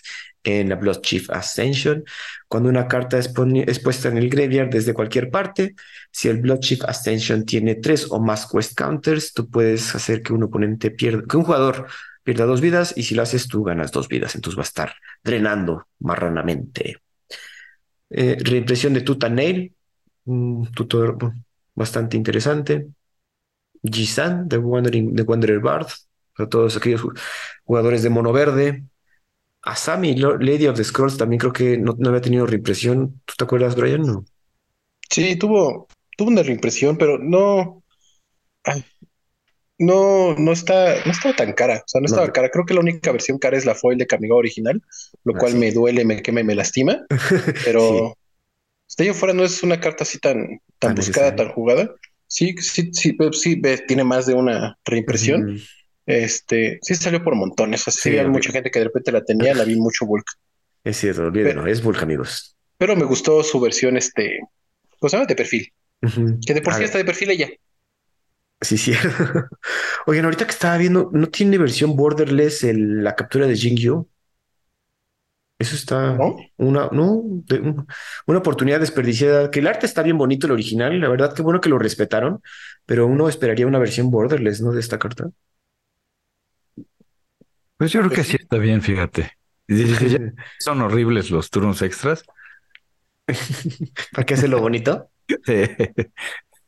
en 0.43 0.69
la 0.69 0.75
Bloodchief 0.75 1.29
Ascension. 1.29 2.03
Cuando 2.47 2.69
una 2.69 2.87
carta 2.87 3.17
es, 3.17 3.29
puesta 3.79 4.09
en 4.09 4.17
el 4.17 4.29
graveyard 4.29 4.69
desde 4.69 4.93
cualquier 4.93 5.31
parte, 5.31 5.75
si 6.11 6.27
el 6.27 6.39
Bloodchief 6.41 6.83
Ascension 6.83 7.45
tiene 7.45 7.75
tres 7.75 8.07
o 8.11 8.19
más 8.19 8.45
quest 8.45 8.77
counters, 8.77 9.33
tú 9.33 9.49
puedes 9.49 9.95
hacer 9.95 10.21
que 10.21 10.33
un 10.33 10.43
oponente 10.43 10.91
pierda, 10.91 11.23
que 11.27 11.37
un 11.37 11.43
jugador 11.43 11.87
pierda 12.23 12.45
dos 12.45 12.61
vidas, 12.61 12.93
y 12.95 13.03
si 13.03 13.15
lo 13.15 13.23
haces, 13.23 13.47
tú 13.47 13.63
ganas 13.63 13.91
dos 13.91 14.07
vidas. 14.07 14.35
Entonces 14.35 14.57
va 14.57 14.63
a 14.63 14.65
estar 14.65 14.93
drenando 15.23 15.87
marranamente. 15.99 16.97
Eh, 18.09 18.37
reimpresión 18.39 18.93
de 18.93 19.01
Tutanail, 19.01 19.73
un 20.25 20.71
tutor 20.71 21.17
bastante 21.75 22.17
interesante. 22.17 22.87
Jisan, 23.83 24.47
The 24.49 24.57
Wandering, 24.57 25.15
The 25.15 25.23
Wanderer 25.23 25.59
Bard, 25.59 25.87
para 26.35 26.49
todos 26.49 26.77
aquellos 26.77 27.01
ju- 27.01 27.13
jugadores 27.65 28.03
de 28.03 28.09
mono 28.09 28.31
verde. 28.31 28.83
Asami, 29.63 30.15
Lady 30.15 30.67
of 30.67 30.77
the 30.77 30.83
Scrolls, 30.83 31.17
también 31.17 31.39
creo 31.39 31.53
que 31.53 31.77
no, 31.77 31.95
no 31.97 32.09
había 32.09 32.21
tenido 32.21 32.45
reimpresión. 32.45 33.21
¿Tú 33.25 33.33
te 33.37 33.43
acuerdas, 33.45 33.75
Brian? 33.75 34.01
No. 34.03 34.25
Sí, 35.09 35.35
tuvo, 35.37 35.87
tuvo 36.17 36.29
una 36.29 36.43
reimpresión, 36.43 36.97
pero 36.97 37.17
no, 37.19 37.83
ay, 38.63 38.83
no, 39.79 40.35
no 40.35 40.51
está, 40.51 41.03
no 41.05 41.11
estaba 41.11 41.35
tan 41.35 41.53
cara. 41.53 41.77
O 41.77 41.83
sea, 41.87 42.01
no 42.01 42.05
No. 42.05 42.07
estaba 42.07 42.31
cara. 42.31 42.49
Creo 42.49 42.65
que 42.65 42.73
la 42.73 42.79
única 42.81 43.11
versión 43.11 43.37
cara 43.39 43.57
es 43.57 43.65
la 43.65 43.75
foil 43.75 43.97
de 43.97 44.07
Kamigawa 44.07 44.39
original, 44.39 44.81
lo 45.23 45.33
Ah, 45.33 45.37
cual 45.37 45.53
sí. 45.53 45.57
me 45.57 45.71
duele, 45.71 46.05
me 46.05 46.21
quema 46.21 46.41
y 46.41 46.43
me 46.45 46.55
lastima. 46.55 46.99
Pero 47.63 48.15
de 48.97 49.03
ahí 49.05 49.09
afuera 49.09 49.33
no 49.33 49.43
es 49.43 49.63
una 49.63 49.79
carta 49.79 50.03
así 50.03 50.19
tan, 50.19 50.59
tan 50.79 50.95
buscada, 50.95 51.35
tan 51.35 51.49
jugada. 51.49 51.93
Sí, 52.27 52.55
sí, 52.59 52.89
sí, 52.93 53.15
sí, 53.31 53.61
tiene 53.87 54.03
más 54.03 54.25
de 54.25 54.33
una 54.33 54.77
reimpresión. 54.85 55.57
Este, 56.05 56.79
sí 56.81 56.95
salió 56.95 57.23
por 57.23 57.35
montones. 57.35 57.81
Sea, 57.81 57.93
sí, 57.93 58.09
había 58.09 58.27
mucha 58.27 58.51
gente 58.51 58.71
que 58.71 58.79
de 58.79 58.85
repente 58.85 59.11
la 59.11 59.23
tenía, 59.23 59.53
la 59.53 59.63
vi 59.63 59.75
mucho 59.75 60.05
bulk. 60.05 60.25
Es 60.83 60.97
cierto, 60.97 61.23
olvídenlo, 61.23 61.65
es 61.67 61.81
Vulcan, 61.81 62.03
amigos. 62.03 62.57
Pero 62.77 62.95
me 62.95 63.05
gustó 63.05 63.41
su 63.43 63.59
versión, 63.59 63.95
este, 63.95 64.39
¿cómo 64.99 65.09
se 65.09 65.15
llama? 65.17 65.27
De 65.27 65.35
perfil. 65.35 65.71
Que 66.45 66.53
de 66.53 66.61
por 66.61 66.73
A 66.73 66.75
sí 66.75 66.79
ver, 66.81 66.85
está 66.85 66.97
de 66.97 67.05
perfil 67.05 67.29
ella. 67.31 67.49
Sí, 68.59 68.77
sí. 68.77 68.93
Oigan, 70.05 70.25
ahorita 70.25 70.45
que 70.45 70.51
estaba 70.51 70.77
viendo, 70.77 71.09
¿no 71.13 71.27
tiene 71.27 71.57
versión 71.57 71.95
borderless 71.95 72.63
el- 72.63 73.03
la 73.03 73.15
captura 73.15 73.47
de 73.47 73.55
Jingyu? 73.55 74.07
Eso 75.59 75.75
está 75.75 76.17
¿No? 76.17 76.35
una, 76.57 76.89
no, 76.91 77.21
de- 77.25 77.59
un- 77.61 77.87
una 78.27 78.39
oportunidad 78.39 78.79
desperdiciada. 78.79 79.49
Que 79.51 79.59
el 79.59 79.67
arte 79.67 79.85
está 79.85 80.01
bien 80.03 80.17
bonito, 80.17 80.47
el 80.47 80.53
original. 80.53 80.99
La 80.99 81.09
verdad, 81.09 81.33
qué 81.33 81.41
bueno 81.41 81.61
que 81.61 81.69
lo 81.69 81.79
respetaron, 81.79 82.41
pero 82.85 83.07
uno 83.07 83.29
esperaría 83.29 83.67
una 83.67 83.79
versión 83.79 84.11
borderless, 84.11 84.61
¿no? 84.61 84.71
De 84.71 84.79
esta 84.81 84.99
carta. 84.99 85.29
Pues 87.77 87.91
yo 87.91 87.99
creo 88.01 88.09
Pues 88.09 88.19
que 88.19 88.23
sí. 88.23 88.37
está 88.39 88.57
bien, 88.57 88.81
fíjate. 88.81 89.31
Son 90.59 90.81
horribles 90.81 91.31
los 91.31 91.49
turnos 91.49 91.81
extras. 91.81 92.23
¿Para 94.11 94.25
qué 94.25 94.33
hacerlo 94.35 94.59
bonito? 94.61 95.09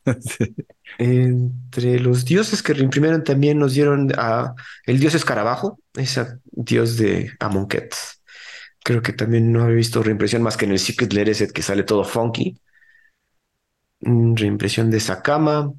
Sí. 0.22 0.56
Entre 0.98 2.00
los 2.00 2.26
dioses 2.26 2.64
que 2.64 2.74
reimprimieron 2.74 3.24
también 3.24 3.60
nos 3.60 3.74
dieron 3.74 4.12
a 4.18 4.54
el 4.86 5.00
dios 5.00 5.14
escarabajo, 5.16 5.80
ese 5.96 6.26
dios 6.52 6.98
de 6.98 7.32
Amonkhet. 7.40 7.94
Creo 8.86 9.02
que 9.02 9.12
también 9.14 9.52
no 9.52 9.64
había 9.64 9.76
visto 9.76 10.02
reimpresión 10.02 10.44
más 10.44 10.56
que 10.58 10.64
en 10.66 10.72
el 10.72 10.80
Secret 10.80 11.12
Set 11.34 11.52
que 11.52 11.62
sale 11.62 11.84
todo 11.84 12.06
funky. 12.06 12.58
Mm, 14.02 14.36
Reimpresión 14.36 14.92
de 14.92 15.00
Sakama, 15.00 15.74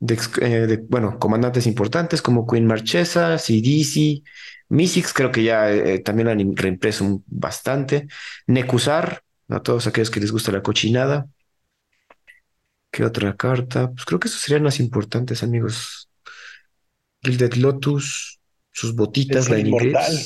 de, 0.00 0.18
eh, 0.42 0.48
de, 0.68 0.78
bueno, 0.78 1.18
comandantes 1.18 1.66
importantes 1.66 2.22
como 2.22 2.46
Queen 2.46 2.66
Marchesa, 2.66 3.38
CDC, 3.38 4.22
Mystics, 4.70 5.12
creo 5.14 5.32
que 5.32 5.44
ya 5.44 5.70
eh, 5.72 6.00
también 6.00 6.28
han 6.28 6.40
im- 6.40 6.56
reimpreso 6.56 7.22
bastante. 7.26 8.08
Nekusar, 8.46 9.22
a 9.48 9.60
todos 9.62 9.86
aquellos 9.86 10.10
que 10.10 10.20
les 10.20 10.32
gusta 10.32 10.52
la 10.52 10.62
cochinada. 10.62 11.28
¿Qué 12.90 13.04
otra 13.04 13.36
carta? 13.36 13.90
Pues 13.90 14.04
creo 14.04 14.20
que 14.20 14.28
esos 14.28 14.40
serían 14.40 14.64
las 14.64 14.78
importantes, 14.80 15.42
amigos. 15.42 16.08
Gilded 17.22 17.54
Lotus, 17.54 18.38
sus 18.70 18.94
botitas, 18.94 19.48
Lightning 19.48 19.74
Inmortal. 19.74 20.18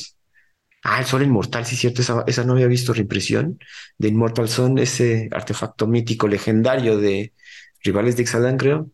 Ah, 0.89 1.01
el 1.01 1.07
Sol 1.07 1.23
Inmortal, 1.23 1.67
sí, 1.67 1.75
cierto, 1.77 2.01
esa, 2.01 2.23
esa 2.29 2.45
no 2.45 2.53
había 2.53 2.69
visto 2.69 2.93
reimpresión 2.93 3.59
de 3.99 4.09
Immortal 4.09 4.49
Sun, 4.49 4.79
ese 4.79 5.29
artefacto 5.33 5.87
mítico 5.89 6.29
legendario 6.29 6.97
de 6.99 7.35
Rivales 7.83 8.17
de 8.17 8.23
Ixalan, 8.23 8.57
creo. 8.57 8.91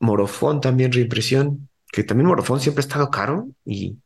Morofón 0.00 0.60
también 0.62 0.92
reimpresión, 0.92 1.68
que 1.92 2.02
también 2.04 2.28
Morofón 2.28 2.60
siempre 2.60 2.80
ha 2.80 2.86
estado 2.86 3.10
caro 3.10 3.48
y 3.64 3.98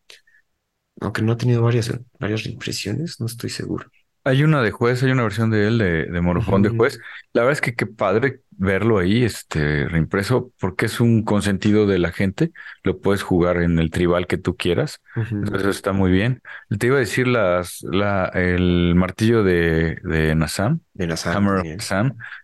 aunque 1.01 1.23
no 1.23 1.33
ha 1.33 1.37
tenido 1.37 1.63
varias, 1.63 1.91
varias 2.19 2.45
reimpresiones, 2.45 3.21
no 3.21 3.27
estoy 3.27 3.51
seguro. 3.51 3.91
Hay 4.25 4.43
una 4.45 4.63
de 4.63 4.71
juez, 4.71 5.03
hay 5.03 5.11
una 5.13 5.23
versión 5.23 5.51
de 5.51 5.67
él 5.67 5.79
de, 5.79 6.05
de 6.07 6.21
Morofón 6.21 6.63
de 6.63 6.69
juez. 6.71 6.99
La 7.33 7.43
verdad 7.43 7.53
es 7.55 7.61
que 7.61 7.75
qué 7.75 7.87
padre 7.87 8.43
verlo 8.51 8.99
ahí, 8.99 9.25
este, 9.25 9.89
reimpreso, 9.89 10.53
porque 10.61 10.87
es 10.87 11.01
un 11.01 11.25
consentido 11.25 11.87
de 11.87 11.99
la 11.99 12.13
gente. 12.13 12.53
Lo 12.83 13.01
puedes 13.01 13.23
jugar 13.23 13.59
en 13.63 13.79
el 13.79 13.91
tribal 13.91 14.27
que 14.27 14.37
tú 14.39 14.57
quieras. 14.57 15.01
Entonces 15.43 15.63
eso 15.69 15.71
está 15.71 15.93
muy 15.93 16.11
bien. 16.11 16.43
Te 16.79 16.87
iba 16.89 16.97
a 16.97 17.01
decir 17.01 17.27
las, 17.29 17.79
la, 17.83 18.27
el 18.35 18.95
martillo 18.95 19.43
de, 19.43 19.97
de 20.05 20.35
Nazam, 20.35 20.81
De 20.95 21.07
la 21.07 21.17
Sam 21.17 21.37
Hammer 21.37 21.59
of 21.59 21.67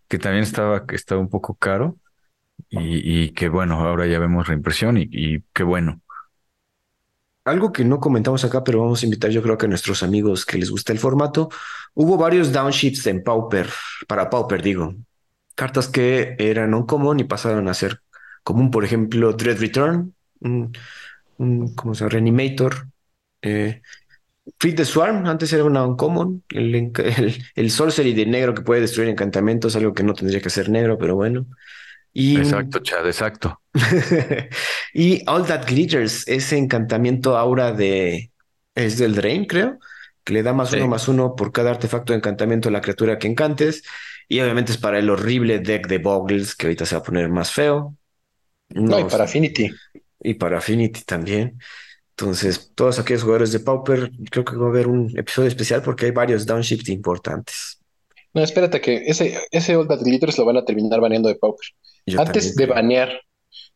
que 0.09 0.19
también 0.19 0.43
estaba, 0.45 0.85
estaba 0.93 1.21
un 1.21 1.29
poco 1.31 1.55
caro. 1.57 1.99
Y, 2.71 3.25
y 3.27 3.31
que 3.33 3.49
bueno, 3.49 3.81
ahora 3.81 4.07
ya 4.07 4.19
vemos 4.19 4.49
reimpresión 4.49 4.97
y, 4.99 5.09
y 5.13 5.43
qué 5.55 5.63
bueno. 5.65 6.03
Algo 7.47 7.73
que 7.73 7.85
no 7.85 8.01
comentamos 8.01 8.45
acá, 8.45 8.65
pero 8.65 8.81
vamos 8.81 9.03
a 9.03 9.07
invitar 9.07 9.31
yo 9.31 9.41
creo 9.43 9.57
que 9.57 9.67
a 9.67 9.69
nuestros 9.69 10.03
amigos 10.03 10.45
que 10.45 10.59
les 10.59 10.71
gusta 10.71 10.93
el 10.93 10.99
formato. 10.99 11.49
Hubo 11.95 12.17
varios 12.17 12.53
downshifts 12.53 13.07
en 13.07 13.23
Pauper, 13.23 13.69
para 14.09 14.29
Pauper 14.31 14.63
digo. 14.63 14.95
Cartas 15.55 15.89
que 15.89 16.35
eran 16.39 16.75
uncommon 16.75 17.21
y 17.21 17.25
pasaron 17.25 17.69
a 17.69 17.75
ser 17.75 18.01
común, 18.43 18.71
por 18.71 18.85
ejemplo, 18.85 19.33
Dread 19.33 19.59
Return, 19.61 20.15
un, 20.41 20.73
un 21.39 21.75
¿cómo 21.75 21.95
se 21.95 22.01
llama? 22.01 22.11
Reanimator. 22.11 22.89
Eh, 23.43 23.83
the 24.61 24.85
Swarm, 24.85 25.27
antes 25.27 25.53
era 25.53 25.65
una 25.65 25.85
uncommon. 25.87 26.45
El, 26.51 26.75
el, 26.99 27.45
el 27.55 27.71
sorcery 27.71 28.15
de 28.15 28.27
negro 28.27 28.55
que 28.55 28.63
puede 28.63 28.83
destruir 28.83 29.09
encantamentos, 29.11 29.77
algo 29.77 29.95
que 29.95 30.03
no 30.03 30.15
tendría 30.15 30.41
que 30.41 30.51
ser 30.51 30.69
negro, 30.71 30.99
pero 30.99 31.15
bueno. 31.17 31.47
Y 32.19 32.37
Exacto, 32.39 32.79
Chad, 32.81 33.07
exacto. 33.07 33.61
y 34.95 35.23
All 35.27 35.45
That 35.47 35.67
Glitters, 35.67 36.27
ese 36.29 36.57
encantamiento 36.57 37.37
aura 37.37 37.73
de... 37.73 38.33
Es 38.75 38.99
del 38.99 39.15
Drain, 39.15 39.45
creo, 39.47 39.79
que 40.25 40.33
le 40.35 40.43
da 40.43 40.53
más 40.55 40.71
Sí. 40.71 40.77
uno 40.77 40.89
más 40.89 41.09
uno 41.09 41.35
por 41.37 41.53
cada 41.53 41.71
artefacto 41.71 42.13
de 42.13 42.19
encantamiento 42.19 42.69
a 42.69 42.73
la 42.73 42.81
criatura 42.81 43.19
que 43.19 43.27
encantes. 43.29 43.83
Y 44.29 44.41
obviamente 44.41 44.73
es 44.73 44.79
para 44.79 44.99
el 44.99 45.11
horrible 45.11 45.59
deck 45.61 45.87
de 45.89 45.99
Boggles, 45.99 46.55
que 46.55 46.67
ahorita 46.67 46.87
se 46.87 46.95
va 46.97 47.01
a 47.01 47.05
poner 47.05 47.29
más 47.29 47.53
feo. 47.53 47.95
No, 48.71 48.99
y 48.99 49.05
para 49.05 49.25
Affinity. 49.25 49.71
y 50.21 50.35
para 50.35 50.59
Affinity 50.59 51.03
también. 51.05 51.59
Entonces, 52.11 52.73
todos 52.75 52.99
aquellos 52.99 53.23
jugadores 53.23 53.53
de 53.53 53.61
Pauper, 53.61 54.11
creo 54.31 54.45
que 54.45 54.57
va 54.57 54.67
a 54.67 54.71
haber 54.71 54.89
un 54.89 55.11
episodio 55.19 55.49
especial 55.49 55.83
porque 55.83 56.07
hay 56.07 56.13
varios 56.13 56.47
downshifts 56.47 56.89
importantes. 56.89 57.79
No, 58.37 58.43
espérate 58.43 58.83
que 58.83 59.05
ese, 59.07 59.39
ese 59.51 59.77
All 59.77 59.89
That 59.89 60.01
Glitters 60.03 60.37
lo 60.37 60.45
van 60.45 60.59
a 60.59 60.65
terminar 60.67 61.01
baneando 61.01 61.31
de 61.31 61.37
Pauper. 61.37 61.67
Yo 62.05 62.21
Antes 62.21 62.55
de 62.55 62.67
también 62.67 62.91
banear 62.91 63.21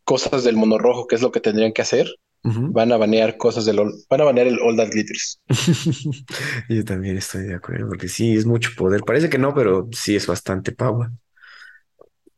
cosas 0.04 0.44
del 0.44 0.56
mono 0.56 0.76
rojo, 0.76 1.06
que 1.06 1.14
es 1.16 1.22
lo 1.22 1.32
que 1.32 1.40
tendrían 1.40 1.72
que 1.72 1.80
hacer, 1.80 2.06
van 2.42 2.92
a 2.92 2.98
banear 2.98 3.38
cosas 3.38 3.64
del 3.64 3.78
All- 3.78 3.94
van 4.10 4.20
a 4.20 4.24
banear 4.24 4.46
el 4.48 4.58
All 4.60 4.76
That 4.76 4.90
Glitters. 4.90 5.40
Yo 6.68 6.84
también 6.84 7.16
estoy 7.16 7.44
de 7.44 7.54
acuerdo, 7.54 7.88
porque 7.88 8.06
sí, 8.08 8.34
es 8.36 8.44
mucho 8.44 8.72
poder. 8.76 9.00
Parece 9.00 9.30
que 9.30 9.38
no, 9.38 9.54
pero 9.54 9.88
sí 9.92 10.14
es 10.14 10.26
bastante 10.26 10.72
power. 10.72 11.08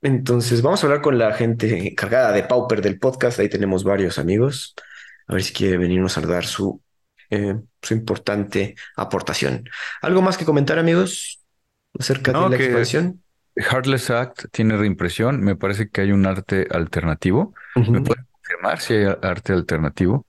Entonces, 0.01 0.63
vamos 0.63 0.83
a 0.83 0.87
hablar 0.87 1.03
con 1.03 1.19
la 1.19 1.33
gente 1.33 1.89
encargada 1.89 2.31
de 2.31 2.45
Pauper 2.45 2.83
del 2.83 3.01
podcast. 3.01 3.41
Ahí 3.41 3.49
tenemos 3.49 3.83
varios 3.83 4.19
amigos. 4.19 4.75
A 5.27 5.35
ver 5.35 5.43
si 5.43 5.53
quiere 5.53 5.77
venirnos 5.77 6.17
a 6.19 6.21
dar 6.21 6.47
su, 6.47 6.81
eh, 7.31 7.57
su 7.81 7.95
importante 7.95 8.77
aportación. 8.97 9.69
¿Algo 10.03 10.23
más 10.23 10.37
que 10.39 10.45
comentar, 10.45 10.79
amigos, 10.79 11.42
acerca 11.99 12.33
No, 12.33 12.45
de 12.45 12.51
la 12.51 12.57
que- 12.59 12.65
expansión? 12.67 13.23
Heartless 13.55 14.11
Act 14.11 14.47
tiene 14.51 14.77
reimpresión. 14.79 15.43
Me 15.43 15.57
parece 15.57 15.89
que 15.91 16.01
hay 16.01 16.13
un 16.13 16.25
arte 16.27 16.67
alternativo. 16.71 17.55
¿Me 17.77 17.83
Ujú. 17.83 18.05
puede 18.05 18.23
confirmar 18.33 18.81
si 18.81 18.95
hay 18.95 19.15
arte 19.23 19.53
alternativo? 19.53 20.27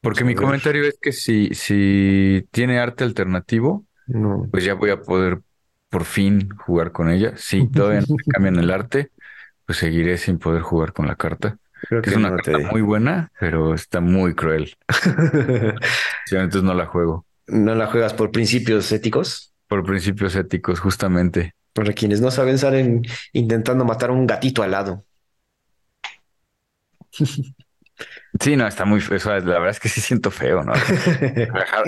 Porque 0.00 0.24
mi 0.24 0.34
comentario 0.34 0.84
es 0.84 0.96
que 1.00 1.12
si, 1.12 1.54
si 1.54 2.46
tiene 2.50 2.78
arte 2.80 3.04
alternativo, 3.04 3.84
No. 4.06 4.48
pues 4.50 4.64
ya 4.64 4.74
voy 4.74 4.90
a 4.90 5.00
poder 5.02 5.40
por 5.90 6.04
fin 6.04 6.48
jugar 6.56 6.90
con 6.92 7.10
ella. 7.10 7.34
Si 7.36 7.68
todavía 7.70 8.00
no 8.00 8.16
me 8.16 8.24
cambian 8.32 8.56
el 8.56 8.70
arte, 8.70 9.10
pues 9.66 9.78
seguiré 9.78 10.16
sin 10.18 10.38
poder 10.38 10.62
jugar 10.62 10.92
con 10.94 11.06
la 11.06 11.16
carta. 11.16 11.58
Creo 11.88 12.00
Que 12.00 12.10
es 12.10 12.16
una 12.16 12.30
no 12.30 12.36
carta 12.36 12.58
muy 12.70 12.80
buena, 12.80 13.30
pero 13.38 13.74
está 13.74 14.00
muy 14.00 14.34
cruel. 14.34 14.74
Sí, 16.26 16.36
entonces 16.36 16.62
no 16.62 16.74
la 16.74 16.86
juego. 16.86 17.26
no 17.46 17.74
la 17.74 17.86
juegas 17.88 18.14
por 18.14 18.30
principios 18.30 18.90
éticos. 18.92 19.51
Por 19.72 19.84
principios 19.84 20.36
éticos, 20.36 20.80
justamente. 20.80 21.54
Para 21.72 21.94
quienes 21.94 22.20
no 22.20 22.30
saben, 22.30 22.58
salen 22.58 23.00
intentando 23.32 23.86
matar 23.86 24.10
a 24.10 24.12
un 24.12 24.26
gatito 24.26 24.62
al 24.62 24.72
lado. 24.72 25.06
Sí, 28.40 28.56
no, 28.56 28.66
está 28.66 28.84
muy 28.84 29.00
feo. 29.00 29.18
La 29.24 29.40
verdad 29.40 29.70
es 29.70 29.80
que 29.80 29.88
sí 29.88 30.00
siento 30.02 30.30
feo, 30.30 30.62
¿no? 30.62 30.72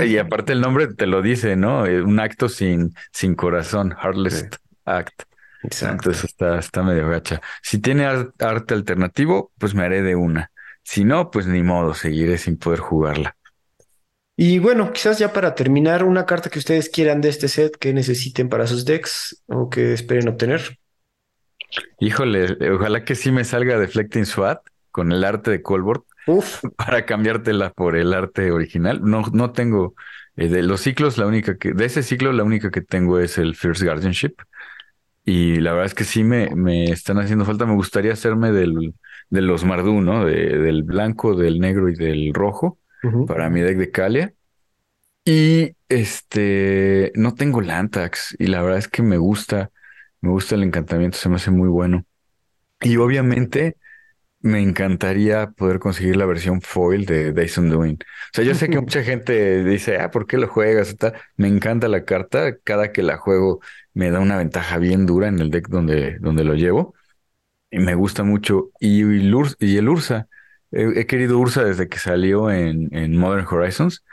Y 0.04 0.16
aparte 0.18 0.52
el 0.52 0.62
nombre 0.62 0.86
te 0.94 1.06
lo 1.06 1.20
dice, 1.20 1.56
¿no? 1.56 1.86
Eh, 1.86 2.02
Un 2.02 2.20
acto 2.20 2.48
sin, 2.48 2.94
sin 3.12 3.34
corazón, 3.34 3.94
Heartless 4.02 4.38
Sí. 4.40 4.46
Act. 4.86 5.22
Exacto. 5.62 6.10
Entonces 6.10 6.24
está, 6.24 6.58
está 6.58 6.82
medio 6.82 7.08
gacha. 7.08 7.42
Si 7.62 7.78
tiene 7.80 8.06
ar- 8.06 8.32
arte 8.38 8.74
alternativo, 8.74 9.52
pues 9.58 9.74
me 9.74 9.82
haré 9.84 10.02
de 10.02 10.14
una. 10.16 10.50
Si 10.82 11.04
no, 11.04 11.30
pues 11.30 11.46
ni 11.46 11.62
modo, 11.62 11.94
seguiré 11.94 12.38
sin 12.38 12.58
poder 12.58 12.80
jugarla. 12.80 13.36
Y 14.36 14.58
bueno, 14.58 14.92
quizás 14.92 15.18
ya 15.18 15.32
para 15.32 15.54
terminar, 15.54 16.04
una 16.04 16.26
carta 16.26 16.50
que 16.50 16.58
ustedes 16.58 16.88
quieran 16.88 17.20
de 17.20 17.28
este 17.28 17.48
set 17.48 17.76
que 17.78 17.92
necesiten 17.92 18.48
para 18.48 18.66
sus 18.66 18.84
decks 18.84 19.42
o 19.46 19.70
que 19.70 19.92
esperen 19.92 20.28
obtener. 20.28 20.78
Híjole, 21.98 22.56
ojalá 22.72 23.04
que 23.04 23.14
sí 23.14 23.32
me 23.32 23.44
salga 23.44 23.78
Deflecting 23.78 24.26
SWAT 24.26 24.60
con 24.90 25.12
el 25.12 25.24
arte 25.24 25.50
de 25.50 25.62
Colbert 25.62 26.02
para 26.76 27.06
cambiártela 27.06 27.70
por 27.72 27.96
el 27.96 28.12
arte 28.14 28.50
original. 28.52 29.00
No, 29.02 29.22
no 29.32 29.52
tengo 29.52 29.94
eh, 30.36 30.48
de 30.48 30.62
los 30.62 30.80
ciclos, 30.82 31.18
la 31.18 31.26
única 31.26 31.58
que, 31.58 31.72
de 31.72 31.84
ese 31.86 32.02
ciclo, 32.02 32.32
la 32.32 32.44
única 32.44 32.70
que 32.70 32.80
tengo 32.82 33.18
es 33.20 33.38
el 33.38 33.54
Fierce 33.56 33.84
Guardianship. 33.86 34.34
Y 35.24 35.56
la 35.60 35.72
verdad 35.72 35.86
es 35.86 35.94
que 35.94 36.04
sí 36.04 36.24
me, 36.24 36.50
me 36.56 36.86
están 36.86 37.18
haciendo 37.18 37.44
falta. 37.44 37.66
Me 37.66 37.74
gustaría 37.74 38.12
hacerme 38.14 38.52
del, 38.52 38.94
de 39.30 39.42
los 39.42 39.64
Mardú, 39.64 40.00
¿no? 40.02 40.24
De- 40.26 40.58
del 40.58 40.82
blanco, 40.84 41.34
del 41.36 41.60
negro 41.60 41.88
y 41.90 41.94
del 41.96 42.34
rojo 42.34 42.78
para 43.24 43.50
mi 43.50 43.60
deck 43.60 43.78
de 43.78 43.90
Calia. 43.90 44.34
Y 45.24 45.76
este, 45.88 47.12
no 47.14 47.34
tengo 47.34 47.60
Lantax 47.62 48.36
y 48.38 48.46
la 48.48 48.62
verdad 48.62 48.78
es 48.78 48.88
que 48.88 49.02
me 49.02 49.16
gusta, 49.18 49.70
me 50.20 50.30
gusta 50.30 50.54
el 50.54 50.62
encantamiento, 50.64 51.16
se 51.18 51.28
me 51.30 51.36
hace 51.36 51.50
muy 51.50 51.68
bueno. 51.68 52.04
Y 52.80 52.96
obviamente 52.98 53.76
me 54.40 54.60
encantaría 54.62 55.50
poder 55.52 55.78
conseguir 55.80 56.16
la 56.16 56.26
versión 56.26 56.60
foil 56.62 57.06
de 57.06 57.32
Days 57.32 57.58
Undoing. 57.58 57.96
O 57.96 57.98
sea, 58.34 58.44
yo 58.44 58.54
sé 58.54 58.70
que 58.70 58.80
mucha 58.80 59.02
gente 59.04 59.64
dice, 59.64 59.98
ah, 59.98 60.10
¿por 60.10 60.26
qué 60.26 60.38
lo 60.38 60.48
juegas? 60.48 60.92
y 60.92 60.96
tal. 60.96 61.14
Me 61.36 61.48
encanta 61.48 61.88
la 61.88 62.04
carta, 62.04 62.56
cada 62.64 62.92
que 62.92 63.02
la 63.02 63.16
juego 63.18 63.60
me 63.94 64.10
da 64.10 64.20
una 64.20 64.38
ventaja 64.38 64.78
bien 64.78 65.06
dura 65.06 65.28
en 65.28 65.40
el 65.40 65.50
deck 65.50 65.68
donde, 65.68 66.18
donde 66.20 66.44
lo 66.44 66.54
llevo. 66.54 66.94
Y 67.70 67.78
me 67.80 67.94
gusta 67.94 68.22
mucho. 68.24 68.70
Y, 68.80 69.02
el 69.02 69.34
Urs- 69.34 69.56
y 69.60 69.76
el 69.78 69.88
Ursa, 69.88 70.28
he, 70.74 71.00
he 71.00 71.06
querido 71.06 71.38
Ursa 71.38 71.64
desde 71.64 71.88
que 71.88 71.98
salió 71.98 72.50
en, 72.50 72.94
en 72.94 73.16
Modern 73.16 73.46
Horizons. 73.46 74.04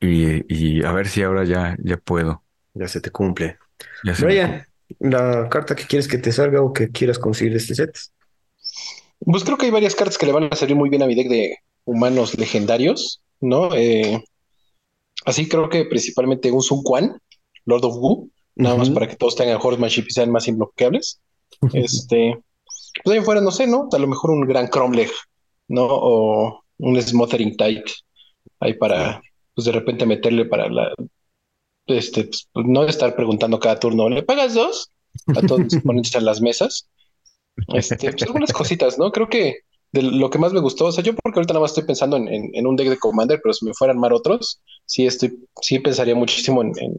Y, 0.00 0.44
y 0.48 0.84
a 0.84 0.92
ver 0.92 1.08
si 1.08 1.22
ahora 1.22 1.44
ya, 1.44 1.76
ya 1.82 1.96
puedo. 1.96 2.42
Ya 2.74 2.88
se 2.88 3.00
te 3.00 3.10
cumple. 3.10 3.58
Ya 4.04 4.14
se 4.14 4.24
me 4.24 4.32
Brian, 4.32 4.66
la 5.00 5.48
carta 5.48 5.74
que 5.74 5.84
quieres 5.84 6.08
que 6.08 6.18
te 6.18 6.32
salga 6.32 6.62
o 6.62 6.72
que 6.72 6.90
quieras 6.90 7.18
conseguir 7.18 7.52
de 7.52 7.58
este 7.58 7.74
set. 7.74 7.98
Pues 9.20 9.44
creo 9.44 9.58
que 9.58 9.66
hay 9.66 9.72
varias 9.72 9.94
cartas 9.94 10.16
que 10.16 10.26
le 10.26 10.32
van 10.32 10.48
a 10.50 10.56
salir 10.56 10.76
muy 10.76 10.88
bien 10.88 11.02
a 11.02 11.06
mi 11.06 11.14
deck 11.14 11.28
de 11.28 11.56
humanos 11.84 12.38
legendarios, 12.38 13.20
¿no? 13.40 13.74
Eh, 13.74 14.22
así 15.24 15.48
creo 15.48 15.68
que 15.68 15.84
principalmente 15.84 16.52
un 16.52 16.62
Sun 16.62 16.82
Quan, 16.82 17.20
Lord 17.64 17.84
of 17.84 17.96
Wu, 17.96 18.30
nada 18.54 18.76
más 18.76 18.90
para 18.90 19.08
que 19.08 19.16
todos 19.16 19.36
tengan 19.36 19.58
Horsemanship 19.60 20.04
y 20.08 20.12
sean 20.12 20.30
más 20.30 20.46
imbloqueables. 20.48 21.20
Este, 21.72 22.38
pues 23.02 23.18
ahí 23.18 23.24
fuera, 23.24 23.40
no 23.40 23.50
sé, 23.50 23.66
¿no? 23.66 23.88
A 23.90 23.98
lo 23.98 24.06
mejor 24.06 24.30
un 24.30 24.42
gran 24.42 24.68
Cromlech, 24.68 25.10
¿no? 25.68 25.86
O 25.90 26.64
un 26.78 27.00
Smothering 27.02 27.56
Tide, 27.56 27.84
ahí 28.60 28.74
para, 28.74 29.22
pues 29.54 29.66
de 29.66 29.72
repente 29.72 30.06
meterle 30.06 30.46
para 30.46 30.68
la, 30.70 30.92
este, 31.86 32.24
pues, 32.52 32.66
no 32.66 32.84
estar 32.84 33.14
preguntando 33.16 33.58
cada 33.60 33.78
turno, 33.80 34.08
¿le 34.08 34.22
pagas 34.22 34.54
dos? 34.54 34.90
A 35.34 35.42
todos 35.44 35.62
los 35.62 35.76
oponentes 35.78 36.14
en 36.14 36.24
las 36.24 36.40
mesas. 36.40 36.88
Este, 37.72 38.10
pues 38.10 38.22
algunas 38.24 38.52
cositas, 38.52 38.98
¿no? 38.98 39.12
Creo 39.12 39.28
que 39.28 39.56
de 39.92 40.02
lo 40.02 40.30
que 40.30 40.38
más 40.38 40.52
me 40.52 40.60
gustó, 40.60 40.86
o 40.86 40.92
sea, 40.92 41.04
yo 41.04 41.14
porque 41.16 41.38
ahorita 41.40 41.54
nada 41.54 41.62
más 41.62 41.72
estoy 41.72 41.84
pensando 41.84 42.16
en, 42.16 42.28
en- 42.28 42.50
en 42.54 42.66
un 42.66 42.76
deck 42.76 42.88
de 42.90 42.98
Commander, 42.98 43.40
pero 43.42 43.54
si 43.54 43.64
me 43.66 43.74
fueran 43.74 43.96
a 43.96 43.98
armar 43.98 44.12
otros, 44.12 44.60
sí 44.86 45.06
estoy, 45.06 45.38
sí 45.62 45.78
pensaría 45.80 46.14
muchísimo 46.14 46.62
en, 46.62 46.72
en, 46.78 46.96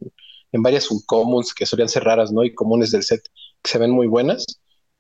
en 0.52 0.62
varias 0.64 0.90
uncommons 0.91 1.54
que 1.54 1.66
solían 1.66 1.90
ser 1.90 2.04
raras, 2.04 2.32
¿no? 2.32 2.44
Y 2.44 2.54
comunes 2.54 2.91
del 2.91 3.04
set 3.04 3.22
que 3.64 3.72
se 3.72 3.78
ven 3.80 3.91
muy 3.91 4.08
buenas, 4.08 4.46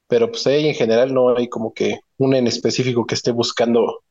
pero 0.09 0.29
pues 0.31 0.47
ahí 0.47 0.67
en 0.67 0.75
general 0.75 1.13
no 1.13 1.37
hay 1.37 1.49
como 1.49 1.73
que 1.73 2.01
una 2.17 2.39
en 2.39 2.47
específico 2.47 3.07
que 3.07 3.15
esté 3.15 3.31
buscando, 3.31 4.03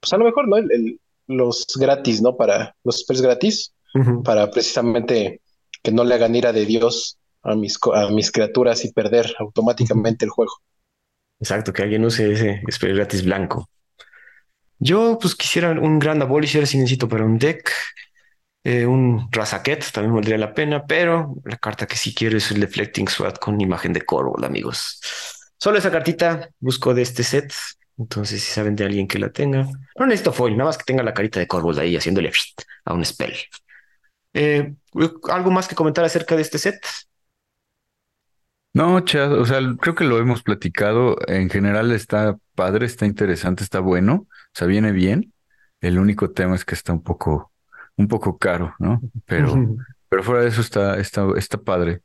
pues 0.00 0.12
a 0.12 0.18
lo 0.18 0.24
mejor, 0.26 0.48
¿no? 0.48 0.58
El- 0.58 0.72
el- 0.72 1.00
los 1.28 1.66
gratis, 1.78 2.22
¿no? 2.22 2.36
Para 2.36 2.76
los 2.84 3.00
spells 3.00 3.22
gratis, 3.22 3.72
para 4.24 4.50
precisamente 4.50 5.40
que 5.82 5.92
no 5.92 6.04
le 6.04 6.14
hagan 6.14 6.36
ira 6.36 6.52
de 6.52 6.66
Dios 6.66 7.18
a 7.42 7.54
mis, 7.56 7.78
a 7.94 8.10
mis 8.10 8.32
criaturas 8.32 8.84
y 8.84 8.92
perder 8.92 9.34
automáticamente 9.38 10.24
el 10.26 10.30
juego. 10.30 10.52
Exacto, 11.40 11.72
que 11.72 11.82
alguien 11.82 12.04
use 12.04 12.32
ese 12.32 12.62
spell 12.70 12.96
gratis 12.96 13.24
blanco. 13.24 13.70
Yo, 14.78 15.18
pues, 15.20 15.34
quisiera 15.36 15.70
un 15.72 15.98
Grand 15.98 16.22
Abolisher 16.22 16.66
si 16.66 16.78
necesito 16.78 17.08
para 17.08 17.24
un 17.24 17.38
deck. 17.38 17.70
Eh, 18.62 18.86
un 18.86 19.28
Razaket 19.30 19.90
también 19.92 20.14
valdría 20.14 20.36
la 20.36 20.52
pena, 20.52 20.84
pero 20.86 21.34
la 21.44 21.56
carta 21.56 21.86
que 21.86 21.96
sí 21.96 22.14
quiero 22.14 22.36
es 22.36 22.50
el 22.50 22.60
Deflecting 22.60 23.08
Sword 23.08 23.38
con 23.38 23.60
imagen 23.60 23.92
de 23.92 24.02
Corvold, 24.02 24.44
amigos. 24.44 25.00
Solo 25.58 25.78
esa 25.78 25.90
cartita 25.90 26.50
busco 26.58 26.94
de 26.94 27.02
este 27.02 27.22
set. 27.22 27.52
Entonces, 27.98 28.42
si 28.42 28.50
saben 28.52 28.76
de 28.76 28.84
alguien 28.84 29.06
que 29.06 29.18
la 29.18 29.30
tenga, 29.30 29.66
no 29.98 30.06
necesito 30.06 30.32
foil, 30.32 30.56
nada 30.56 30.68
más 30.68 30.78
que 30.78 30.84
tenga 30.84 31.02
la 31.02 31.12
carita 31.12 31.38
de 31.38 31.46
Corvold 31.46 31.78
ahí 31.78 31.96
haciéndole 31.96 32.32
a 32.84 32.94
un 32.94 33.04
spell. 33.04 33.34
Eh, 34.32 34.74
¿algo 35.30 35.50
más 35.50 35.68
que 35.68 35.74
comentar 35.74 36.04
acerca 36.04 36.36
de 36.36 36.42
este 36.42 36.58
set? 36.58 36.80
No, 38.72 39.00
Chad, 39.00 39.32
o 39.32 39.44
sea, 39.44 39.58
creo 39.80 39.94
que 39.94 40.04
lo 40.04 40.18
hemos 40.18 40.42
platicado. 40.42 41.16
En 41.26 41.50
general 41.50 41.90
está 41.92 42.38
padre, 42.54 42.86
está 42.86 43.04
interesante, 43.04 43.64
está 43.64 43.80
bueno, 43.80 44.26
o 44.28 44.28
sea, 44.54 44.66
viene 44.66 44.92
bien. 44.92 45.32
El 45.80 45.98
único 45.98 46.30
tema 46.30 46.54
es 46.54 46.64
que 46.64 46.74
está 46.74 46.92
un 46.92 47.02
poco, 47.02 47.52
un 48.00 48.08
poco 48.08 48.38
caro, 48.38 48.74
¿no? 48.78 49.00
Pero, 49.26 49.54
pero 50.08 50.22
fuera 50.22 50.42
de 50.42 50.48
eso 50.48 50.62
está, 50.62 50.98
está, 50.98 51.26
está 51.36 51.58
padre. 51.58 52.00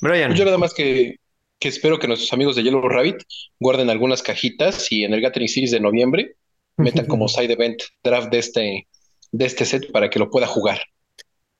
Brian, 0.00 0.34
Yo 0.34 0.44
nada 0.44 0.58
más 0.58 0.74
que, 0.74 1.16
que 1.58 1.68
espero 1.68 1.98
que 1.98 2.08
nuestros 2.08 2.32
amigos 2.32 2.56
de 2.56 2.64
Yellow 2.64 2.88
Rabbit 2.88 3.22
guarden 3.60 3.88
algunas 3.88 4.22
cajitas 4.22 4.90
y 4.90 5.04
en 5.04 5.14
el 5.14 5.20
Gathering 5.20 5.48
Series 5.48 5.70
de 5.70 5.80
noviembre 5.80 6.36
metan 6.76 7.06
como 7.06 7.28
side 7.28 7.52
event 7.52 7.82
draft 8.02 8.30
de 8.30 8.38
este, 8.38 8.88
de 9.30 9.44
este 9.44 9.64
set 9.64 9.92
para 9.92 10.10
que 10.10 10.18
lo 10.18 10.30
pueda 10.30 10.46
jugar. 10.46 10.80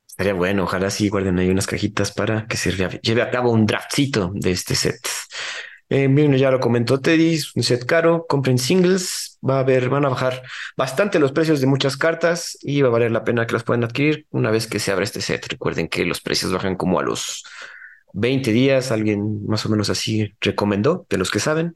Estaría 0.07 0.33
bueno, 0.33 0.63
ojalá 0.63 0.89
sí 0.89 1.07
guarden 1.07 1.39
ahí 1.39 1.49
unas 1.49 1.67
cajitas 1.67 2.11
para 2.11 2.47
que 2.47 2.57
se 2.57 2.71
lleve 3.01 3.21
a 3.21 3.29
cabo 3.29 3.51
un 3.51 3.65
draftcito 3.65 4.31
de 4.33 4.51
este 4.51 4.75
set. 4.75 4.99
Eh, 5.93 6.07
ya 6.37 6.51
lo 6.51 6.61
comentó 6.61 7.01
Teddy, 7.01 7.33
es 7.33 7.53
un 7.53 7.63
set 7.63 7.85
caro, 7.85 8.25
compren 8.25 8.57
singles, 8.57 9.37
va 9.47 9.57
a 9.57 9.59
haber, 9.59 9.89
van 9.89 10.05
a 10.05 10.09
bajar 10.09 10.41
bastante 10.77 11.19
los 11.19 11.33
precios 11.33 11.59
de 11.59 11.67
muchas 11.67 11.97
cartas 11.97 12.57
y 12.61 12.81
va 12.81 12.87
a 12.87 12.91
valer 12.91 13.11
la 13.11 13.25
pena 13.25 13.45
que 13.45 13.51
las 13.51 13.65
puedan 13.65 13.83
adquirir 13.83 14.25
una 14.29 14.51
vez 14.51 14.67
que 14.67 14.79
se 14.79 14.93
abra 14.93 15.03
este 15.03 15.19
set. 15.19 15.45
Recuerden 15.49 15.89
que 15.89 16.05
los 16.05 16.21
precios 16.21 16.53
bajan 16.53 16.77
como 16.77 16.97
a 17.01 17.03
los 17.03 17.43
20 18.13 18.53
días, 18.53 18.89
alguien 18.93 19.45
más 19.45 19.65
o 19.65 19.69
menos 19.69 19.89
así 19.89 20.33
recomendó, 20.39 21.05
de 21.09 21.17
los 21.17 21.29
que 21.29 21.41
saben. 21.41 21.73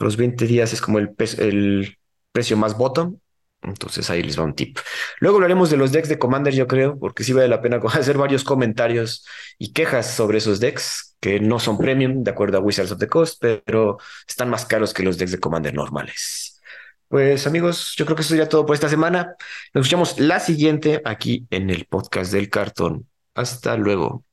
Los 0.00 0.16
20 0.16 0.48
días 0.48 0.72
es 0.72 0.80
como 0.80 0.98
el, 0.98 1.14
el 1.38 1.96
precio 2.32 2.56
más 2.56 2.76
bottom. 2.76 3.18
Entonces 3.64 4.08
ahí 4.10 4.22
les 4.22 4.38
va 4.38 4.44
un 4.44 4.54
tip. 4.54 4.78
Luego 5.20 5.38
hablaremos 5.38 5.70
de 5.70 5.76
los 5.76 5.92
decks 5.92 6.08
de 6.08 6.18
Commander, 6.18 6.54
yo 6.54 6.66
creo, 6.66 6.98
porque 6.98 7.24
sí 7.24 7.32
vale 7.32 7.48
la 7.48 7.60
pena 7.60 7.80
hacer 7.92 8.18
varios 8.18 8.44
comentarios 8.44 9.26
y 9.58 9.72
quejas 9.72 10.14
sobre 10.14 10.38
esos 10.38 10.60
decks 10.60 11.16
que 11.20 11.40
no 11.40 11.58
son 11.58 11.78
premium, 11.78 12.22
de 12.22 12.30
acuerdo 12.30 12.58
a 12.58 12.60
Wizards 12.60 12.92
of 12.92 12.98
the 12.98 13.08
Coast, 13.08 13.38
pero 13.40 13.98
están 14.28 14.50
más 14.50 14.66
caros 14.66 14.92
que 14.92 15.02
los 15.02 15.16
decks 15.16 15.32
de 15.32 15.40
Commander 15.40 15.74
normales. 15.74 16.60
Pues 17.08 17.46
amigos, 17.46 17.94
yo 17.96 18.04
creo 18.04 18.16
que 18.16 18.22
eso 18.22 18.30
sería 18.30 18.48
todo 18.48 18.66
por 18.66 18.74
esta 18.74 18.88
semana. 18.88 19.36
Nos 19.72 19.86
escuchamos 19.86 20.18
la 20.18 20.40
siguiente 20.40 21.00
aquí 21.04 21.46
en 21.50 21.70
el 21.70 21.86
podcast 21.86 22.32
del 22.32 22.50
cartón. 22.50 23.08
Hasta 23.34 23.76
luego. 23.76 24.24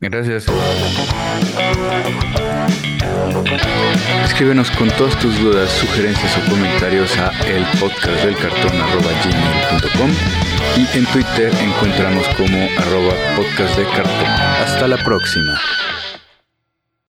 Gracias. 0.00 0.46
Escríbenos 4.24 4.70
con 4.72 4.88
todas 4.90 5.16
tus 5.18 5.40
dudas, 5.40 5.70
sugerencias 5.70 6.36
o 6.38 6.42
comentarios 6.50 7.16
a 7.18 7.30
elpodcastdelcartón.gmail.com 7.46 10.10
y 10.76 10.86
en 10.96 11.06
Twitter 11.06 11.52
encontramos 11.60 12.28
como 12.36 12.68
arroba 12.78 13.14
podcast 13.36 13.76
de 13.76 13.84
cartón. 13.84 14.28
Hasta 14.62 14.86
la 14.86 14.98
próxima. 14.98 15.58